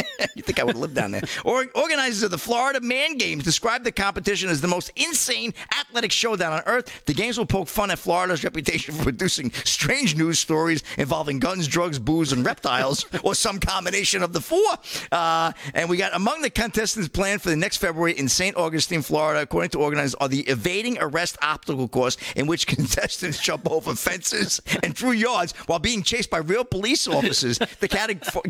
you 0.35 0.41
think 0.41 0.59
I 0.59 0.63
would 0.63 0.75
live 0.75 0.93
down 0.93 1.11
there? 1.11 1.23
Or, 1.43 1.65
organizers 1.75 2.23
of 2.23 2.31
the 2.31 2.37
Florida 2.37 2.81
Man 2.81 3.17
Games 3.17 3.43
describe 3.43 3.83
the 3.83 3.91
competition 3.91 4.49
as 4.49 4.61
the 4.61 4.67
most 4.67 4.91
insane 4.95 5.53
athletic 5.79 6.11
showdown 6.11 6.53
on 6.53 6.61
earth. 6.65 7.05
The 7.05 7.13
games 7.13 7.37
will 7.37 7.45
poke 7.45 7.67
fun 7.67 7.91
at 7.91 7.99
Florida's 7.99 8.43
reputation 8.43 8.95
for 8.95 9.03
producing 9.03 9.51
strange 9.51 10.15
news 10.15 10.39
stories 10.39 10.83
involving 10.97 11.39
guns, 11.39 11.67
drugs, 11.67 11.99
booze, 11.99 12.31
and 12.31 12.45
reptiles, 12.45 13.05
or 13.23 13.35
some 13.35 13.59
combination 13.59 14.23
of 14.23 14.33
the 14.33 14.41
four. 14.41 14.59
Uh, 15.11 15.51
and 15.73 15.89
we 15.89 15.97
got 15.97 16.15
among 16.15 16.41
the 16.41 16.49
contestants 16.49 17.09
planned 17.09 17.41
for 17.41 17.49
the 17.49 17.55
next 17.55 17.77
February 17.77 18.13
in 18.17 18.27
St. 18.27 18.55
Augustine, 18.55 19.01
Florida, 19.01 19.41
according 19.41 19.69
to 19.71 19.79
organizers, 19.79 20.15
are 20.15 20.27
the 20.27 20.41
evading 20.41 20.97
arrest 20.99 21.37
obstacle 21.41 21.87
course, 21.87 22.17
in 22.35 22.47
which 22.47 22.67
contestants 22.75 23.39
jump 23.39 23.69
over 23.69 23.95
fences 23.95 24.61
and 24.83 24.95
through 24.95 25.11
yards 25.11 25.53
while 25.67 25.79
being 25.79 26.03
chased 26.03 26.29
by 26.29 26.37
real 26.37 26.63
police 26.63 27.07
officers. 27.07 27.59
The 27.79 27.87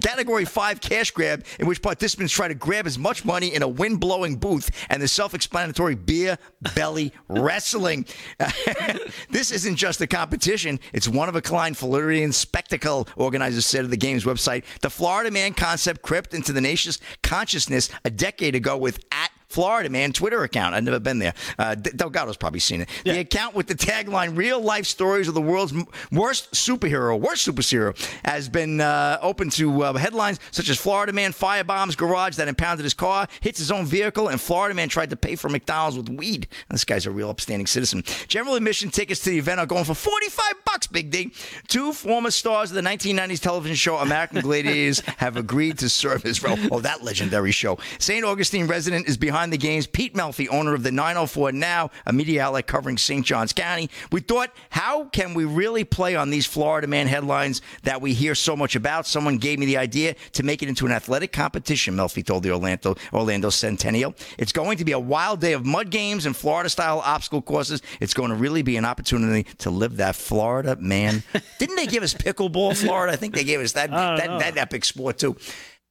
category 0.01 0.45
five 0.45 0.81
cash 0.81 1.11
grab, 1.11 1.38
in 1.59 1.67
which 1.67 1.81
participants 1.81 2.33
try 2.33 2.47
to 2.47 2.55
grab 2.55 2.85
as 2.85 2.97
much 2.97 3.25
money 3.25 3.53
in 3.53 3.61
a 3.61 3.67
wind 3.67 3.99
blowing 3.99 4.35
booth, 4.35 4.69
and 4.89 5.01
the 5.01 5.07
self 5.07 5.33
explanatory 5.33 5.95
beer 5.95 6.37
belly 6.75 7.13
wrestling. 7.27 8.05
this 9.29 9.51
isn't 9.51 9.75
just 9.75 10.01
a 10.01 10.07
competition, 10.07 10.79
it's 10.93 11.07
one 11.07 11.29
of 11.29 11.35
a 11.35 11.41
kind 11.41 11.77
Floridian 11.77 12.31
spectacle, 12.31 13.07
organizers 13.15 13.65
said 13.65 13.83
of 13.83 13.91
the 13.91 13.97
game's 13.97 14.25
website. 14.25 14.63
The 14.81 14.89
Florida 14.89 15.31
Man 15.31 15.53
concept 15.53 16.01
crept 16.01 16.33
into 16.33 16.53
the 16.53 16.61
nation's 16.61 16.99
consciousness 17.23 17.89
a 18.05 18.09
decade 18.09 18.55
ago 18.55 18.77
with 18.77 18.99
at 19.11 19.31
Florida 19.49 19.89
Man 19.89 20.13
Twitter 20.13 20.43
account. 20.43 20.75
I've 20.75 20.83
never 20.83 20.99
been 20.99 21.19
there. 21.19 21.33
Uh, 21.57 21.75
Delgado's 21.75 22.37
probably 22.37 22.59
seen 22.59 22.81
it. 22.81 22.89
The 23.03 23.19
account 23.19 23.55
with 23.55 23.67
the 23.67 23.75
tagline 23.75 24.37
"Real 24.37 24.61
Life 24.61 24.85
Stories 24.85 25.27
of 25.27 25.33
the 25.33 25.41
World's 25.41 25.73
Worst 26.11 26.51
Superhero, 26.51 27.19
Worst 27.19 27.47
Superhero" 27.47 27.97
has 28.23 28.47
been 28.47 28.79
uh, 28.79 29.17
open 29.21 29.49
to 29.51 29.83
uh, 29.83 29.93
headlines 29.93 30.39
such 30.51 30.69
as 30.69 30.77
"Florida 30.77 31.11
Man 31.13 31.33
firebombs 31.33 31.97
garage 31.97 32.35
that 32.35 32.47
impounded 32.47 32.83
his 32.83 32.93
car, 32.93 33.27
hits 33.41 33.57
his 33.57 33.71
own 33.71 33.85
vehicle, 33.85 34.27
and 34.27 34.39
Florida 34.39 34.75
Man 34.75 34.87
tried 34.87 35.09
to 35.09 35.15
pay 35.15 35.35
for 35.35 35.49
McDonald's 35.49 35.97
with 35.97 36.09
weed." 36.09 36.47
This 36.69 36.85
guy's 36.85 37.07
a 37.07 37.11
real 37.11 37.29
upstanding 37.29 37.65
citizen. 37.67 38.03
General 38.27 38.55
admission 38.55 38.91
tickets 38.91 39.21
to 39.21 39.31
the 39.31 39.39
event 39.39 39.59
are 39.59 39.65
going 39.65 39.83
for 39.85 39.95
forty-five 39.95 40.53
bucks. 40.63 40.85
Big 40.85 41.09
D. 41.09 41.33
Two 41.67 41.91
former 41.91 42.31
stars 42.31 42.71
of 42.71 42.75
the 42.75 42.81
1990s 42.81 43.39
television 43.39 43.75
show 43.75 43.97
American 43.97 44.41
Gladiators 44.41 44.99
have 45.17 45.37
agreed 45.37 45.77
to 45.79 45.89
serve 45.89 46.25
as 46.25 46.41
well. 46.41 46.57
Oh, 46.71 46.79
that 46.81 47.03
legendary 47.03 47.51
show. 47.51 47.79
St. 47.97 48.23
Augustine 48.23 48.67
resident 48.67 49.07
is 49.07 49.17
behind 49.17 49.38
the 49.47 49.57
games. 49.57 49.87
Pete 49.87 50.13
Melfi, 50.13 50.47
owner 50.51 50.73
of 50.73 50.83
the 50.83 50.91
904 50.91 51.51
Now, 51.53 51.91
a 52.05 52.11
media 52.11 52.43
outlet 52.43 52.67
covering 52.67 52.97
St. 52.97 53.25
Johns 53.25 53.53
County. 53.53 53.89
We 54.11 54.19
thought, 54.19 54.51
how 54.69 55.05
can 55.05 55.33
we 55.33 55.45
really 55.45 55.83
play 55.83 56.15
on 56.15 56.29
these 56.29 56.45
Florida 56.45 56.87
man 56.87 57.07
headlines 57.07 57.61
that 57.83 58.01
we 58.01 58.13
hear 58.13 58.35
so 58.35 58.55
much 58.55 58.75
about? 58.75 59.07
Someone 59.07 59.37
gave 59.37 59.59
me 59.59 59.65
the 59.65 59.77
idea 59.77 60.15
to 60.33 60.43
make 60.43 60.61
it 60.61 60.69
into 60.69 60.85
an 60.85 60.91
athletic 60.91 61.31
competition, 61.31 61.95
Melfi 61.95 62.25
told 62.25 62.43
the 62.43 62.51
Orlando, 62.51 62.95
Orlando 63.13 63.49
Centennial. 63.49 64.13
It's 64.37 64.51
going 64.51 64.77
to 64.77 64.85
be 64.85 64.91
a 64.91 64.99
wild 64.99 65.39
day 65.39 65.53
of 65.53 65.65
mud 65.65 65.89
games 65.89 66.25
and 66.25 66.35
Florida 66.35 66.69
style 66.69 66.99
obstacle 67.05 67.41
courses. 67.41 67.81
It's 67.99 68.13
going 68.13 68.29
to 68.29 68.35
really 68.35 68.61
be 68.61 68.77
an 68.77 68.85
opportunity 68.85 69.49
to 69.59 69.69
live 69.69 69.97
that 69.97 70.15
Florida 70.15 70.75
man. 70.79 71.23
Didn't 71.59 71.75
they 71.75 71.87
give 71.87 72.03
us 72.03 72.13
pickleball, 72.13 72.75
Florida? 72.75 73.13
I 73.13 73.15
think 73.15 73.35
they 73.35 73.43
gave 73.43 73.59
us 73.59 73.73
that, 73.73 73.89
that, 73.91 74.39
that 74.39 74.57
epic 74.57 74.85
sport, 74.85 75.17
too. 75.17 75.37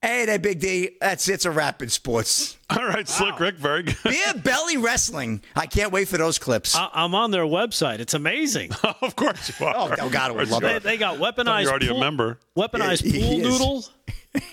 Hey, 0.01 0.27
that 0.27 0.43
big 0.43 0.61
D. 0.61 0.91
That's 1.01 1.29
it's 1.29 1.45
a 1.45 1.51
rapid 1.51 1.91
sports. 1.91 2.57
All 2.71 2.87
right, 2.87 3.09
Slick 3.09 3.41
Rick, 3.41 3.57
very 3.57 3.83
good. 3.83 3.97
Beer 4.05 4.33
belly 4.35 4.77
wrestling. 4.77 5.43
I 5.57 5.67
can't 5.67 5.91
wait 5.91 6.07
for 6.07 6.19
those 6.19 6.39
clips. 6.39 6.77
I- 6.77 6.89
I'm 6.93 7.17
on 7.17 7.33
their 7.33 7.43
website. 7.45 7.99
It's 7.99 8.15
amazing. 8.15 8.71
of 9.03 9.17
course 9.17 9.59
you 9.59 9.67
are. 9.67 9.75
Oh, 9.77 9.95
Delgado 9.97 10.35
would 10.35 10.51
love 10.51 10.63
they, 10.63 10.77
it. 10.77 10.83
they 10.85 10.97
got 10.99 11.19
weaponized. 11.19 11.63
You're 11.63 11.71
already 11.71 11.89
pool, 11.89 11.97
a 11.97 12.01
member. 12.01 12.39
Weaponized 12.57 13.03
Yeah, 13.13 13.21
pool 13.21 13.33
is. 13.41 13.43
noodle. 13.43 13.85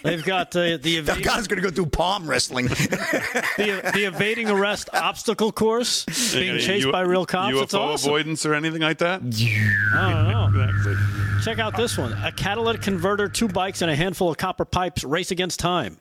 They've 0.04 0.24
got 0.24 0.56
uh, 0.56 0.78
the 0.78 0.98
evading, 0.98 1.06
Delgado's 1.26 1.48
going 1.48 1.62
to 1.62 1.70
go 1.70 1.70
do 1.70 1.86
palm 1.86 2.28
wrestling. 2.28 2.66
the, 2.68 3.92
the 3.94 4.06
evading 4.06 4.50
arrest 4.50 4.90
obstacle 4.94 5.52
course, 5.52 6.06
being 6.34 6.58
chased 6.60 6.88
U- 6.88 6.92
by 6.92 7.02
real 7.02 7.26
cops. 7.26 7.54
UFO 7.54 7.62
it's 7.64 7.74
awesome. 7.76 8.10
avoidance 8.10 8.46
or 8.48 8.56
anything 8.56 8.82
like 8.82 8.98
that? 9.00 9.22
I 9.22 10.12
don't 10.12 10.54
know. 10.54 11.35
Check 11.46 11.60
out 11.60 11.78
this 11.78 11.96
one: 11.96 12.12
a 12.24 12.32
catalytic 12.32 12.82
converter, 12.82 13.30
two 13.30 13.48
bikes, 13.48 13.84
and 13.84 13.92
a 13.92 13.96
handful 13.96 14.32
of 14.32 14.38
copper 14.38 14.66
pipes 14.66 15.04
race 15.04 15.30
against 15.30 15.60
time. 15.60 16.00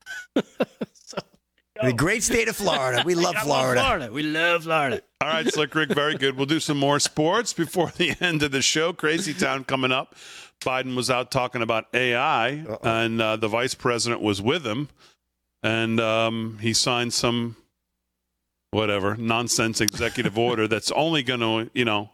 the 0.34 1.92
great 1.94 2.24
state 2.24 2.48
of 2.48 2.56
Florida. 2.56 3.04
We 3.06 3.14
love 3.14 3.36
I 3.36 3.38
love 3.38 3.46
Florida. 3.46 3.80
Florida. 3.82 4.12
We 4.12 4.24
love 4.24 4.64
Florida. 4.64 5.00
All 5.20 5.28
right, 5.28 5.46
Slick 5.46 5.76
Rick, 5.76 5.90
very 5.90 6.16
good. 6.16 6.36
We'll 6.36 6.46
do 6.46 6.58
some 6.58 6.76
more 6.76 6.98
sports 6.98 7.52
before 7.52 7.92
the 7.96 8.16
end 8.20 8.42
of 8.42 8.50
the 8.50 8.62
show. 8.62 8.92
Crazy 8.92 9.32
Town 9.32 9.62
coming 9.62 9.92
up. 9.92 10.16
Biden 10.60 10.96
was 10.96 11.08
out 11.08 11.30
talking 11.30 11.62
about 11.62 11.86
AI, 11.94 12.64
and 12.82 13.22
uh, 13.22 13.36
the 13.36 13.46
vice 13.46 13.74
president 13.74 14.20
was 14.22 14.42
with 14.42 14.66
him, 14.66 14.88
and 15.62 16.00
um, 16.00 16.58
he 16.60 16.72
signed 16.72 17.12
some 17.12 17.54
whatever 18.72 19.16
nonsense 19.16 19.80
executive 19.80 20.36
order 20.36 20.66
that's 20.66 20.90
only 20.90 21.22
going 21.22 21.38
to, 21.38 21.70
you 21.74 21.84
know, 21.84 22.10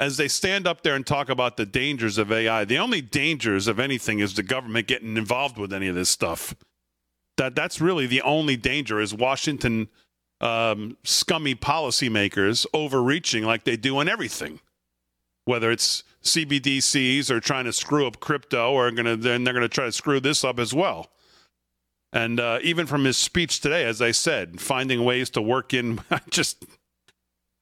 as 0.00 0.16
they 0.16 0.28
stand 0.28 0.66
up 0.66 0.82
there 0.82 0.94
and 0.94 1.06
talk 1.06 1.28
about 1.28 1.56
the 1.56 1.66
dangers 1.66 2.18
of 2.18 2.32
AI, 2.32 2.64
the 2.64 2.78
only 2.78 3.00
dangers 3.00 3.66
of 3.66 3.78
anything 3.78 4.18
is 4.18 4.34
the 4.34 4.42
government 4.42 4.86
getting 4.86 5.16
involved 5.16 5.56
with 5.56 5.72
any 5.72 5.88
of 5.88 5.94
this 5.94 6.08
stuff. 6.08 6.54
That 7.36 7.54
that's 7.54 7.80
really 7.80 8.06
the 8.06 8.22
only 8.22 8.56
danger 8.56 9.00
is 9.00 9.14
Washington 9.14 9.88
um, 10.40 10.96
scummy 11.04 11.54
policymakers 11.54 12.66
overreaching 12.74 13.44
like 13.44 13.64
they 13.64 13.76
do 13.76 13.98
on 13.98 14.08
everything, 14.08 14.60
whether 15.44 15.70
it's 15.70 16.02
CBDCs 16.22 17.30
or 17.30 17.40
trying 17.40 17.64
to 17.64 17.72
screw 17.72 18.06
up 18.06 18.20
crypto, 18.20 18.72
or 18.72 18.90
gonna 18.90 19.16
then 19.16 19.44
they're 19.44 19.54
going 19.54 19.62
to 19.62 19.68
try 19.68 19.84
to 19.86 19.92
screw 19.92 20.20
this 20.20 20.44
up 20.44 20.58
as 20.58 20.74
well. 20.74 21.10
And 22.12 22.38
uh, 22.38 22.60
even 22.62 22.86
from 22.86 23.04
his 23.04 23.16
speech 23.16 23.60
today, 23.60 23.84
as 23.84 24.00
I 24.00 24.12
said, 24.12 24.60
finding 24.60 25.04
ways 25.04 25.30
to 25.30 25.42
work 25.42 25.74
in 25.74 26.00
just 26.30 26.64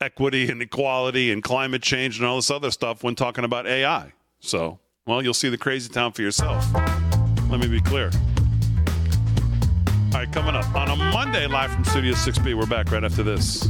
equity 0.02 0.50
and 0.50 0.60
equality 0.60 1.30
and 1.32 1.42
climate 1.42 1.80
change 1.80 2.18
and 2.18 2.26
all 2.26 2.36
this 2.36 2.50
other 2.50 2.70
stuff 2.70 3.02
when 3.02 3.14
talking 3.14 3.44
about 3.44 3.66
AI. 3.66 4.12
So, 4.40 4.80
well, 5.06 5.22
you'll 5.22 5.32
see 5.32 5.48
the 5.48 5.56
crazy 5.56 5.88
town 5.88 6.12
for 6.12 6.22
yourself. 6.22 6.66
Let 7.48 7.60
me 7.60 7.68
be 7.68 7.80
clear. 7.80 8.10
All 10.12 10.18
right, 10.18 10.30
coming 10.30 10.54
up 10.54 10.74
on 10.74 10.90
a 10.90 10.96
Monday, 10.96 11.46
live 11.46 11.72
from 11.72 11.84
Studio 11.84 12.12
6B. 12.12 12.58
We're 12.58 12.66
back 12.66 12.90
right 12.90 13.04
after 13.04 13.22
this. 13.22 13.68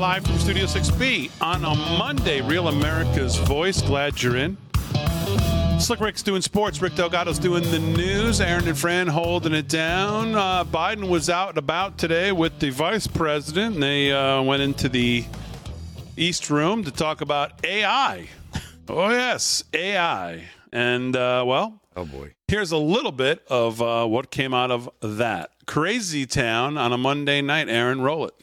Live 0.00 0.24
from 0.24 0.38
Studio 0.38 0.64
6B 0.64 1.30
on 1.42 1.62
a 1.62 1.74
Monday, 1.98 2.40
Real 2.40 2.68
America's 2.68 3.36
Voice. 3.36 3.82
Glad 3.82 4.22
you're 4.22 4.38
in. 4.38 4.56
Slick 5.78 6.00
Rick's 6.00 6.22
doing 6.22 6.40
sports. 6.40 6.80
Rick 6.80 6.94
Delgado's 6.94 7.38
doing 7.38 7.62
the 7.70 7.78
news. 7.78 8.40
Aaron 8.40 8.66
and 8.66 8.78
Fran 8.78 9.08
holding 9.08 9.52
it 9.52 9.68
down. 9.68 10.34
Uh, 10.34 10.64
Biden 10.64 11.10
was 11.10 11.28
out 11.28 11.50
and 11.50 11.58
about 11.58 11.98
today 11.98 12.32
with 12.32 12.58
the 12.60 12.70
vice 12.70 13.06
president. 13.06 13.74
And 13.74 13.82
they 13.82 14.10
uh, 14.10 14.40
went 14.40 14.62
into 14.62 14.88
the 14.88 15.26
East 16.16 16.48
Room 16.48 16.82
to 16.84 16.90
talk 16.90 17.20
about 17.20 17.62
AI. 17.64 18.26
Oh, 18.88 19.10
yes, 19.10 19.62
AI. 19.72 20.46
And, 20.72 21.14
uh, 21.14 21.44
well, 21.46 21.80
oh, 21.94 22.06
boy. 22.06 22.34
Here's 22.48 22.72
a 22.72 22.76
little 22.76 23.12
bit 23.12 23.46
of 23.48 23.80
uh, 23.80 24.04
what 24.06 24.32
came 24.32 24.52
out 24.52 24.72
of 24.72 24.90
that. 25.00 25.50
Crazy 25.66 26.26
Town 26.26 26.76
on 26.76 26.92
a 26.92 26.98
Monday 26.98 27.40
night. 27.40 27.68
Aaron, 27.68 28.00
roll 28.00 28.26
it. 28.26 28.34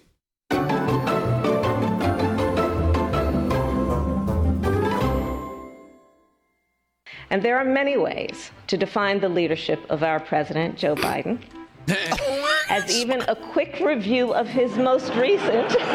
And 7.29 7.43
there 7.43 7.57
are 7.57 7.65
many 7.65 7.97
ways 7.97 8.51
to 8.67 8.77
define 8.77 9.19
the 9.19 9.29
leadership 9.29 9.79
of 9.89 10.03
our 10.03 10.19
president, 10.19 10.77
Joe 10.77 10.95
Biden. 10.95 11.39
As 12.69 12.89
even 12.91 13.21
a 13.27 13.35
quick 13.35 13.79
review 13.81 14.33
of 14.33 14.47
his 14.47 14.77
most 14.77 15.13
recent 15.15 15.75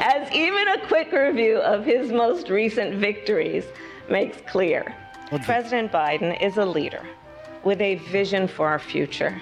As 0.00 0.32
even 0.32 0.68
a 0.68 0.86
quick 0.86 1.12
review 1.12 1.58
of 1.58 1.84
his 1.84 2.10
most 2.12 2.48
recent 2.48 2.94
victories 2.94 3.64
makes 4.08 4.38
clear. 4.50 4.94
President 5.44 5.92
Biden 5.92 6.40
is 6.42 6.56
a 6.56 6.64
leader 6.64 7.04
with 7.64 7.80
a 7.80 7.96
vision 7.96 8.48
for 8.48 8.66
our 8.68 8.78
future. 8.78 9.40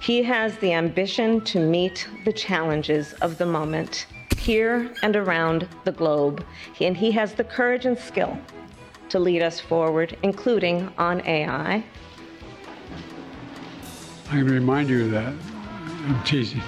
He 0.00 0.22
has 0.24 0.56
the 0.58 0.72
ambition 0.72 1.40
to 1.42 1.58
meet 1.58 2.06
the 2.24 2.32
challenges 2.32 3.14
of 3.14 3.38
the 3.38 3.46
moment 3.46 4.06
here 4.38 4.92
and 5.02 5.16
around 5.16 5.68
the 5.84 5.92
globe, 5.92 6.44
and 6.80 6.96
he 6.96 7.10
has 7.12 7.34
the 7.34 7.44
courage 7.44 7.86
and 7.86 7.98
skill 7.98 8.38
to 9.08 9.18
lead 9.18 9.42
us 9.42 9.60
forward, 9.60 10.16
including 10.22 10.92
on 10.98 11.24
AI. 11.26 11.84
I 14.28 14.30
can 14.30 14.46
remind 14.46 14.88
you 14.88 15.04
of 15.04 15.10
that. 15.12 15.34
I'm 16.06 16.22
teasing. 16.24 16.62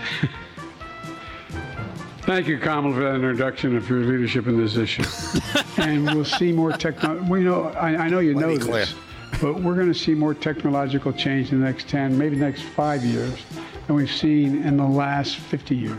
Thank 2.21 2.49
you, 2.49 2.59
Kamal, 2.59 2.93
for 2.93 3.01
that 3.01 3.15
introduction 3.15 3.77
of 3.77 3.89
your 3.89 4.01
leadership 4.01 4.47
in 4.49 4.57
this 4.59 4.77
issue. 4.77 5.05
and 5.77 6.07
we'll 6.07 6.25
see 6.25 6.51
more 6.51 6.73
technology. 6.73 7.25
We 7.31 7.45
know, 7.45 7.65
I, 7.65 7.97
I 7.97 8.09
know 8.09 8.19
you 8.19 8.35
Let 8.35 8.43
know 8.43 8.49
me 8.49 8.59
clear. 8.59 8.85
this, 8.87 8.95
but 9.41 9.61
we're 9.61 9.77
going 9.77 9.93
to 9.93 9.99
see 9.99 10.13
more 10.13 10.35
technological 10.35 11.13
change 11.13 11.53
in 11.53 11.61
the 11.61 11.67
next 11.67 11.89
10, 11.89 12.19
maybe 12.19 12.37
the 12.37 12.45
next 12.45 12.63
five 12.63 13.05
years 13.05 13.45
than 13.87 13.95
we've 13.95 14.11
seen 14.11 14.65
in 14.65 14.77
the 14.77 14.87
last 14.87 15.37
50 15.37 15.77
years. 15.77 15.99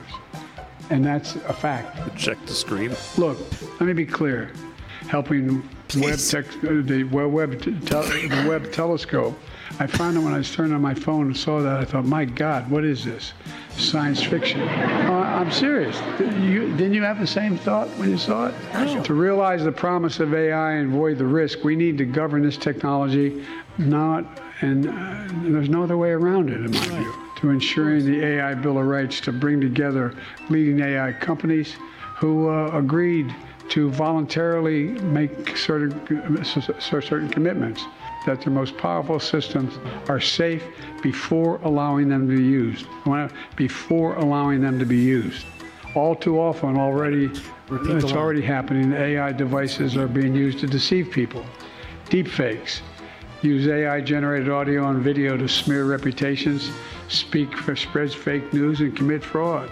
And 0.89 1.05
that's 1.05 1.35
a 1.35 1.53
fact. 1.53 2.17
Check 2.17 2.37
the 2.45 2.53
screen. 2.53 2.95
Look, 3.17 3.37
let 3.79 3.81
me 3.81 3.93
be 3.93 4.05
clear. 4.05 4.51
Helping 5.07 5.67
web 5.95 6.19
tech, 6.19 6.45
uh, 6.63 6.81
the 6.81 7.03
web, 7.11 7.31
web 7.31 7.61
te- 7.61 7.71
the 7.71 8.45
Webb 8.47 8.71
telescope. 8.71 9.37
I 9.79 9.87
found 9.87 10.17
it 10.17 10.21
when 10.21 10.33
I 10.33 10.37
was 10.37 10.53
turning 10.53 10.73
on 10.73 10.81
my 10.81 10.93
phone 10.93 11.27
and 11.27 11.37
saw 11.37 11.61
that. 11.61 11.79
I 11.79 11.85
thought, 11.85 12.05
my 12.05 12.25
God, 12.25 12.69
what 12.69 12.83
is 12.83 13.05
this? 13.05 13.33
Science 13.77 14.23
fiction. 14.23 14.61
Uh, 14.61 15.11
I'm 15.11 15.51
serious. 15.51 15.99
You, 16.19 16.69
didn't 16.75 16.93
you 16.93 17.03
have 17.03 17.19
the 17.19 17.27
same 17.27 17.57
thought 17.57 17.87
when 17.97 18.09
you 18.09 18.17
saw 18.17 18.47
it? 18.47 19.03
To 19.05 19.13
realize 19.13 19.63
the 19.63 19.71
promise 19.71 20.19
of 20.19 20.33
AI 20.33 20.73
and 20.73 20.93
avoid 20.93 21.17
the 21.17 21.25
risk, 21.25 21.63
we 21.63 21.75
need 21.75 21.97
to 21.99 22.05
govern 22.05 22.43
this 22.43 22.57
technology, 22.57 23.45
not, 23.77 24.25
and 24.61 24.87
uh, 24.89 25.27
there's 25.43 25.69
no 25.69 25.83
other 25.83 25.97
way 25.97 26.09
around 26.09 26.49
it, 26.49 26.55
in 26.55 26.71
my 26.71 26.79
view, 26.79 27.26
to 27.37 27.49
ensuring 27.51 28.05
the 28.05 28.23
AI 28.23 28.53
Bill 28.55 28.79
of 28.79 28.85
Rights 28.85 29.21
to 29.21 29.31
bring 29.31 29.61
together 29.61 30.13
leading 30.49 30.79
AI 30.79 31.13
companies 31.13 31.75
who 32.15 32.49
uh, 32.49 32.71
agreed 32.73 33.33
to 33.69 33.91
voluntarily 33.91 34.89
make 35.01 35.55
certain, 35.55 36.43
certain 36.43 37.29
commitments 37.29 37.85
that 38.25 38.41
their 38.41 38.51
most 38.51 38.75
powerful 38.77 39.19
systems 39.19 39.77
are 40.09 40.19
safe 40.19 40.63
before 41.01 41.59
allowing 41.63 42.09
them 42.09 42.27
to 42.27 42.35
be 42.35 42.43
used. 42.43 42.87
Before 43.55 44.15
allowing 44.15 44.61
them 44.61 44.79
to 44.79 44.85
be 44.85 44.97
used. 44.97 45.45
All 45.95 46.15
too 46.15 46.39
often, 46.39 46.77
already, 46.77 47.31
it's 47.69 48.13
already 48.13 48.41
happening. 48.41 48.93
AI 48.93 49.31
devices 49.31 49.95
are 49.95 50.07
being 50.07 50.35
used 50.35 50.59
to 50.59 50.67
deceive 50.67 51.11
people. 51.11 51.45
Deepfakes 52.05 52.81
use 53.41 53.67
AI 53.67 54.01
generated 54.01 54.49
audio 54.49 54.87
and 54.89 55.01
video 55.01 55.37
to 55.37 55.47
smear 55.47 55.85
reputations, 55.85 56.71
speak 57.07 57.55
for 57.55 57.75
spread 57.75 58.11
fake 58.13 58.51
news, 58.53 58.81
and 58.81 58.95
commit 58.95 59.23
fraud. 59.23 59.69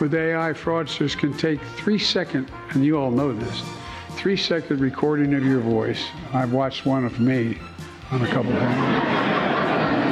With 0.00 0.14
AI, 0.14 0.52
fraudsters 0.52 1.16
can 1.16 1.36
take 1.36 1.60
three 1.76 1.98
second, 1.98 2.50
and 2.70 2.84
you 2.84 2.96
all 2.98 3.10
know 3.10 3.32
this, 3.32 3.62
three 4.10 4.36
second 4.36 4.80
recording 4.80 5.34
of 5.34 5.44
your 5.44 5.60
voice. 5.60 6.04
I've 6.32 6.52
watched 6.52 6.86
one 6.86 7.04
of 7.04 7.18
me 7.20 7.58
on 8.10 8.22
a 8.22 8.28
couple 8.28 8.52
of 8.52 8.58
times. 8.58 9.14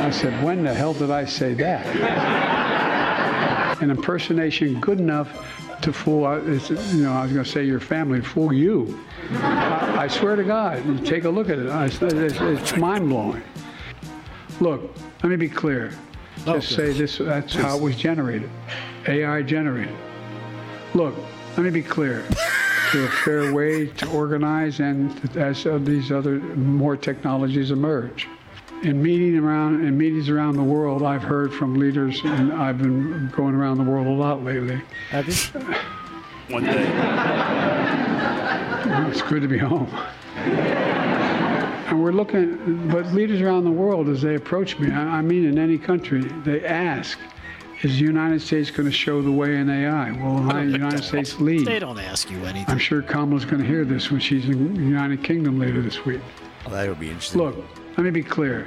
I 0.03 0.11
said, 0.11 0.45
when 0.45 0.65
the 0.65 0.75
hell 0.75 0.95
did 0.95 1.11
I 1.11 1.25
say 1.25 1.55
that? 1.55 1.87
An 3.81 3.91
impersonation 3.91 4.81
good 4.81 5.01
enough 5.01 5.62
to 5.83 5.93
fool, 5.93 6.23
you 6.43 7.03
know, 7.03 7.13
I 7.13 7.23
was 7.23 7.33
going 7.33 7.45
to 7.45 7.51
say 7.51 7.65
your 7.65 7.81
family, 7.81 8.21
fool 8.21 8.53
you. 8.53 8.99
I, 9.33 10.05
I 10.05 10.09
swear 10.09 10.37
to 10.37 10.45
God, 10.45 11.05
take 11.05 11.25
a 11.25 11.31
look 11.31 11.49
at 11.49 11.59
it. 11.59 11.67
it's, 11.67 12.41
it's 12.41 12.77
mind 12.77 13.09
blowing. 13.09 13.43
Look, 14.61 14.95
let 15.23 15.31
me 15.31 15.37
be 15.37 15.49
clear. 15.49 15.93
Just 16.45 16.75
say 16.75 16.93
this, 16.93 17.19
that's 17.19 17.55
how 17.55 17.77
it 17.77 17.83
was 17.83 17.97
generated. 17.97 18.51
AI 19.07 19.43
generated. 19.43 19.95
Look, 20.95 21.15
let 21.57 21.65
me 21.65 21.71
be 21.71 21.83
clear 21.83 22.25
to 22.93 23.05
a 23.05 23.09
fair 23.09 23.53
way 23.53 23.87
to 23.87 24.11
organize 24.11 24.81
and 24.81 25.37
as 25.37 25.65
these 25.85 26.13
other 26.13 26.39
more 26.41 26.97
technologies 26.97 27.71
emerge. 27.71 28.29
In 28.83 29.01
meeting 29.01 29.39
around 29.39 29.87
in 29.87 29.97
meetings 29.97 30.29
around 30.29 30.57
the 30.57 30.63
world, 30.63 31.05
I've 31.05 31.23
heard 31.23 31.55
from 31.55 31.75
leaders, 31.75 32.21
and 32.25 32.53
I've 32.53 32.79
been 32.79 33.31
going 33.35 33.55
around 33.55 33.79
the 33.79 33.85
world 33.85 34.09
a 34.09 34.11
lot 34.11 34.43
lately. 34.43 34.83
Have 35.11 35.29
you? 35.29 35.35
One 36.49 36.65
day. 36.65 36.89
It's 39.09 39.23
good 39.23 39.43
to 39.43 39.49
be 39.49 39.59
home. 39.59 39.89
And 40.37 42.03
we're 42.03 42.11
looking, 42.11 42.89
but 42.89 43.07
leaders 43.13 43.41
around 43.41 43.65
the 43.65 43.71
world, 43.71 44.09
as 44.09 44.21
they 44.21 44.35
approach 44.35 44.79
me, 44.81 44.91
I 44.91 45.23
mean 45.23 45.45
in 45.45 45.59
any 45.59 45.79
country, 45.79 46.23
they 46.45 46.65
ask, 46.65 47.19
is 47.83 47.99
the 47.99 48.05
United 48.05 48.43
States 48.43 48.71
going 48.71 48.87
to 48.87 48.93
show 48.95 49.23
the 49.23 49.31
way 49.31 49.57
in 49.57 49.71
AI? 49.71 50.11
Will 50.11 50.43
the 50.43 50.65
United 50.65 51.05
States 51.05 51.39
lead? 51.39 51.67
They 51.67 51.79
don't 51.79 52.01
ask 52.01 52.31
you 52.31 52.45
anything. 52.47 52.65
I'm 52.69 52.79
sure 52.79 53.03
Kamala's 53.03 53.45
going 53.45 53.63
to 53.63 53.69
hear 53.69 53.85
this 53.85 54.11
when 54.11 54.19
she's 54.19 54.47
in 54.47 54.75
the 54.75 54.83
United 54.83 55.23
Kingdom 55.23 55.61
later 55.61 55.83
this 55.83 56.05
week. 56.05 56.21
Well, 56.65 56.75
that'll 56.75 56.95
be 56.95 57.09
interesting. 57.09 57.41
Look, 57.41 57.57
let 57.97 58.05
me 58.05 58.11
be 58.11 58.23
clear. 58.23 58.67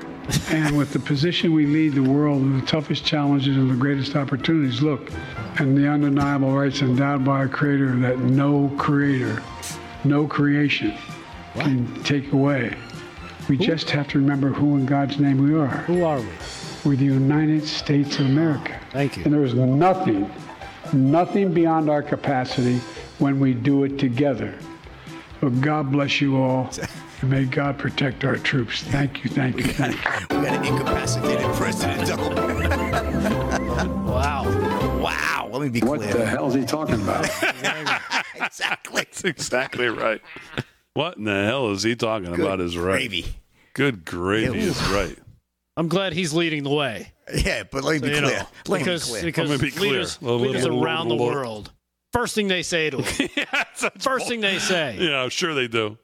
and 0.49 0.77
with 0.77 0.93
the 0.93 0.99
position 0.99 1.53
we 1.53 1.65
lead 1.65 1.93
the 1.93 2.03
world 2.03 2.41
in 2.41 2.59
the 2.59 2.65
toughest 2.65 3.05
challenges 3.05 3.57
and 3.57 3.69
the 3.69 3.75
greatest 3.75 4.15
opportunities, 4.15 4.81
look, 4.81 5.11
and 5.59 5.77
the 5.77 5.87
undeniable 5.87 6.51
rights 6.51 6.81
endowed 6.81 7.25
by 7.25 7.43
a 7.43 7.47
creator 7.47 7.95
that 7.97 8.19
no 8.19 8.69
creator, 8.77 9.41
no 10.03 10.27
creation 10.27 10.91
what? 11.53 11.65
can 11.65 12.03
take 12.03 12.31
away. 12.33 12.75
We 13.49 13.57
Who? 13.57 13.65
just 13.65 13.89
have 13.91 14.07
to 14.09 14.19
remember 14.19 14.49
who 14.49 14.77
in 14.77 14.85
God's 14.85 15.19
name 15.19 15.37
we 15.37 15.55
are. 15.55 15.67
Who 15.67 16.03
are 16.03 16.19
we? 16.19 16.27
We're 16.83 16.95
the 16.95 17.05
United 17.05 17.65
States 17.65 18.19
of 18.19 18.27
America. 18.27 18.79
Thank 18.91 19.17
you. 19.17 19.23
And 19.23 19.33
there 19.33 19.43
is 19.43 19.55
nothing, 19.55 20.31
nothing 20.93 21.51
beyond 21.51 21.89
our 21.89 22.03
capacity 22.03 22.79
when 23.17 23.39
we 23.39 23.53
do 23.53 23.83
it 23.85 23.97
together. 23.97 24.53
So 25.41 25.49
God 25.49 25.91
bless 25.91 26.21
you 26.21 26.37
all. 26.37 26.69
And 27.21 27.29
may 27.29 27.45
God 27.45 27.77
protect 27.77 28.23
our 28.25 28.35
troops. 28.37 28.83
Thank 28.83 29.23
you, 29.23 29.29
thank 29.29 29.57
you, 29.57 29.63
thank 29.63 29.95
you. 29.95 30.11
We 30.37 30.45
got 30.45 30.55
an 30.55 30.65
incapacitated 30.65 31.45
president. 31.55 32.09
wow. 34.05 34.99
Wow. 35.01 35.49
Let 35.51 35.61
me 35.61 35.69
be 35.69 35.79
clear. 35.81 35.91
What 35.97 36.01
the 36.11 36.25
hell 36.25 36.47
is 36.47 36.53
he 36.53 36.65
talking 36.65 36.95
about? 36.95 37.25
exactly. 38.35 39.03
That's 39.03 39.23
exactly 39.23 39.87
right. 39.87 40.21
What 40.93 41.17
in 41.17 41.23
the 41.25 41.45
hell 41.45 41.71
is 41.71 41.83
he 41.83 41.95
talking 41.95 42.31
Good 42.31 42.39
about 42.45 42.59
is 42.59 42.77
right. 42.77 42.93
Gravy. 42.97 43.25
Good 43.73 44.05
gravy 44.05 44.59
is 44.59 44.81
right. 44.89 45.17
I'm 45.77 45.87
glad 45.89 46.13
he's 46.13 46.33
leading 46.33 46.63
the 46.63 46.69
way. 46.69 47.11
Yeah, 47.33 47.63
but 47.69 47.83
let 47.83 48.01
me 48.01 48.07
be 48.07 48.13
So, 48.15 48.21
you 48.21 48.27
clear. 48.27 48.39
know, 48.39 48.47
Let 48.67 48.69
me 48.69 48.77
be 48.77 48.83
because 48.83 49.03
clear. 49.09 49.23
because 49.23 49.49
Let 49.49 49.59
me 49.61 49.67
be 49.67 49.71
clear. 49.75 49.91
leaders, 49.91 50.21
Little- 50.21 50.39
leaders 50.39 50.63
little- 50.63 50.83
around 50.83 51.09
the 51.09 51.15
world, 51.15 51.71
first 52.13 52.35
thing 52.35 52.47
they 52.47 52.61
say 52.63 52.89
to 52.91 53.01
him, 53.01 53.29
first 53.99 54.27
thing 54.29 54.39
they 54.41 54.59
say, 54.59 54.97
Yeah, 54.99 55.21
I'm 55.23 55.29
sure 55.29 55.53
they 55.53 55.67
do. 55.67 55.97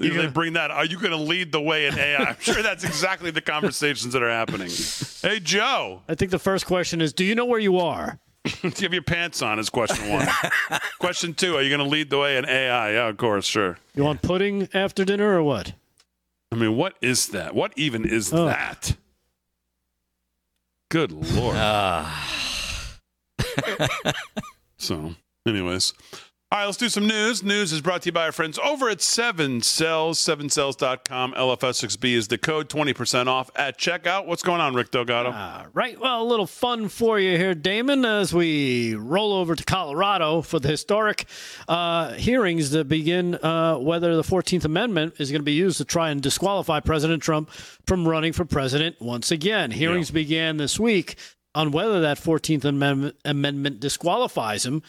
You 0.00 0.10
they 0.10 0.16
gonna- 0.16 0.30
bring 0.30 0.52
that. 0.54 0.70
Are 0.70 0.84
you 0.84 0.98
going 0.98 1.10
to 1.10 1.16
lead 1.16 1.52
the 1.52 1.60
way 1.60 1.86
in 1.86 1.98
AI? 1.98 2.16
I'm 2.22 2.36
sure 2.40 2.62
that's 2.62 2.84
exactly 2.84 3.30
the 3.30 3.40
conversations 3.40 4.12
that 4.12 4.22
are 4.22 4.30
happening. 4.30 4.70
Hey, 5.22 5.40
Joe, 5.40 6.02
I 6.08 6.14
think 6.14 6.30
the 6.30 6.38
first 6.38 6.66
question 6.66 7.00
is, 7.00 7.12
do 7.12 7.24
you 7.24 7.34
know 7.34 7.44
where 7.46 7.58
you 7.60 7.78
are? 7.78 8.18
do 8.44 8.50
you 8.62 8.70
have 8.82 8.92
your 8.94 9.02
pants 9.02 9.42
on? 9.42 9.58
Is 9.58 9.68
question 9.70 10.08
one. 10.10 10.26
question 11.00 11.34
two: 11.34 11.56
Are 11.56 11.62
you 11.62 11.68
going 11.68 11.86
to 11.86 11.90
lead 11.92 12.08
the 12.10 12.18
way 12.18 12.36
in 12.36 12.44
AI? 12.48 12.92
Yeah, 12.92 13.08
of 13.08 13.16
course, 13.16 13.44
sure. 13.44 13.78
You 13.94 14.04
want 14.04 14.22
pudding 14.22 14.68
after 14.72 15.04
dinner 15.04 15.36
or 15.36 15.42
what? 15.42 15.72
I 16.52 16.54
mean, 16.56 16.76
what 16.76 16.94
is 17.02 17.28
that? 17.28 17.54
What 17.54 17.72
even 17.76 18.04
is 18.06 18.32
Oh. 18.32 18.46
that? 18.46 18.96
Good 20.90 21.12
lord. 21.12 21.56
Ah. 21.58 22.98
so, 24.78 25.14
anyways. 25.46 25.92
All 26.50 26.60
right, 26.60 26.64
let's 26.64 26.78
do 26.78 26.88
some 26.88 27.06
news. 27.06 27.42
News 27.42 27.74
is 27.74 27.82
brought 27.82 28.00
to 28.02 28.06
you 28.06 28.12
by 28.12 28.24
our 28.24 28.32
friends 28.32 28.58
over 28.60 28.88
at 28.88 29.02
Seven 29.02 29.60
Cells, 29.60 30.18
sevencells.com. 30.18 31.34
LFS6B 31.34 32.14
is 32.14 32.28
the 32.28 32.38
code, 32.38 32.70
20% 32.70 33.26
off 33.26 33.50
at 33.54 33.76
checkout. 33.76 34.24
What's 34.24 34.42
going 34.42 34.62
on, 34.62 34.72
Rick 34.72 34.90
Delgado? 34.90 35.28
Right. 35.74 36.00
Well, 36.00 36.22
a 36.22 36.24
little 36.24 36.46
fun 36.46 36.88
for 36.88 37.20
you 37.20 37.36
here, 37.36 37.54
Damon, 37.54 38.06
as 38.06 38.32
we 38.32 38.94
roll 38.94 39.34
over 39.34 39.54
to 39.54 39.62
Colorado 39.62 40.40
for 40.40 40.58
the 40.58 40.68
historic 40.68 41.26
uh, 41.68 42.14
hearings 42.14 42.70
that 42.70 42.88
begin 42.88 43.34
uh, 43.34 43.76
whether 43.76 44.16
the 44.16 44.22
14th 44.22 44.64
Amendment 44.64 45.16
is 45.18 45.30
going 45.30 45.42
to 45.42 45.44
be 45.44 45.52
used 45.52 45.76
to 45.76 45.84
try 45.84 46.08
and 46.08 46.22
disqualify 46.22 46.80
President 46.80 47.22
Trump 47.22 47.50
from 47.86 48.08
running 48.08 48.32
for 48.32 48.46
president 48.46 48.98
once 49.02 49.30
again. 49.30 49.70
Hearings 49.70 50.10
began 50.10 50.56
this 50.56 50.80
week 50.80 51.16
on 51.54 51.72
whether 51.72 52.00
that 52.00 52.16
14th 52.16 52.64
Amendment, 52.64 53.16
amendment 53.26 53.80
disqualifies 53.80 54.64
him 54.64 54.82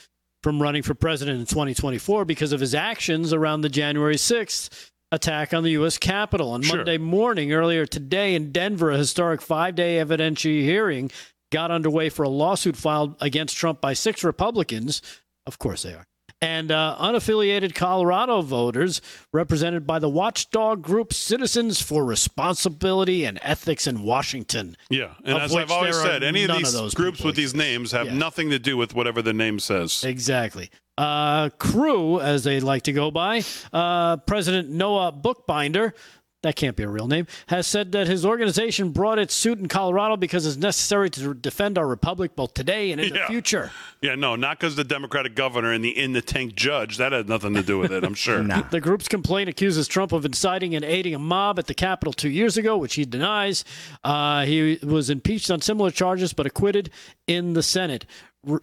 from 0.43 0.61
running 0.61 0.83
for 0.83 0.93
president 0.93 1.39
in 1.39 1.45
2024 1.45 2.25
because 2.25 2.51
of 2.53 2.59
his 2.59 2.73
actions 2.73 3.33
around 3.33 3.61
the 3.61 3.69
January 3.69 4.15
6th 4.15 4.89
attack 5.11 5.53
on 5.53 5.63
the 5.63 5.71
U.S. 5.71 5.97
Capitol. 5.97 6.51
On 6.51 6.61
Sure. 6.61 6.77
Monday 6.77 6.97
morning, 6.97 7.51
earlier 7.51 7.85
today 7.85 8.35
in 8.35 8.51
Denver, 8.51 8.91
a 8.91 8.97
historic 8.97 9.41
five 9.41 9.75
day 9.75 9.97
evidentiary 9.97 10.61
hearing 10.61 11.11
got 11.51 11.71
underway 11.71 12.09
for 12.09 12.23
a 12.23 12.29
lawsuit 12.29 12.75
filed 12.75 13.15
against 13.19 13.57
Trump 13.57 13.81
by 13.81 13.93
six 13.93 14.23
Republicans. 14.23 15.01
Of 15.45 15.57
course 15.59 15.83
they 15.83 15.93
are. 15.93 16.05
And 16.41 16.71
uh, 16.71 16.95
unaffiliated 16.99 17.75
Colorado 17.75 18.41
voters, 18.41 19.01
represented 19.33 19.85
by 19.85 19.99
the 19.99 20.07
watchdog 20.07 20.81
group 20.81 21.11
Citizens 21.11 21.81
for 21.81 22.05
Responsibility 22.05 23.25
and 23.25 23.37
Ethics 23.41 23.85
in 23.87 24.03
Washington. 24.03 24.77
Yeah, 24.89 25.15
and 25.25 25.37
as 25.37 25.53
I've 25.53 25.69
always 25.69 25.99
said, 26.01 26.23
any 26.23 26.45
of 26.45 26.55
these 26.55 26.73
of 26.73 26.93
groups 26.95 27.21
with 27.21 27.35
these 27.35 27.53
names 27.53 27.91
have 27.91 28.05
Yeah. 28.07 28.13
nothing 28.13 28.49
to 28.51 28.59
do 28.59 28.77
with 28.77 28.95
whatever 28.95 29.21
the 29.21 29.33
name 29.33 29.59
says. 29.59 30.01
Exactly. 30.05 30.69
Uh, 30.97 31.49
Crew, 31.59 32.19
as 32.21 32.43
they 32.45 32.59
like 32.59 32.83
to 32.83 32.91
go 32.93 33.11
by, 33.11 33.43
uh, 33.71 34.17
President 34.17 34.69
Noah 34.69 35.11
Bookbinder, 35.11 35.93
that 36.41 36.55
can't 36.55 36.75
be 36.75 36.83
a 36.83 36.89
real 36.89 37.07
name, 37.07 37.27
has 37.47 37.67
said 37.67 37.91
that 37.91 38.07
his 38.07 38.25
organization 38.25 38.89
brought 38.91 39.19
its 39.19 39.33
suit 39.33 39.59
in 39.59 39.67
Colorado 39.67 40.15
because 40.15 40.45
it's 40.45 40.57
necessary 40.57 41.09
to 41.09 41.33
defend 41.33 41.77
our 41.77 41.87
republic 41.87 42.35
both 42.35 42.53
today 42.53 42.91
and 42.91 43.01
in 43.01 43.13
the 43.13 43.19
future. 43.27 43.71
Yeah, 44.01 44.15
no, 44.15 44.35
not 44.35 44.59
because 44.59 44.75
the 44.75 44.83
Democratic 44.83 45.35
governor 45.35 45.73
and 45.73 45.83
the 45.83 45.89
in 45.89 46.13
the 46.13 46.21
tank 46.21 46.55
judge. 46.55 46.97
That 46.97 47.11
had 47.11 47.27
nothing 47.27 47.53
to 47.55 47.63
do 47.63 47.77
with 47.77 47.91
it. 47.91 48.03
I'm 48.03 48.13
sure. 48.15 48.39
The 48.69 48.79
group's 48.81 49.07
complaint 49.07 49.49
accuses 49.49 49.87
Trump 49.87 50.11
of 50.11 50.25
inciting 50.25 50.75
and 50.75 50.85
aiding 50.85 51.15
a 51.15 51.19
mob 51.19 51.59
at 51.59 51.67
the 51.67 51.73
Capitol 51.73 52.13
two 52.13 52.29
years 52.29 52.57
ago, 52.57 52.77
which 52.77 52.95
he 52.95 53.05
denies. 53.05 53.65
Uh, 54.03 54.45
he 54.45 54.79
was 54.83 55.09
impeached 55.09 55.49
on 55.51 55.61
similar 55.61 55.91
charges 55.91 56.33
but 56.33 56.45
acquitted 56.45 56.89
in 57.27 57.53
the 57.53 57.63
Senate. 57.63 58.05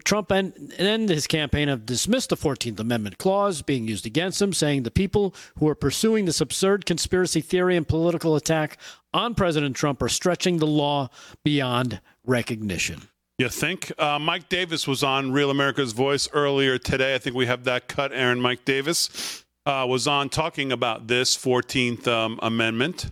Trump 0.04 0.30
and, 0.30 0.72
and 0.78 1.08
his 1.08 1.26
campaign 1.26 1.68
have 1.68 1.84
dismissed 1.84 2.30
the 2.30 2.36
14th 2.36 2.80
Amendment 2.80 3.18
clause 3.18 3.62
being 3.62 3.86
used 3.86 4.06
against 4.06 4.40
him, 4.40 4.52
saying 4.52 4.82
the 4.82 4.90
people 4.90 5.34
who 5.58 5.68
are 5.68 5.74
pursuing 5.74 6.24
this 6.24 6.40
absurd 6.40 6.86
conspiracy 6.86 7.40
theory 7.40 7.76
and 7.76 7.86
political 7.86 8.36
attack 8.36 8.78
on 9.12 9.34
President 9.34 9.76
Trump 9.76 10.00
are 10.02 10.08
stretching 10.08 10.58
the 10.58 10.66
law 10.66 11.08
beyond 11.44 12.00
recognition. 12.24 13.02
You 13.38 13.50
think? 13.50 13.92
Uh, 13.98 14.18
Mike 14.18 14.48
Davis 14.48 14.88
was 14.88 15.02
on 15.02 15.30
Real 15.30 15.50
America's 15.50 15.92
Voice 15.92 16.26
earlier 16.32 16.78
today. 16.78 17.14
I 17.14 17.18
think 17.18 17.36
we 17.36 17.44
have 17.44 17.64
that 17.64 17.86
cut, 17.86 18.12
Aaron. 18.14 18.40
Mike 18.40 18.64
Davis 18.64 19.44
uh, 19.66 19.84
was 19.86 20.06
on 20.06 20.30
talking 20.30 20.72
about 20.72 21.06
this 21.06 21.36
14th 21.36 22.08
um, 22.08 22.38
Amendment. 22.40 23.10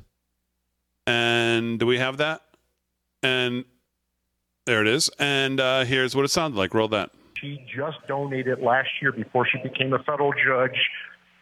And 1.07 1.79
do 1.79 1.85
we 1.85 1.99
have 1.99 2.17
that? 2.19 2.41
And 3.23 3.67
there 4.67 4.81
it 4.81 4.89
is. 4.89 5.11
And 5.19 5.61
uh, 5.61 5.85
here's 5.85 6.15
what 6.17 6.25
it 6.25 6.29
sounded 6.29 6.57
like. 6.57 6.75
Roll 6.75 6.89
that. 6.89 7.11
She 7.41 7.65
just 7.75 7.99
donated 8.09 8.61
last 8.61 8.89
year 9.03 9.13
before 9.13 9.47
she 9.47 9.59
became 9.63 9.93
a 9.93 9.99
federal 9.99 10.33
judge 10.33 10.79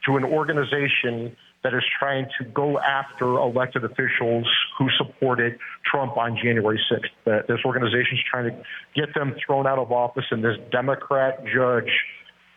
to 0.07 0.17
an 0.17 0.25
organization 0.25 1.37
that 1.63 1.75
is 1.75 1.83
trying 1.99 2.27
to 2.39 2.45
go 2.45 2.79
after 2.81 3.25
elected 3.39 3.85
officials 3.85 4.49
who 4.77 4.89
supported 4.99 5.57
Trump 5.89 6.17
on 6.17 6.37
January 6.43 6.81
6th. 6.91 7.47
This 7.47 7.59
organization 7.65 8.19
is 8.19 8.25
trying 8.29 8.51
to 8.51 8.63
get 8.97 9.15
them 9.15 9.35
thrown 9.47 9.67
out 9.67 9.79
of 9.79 9.93
office, 9.93 10.25
and 10.31 10.43
this 10.43 10.57
Democrat 10.73 11.45
judge 11.55 11.91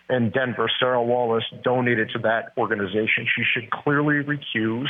in 0.10 0.32
Denver, 0.32 0.70
Sarah 0.80 1.04
Wallace, 1.04 1.44
donated 1.64 2.10
to 2.14 2.20
that 2.20 2.54
organization. 2.58 3.28
She 3.36 3.44
should 3.54 3.70
clearly 3.70 4.24
recuse. 4.24 4.90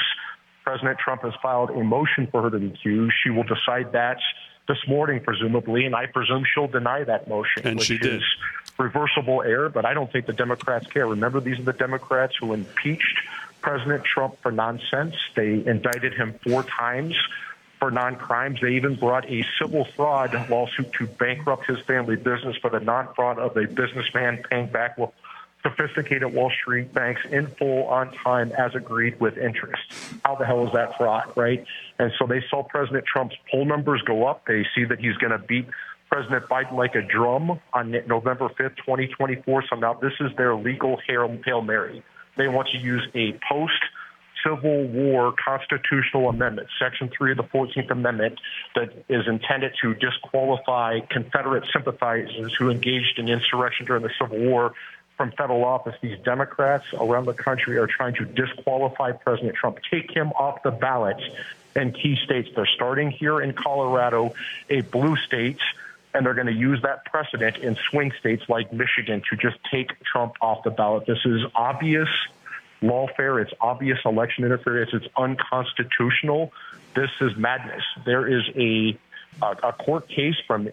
President 0.64 0.98
Trump 0.98 1.24
has 1.24 1.34
filed 1.42 1.72
a 1.72 1.84
motion 1.84 2.28
for 2.32 2.42
her 2.42 2.50
to 2.50 2.58
recuse. 2.58 3.10
She 3.24 3.30
will 3.30 3.44
decide 3.44 3.92
that 3.92 4.18
this 4.68 4.78
morning, 4.88 5.22
presumably, 5.22 5.86
and 5.86 5.96
I 5.96 6.08
presume 6.08 6.44
she'll 6.54 6.68
deny 6.68 7.04
that 7.04 7.28
motion. 7.28 7.68
And 7.68 7.78
which 7.78 7.88
she 7.88 7.98
did. 7.98 8.16
Is 8.16 8.24
reversible 8.78 9.42
error, 9.42 9.70
but 9.70 9.86
I 9.86 9.94
don't 9.94 10.12
think 10.12 10.26
the 10.26 10.34
Democrats 10.34 10.88
care. 10.88 11.08
Remember, 11.08 11.40
these 11.40 11.60
are 11.60 11.64
the 11.64 11.74
Democrats 11.74 12.36
who 12.40 12.54
impeached 12.54 13.20
President 13.62 14.04
Trump 14.04 14.38
for 14.42 14.52
nonsense. 14.52 15.16
They 15.36 15.66
indicted 15.66 16.14
him 16.14 16.38
four 16.44 16.64
times 16.64 17.16
for 17.80 17.90
non-crimes. 17.92 18.60
They 18.62 18.74
even 18.74 18.96
brought 18.96 19.30
a 19.30 19.46
civil 19.60 19.86
fraud 19.96 20.34
lawsuit 20.50 20.92
to 20.94 21.08
bankrupt 21.08 21.68
his 21.68 21.80
family 21.82 22.16
business 22.16 22.58
for 22.58 22.70
the 22.70 22.80
non-fraud 22.80 23.40
of 23.40 23.56
a 23.58 23.66
businessman 23.66 24.44
paying 24.50 24.68
back 24.68 24.98
sophisticated 25.66 26.34
Wall 26.34 26.52
Street 26.62 26.94
banks 26.94 27.22
in 27.32 27.48
full 27.58 27.86
on 27.86 28.14
time 28.24 28.52
as 28.58 28.76
agreed 28.76 29.20
with 29.20 29.38
interest. 29.38 29.82
How 30.24 30.36
the 30.36 30.46
hell 30.46 30.66
is 30.68 30.74
that 30.74 30.96
fraud, 30.98 31.32
right? 31.36 31.66
And 31.98 32.12
so 32.20 32.28
they 32.28 32.44
saw 32.50 32.64
President 32.64 33.06
Trump's 33.06 33.36
poll 33.50 33.66
numbers 33.66 34.02
go 34.06 34.28
up. 34.28 34.46
They 34.46 34.66
see 34.76 34.86
that 34.86 35.00
he's 35.00 35.16
going 35.18 35.32
to 35.32 35.40
beat 35.40 35.68
President 36.12 36.46
Biden 36.48 36.74
like 36.74 36.96
a 36.96 37.02
drum 37.02 37.60
on 37.74 37.92
November 38.08 38.50
5th, 38.50 38.78
2024. 38.78 39.64
So 39.70 39.76
now 39.76 39.96
this 39.96 40.14
is 40.20 40.32
their 40.38 40.56
legal 40.56 41.00
Hail 41.08 41.62
Mary. 41.62 42.04
They 42.38 42.48
want 42.48 42.70
to 42.70 42.78
use 42.78 43.08
a 43.16 43.40
post 43.50 43.74
Civil 44.46 44.88
War 44.88 45.34
constitutional 45.44 46.30
amendment, 46.30 46.68
Section 46.80 47.10
3 47.18 47.32
of 47.32 47.38
the 47.38 47.44
14th 47.44 47.90
Amendment, 47.90 48.40
that 48.76 48.94
is 49.10 49.28
intended 49.28 49.74
to 49.82 49.96
disqualify 49.96 51.00
Confederate 51.10 51.64
sympathizers 51.74 52.54
who 52.58 52.70
engaged 52.70 53.18
in 53.18 53.28
insurrection 53.28 53.86
during 53.86 54.04
the 54.04 54.12
Civil 54.22 54.40
War 54.40 54.74
from 55.18 55.32
federal 55.32 55.64
office. 55.64 55.96
These 56.02 56.20
Democrats 56.20 56.86
around 56.94 57.26
the 57.26 57.34
country 57.34 57.78
are 57.78 57.88
trying 57.88 58.16
to 58.16 58.26
disqualify 58.26 59.14
President 59.14 59.56
Trump, 59.56 59.80
take 59.90 60.12
him 60.12 60.32
off 60.32 60.64
the 60.64 60.72
ballot 60.72 61.22
in 61.76 61.92
key 61.92 62.18
states. 62.24 62.50
They're 62.56 62.66
starting 62.76 63.12
here 63.12 63.42
in 63.42 63.54
Colorado, 63.54 64.34
a 64.70 64.82
blue 64.82 65.16
state, 65.18 65.60
and 66.14 66.26
they're 66.26 66.34
going 66.34 66.48
to 66.48 66.54
use 66.54 66.82
that 66.84 67.06
precedent 67.06 67.58
in 67.58 67.76
swing 67.90 68.12
states 68.20 68.44
like 68.48 68.72
Michigan 68.72 69.22
to 69.30 69.38
just 69.38 69.58
take 69.70 69.92
Trump 70.04 70.36
off 70.42 70.64
the 70.64 70.72
ballot. 70.72 71.06
This 71.06 71.26
is 71.26 71.42
obvious 71.56 72.10
lawfare. 72.82 73.42
It's 73.42 73.54
obvious 73.60 74.00
election 74.06 74.44
interference. 74.46 74.92
It's 74.94 75.08
unconstitutional. 75.18 76.54
This 76.94 77.10
is 77.20 77.36
madness. 77.36 77.84
There 78.06 78.28
is 78.28 78.44
a 78.56 78.98
a, 79.42 79.74
court 79.74 80.08
case 80.08 80.36
from 80.48 80.70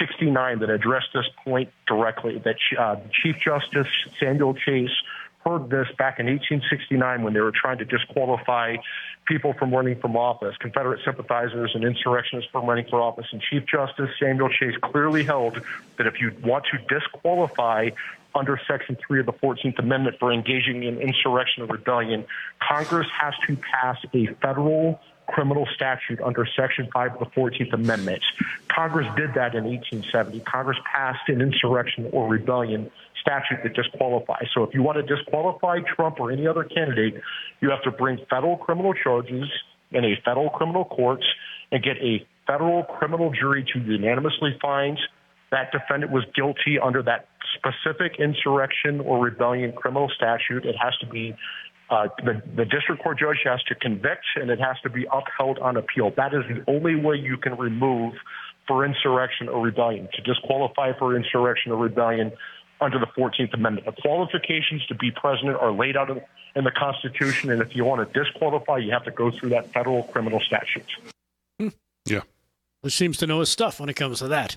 1869 0.00 0.60
that 0.60 0.70
addressed 0.70 1.08
this 1.14 1.26
point 1.44 1.70
directly. 1.86 2.38
That 2.44 2.56
uh, 2.78 2.96
Chief 3.22 3.36
Justice 3.44 3.86
Samuel 4.18 4.54
Chase 4.54 4.90
heard 5.44 5.68
this 5.68 5.86
back 5.98 6.18
in 6.18 6.26
1869 6.26 7.22
when 7.22 7.34
they 7.34 7.40
were 7.40 7.52
trying 7.52 7.78
to 7.78 7.84
disqualify 7.84 8.76
people 9.26 9.54
from 9.58 9.72
running 9.72 9.98
from 10.00 10.16
office, 10.16 10.54
Confederate 10.58 11.00
sympathizers 11.04 11.72
and 11.74 11.84
insurrectionists 11.84 12.50
from 12.50 12.66
running 12.66 12.86
for 12.88 13.00
office. 13.00 13.26
And 13.32 13.40
Chief 13.40 13.64
Justice 13.66 14.10
Samuel 14.18 14.48
Chase 14.48 14.74
clearly 14.82 15.24
held 15.24 15.60
that 15.98 16.06
if 16.06 16.20
you 16.20 16.32
want 16.42 16.64
to 16.72 16.78
disqualify 16.88 17.90
under 18.34 18.60
Section 18.66 18.96
3 19.06 19.20
of 19.20 19.26
the 19.26 19.32
14th 19.32 19.78
Amendment 19.78 20.16
for 20.18 20.32
engaging 20.32 20.82
in 20.82 20.98
insurrection 20.98 21.62
or 21.62 21.66
rebellion, 21.66 22.24
Congress 22.66 23.06
has 23.18 23.34
to 23.46 23.56
pass 23.56 23.96
a 24.12 24.26
federal 24.42 25.00
criminal 25.26 25.66
statute 25.74 26.20
under 26.20 26.46
Section 26.56 26.88
5 26.92 27.12
of 27.14 27.18
the 27.18 27.26
14th 27.26 27.72
Amendment. 27.72 28.22
Congress 28.68 29.06
did 29.16 29.30
that 29.34 29.54
in 29.54 29.64
1870. 29.64 30.40
Congress 30.40 30.78
passed 30.84 31.28
an 31.28 31.40
insurrection 31.40 32.08
or 32.12 32.28
rebellion 32.28 32.90
statute 33.20 33.62
that 33.62 33.74
disqualifies. 33.74 34.46
So 34.54 34.62
if 34.64 34.74
you 34.74 34.82
want 34.82 34.96
to 34.98 35.16
disqualify 35.16 35.80
Trump 35.96 36.20
or 36.20 36.30
any 36.30 36.46
other 36.46 36.64
candidate, 36.64 37.20
you 37.60 37.70
have 37.70 37.82
to 37.82 37.90
bring 37.90 38.18
federal 38.28 38.56
criminal 38.56 38.92
charges 38.92 39.48
in 39.92 40.04
a 40.04 40.14
federal 40.24 40.50
criminal 40.50 40.84
courts 40.84 41.24
and 41.72 41.82
get 41.82 41.96
a 41.98 42.26
federal 42.46 42.84
criminal 42.84 43.32
jury 43.32 43.64
to 43.72 43.80
unanimously 43.80 44.58
find 44.60 44.98
that 45.50 45.70
defendant 45.72 46.12
was 46.12 46.24
guilty 46.34 46.78
under 46.82 47.02
that 47.02 47.28
specific 47.54 48.18
insurrection 48.18 49.00
or 49.00 49.24
rebellion 49.24 49.72
criminal 49.72 50.10
statute. 50.14 50.64
It 50.64 50.74
has 50.76 50.96
to 50.98 51.06
be 51.06 51.34
uh, 51.90 52.08
the, 52.18 52.42
the 52.56 52.64
district 52.64 53.02
court 53.02 53.18
judge 53.18 53.38
has 53.44 53.62
to 53.64 53.74
convict 53.74 54.24
and 54.36 54.50
it 54.50 54.58
has 54.58 54.76
to 54.82 54.90
be 54.90 55.06
upheld 55.12 55.58
on 55.58 55.76
appeal. 55.76 56.12
That 56.16 56.32
is 56.34 56.42
the 56.48 56.64
only 56.70 56.96
way 56.96 57.16
you 57.16 57.36
can 57.36 57.56
remove 57.56 58.14
for 58.66 58.84
insurrection 58.84 59.48
or 59.48 59.62
rebellion. 59.62 60.08
To 60.14 60.22
disqualify 60.22 60.92
for 60.98 61.16
insurrection 61.16 61.72
or 61.72 61.78
rebellion 61.78 62.32
under 62.80 62.98
the 62.98 63.06
14th 63.06 63.52
Amendment. 63.54 63.86
The 63.86 64.00
qualifications 64.00 64.84
to 64.86 64.94
be 64.94 65.10
president 65.10 65.56
are 65.56 65.72
laid 65.72 65.96
out 65.96 66.10
in 66.10 66.64
the 66.64 66.70
Constitution, 66.70 67.50
and 67.50 67.62
if 67.62 67.74
you 67.74 67.84
want 67.84 68.12
to 68.12 68.22
disqualify, 68.22 68.78
you 68.78 68.92
have 68.92 69.04
to 69.04 69.10
go 69.10 69.30
through 69.30 69.50
that 69.50 69.72
federal 69.72 70.04
criminal 70.04 70.40
statute. 70.40 70.86
Yeah. 72.06 72.20
Who 72.82 72.90
seems 72.90 73.16
to 73.18 73.26
know 73.26 73.40
his 73.40 73.48
stuff 73.48 73.80
when 73.80 73.88
it 73.88 73.94
comes 73.94 74.18
to 74.18 74.28
that. 74.28 74.56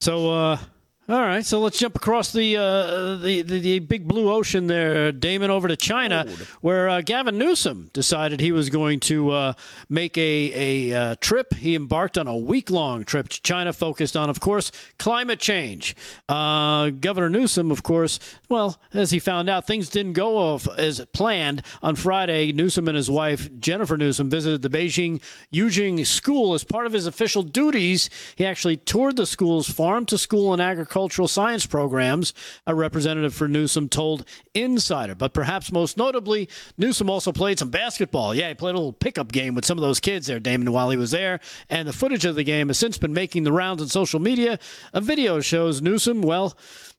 So, 0.00 0.30
uh, 0.30 0.58
all 1.08 1.20
right, 1.20 1.44
so 1.44 1.58
let's 1.58 1.78
jump 1.78 1.96
across 1.96 2.32
the, 2.32 2.56
uh, 2.56 3.16
the, 3.16 3.42
the, 3.42 3.58
the 3.58 3.78
big 3.80 4.06
blue 4.06 4.30
ocean 4.30 4.68
there, 4.68 5.10
Damon, 5.10 5.50
over 5.50 5.66
to 5.66 5.76
China, 5.76 6.28
where 6.60 6.88
uh, 6.88 7.00
Gavin 7.00 7.36
Newsom 7.38 7.90
decided 7.92 8.38
he 8.38 8.52
was 8.52 8.70
going 8.70 9.00
to 9.00 9.32
uh, 9.32 9.52
make 9.88 10.16
a 10.16 10.92
a 10.92 10.96
uh, 10.96 11.14
trip. 11.20 11.54
He 11.54 11.74
embarked 11.74 12.16
on 12.16 12.28
a 12.28 12.36
week 12.36 12.70
long 12.70 13.02
trip 13.02 13.28
to 13.30 13.42
China, 13.42 13.72
focused 13.72 14.16
on, 14.16 14.30
of 14.30 14.38
course, 14.38 14.70
climate 14.96 15.40
change. 15.40 15.96
Uh, 16.28 16.90
Governor 16.90 17.30
Newsom, 17.30 17.72
of 17.72 17.82
course, 17.82 18.20
well, 18.48 18.80
as 18.94 19.10
he 19.10 19.18
found 19.18 19.50
out, 19.50 19.66
things 19.66 19.88
didn't 19.88 20.12
go 20.12 20.36
off 20.36 20.68
as 20.78 21.04
planned. 21.12 21.62
On 21.82 21.96
Friday, 21.96 22.52
Newsom 22.52 22.86
and 22.86 22.96
his 22.96 23.10
wife 23.10 23.50
Jennifer 23.58 23.96
Newsom 23.96 24.30
visited 24.30 24.62
the 24.62 24.70
Beijing 24.70 25.20
Yuying 25.52 26.06
School 26.06 26.54
as 26.54 26.62
part 26.62 26.86
of 26.86 26.92
his 26.92 27.08
official 27.08 27.42
duties. 27.42 28.08
He 28.36 28.46
actually 28.46 28.76
toured 28.76 29.16
the 29.16 29.26
school's 29.26 29.68
farm 29.68 30.06
to 30.06 30.16
school 30.16 30.52
and 30.52 30.62
agriculture 30.62 30.91
agricultural 30.92 31.26
science 31.26 31.64
programs, 31.64 32.34
a 32.66 32.74
representative 32.74 33.32
for 33.32 33.48
Newsom 33.48 33.88
told 33.88 34.26
Insider. 34.52 35.14
But 35.14 35.32
perhaps 35.32 35.72
most 35.72 35.96
notably, 35.96 36.50
Newsom 36.76 37.08
also 37.08 37.32
played 37.32 37.58
some 37.58 37.70
basketball. 37.70 38.34
Yeah, 38.34 38.48
he 38.48 38.54
played 38.54 38.74
a 38.74 38.78
little 38.78 38.92
pickup 38.92 39.32
game 39.32 39.54
with 39.54 39.64
some 39.64 39.78
of 39.78 39.82
those 39.82 40.00
kids 40.00 40.26
there, 40.26 40.38
Damon, 40.38 40.70
while 40.70 40.90
he 40.90 40.98
was 40.98 41.10
there. 41.10 41.40
And 41.70 41.88
the 41.88 41.94
footage 41.94 42.26
of 42.26 42.34
the 42.34 42.44
game 42.44 42.68
has 42.68 42.76
since 42.76 42.98
been 42.98 43.14
making 43.14 43.44
the 43.44 43.52
rounds 43.52 43.80
on 43.80 43.88
social 43.88 44.20
media. 44.20 44.58
A 44.92 45.00
video 45.00 45.40
shows 45.40 45.80
Newsom, 45.80 46.20
well, 46.20 46.54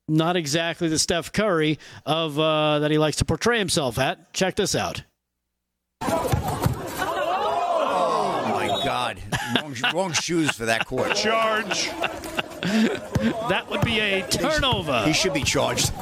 not 0.08 0.34
exactly 0.34 0.88
the 0.88 0.98
Steph 0.98 1.32
Curry 1.32 1.78
of 2.04 2.36
uh, 2.36 2.80
that 2.80 2.90
he 2.90 2.98
likes 2.98 3.18
to 3.18 3.24
portray 3.24 3.58
himself 3.58 3.96
at. 3.96 4.32
Check 4.32 4.56
this 4.56 4.74
out. 4.74 5.04
Oh 6.02 6.32
my 8.50 8.66
God! 8.84 9.22
Wrong, 9.62 9.76
wrong 9.94 10.12
shoes 10.12 10.50
for 10.50 10.66
that 10.66 10.84
court. 10.84 11.14
Charge. 11.14 11.90
That 12.64 13.66
would 13.70 13.82
be 13.82 14.00
a 14.00 14.26
turnover. 14.26 15.04
He 15.06 15.12
should 15.12 15.34
be 15.34 15.42
charged. 15.42 15.92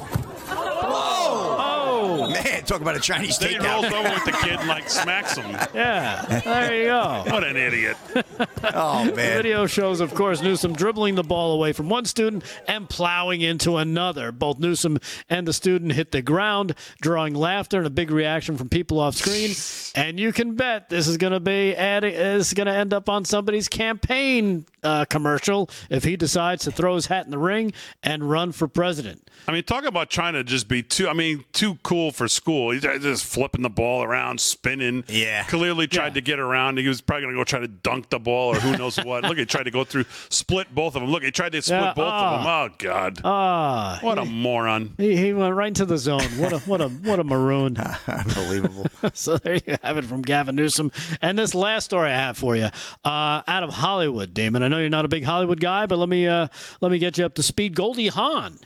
Oh! 2.13 2.31
Man, 2.31 2.65
talk 2.65 2.81
about 2.81 2.97
a 2.97 3.01
Chinese 3.01 3.39
Then 3.39 3.51
he 3.51 3.57
takeout. 3.57 3.83
rolls 3.83 3.93
over 3.93 4.11
with 4.11 4.25
the 4.25 4.33
kid 4.33 4.59
and 4.61 4.69
like 4.69 4.89
smacks 4.91 5.37
him. 5.37 5.51
Yeah, 5.75 6.41
there 6.45 6.77
you 6.77 6.85
go. 6.87 7.25
What 7.29 7.45
an 7.45 7.57
idiot. 7.57 7.97
Oh 8.75 9.05
man. 9.05 9.15
The 9.15 9.15
video 9.15 9.67
shows, 9.67 10.01
of 10.01 10.15
course, 10.15 10.41
Newsom 10.41 10.73
dribbling 10.73 11.17
the 11.17 11.25
ball 11.25 11.53
away 11.53 11.73
from 11.73 11.89
one 11.89 12.05
student 12.05 12.45
and 12.69 12.89
plowing 12.89 13.41
into 13.41 13.77
another. 13.77 14.31
Both 14.31 14.61
Newsom 14.61 14.99
and 15.29 15.47
the 15.49 15.53
student 15.53 15.93
hit 15.93 16.13
the 16.13 16.23
ground, 16.23 16.75
drawing 17.01 17.35
laughter 17.35 17.79
and 17.79 17.87
a 17.87 17.91
big 17.91 18.11
reaction 18.13 18.57
from 18.57 18.69
people 18.69 19.01
off 19.01 19.17
screen. 19.17 19.51
And 19.95 20.19
you 20.19 20.33
can 20.33 20.55
bet 20.55 20.89
this 20.91 21.09
is 21.09 21.17
going 21.17 21.33
to 21.33 21.41
be 21.41 21.75
adding, 21.75 22.15
is 22.15 22.55
going 22.55 22.69
to 22.69 22.73
end 22.73 22.95
up 22.95 23.09
on 23.09 23.25
somebody's 23.25 23.69
campaign 23.69 24.65
uh, 24.83 25.05
commercial 25.07 25.69
if 25.91 26.05
he 26.05 26.17
decides 26.17 26.65
to 26.65 26.71
throw 26.71 26.95
his 26.95 27.07
hat 27.07 27.25
in 27.25 27.31
the 27.31 27.39
ring 27.39 27.73
and 28.03 28.29
run 28.29 28.53
for 28.53 28.69
president. 28.69 29.29
I 29.49 29.53
mean, 29.53 29.65
talk 29.65 29.85
about 29.85 30.09
trying 30.11 30.35
to 30.35 30.45
just 30.45 30.69
be 30.69 30.83
too. 30.83 31.09
I 31.09 31.15
mean, 31.15 31.45
too 31.53 31.77
cool 31.83 32.02
for 32.11 32.27
school. 32.29 32.71
He's 32.73 32.83
just 32.83 33.25
flipping 33.25 33.63
the 33.63 33.71
ball 33.71 34.03
around, 34.03 34.41
spinning. 34.41 35.05
Yeah. 35.09 35.45
Clearly 35.45 35.87
tried 35.87 36.15
to 36.15 36.21
get 36.21 36.39
around. 36.39 36.79
He 36.79 36.89
was 36.89 37.01
probably 37.01 37.23
going 37.25 37.35
to 37.35 37.41
go 37.41 37.45
try 37.45 37.61
to 37.61 37.69
dunk 37.69 38.11
the 38.11 38.19
ball 38.19 38.55
or 38.55 38.57
who 38.61 38.77
knows 38.77 38.97
what. 38.97 39.23
Look, 39.25 39.39
he 39.39 39.45
tried 39.45 39.65
to 39.65 39.71
go 39.71 39.85
through, 39.85 40.05
split 40.31 40.75
both 40.75 40.97
of 40.97 41.03
them. 41.03 41.11
Look, 41.11 41.23
he 41.23 41.31
tried 41.31 41.53
to 41.53 41.63
split 41.63 41.81
Yeah, 41.81 41.95
both 41.95 42.13
of 42.13 42.39
them. 42.39 42.47
ah. 42.47 42.63
Oh 42.65 42.75
God. 42.79 43.21
Ah, 43.25 43.99
What 44.03 44.19
a 44.19 44.25
moron. 44.25 44.95
He, 44.99 45.17
he 45.17 45.33
went 45.33 45.55
right 45.55 45.69
into 45.69 45.85
the 45.85 45.99
zone. 45.99 46.23
What 46.39 46.53
a 46.53 46.59
what 46.61 46.81
a 46.81 46.89
what 46.89 47.19
a 47.21 47.25
maroon. 47.25 47.77
Unbelievable. 48.07 48.87
so 49.15 49.37
there 49.39 49.55
you 49.67 49.77
have 49.83 49.97
it 49.99 50.05
from 50.05 50.23
Gavin 50.23 50.57
Newsom. 50.57 50.91
And 51.21 51.39
this 51.39 51.55
last 51.55 51.85
story 51.85 52.11
I 52.11 52.15
have 52.17 52.37
for 52.37 52.57
you, 52.57 52.69
uh, 53.05 53.43
out 53.47 53.63
of 53.63 53.71
Hollywood, 53.71 54.35
Damon. 54.35 54.63
I 54.63 54.69
know 54.69 54.79
you're 54.79 54.89
not 54.89 55.05
a 55.05 55.09
big 55.09 55.25
Hollywood 55.25 55.61
guy, 55.61 55.87
but 55.87 55.99
let 55.99 56.09
me 56.09 56.27
uh, 56.27 56.49
let 56.81 56.91
me 56.93 56.99
get 56.99 57.19
you 57.19 57.25
up 57.25 57.35
to 57.35 57.43
speed. 57.43 57.75
Goldie 57.75 58.09
Hawn 58.09 58.59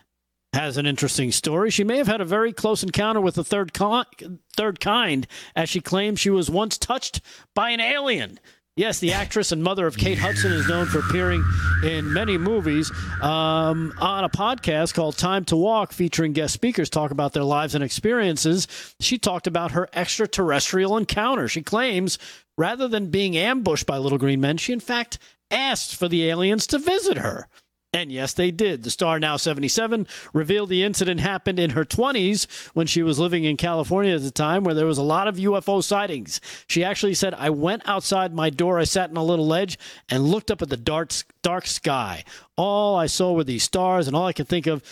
has 0.57 0.77
an 0.77 0.87
interesting 0.87 1.31
story. 1.31 1.71
She 1.71 1.85
may 1.85 1.99
have 1.99 2.07
had 2.07 2.21
a 2.21 2.25
very 2.25 2.53
close 2.53 2.83
encounter 2.83 3.21
with 3.21 3.37
the 3.37 3.45
third 3.45 3.73
ki- 3.73 4.39
third 4.57 4.81
kind, 4.81 5.27
as 5.55 5.69
she 5.69 5.81
claims 5.81 6.19
she 6.19 6.31
was 6.31 6.51
once 6.51 6.79
touched 6.79 7.21
by 7.55 7.71
an 7.71 7.81
alien. 7.81 8.41
Yes, 8.77 8.99
the 8.99 9.15
actress 9.15 9.53
and 9.53 9.63
mother 9.63 9.87
of 9.87 9.97
Kate 9.97 10.19
Hudson 10.19 10.53
is 10.53 10.69
known 10.69 10.85
for 10.85 10.99
appearing 10.99 11.43
in 11.83 12.13
many 12.13 12.37
movies. 12.37 12.91
Um, 13.23 13.95
on 13.99 14.25
a 14.25 14.29
podcast 14.29 14.93
called 14.93 15.17
Time 15.17 15.47
to 15.47 15.57
Walk, 15.57 15.95
featuring 15.95 16.35
guest 16.35 16.53
speakers 16.53 16.91
talk 16.91 17.11
about 17.11 17.33
their 17.33 17.43
lives 17.43 17.75
and 17.75 17.83
experiences, 17.83 18.69
she 19.01 19.17
talked 19.17 19.47
about 19.47 19.71
her 19.71 19.89
extraterrestrial 19.95 20.99
encounter. 20.99 21.49
She 21.49 21.63
claims 21.63 22.19
rather 22.59 22.87
than 22.87 23.11
being 23.11 23.35
ambushed 23.35 23.87
by 23.87 23.97
little 23.97 24.19
green 24.19 24.43
men, 24.43 24.59
she 24.59 24.75
in 24.75 24.81
fact 24.81 25.19
asked 25.51 25.97
for 25.97 26.07
the 26.07 26.29
aliens 26.29 26.67
to 26.67 26.79
visit 26.79 27.17
her. 27.17 27.49
And 27.97 28.13
yes, 28.13 28.35
they 28.35 28.51
did. 28.51 28.83
The 28.83 28.91
star, 28.91 29.19
now 29.19 29.39
77, 29.39 30.07
revealed 30.35 30.69
the 30.69 30.83
incident 30.83 31.21
happened 31.21 31.59
in 31.59 31.71
her 31.71 31.83
20s 31.87 32.47
when 32.75 32.87
she 32.87 33.03
was 33.03 33.19
living 33.19 33.45
in 33.45 33.57
California 33.57 34.15
at 34.15 34.21
the 34.21 34.31
time, 34.31 34.65
where 34.65 34.75
there 34.75 34.85
was 34.85 34.99
a 34.99 35.03
lot 35.03 35.29
of 35.29 35.37
UFO 35.37 35.83
sightings. 35.83 36.39
She 36.67 36.85
actually 36.85 37.15
said, 37.15 37.33
I 37.33 37.49
went 37.49 37.89
outside 37.89 38.35
my 38.35 38.51
door, 38.51 38.79
I 38.79 38.85
sat 38.85 39.09
on 39.09 39.17
a 39.17 39.25
little 39.25 39.47
ledge, 39.47 39.79
and 40.11 40.27
looked 40.29 40.51
up 40.51 40.61
at 40.61 40.69
the 40.69 40.77
dark, 40.77 41.11
dark 41.41 41.67
sky. 41.67 42.25
All 42.55 42.97
I 42.97 43.07
saw 43.07 43.33
were 43.33 43.45
these 43.45 43.63
stars, 43.63 44.07
and 44.07 44.15
all 44.15 44.27
I 44.27 44.35
could 44.35 44.47
think 44.47 44.67
of 44.67 44.83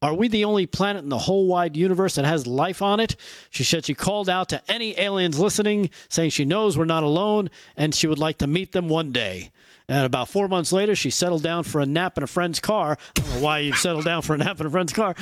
are 0.00 0.14
we 0.14 0.28
the 0.28 0.46
only 0.46 0.64
planet 0.64 1.02
in 1.02 1.10
the 1.10 1.18
whole 1.18 1.46
wide 1.46 1.76
universe 1.76 2.14
that 2.14 2.24
has 2.24 2.46
life 2.46 2.80
on 2.80 2.98
it? 2.98 3.16
She 3.50 3.62
said 3.62 3.84
she 3.84 3.94
called 3.94 4.30
out 4.30 4.48
to 4.50 4.62
any 4.70 4.98
aliens 4.98 5.38
listening, 5.38 5.90
saying 6.08 6.30
she 6.30 6.46
knows 6.46 6.78
we're 6.78 6.86
not 6.86 7.02
alone 7.02 7.50
and 7.76 7.94
she 7.94 8.06
would 8.06 8.18
like 8.18 8.38
to 8.38 8.46
meet 8.46 8.72
them 8.72 8.88
one 8.88 9.12
day. 9.12 9.50
And 9.88 10.06
about 10.06 10.28
four 10.28 10.48
months 10.48 10.72
later, 10.72 10.94
she 10.96 11.10
settled 11.10 11.42
down 11.42 11.62
for 11.64 11.80
a 11.80 11.86
nap 11.86 12.16
in 12.16 12.24
a 12.24 12.26
friend's 12.26 12.58
car. 12.58 12.96
I 13.16 13.20
don't 13.20 13.34
know 13.34 13.40
why 13.40 13.58
you'd 13.58 13.74
settle 13.76 14.00
down 14.00 14.22
for 14.22 14.34
a 14.34 14.38
nap 14.38 14.58
in 14.60 14.66
a 14.66 14.70
friend's 14.70 14.94
car. 14.94 15.14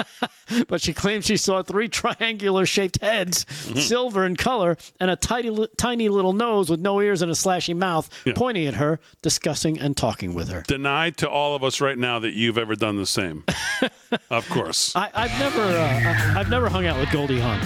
but 0.68 0.80
she 0.80 0.92
claims 0.94 1.24
she 1.26 1.36
saw 1.36 1.62
three 1.62 1.88
triangular 1.88 2.66
shaped 2.66 3.00
heads, 3.02 3.44
silver 3.84 4.24
in 4.24 4.36
color, 4.36 4.76
and 5.00 5.10
a 5.10 5.16
tiny, 5.16 5.66
tiny 5.76 6.08
little 6.08 6.32
nose 6.32 6.70
with 6.70 6.78
no 6.80 7.00
ears 7.00 7.20
and 7.20 7.32
a 7.32 7.34
slashy 7.34 7.74
mouth 7.74 8.08
pointing 8.36 8.66
at 8.66 8.74
her, 8.74 9.00
discussing 9.22 9.78
and 9.80 9.96
talking 9.96 10.34
with 10.34 10.50
her. 10.50 10.62
Deny 10.68 11.10
to 11.10 11.28
all 11.28 11.56
of 11.56 11.64
us 11.64 11.80
right 11.80 11.98
now 11.98 12.20
that 12.20 12.34
you've 12.34 12.58
ever 12.58 12.76
done 12.76 12.96
the 12.96 13.06
same. 13.06 13.44
of 14.30 14.48
course. 14.50 14.94
I, 14.94 15.10
I've 15.14 15.38
never, 15.40 15.62
uh, 15.62 16.34
I- 16.36 16.40
I've 16.40 16.48
never 16.50 16.68
hung 16.68 16.86
out 16.86 17.00
with 17.00 17.10
Goldie 17.10 17.40
Hawn. 17.40 17.60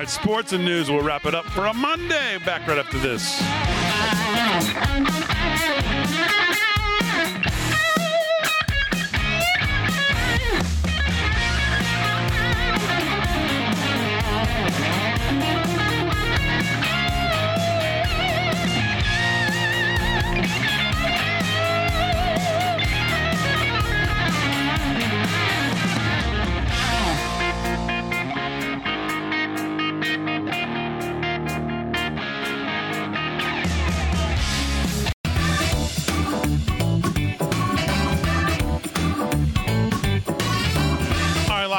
All 0.00 0.06
right, 0.06 0.10
sports 0.10 0.54
and 0.54 0.64
news. 0.64 0.90
We'll 0.90 1.02
wrap 1.02 1.26
it 1.26 1.34
up 1.34 1.44
for 1.44 1.66
a 1.66 1.74
Monday. 1.74 2.38
Back 2.46 2.66
right 2.66 2.78
after 2.78 2.98
this. 2.98 3.38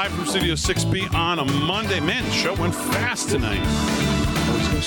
Live 0.02 0.14
from 0.14 0.26
Studio 0.26 0.56
6B 0.56 1.14
on 1.14 1.38
a 1.38 1.46
Monday. 1.46 2.00
Man, 2.00 2.24
the 2.24 2.32
show 2.32 2.56
went 2.56 2.74
fast 2.74 3.30
tonight. 3.30 3.62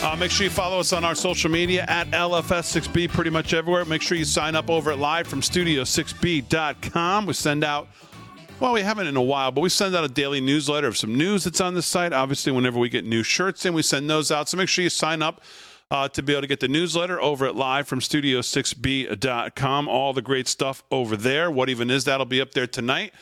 Uh, 0.03 0.17
make 0.19 0.33
sure 0.33 0.43
you 0.43 0.51
follow 0.51 0.81
us 0.81 0.93
on 0.93 1.05
our 1.05 1.15
social 1.15 1.49
media 1.49 1.85
at 1.87 2.11
LFS6B 2.11 3.11
pretty 3.11 3.31
much 3.31 3.55
everywhere. 3.55 3.85
Make 3.85 4.03
sure 4.03 4.19
you 4.19 4.25
sign 4.25 4.57
up 4.57 4.69
over 4.69 4.91
at 4.91 4.99
live 4.99 5.29
from 5.29 5.41
studio6b.com. 5.41 7.27
We 7.27 7.33
send 7.33 7.63
out, 7.63 7.87
well, 8.59 8.73
we 8.73 8.81
haven't 8.81 9.07
in 9.07 9.17
a 9.17 9.23
while, 9.23 9.53
but 9.53 9.61
we 9.61 9.69
send 9.69 9.95
out 9.95 10.03
a 10.03 10.09
daily 10.09 10.41
newsletter 10.41 10.89
of 10.89 10.97
some 10.97 11.17
news 11.17 11.45
that's 11.45 11.61
on 11.61 11.75
the 11.75 11.83
site. 11.83 12.13
Obviously, 12.13 12.51
whenever 12.51 12.81
we 12.81 12.89
get 12.89 13.05
new 13.05 13.23
shirts 13.23 13.65
in, 13.65 13.73
we 13.73 13.83
send 13.83 14.11
those 14.11 14.33
out. 14.33 14.49
So 14.49 14.57
make 14.57 14.69
sure 14.69 14.83
you 14.83 14.91
sign 14.91 15.23
up 15.23 15.43
uh, 15.93 16.09
to 16.09 16.25
be 16.25 16.33
able 16.33 16.41
to 16.41 16.49
get 16.49 16.59
the 16.59 16.67
newsletter 16.67 17.23
over 17.23 17.47
at 17.47 17.55
live 17.55 17.87
from 17.87 18.01
studio6b.com. 18.01 19.89
All 19.89 20.13
the 20.13 20.23
great 20.23 20.49
stuff 20.49 20.83
over 20.91 21.17
there. 21.17 21.53
What 21.53 21.69
even 21.69 21.89
is 21.89 22.03
that'll 22.03 22.27
be 22.27 22.41
up 22.41 22.51
there 22.51 22.67
tonight. 22.67 23.13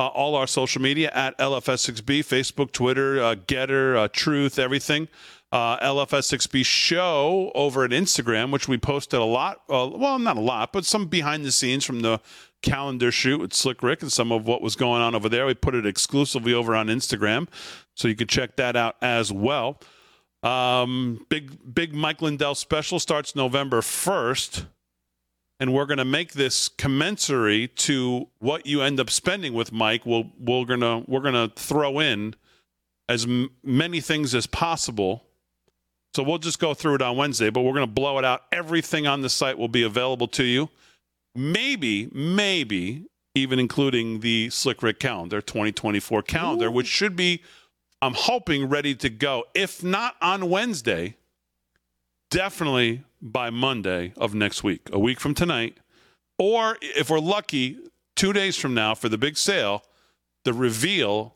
Uh, 0.00 0.06
all 0.06 0.34
our 0.34 0.46
social 0.46 0.80
media 0.80 1.10
at 1.12 1.36
LFS6B, 1.36 2.20
Facebook, 2.20 2.72
Twitter, 2.72 3.22
uh, 3.22 3.34
GETTR, 3.34 3.96
uh, 3.98 4.08
Truth, 4.10 4.58
everything. 4.58 5.08
Uh, 5.52 5.78
LFS6B 5.80 6.64
show 6.64 7.52
over 7.54 7.84
at 7.84 7.90
Instagram, 7.90 8.50
which 8.50 8.66
we 8.66 8.78
posted 8.78 9.20
a 9.20 9.24
lot. 9.24 9.60
Uh, 9.68 9.90
well, 9.92 10.18
not 10.18 10.38
a 10.38 10.40
lot, 10.40 10.72
but 10.72 10.86
some 10.86 11.06
behind 11.06 11.44
the 11.44 11.52
scenes 11.52 11.84
from 11.84 12.00
the 12.00 12.18
calendar 12.62 13.12
shoot 13.12 13.42
with 13.42 13.52
Slick 13.52 13.82
Rick 13.82 14.00
and 14.00 14.10
some 14.10 14.32
of 14.32 14.46
what 14.46 14.62
was 14.62 14.74
going 14.74 15.02
on 15.02 15.14
over 15.14 15.28
there. 15.28 15.44
We 15.44 15.52
put 15.52 15.74
it 15.74 15.84
exclusively 15.84 16.54
over 16.54 16.74
on 16.74 16.86
Instagram, 16.86 17.46
so 17.94 18.08
you 18.08 18.16
can 18.16 18.26
check 18.26 18.56
that 18.56 18.76
out 18.76 18.96
as 19.02 19.30
well. 19.30 19.80
Um, 20.42 21.26
big 21.28 21.74
big 21.74 21.92
Mike 21.92 22.22
Lindell 22.22 22.54
special 22.54 22.98
starts 22.98 23.36
November 23.36 23.82
first, 23.82 24.64
and 25.60 25.74
we're 25.74 25.86
going 25.86 25.98
to 25.98 26.04
make 26.04 26.32
this 26.32 26.68
commensurate 26.68 27.76
to 27.76 28.26
what 28.38 28.66
you 28.66 28.80
end 28.80 28.98
up 28.98 29.10
spending 29.10 29.52
with 29.52 29.70
Mike. 29.70 30.04
We'll 30.06 30.30
we're 30.40 30.64
gonna 30.64 31.04
we're 31.06 31.20
gonna 31.20 31.52
throw 31.54 32.00
in 32.00 32.34
as 33.08 33.24
m- 33.26 33.50
many 33.62 34.00
things 34.00 34.34
as 34.34 34.46
possible. 34.46 35.24
So 36.14 36.22
we'll 36.22 36.38
just 36.38 36.58
go 36.58 36.74
through 36.74 36.96
it 36.96 37.02
on 37.02 37.16
Wednesday, 37.16 37.50
but 37.50 37.60
we're 37.60 37.74
going 37.74 37.86
to 37.86 37.92
blow 37.92 38.18
it 38.18 38.24
out. 38.24 38.42
Everything 38.50 39.06
on 39.06 39.20
the 39.20 39.28
site 39.28 39.58
will 39.58 39.68
be 39.68 39.84
available 39.84 40.26
to 40.28 40.42
you. 40.42 40.70
Maybe, 41.36 42.08
maybe 42.12 43.06
even 43.36 43.60
including 43.60 44.20
the 44.20 44.50
Slick 44.50 44.82
Rick 44.82 44.98
calendar, 44.98 45.40
2024 45.40 46.22
calendar, 46.22 46.68
which 46.68 46.88
should 46.88 47.14
be, 47.14 47.42
I'm 48.02 48.14
hoping, 48.14 48.68
ready 48.68 48.94
to 48.96 49.08
go. 49.08 49.44
If 49.54 49.84
not 49.84 50.16
on 50.20 50.50
Wednesday, 50.50 51.16
definitely 52.30 53.04
by 53.22 53.50
Monday 53.50 54.12
of 54.16 54.34
next 54.34 54.62
week, 54.62 54.88
a 54.92 54.98
week 54.98 55.20
from 55.20 55.34
tonight. 55.34 55.78
Or 56.38 56.78
if 56.80 57.10
we're 57.10 57.18
lucky, 57.20 57.78
two 58.16 58.32
days 58.32 58.56
from 58.56 58.74
now 58.74 58.94
for 58.94 59.08
the 59.08 59.18
big 59.18 59.36
sale, 59.36 59.82
the 60.44 60.52
reveal 60.54 61.34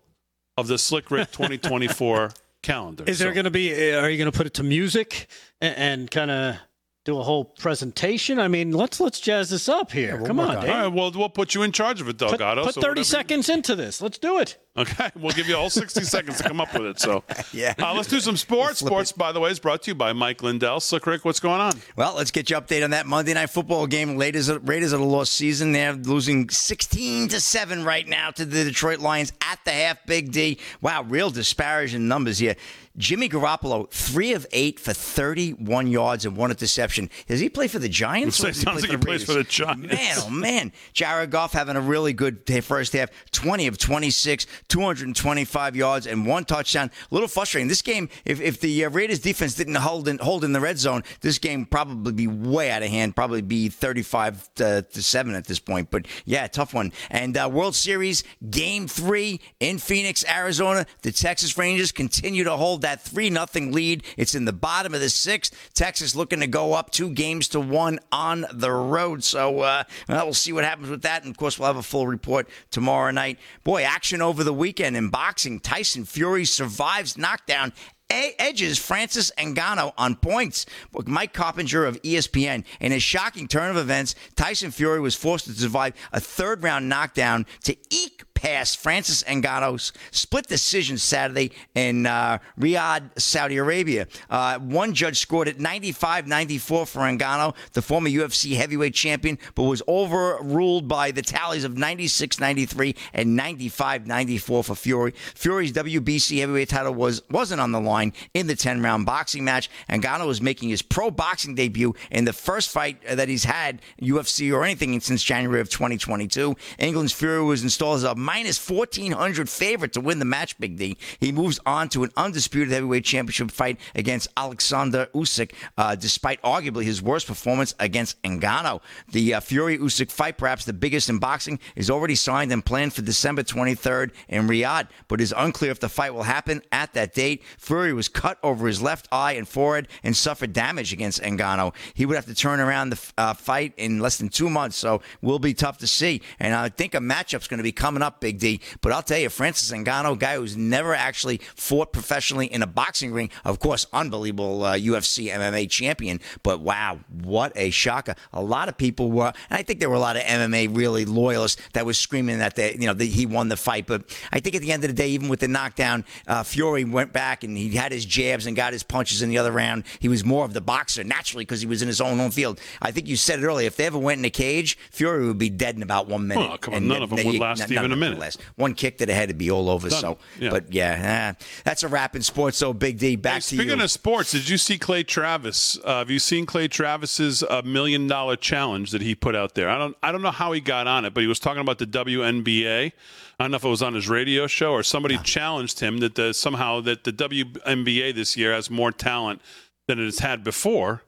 of 0.56 0.66
the 0.66 0.78
Slick 0.78 1.10
Rick 1.10 1.30
2024 1.32 2.30
calendar. 2.62 3.04
is 3.06 3.18
there 3.18 3.32
going 3.32 3.44
to 3.44 3.50
be? 3.50 3.92
uh, 3.92 4.00
Are 4.00 4.08
you 4.08 4.16
going 4.16 4.30
to 4.30 4.36
put 4.36 4.46
it 4.46 4.54
to 4.54 4.62
music 4.62 5.26
and, 5.60 5.76
and 5.76 6.10
kind 6.10 6.30
of 6.30 6.56
do 7.04 7.18
a 7.18 7.22
whole 7.22 7.44
presentation. 7.44 8.38
I 8.38 8.48
mean, 8.48 8.72
let's 8.72 8.98
let's 8.98 9.20
jazz 9.20 9.50
this 9.50 9.68
up 9.68 9.92
here. 9.92 10.16
we'll 10.16 10.26
Come 10.26 10.40
on, 10.40 10.56
on 10.56 10.62
Dave. 10.64 10.70
All 10.74 10.80
right, 10.80 10.86
well, 10.92 11.12
we'll 11.14 11.28
put 11.28 11.54
you 11.54 11.62
in 11.62 11.70
charge 11.70 12.00
of 12.00 12.08
it, 12.08 12.16
Put, 12.18 12.30
Delgado. 12.38 12.64
put 12.64 12.74
so 12.74 12.80
30 12.80 12.88
whatever 12.90 13.00
you- 13.00 13.04
seconds 13.04 13.48
into 13.50 13.76
this. 13.76 14.00
Let's 14.00 14.16
do 14.18 14.38
it. 14.38 14.56
Okay, 14.76 15.10
we'll 15.14 15.32
give 15.34 15.46
you 15.46 15.54
all 15.56 15.70
60 15.70 16.00
seconds 16.04 16.38
to 16.38 16.44
come 16.44 16.60
up 16.60 16.72
with 16.74 16.82
it. 16.86 16.98
So, 16.98 17.22
Yeah. 17.52 17.74
uh, 17.78 17.94
let's 17.94 18.08
do 18.08 18.18
some 18.20 18.36
sports. 18.36 18.80
Flip 18.80 18.88
Sports, 18.90 19.12
by 19.12 19.30
the 19.32 19.38
way, 19.38 19.50
is 19.50 19.60
brought 19.60 19.82
to 19.82 19.90
you 19.90 19.94
by 19.94 20.12
Mike 20.12 20.42
Lindell. 20.42 20.80
So, 20.80 20.98
Rick, 21.04 21.24
what's 21.24 21.38
going 21.40 21.60
on? 21.60 21.74
Well, 21.94 22.14
let's 22.16 22.30
get 22.32 22.50
you 22.50 22.56
update 22.56 22.82
on 22.82 22.90
that 22.90 23.06
Monday 23.06 23.34
night 23.34 23.50
football 23.50 23.86
game. 23.86 24.16
Raiders, 24.18 24.50
Raiders 24.50 24.92
of 24.92 24.98
the 25.00 25.06
lost 25.06 25.34
season. 25.34 25.70
They're 25.72 25.92
losing 25.92 26.48
16 26.48 27.28
to 27.28 27.40
7 27.40 27.84
right 27.84 28.08
now 28.08 28.30
to 28.32 28.44
the 28.44 28.64
Detroit 28.64 28.98
Lions 28.98 29.32
at 29.42 29.60
the 29.64 29.70
half. 29.70 30.04
Big 30.06 30.32
D. 30.32 30.58
Wow, 30.80 31.02
real 31.04 31.30
disparaging 31.30 32.08
numbers 32.08 32.38
here. 32.38 32.56
Jimmy 32.96 33.28
Garoppolo, 33.28 33.90
three 33.90 34.34
of 34.34 34.46
eight 34.52 34.78
for 34.78 34.92
31 34.92 35.88
yards 35.88 36.24
and 36.24 36.36
one 36.36 36.50
interception. 36.50 37.10
Does 37.26 37.40
he 37.40 37.48
play 37.48 37.66
for 37.66 37.78
the 37.80 37.88
Giants? 37.88 38.42
or 38.44 38.48
It 38.54 38.56
sounds 38.56 38.82
like 38.82 38.90
he 38.90 38.96
plays 38.96 39.24
for 39.24 39.32
the 39.34 39.42
Giants. 39.42 39.92
Man, 39.92 40.16
oh 40.18 40.30
man. 40.30 40.72
Jared 40.92 41.30
Goff 41.30 41.52
having 41.52 41.74
a 41.76 41.80
really 41.80 42.12
good 42.12 42.48
first 42.62 42.92
half. 42.92 43.10
20 43.32 43.66
of 43.66 43.78
26, 43.78 44.46
225 44.68 45.76
yards 45.76 46.06
and 46.06 46.24
one 46.26 46.44
touchdown. 46.44 46.90
A 47.10 47.14
little 47.14 47.28
frustrating. 47.28 47.66
This 47.68 47.82
game, 47.82 48.08
if, 48.24 48.40
if 48.40 48.60
the 48.60 48.84
uh, 48.84 48.90
Raiders 48.90 49.18
defense 49.18 49.54
didn't 49.54 49.74
hold 49.74 50.06
in, 50.06 50.18
hold 50.18 50.44
in 50.44 50.52
the 50.52 50.60
red 50.60 50.78
zone, 50.78 51.02
this 51.20 51.38
game 51.38 51.60
would 51.60 51.70
probably 51.70 52.12
be 52.12 52.28
way 52.28 52.70
out 52.70 52.82
of 52.82 52.90
hand. 52.90 53.16
Probably 53.16 53.42
be 53.42 53.68
35 53.68 54.54
to, 54.54 54.82
to 54.82 55.02
7 55.02 55.34
at 55.34 55.46
this 55.46 55.58
point. 55.58 55.90
But 55.90 56.06
yeah, 56.24 56.46
tough 56.46 56.72
one. 56.72 56.92
And 57.10 57.36
uh, 57.36 57.50
World 57.52 57.74
Series 57.74 58.22
game 58.50 58.86
three 58.86 59.40
in 59.58 59.78
Phoenix, 59.78 60.24
Arizona. 60.28 60.86
The 61.02 61.10
Texas 61.10 61.58
Rangers 61.58 61.90
continue 61.90 62.44
to 62.44 62.56
hold 62.56 62.83
that 62.84 63.02
3 63.02 63.30
nothing 63.30 63.72
lead. 63.72 64.04
It's 64.16 64.34
in 64.34 64.44
the 64.44 64.52
bottom 64.52 64.94
of 64.94 65.00
the 65.00 65.08
sixth. 65.08 65.70
Texas 65.74 66.14
looking 66.14 66.40
to 66.40 66.46
go 66.46 66.74
up 66.74 66.90
two 66.90 67.10
games 67.10 67.48
to 67.48 67.60
one 67.60 67.98
on 68.12 68.46
the 68.52 68.70
road. 68.70 69.24
So 69.24 69.60
uh, 69.60 69.84
well, 70.08 70.34
see 70.34 70.52
what 70.52 70.64
happens 70.64 70.90
with 70.90 71.02
that. 71.02 71.22
And 71.24 71.30
of 71.30 71.36
course, 71.36 71.58
we'll 71.58 71.66
have 71.66 71.76
a 71.76 71.82
full 71.82 72.06
report 72.06 72.48
tomorrow 72.70 73.10
night. 73.10 73.38
Boy, 73.64 73.82
action 73.82 74.22
over 74.22 74.44
the 74.44 74.52
weekend 74.52 74.96
in 74.96 75.08
boxing. 75.08 75.60
Tyson 75.60 76.04
Fury 76.04 76.44
survives 76.44 77.16
knockdown 77.16 77.72
edges 78.10 78.78
Francis 78.78 79.32
Ngannou 79.38 79.92
on 79.96 80.16
points. 80.16 80.66
Mike 81.06 81.32
Coppinger 81.32 81.84
of 81.84 82.00
ESPN. 82.02 82.64
In 82.80 82.92
a 82.92 82.98
shocking 82.98 83.48
turn 83.48 83.70
of 83.70 83.76
events, 83.76 84.14
Tyson 84.36 84.70
Fury 84.70 85.00
was 85.00 85.14
forced 85.14 85.46
to 85.46 85.52
survive 85.52 85.94
a 86.12 86.20
third 86.20 86.62
round 86.62 86.88
knockdown 86.88 87.46
to 87.64 87.76
eke 87.90 88.22
past 88.44 88.76
Francis 88.76 89.22
Ngannou's 89.22 89.90
split 90.10 90.46
decision 90.46 90.98
Saturday 90.98 91.50
in 91.74 92.04
uh, 92.04 92.36
Riyadh, 92.60 93.18
Saudi 93.18 93.56
Arabia. 93.56 94.06
Uh, 94.28 94.58
one 94.58 94.92
judge 94.92 95.18
scored 95.18 95.48
it 95.48 95.58
95-94 95.58 96.62
for 96.62 97.00
Ngannou, 97.00 97.54
the 97.72 97.80
former 97.80 98.10
UFC 98.10 98.54
heavyweight 98.54 98.92
champion, 98.92 99.38
but 99.54 99.62
was 99.62 99.82
overruled 99.88 100.86
by 100.86 101.10
the 101.10 101.22
tallies 101.22 101.64
of 101.64 101.72
96-93 101.72 102.94
and 103.14 103.38
95-94 103.38 104.64
for 104.64 104.74
Fury. 104.74 105.12
Fury's 105.12 105.72
WBC 105.72 106.40
heavyweight 106.40 106.68
title 106.68 106.92
was 106.92 107.22
wasn't 107.30 107.62
on 107.62 107.72
the 107.72 107.80
line 107.80 108.12
in 108.34 108.46
the 108.46 108.54
10-round 108.54 109.06
boxing 109.06 109.44
match. 109.44 109.70
Ngannou 109.88 110.26
was 110.26 110.42
making 110.42 110.68
his 110.68 110.82
pro 110.82 111.10
boxing 111.10 111.54
debut 111.54 111.94
in 112.10 112.26
the 112.26 112.32
first 112.34 112.68
fight 112.68 113.00
that 113.06 113.28
he's 113.30 113.44
had 113.44 113.80
UFC 114.02 114.52
or 114.52 114.64
anything 114.64 115.00
since 115.00 115.22
January 115.22 115.62
of 115.62 115.70
2022. 115.70 116.54
England's 116.78 117.12
Fury 117.12 117.42
was 117.42 117.62
installed 117.62 117.96
as 117.96 118.04
a 118.04 118.14
minus 118.34 118.68
1400 118.68 119.48
favorite 119.48 119.92
to 119.92 120.00
win 120.00 120.18
the 120.18 120.24
match. 120.24 120.58
Big 120.58 120.76
D. 120.76 120.96
He 121.20 121.30
moves 121.30 121.60
on 121.64 121.88
to 121.90 122.02
an 122.02 122.10
undisputed 122.16 122.72
heavyweight 122.72 123.04
championship 123.04 123.52
fight 123.52 123.78
against 123.94 124.26
Alexander 124.36 125.06
Usyk, 125.14 125.52
uh, 125.78 125.94
despite 125.94 126.42
arguably 126.42 126.82
his 126.82 127.00
worst 127.00 127.28
performance 127.28 127.76
against 127.78 128.20
Ngannou. 128.22 128.80
The 129.12 129.34
uh, 129.34 129.40
Fury 129.40 129.78
Usyk 129.78 130.10
fight, 130.10 130.36
perhaps 130.36 130.64
the 130.64 130.72
biggest 130.72 131.08
in 131.08 131.18
boxing, 131.18 131.60
is 131.76 131.90
already 131.90 132.16
signed 132.16 132.50
and 132.50 132.64
planned 132.64 132.92
for 132.92 133.02
December 133.02 133.44
23rd 133.44 134.10
in 134.28 134.48
Riyadh, 134.48 134.88
but 135.06 135.20
is 135.20 135.32
unclear 135.36 135.70
if 135.70 135.78
the 135.78 135.88
fight 135.88 136.12
will 136.12 136.24
happen 136.24 136.60
at 136.72 136.92
that 136.94 137.14
date. 137.14 137.44
Fury 137.56 137.92
was 137.92 138.08
cut 138.08 138.38
over 138.42 138.66
his 138.66 138.82
left 138.82 139.06
eye 139.12 139.34
and 139.34 139.46
forehead 139.46 139.86
and 140.02 140.16
suffered 140.16 140.52
damage 140.52 140.92
against 140.92 141.22
Ngannou. 141.22 141.72
He 141.94 142.04
would 142.04 142.16
have 142.16 142.26
to 142.26 142.34
turn 142.34 142.58
around 142.58 142.90
the 142.90 143.12
uh, 143.16 143.34
fight 143.34 143.74
in 143.76 144.00
less 144.00 144.16
than 144.16 144.28
two 144.28 144.50
months, 144.50 144.76
so 144.76 145.02
will 145.22 145.38
be 145.38 145.54
tough 145.54 145.78
to 145.78 145.86
see. 145.86 146.20
And 146.40 146.52
I 146.52 146.68
think 146.68 146.96
a 146.96 146.98
matchup's 146.98 147.46
going 147.46 147.58
to 147.58 147.64
be 147.64 147.70
coming 147.70 148.02
up, 148.02 148.13
Big 148.20 148.38
D. 148.38 148.60
But 148.80 148.92
I'll 148.92 149.02
tell 149.02 149.18
you, 149.18 149.28
Francis 149.28 149.70
Ngannou, 149.70 150.18
guy 150.18 150.36
who's 150.36 150.56
never 150.56 150.94
actually 150.94 151.38
fought 151.56 151.92
professionally 151.92 152.46
in 152.46 152.62
a 152.62 152.66
boxing 152.66 153.12
ring, 153.12 153.30
of 153.44 153.58
course, 153.58 153.86
unbelievable 153.92 154.64
uh, 154.64 154.74
UFC 154.74 155.30
MMA 155.30 155.68
champion. 155.70 156.20
But 156.42 156.60
wow, 156.60 157.00
what 157.22 157.52
a 157.56 157.70
shocker! 157.70 158.14
A 158.32 158.42
lot 158.42 158.68
of 158.68 158.76
people 158.76 159.10
were, 159.10 159.32
and 159.50 159.58
I 159.58 159.62
think 159.62 159.80
there 159.80 159.90
were 159.90 159.96
a 159.96 160.00
lot 160.00 160.16
of 160.16 160.22
MMA 160.22 160.74
really 160.76 161.04
loyalists 161.04 161.60
that 161.72 161.86
was 161.86 161.98
screaming 161.98 162.38
that 162.38 162.56
they, 162.56 162.72
you 162.72 162.86
know, 162.86 162.94
that 162.94 163.04
he 163.04 163.26
won 163.26 163.48
the 163.48 163.56
fight. 163.56 163.86
But 163.86 164.04
I 164.32 164.40
think 164.40 164.54
at 164.54 164.62
the 164.62 164.72
end 164.72 164.84
of 164.84 164.88
the 164.90 164.94
day, 164.94 165.08
even 165.08 165.28
with 165.28 165.40
the 165.40 165.48
knockdown, 165.48 166.04
uh, 166.26 166.42
Fury 166.42 166.84
went 166.84 167.12
back 167.12 167.44
and 167.44 167.56
he 167.56 167.70
had 167.70 167.92
his 167.92 168.04
jabs 168.04 168.46
and 168.46 168.56
got 168.56 168.72
his 168.72 168.82
punches 168.82 169.22
in 169.22 169.28
the 169.28 169.38
other 169.38 169.52
round. 169.52 169.84
He 169.98 170.08
was 170.08 170.24
more 170.24 170.44
of 170.44 170.52
the 170.52 170.60
boxer 170.60 171.04
naturally 171.04 171.44
because 171.44 171.60
he 171.60 171.66
was 171.66 171.82
in 171.82 171.88
his 171.88 172.00
own 172.00 172.18
home 172.18 172.30
field. 172.30 172.60
I 172.80 172.90
think 172.90 173.08
you 173.08 173.16
said 173.16 173.40
it 173.40 173.44
earlier. 173.44 173.66
If 173.66 173.76
they 173.76 173.86
ever 173.86 173.98
went 173.98 174.18
in 174.18 174.24
a 174.24 174.30
cage, 174.30 174.78
Fury 174.90 175.26
would 175.26 175.38
be 175.38 175.50
dead 175.50 175.76
in 175.76 175.82
about 175.82 176.08
one 176.08 176.26
minute. 176.28 176.50
Oh, 176.50 176.58
come 176.58 176.74
on, 176.74 176.78
And 176.78 176.88
none 176.88 177.02
of 177.02 177.10
them 177.10 177.24
would 177.26 177.38
last 177.38 177.70
even 177.70 177.92
a 177.92 177.96
would 177.96 178.03
minute. 178.10 178.18
last. 178.20 178.40
One 178.56 178.74
kick 178.74 178.98
that 178.98 179.06
the 179.06 179.14
head 179.14 179.28
would 179.28 179.38
be 179.38 179.50
all 179.50 179.68
over. 179.70 179.88
Done. 179.88 180.00
So, 180.00 180.18
Yeah. 180.38 180.50
but 180.50 180.72
yeah, 180.72 181.34
eh, 181.38 181.44
that's 181.64 181.82
a 181.82 181.88
wrap 181.88 182.14
in 182.16 182.22
sports. 182.22 182.56
So, 182.58 182.72
Big 182.72 182.98
D, 182.98 183.16
back 183.16 183.36
to 183.42 183.56
Speaking 183.56 183.78
you. 183.78 183.84
of 183.84 183.90
sports, 183.90 184.32
did 184.32 184.48
you 184.48 184.58
see 184.58 184.78
Clay 184.78 185.02
Travis? 185.02 185.78
Uh, 185.84 185.98
have 185.98 186.10
you 186.10 186.18
seen 186.18 186.46
Clay 186.46 186.68
Travis's 186.68 187.42
uh, 187.42 187.62
million 187.64 188.06
dollar 188.06 188.36
challenge 188.36 188.90
that 188.92 189.02
he 189.02 189.14
put 189.14 189.34
out 189.34 189.54
there? 189.54 189.68
I 189.68 189.78
don't, 189.78 189.96
I 190.02 190.12
don't 190.12 190.22
know 190.22 190.30
how 190.30 190.52
he 190.52 190.60
got 190.60 190.86
on 190.86 191.04
it, 191.04 191.14
but 191.14 191.20
he 191.22 191.26
was 191.26 191.38
talking 191.38 191.60
about 191.60 191.78
the 191.78 191.86
WNBA. 191.86 192.92
I 193.38 193.42
don't 193.44 193.50
know 193.50 193.56
if 193.56 193.64
it 193.64 193.68
was 193.68 193.82
on 193.82 193.94
his 193.94 194.08
radio 194.08 194.46
show 194.46 194.72
or 194.72 194.82
somebody 194.82 195.18
challenged 195.18 195.80
him 195.80 195.98
that 195.98 196.14
the, 196.14 196.32
somehow 196.32 196.80
that 196.82 197.02
the 197.04 197.12
WNBA 197.12 198.14
this 198.14 198.36
year 198.36 198.52
has 198.52 198.70
more 198.70 198.92
talent 198.92 199.40
than 199.88 199.98
it 199.98 200.04
has 200.04 200.20
had 200.20 200.44
before. 200.44 201.02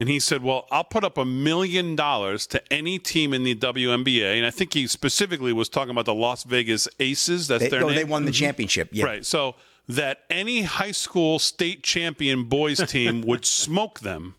And 0.00 0.08
he 0.08 0.18
said, 0.18 0.42
"Well, 0.42 0.66
I'll 0.70 0.84
put 0.84 1.04
up 1.04 1.16
a 1.16 1.24
million 1.24 1.94
dollars 1.94 2.46
to 2.48 2.72
any 2.72 2.98
team 2.98 3.32
in 3.32 3.44
the 3.44 3.54
WNBA." 3.54 4.36
And 4.36 4.44
I 4.44 4.50
think 4.50 4.74
he 4.74 4.86
specifically 4.86 5.52
was 5.52 5.68
talking 5.68 5.90
about 5.90 6.04
the 6.04 6.14
Las 6.14 6.42
Vegas 6.44 6.88
Aces. 6.98 7.46
That's 7.46 7.64
They, 7.64 7.68
their 7.70 7.84
oh, 7.84 7.88
name. 7.88 7.96
they 7.96 8.04
won 8.04 8.24
the 8.24 8.32
championship. 8.32 8.88
Yeah. 8.92 9.04
Right. 9.04 9.24
So 9.24 9.54
that 9.88 10.20
any 10.30 10.62
high 10.62 10.90
school 10.90 11.38
state 11.38 11.82
champion 11.82 12.44
boys 12.44 12.78
team 12.90 13.22
would 13.22 13.44
smoke 13.44 14.00
them. 14.00 14.34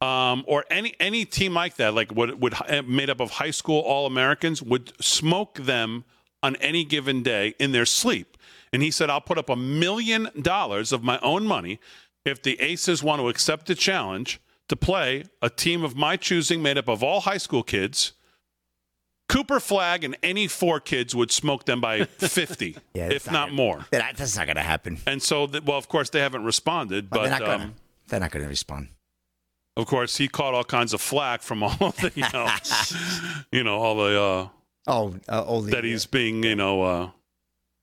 Um, 0.00 0.44
or 0.48 0.64
any 0.70 0.94
any 0.98 1.24
team 1.24 1.54
like 1.54 1.76
that, 1.76 1.94
like 1.94 2.12
what 2.12 2.38
would 2.38 2.54
made 2.86 3.08
up 3.10 3.20
of 3.20 3.32
high 3.32 3.52
school 3.52 3.80
All 3.80 4.06
Americans, 4.06 4.62
would 4.62 4.92
smoke 5.02 5.58
them 5.58 6.04
on 6.42 6.56
any 6.56 6.84
given 6.84 7.22
day 7.22 7.54
in 7.60 7.72
their 7.72 7.86
sleep. 7.86 8.36
And 8.72 8.82
he 8.82 8.90
said, 8.90 9.10
"I'll 9.10 9.20
put 9.20 9.38
up 9.38 9.48
a 9.48 9.56
million 9.56 10.28
dollars 10.40 10.92
of 10.92 11.04
my 11.04 11.18
own 11.20 11.46
money 11.46 11.78
if 12.24 12.42
the 12.42 12.60
Aces 12.60 13.02
want 13.02 13.20
to 13.20 13.28
accept 13.28 13.66
the 13.66 13.74
challenge 13.74 14.40
to 14.72 14.76
play 14.76 15.24
a 15.42 15.50
team 15.50 15.84
of 15.84 15.94
my 15.96 16.16
choosing, 16.16 16.62
made 16.62 16.78
up 16.78 16.88
of 16.88 17.02
all 17.02 17.20
high 17.20 17.38
school 17.38 17.62
kids." 17.62 18.12
Cooper 19.28 19.60
Flagg 19.60 20.04
and 20.04 20.14
any 20.22 20.46
four 20.46 20.78
kids 20.80 21.14
would 21.14 21.30
smoke 21.30 21.64
them 21.64 21.80
by 21.80 22.04
50, 22.18 22.76
Yeah, 22.92 23.08
if 23.10 23.26
not 23.26 23.32
not 23.48 23.52
more. 23.52 23.86
That, 23.90 24.16
that's 24.16 24.36
not 24.36 24.44
going 24.46 24.56
to 24.56 24.62
happen. 24.62 24.98
And 25.06 25.22
so, 25.22 25.46
th- 25.46 25.64
well, 25.64 25.78
of 25.78 25.88
course, 25.88 26.10
they 26.10 26.20
haven't 26.20 26.44
responded, 26.44 27.08
But 27.08 27.16
but 27.16 27.22
they're 27.22 27.30
not 27.30 27.40
going 27.40 27.58
to. 27.60 27.64
um, 28.26 28.30
to 28.42 28.48
respond. 28.48 28.88
of 29.78 29.86
course, 29.86 30.18
he 30.18 30.28
caught 30.28 30.52
all 30.52 30.64
kinds 30.64 30.92
of 30.92 31.00
flack 31.00 31.40
from 31.40 31.62
all 31.62 31.70
the, 31.78 32.12
you 32.14 32.26
know, 32.32 32.46
you 33.52 33.64
know, 33.64 33.78
all 33.78 33.96
the 33.96 34.20
uh, 34.20 34.48
Oh, 34.86 35.14
uh, 35.28 35.42
all 35.42 35.62
the, 35.62 35.70
that 35.70 35.84
he's 35.84 36.04
being, 36.04 36.42
you 36.42 36.56
know, 36.56 36.82
uh, 36.82 37.10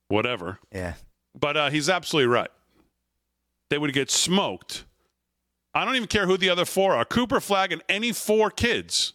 whatever. 0.09 0.59
Yeah. 0.71 0.93
But 1.39 1.57
uh, 1.57 1.69
he's 1.71 1.89
absolutely 1.89 2.27
right. 2.27 2.51
They 3.71 3.77
would 3.79 3.93
get 3.93 4.11
smoked. 4.11 4.83
I 5.79 5.85
don't 5.85 5.95
even 5.95 6.07
care 6.07 6.25
who 6.25 6.37
the 6.37 6.49
other 6.49 6.65
four 6.65 6.95
are. 6.95 7.05
Cooper 7.05 7.39
Flagg 7.39 7.71
and 7.71 7.81
any 7.89 8.11
four 8.11 8.49
kids. 8.51 9.13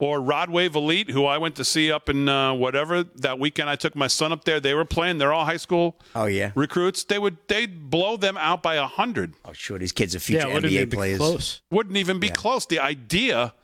Or 0.00 0.20
Rod 0.20 0.48
Wave 0.48 0.76
Elite, 0.76 1.10
who 1.10 1.24
I 1.24 1.38
went 1.38 1.56
to 1.56 1.64
see 1.64 1.90
up 1.90 2.08
in 2.08 2.28
uh, 2.28 2.54
whatever 2.54 3.02
that 3.02 3.40
weekend. 3.40 3.68
I 3.68 3.74
took 3.74 3.96
my 3.96 4.06
son 4.06 4.30
up 4.30 4.44
there. 4.44 4.60
They 4.60 4.72
were 4.72 4.84
playing. 4.84 5.18
They're 5.18 5.32
all 5.32 5.44
high 5.44 5.56
school 5.56 5.98
Oh 6.14 6.26
yeah. 6.26 6.52
recruits. 6.54 7.02
They 7.02 7.18
would 7.18 7.36
they'd 7.48 7.90
blow 7.90 8.16
them 8.16 8.36
out 8.36 8.62
by 8.62 8.76
a 8.76 8.86
hundred. 8.86 9.34
Oh 9.44 9.52
sure, 9.52 9.76
these 9.76 9.90
kids 9.90 10.14
are 10.14 10.20
future 10.20 10.46
Yeah, 10.46 10.50
it 10.52 10.54
wouldn't 10.54 10.72
even 10.72 10.86
NBA 10.86 10.90
be 10.92 10.96
players. 10.96 11.18
close. 11.18 11.60
Wouldn't 11.72 11.96
even 11.96 12.20
be 12.20 12.28
close. 12.28 12.64
The 12.64 12.78
idea 12.78 13.54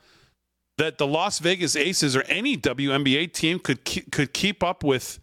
that 0.77 0.97
the 0.97 1.07
Las 1.07 1.39
Vegas 1.39 1.73
Aces 1.77 2.17
or 2.17 2.23
any 2.23 2.57
WNBA 2.57 3.31
team 3.31 3.57
could 3.59 3.85
ke- 3.85 4.11
could 4.11 4.33
keep 4.33 4.61
up 4.61 4.83
with 4.83 5.19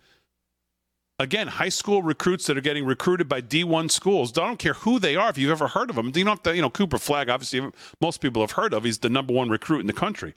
again 1.22 1.48
high 1.48 1.68
school 1.68 2.02
recruits 2.02 2.46
that 2.46 2.56
are 2.56 2.62
getting 2.62 2.84
recruited 2.84 3.28
by 3.28 3.40
D1 3.40 3.90
schools. 3.90 4.36
I 4.36 4.46
don't 4.46 4.58
care 4.58 4.74
who 4.74 4.98
they 4.98 5.16
are 5.16 5.30
if 5.30 5.38
you've 5.38 5.50
ever 5.50 5.68
heard 5.68 5.90
of 5.90 5.96
them. 5.96 6.12
You 6.14 6.24
know, 6.24 6.32
if 6.32 6.42
the, 6.42 6.54
you 6.54 6.62
know 6.62 6.70
Cooper 6.70 6.98
Flagg. 6.98 7.28
Obviously, 7.28 7.70
most 8.00 8.20
people 8.20 8.42
have 8.42 8.52
heard 8.52 8.74
of. 8.74 8.84
He's 8.84 8.98
the 8.98 9.10
number 9.10 9.32
one 9.32 9.48
recruit 9.48 9.80
in 9.80 9.86
the 9.86 9.92
country. 9.92 10.34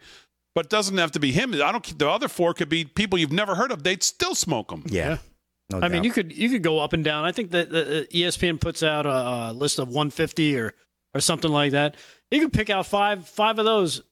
But 0.53 0.65
it 0.65 0.69
doesn't 0.69 0.97
have 0.97 1.11
to 1.11 1.19
be 1.19 1.31
him. 1.31 1.53
I 1.53 1.71
don't. 1.71 1.97
The 1.97 2.09
other 2.09 2.27
four 2.27 2.53
could 2.53 2.69
be 2.69 2.85
people 2.85 3.19
you've 3.19 3.31
never 3.31 3.55
heard 3.55 3.71
of. 3.71 3.83
They'd 3.83 4.03
still 4.03 4.35
smoke 4.35 4.69
them. 4.69 4.83
Yeah. 4.85 5.17
No 5.71 5.79
I 5.79 5.87
mean, 5.87 6.03
you 6.03 6.11
could 6.11 6.31
you 6.31 6.49
could 6.49 6.61
go 6.63 6.79
up 6.79 6.93
and 6.93 7.03
down. 7.03 7.25
I 7.25 7.31
think 7.31 7.51
that 7.51 7.69
uh, 7.69 8.05
ESPN 8.13 8.61
puts 8.61 8.83
out 8.83 9.05
a, 9.05 9.51
a 9.51 9.53
list 9.53 9.79
of 9.79 9.87
150 9.87 10.59
or 10.59 10.75
or 11.15 11.21
something 11.21 11.49
like 11.49 11.71
that, 11.71 11.95
You 12.29 12.41
could 12.41 12.53
pick 12.53 12.69
out 12.69 12.85
five 12.85 13.27
five 13.27 13.57
of 13.57 13.65
those, 13.65 14.03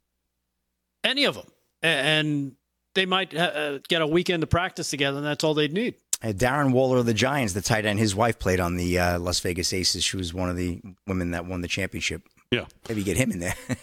any 1.04 1.26
of 1.26 1.36
them, 1.36 1.48
and 1.84 2.54
they 2.96 3.06
might 3.06 3.36
uh, 3.36 3.80
get 3.90 4.02
a 4.02 4.08
weekend 4.08 4.42
to 4.42 4.48
practice 4.48 4.90
together, 4.90 5.18
and 5.18 5.28
that's 5.28 5.44
all 5.44 5.54
they'd 5.54 5.74
need. 5.74 5.96
Uh, 6.24 6.28
Darren 6.28 6.72
Waller 6.72 6.98
of 6.98 7.06
the 7.06 7.14
Giants, 7.14 7.54
the 7.54 7.62
tight 7.62 7.86
end, 7.86 8.00
his 8.00 8.16
wife 8.16 8.40
played 8.40 8.60
on 8.60 8.78
the 8.78 8.98
uh, 8.98 9.20
Las 9.20 9.40
Vegas 9.42 9.74
Aces. 9.74 10.04
She 10.04 10.16
was 10.16 10.34
one 10.34 10.50
of 10.50 10.56
the 10.56 10.82
women 11.06 11.32
that 11.32 11.46
won 11.46 11.62
the 11.62 11.68
championship. 11.68 12.22
Yeah. 12.50 12.66
Maybe 12.88 13.04
get 13.04 13.18
him 13.18 13.32
in 13.32 13.40
there. 13.40 13.56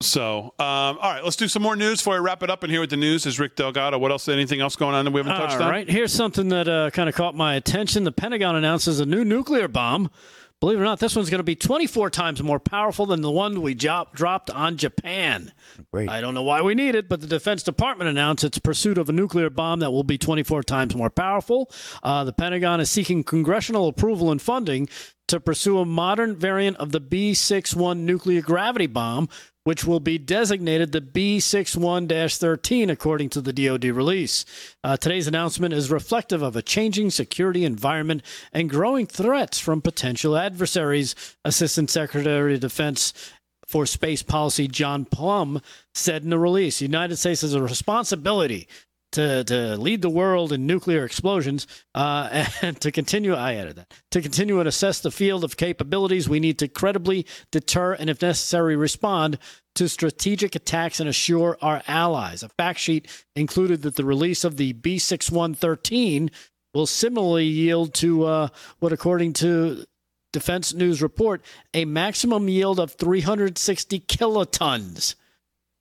So, 0.00 0.38
um, 0.38 0.52
all 0.58 0.96
right, 1.00 1.24
let's 1.24 1.36
do 1.36 1.48
some 1.48 1.62
more 1.62 1.76
news 1.76 2.00
before 2.00 2.16
I 2.16 2.18
wrap 2.18 2.42
it 2.42 2.50
up. 2.50 2.62
And 2.62 2.70
here 2.70 2.80
with 2.80 2.90
the 2.90 2.96
news 2.96 3.26
is 3.26 3.38
Rick 3.38 3.56
Delgado. 3.56 3.96
What 3.98 4.10
else? 4.10 4.28
Anything 4.28 4.60
else 4.60 4.76
going 4.76 4.94
on 4.94 5.04
that 5.04 5.12
we 5.12 5.20
haven't 5.20 5.36
touched 5.36 5.56
All 5.56 5.62
on? 5.62 5.70
right, 5.70 5.88
here's 5.88 6.12
something 6.12 6.48
that 6.48 6.68
uh, 6.68 6.90
kind 6.90 7.08
of 7.08 7.14
caught 7.14 7.34
my 7.34 7.54
attention. 7.54 8.04
The 8.04 8.12
Pentagon 8.12 8.56
announces 8.56 9.00
a 9.00 9.06
new 9.06 9.24
nuclear 9.24 9.68
bomb. 9.68 10.10
Believe 10.64 10.78
it 10.78 10.80
or 10.80 10.86
not, 10.86 10.98
this 10.98 11.14
one's 11.14 11.28
going 11.28 11.40
to 11.40 11.44
be 11.44 11.56
24 11.56 12.08
times 12.08 12.42
more 12.42 12.58
powerful 12.58 13.04
than 13.04 13.20
the 13.20 13.30
one 13.30 13.60
we 13.60 13.74
dropped 13.74 14.48
on 14.48 14.78
Japan. 14.78 15.52
Great. 15.92 16.08
I 16.08 16.22
don't 16.22 16.32
know 16.32 16.42
why 16.42 16.62
we 16.62 16.74
need 16.74 16.94
it, 16.94 17.06
but 17.06 17.20
the 17.20 17.26
Defense 17.26 17.62
Department 17.62 18.08
announced 18.08 18.44
its 18.44 18.58
pursuit 18.58 18.96
of 18.96 19.10
a 19.10 19.12
nuclear 19.12 19.50
bomb 19.50 19.80
that 19.80 19.90
will 19.90 20.04
be 20.04 20.16
24 20.16 20.62
times 20.62 20.96
more 20.96 21.10
powerful. 21.10 21.70
Uh, 22.02 22.24
the 22.24 22.32
Pentagon 22.32 22.80
is 22.80 22.90
seeking 22.90 23.22
congressional 23.24 23.88
approval 23.88 24.30
and 24.30 24.40
funding 24.40 24.88
to 25.28 25.38
pursue 25.38 25.80
a 25.80 25.84
modern 25.84 26.34
variant 26.34 26.78
of 26.78 26.92
the 26.92 27.00
B 27.00 27.34
61 27.34 28.06
nuclear 28.06 28.40
gravity 28.40 28.86
bomb, 28.86 29.28
which 29.64 29.84
will 29.84 30.00
be 30.00 30.18
designated 30.18 30.92
the 30.92 31.00
B 31.00 31.40
61 31.40 32.08
13, 32.08 32.90
according 32.90 33.30
to 33.30 33.40
the 33.40 33.52
DoD 33.52 33.84
release. 33.84 34.44
Uh, 34.84 34.96
today's 34.96 35.26
announcement 35.26 35.74
is 35.74 35.90
reflective 35.90 36.42
of 36.42 36.54
a 36.54 36.62
changing 36.62 37.10
security 37.10 37.64
environment 37.64 38.22
and 38.52 38.70
growing 38.70 39.06
threats 39.06 39.58
from 39.58 39.80
potential 39.82 40.36
adversaries, 40.36 41.14
Assistant 41.44 41.90
Secretary 41.90 42.54
of 42.54 42.60
Defense 42.60 43.12
for 43.66 43.86
Space 43.86 44.22
Policy 44.22 44.68
John 44.68 45.06
Plumb 45.06 45.60
said 45.94 46.22
in 46.22 46.30
the 46.30 46.38
release. 46.38 46.78
The 46.78 46.84
United 46.84 47.16
States 47.16 47.40
has 47.40 47.54
a 47.54 47.62
responsibility 47.62 48.68
to, 49.14 49.44
to 49.44 49.76
lead 49.76 50.02
the 50.02 50.10
world 50.10 50.52
in 50.52 50.66
nuclear 50.66 51.04
explosions 51.04 51.66
uh, 51.94 52.46
and 52.62 52.80
to 52.80 52.92
continue 52.92 53.34
i 53.34 53.54
added 53.54 53.76
that 53.76 53.92
to 54.10 54.20
continue 54.20 54.58
and 54.58 54.68
assess 54.68 55.00
the 55.00 55.10
field 55.10 55.44
of 55.44 55.56
capabilities 55.56 56.28
we 56.28 56.40
need 56.40 56.58
to 56.58 56.68
credibly 56.68 57.26
deter 57.50 57.94
and 57.94 58.10
if 58.10 58.20
necessary 58.20 58.76
respond 58.76 59.38
to 59.74 59.88
strategic 59.88 60.54
attacks 60.54 61.00
and 61.00 61.08
assure 61.08 61.58
our 61.60 61.82
allies. 61.88 62.42
A 62.42 62.48
fact 62.48 62.78
sheet 62.78 63.08
included 63.34 63.82
that 63.82 63.96
the 63.96 64.04
release 64.04 64.44
of 64.44 64.56
the 64.56 64.72
b6113 64.72 66.30
will 66.72 66.86
similarly 66.86 67.46
yield 67.46 67.94
to 67.94 68.24
uh, 68.24 68.48
what 68.78 68.92
according 68.92 69.32
to 69.34 69.84
defense 70.32 70.74
news 70.74 71.00
report 71.00 71.42
a 71.72 71.84
maximum 71.84 72.48
yield 72.48 72.80
of 72.80 72.92
360 72.92 74.00
kilotons 74.00 75.14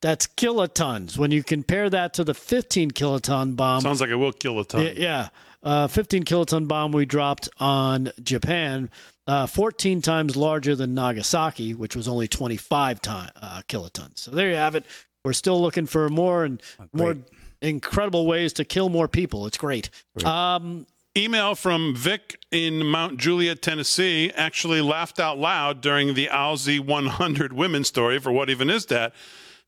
that's 0.04 0.28
kilotons. 0.28 1.18
When 1.18 1.32
you 1.32 1.44
compare 1.44 1.90
that 1.90 2.14
to 2.16 2.26
the 2.26 2.34
15 2.34 2.92
kiloton 2.92 3.56
bomb, 3.56 3.80
Sounds 3.82 4.02
like 4.02 4.10
it 4.10 4.16
will 4.16 4.34
kill 4.34 4.60
a 4.60 4.66
ton. 4.66 4.82
yeah, 4.86 4.92
yeah. 4.98 5.30
Uh, 5.64 5.88
15 5.88 6.26
kiloton 6.26 6.68
bomb 6.68 6.92
we 6.92 7.06
dropped 7.06 7.48
on 7.58 8.12
Japan, 8.22 8.90
uh, 9.28 9.48
14 9.48 10.02
times 10.02 10.36
larger 10.36 10.76
than 10.76 10.94
Nagasaki, 10.94 11.74
which 11.74 11.96
was 11.96 12.10
only 12.10 12.28
25 12.28 13.02
ton, 13.02 13.30
uh, 13.42 13.62
kilotons. 13.70 14.20
So 14.20 14.32
there 14.32 14.50
you 14.50 14.58
have 14.58 14.76
it. 14.76 14.86
We're 15.24 15.32
still 15.32 15.62
looking 15.62 15.86
for 15.86 16.10
more 16.10 16.44
and 16.44 16.62
more 16.92 17.16
incredible 17.62 18.28
ways 18.28 18.52
to 18.54 18.66
kill 18.66 18.90
more 18.90 19.08
people. 19.08 19.48
It's 19.48 19.58
great. 19.58 19.90
Um, 20.26 20.86
Email 21.16 21.56
from 21.56 21.96
Vic 21.96 22.40
in 22.52 22.86
Mount 22.86 23.20
Juliet, 23.20 23.62
Tennessee, 23.62 24.32
actually 24.36 24.82
laughed 24.82 25.18
out 25.20 25.38
loud 25.38 25.80
during 25.80 26.14
the 26.16 26.28
Alzi 26.28 26.80
100 26.86 27.54
women 27.54 27.86
story. 27.86 28.20
For 28.20 28.34
what 28.34 28.50
even 28.50 28.70
is 28.70 28.88
that? 28.88 29.14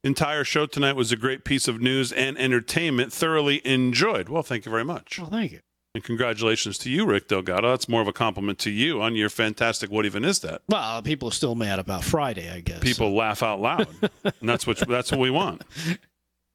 Entire 0.06 0.44
show 0.44 0.68
tonight 0.68 0.96
was 0.96 1.12
a 1.12 1.16
great 1.18 1.44
piece 1.44 1.68
of 1.68 1.82
news 1.82 2.12
and 2.12 2.38
entertainment. 2.38 3.12
Thoroughly 3.12 3.66
enjoyed. 3.68 4.30
Well, 4.30 4.44
thank 4.44 4.66
you 4.66 4.70
very 4.72 4.86
much. 4.86 5.18
Well, 5.20 5.32
thank 5.32 5.52
you. 5.52 5.62
And 5.96 6.04
congratulations 6.04 6.78
to 6.80 6.92
you, 6.92 7.06
Rick 7.08 7.28
Delgado. 7.28 7.72
That's 7.72 7.90
more 7.90 8.02
of 8.02 8.08
a 8.08 8.14
compliment 8.14 8.60
to 8.60 8.70
you 8.70 9.02
on 9.02 9.16
your 9.16 9.30
fantastic. 9.30 9.90
What 9.90 10.06
even 10.06 10.24
is 10.24 10.40
that? 10.42 10.62
well, 10.70 11.02
people 11.02 11.30
are 11.30 11.32
still 11.32 11.56
mad 11.56 11.80
about 11.80 12.04
Friday, 12.04 12.52
I 12.52 12.60
guess. 12.60 12.80
People 12.82 13.16
laugh 13.16 13.42
out 13.42 13.60
loud, 13.60 13.88
and 14.24 14.48
that's 14.48 14.68
what 14.68 14.78
that's 14.88 15.10
what 15.10 15.20
we 15.20 15.32
want. 15.32 15.64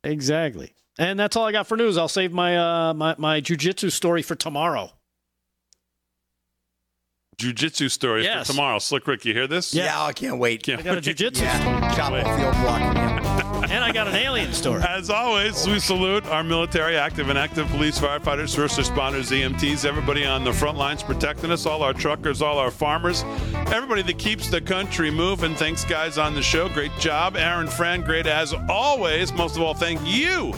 Exactly. 0.05 0.73
And 0.99 1.19
that's 1.19 1.35
all 1.35 1.47
I 1.47 1.53
got 1.53 1.67
for 1.67 1.77
news. 1.77 1.97
I'll 1.99 2.07
save 2.07 2.33
my 2.33 2.57
uh, 2.57 2.95
my 2.95 3.17
my 3.19 3.41
jujitsu 3.41 3.91
story 3.91 4.23
for 4.23 4.37
tomorrow. 4.37 4.93
Jiu-jitsu 7.39 7.89
story 7.89 8.23
Yes. 8.25 8.47
for 8.47 8.53
tomorrow. 8.53 8.79
Slick 8.79 9.07
Rick, 9.07 9.25
you 9.25 9.33
hear 9.33 9.47
this? 9.47 9.73
Yeah, 9.73 10.03
I 10.05 10.13
can't 10.13 10.39
wait. 10.39 10.69
I 10.69 10.83
got 10.83 10.99
a 10.99 11.01
jujitsu 11.01 11.41
Yeah, 11.41 11.95
chop 11.95 12.13
off 12.13 12.39
the 12.39 12.45
old 12.45 12.55
block 12.57 13.20
and 13.71 13.85
I 13.85 13.93
got 13.93 14.09
an 14.09 14.17
alien 14.17 14.53
story. 14.53 14.83
As 14.83 15.11
always, 15.11 15.67
we 15.67 15.79
salute 15.79 16.27
our 16.27 16.43
military, 16.43 16.97
active 16.97 17.29
and 17.29 17.39
active 17.39 17.69
police, 17.69 17.99
firefighters, 17.99 18.55
first 18.55 18.79
responders, 18.79 19.31
EMTs, 19.31 19.85
everybody 19.85 20.25
on 20.27 20.45
the 20.45 20.53
front 20.53 20.77
lines 20.77 21.03
protecting 21.03 21.51
us, 21.51 21.67
all 21.67 21.83
our 21.83 21.93
truckers, 21.93 22.43
all 22.43 22.59
our 22.59 22.71
farmers, 22.71 23.23
everybody 23.73 24.03
that 24.03 24.19
keeps 24.19 24.49
the 24.49 24.61
country 24.61 25.11
moving. 25.11 25.55
Thanks, 25.55 25.85
guys, 25.85 26.19
on 26.19 26.35
the 26.35 26.43
show. 26.43 26.69
Great 26.69 26.93
job. 26.99 27.37
Aaron 27.37 27.69
Fran. 27.69 28.03
great 28.03 28.27
as 28.27 28.53
always. 28.69 29.33
Most 29.33 29.57
of 29.57 29.63
all, 29.63 29.75
thank 29.75 30.01
you 30.05 30.53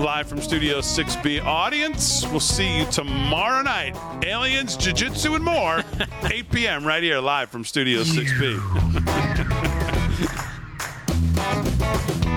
live 0.00 0.26
from 0.26 0.40
Studio 0.40 0.80
6B 0.80 1.44
audience. 1.44 2.26
We'll 2.26 2.40
see 2.40 2.78
you 2.78 2.84
tomorrow 2.86 3.62
night. 3.62 3.96
Aliens, 4.24 4.76
Jiu 4.76 4.92
Jitsu, 4.92 5.34
and 5.34 5.44
more. 5.44 5.82
8 6.24 6.50
p.m. 6.50 6.84
right 6.86 7.02
here, 7.02 7.20
live 7.20 7.48
from 7.50 7.64
Studio 7.64 8.02
6B. 8.02 8.60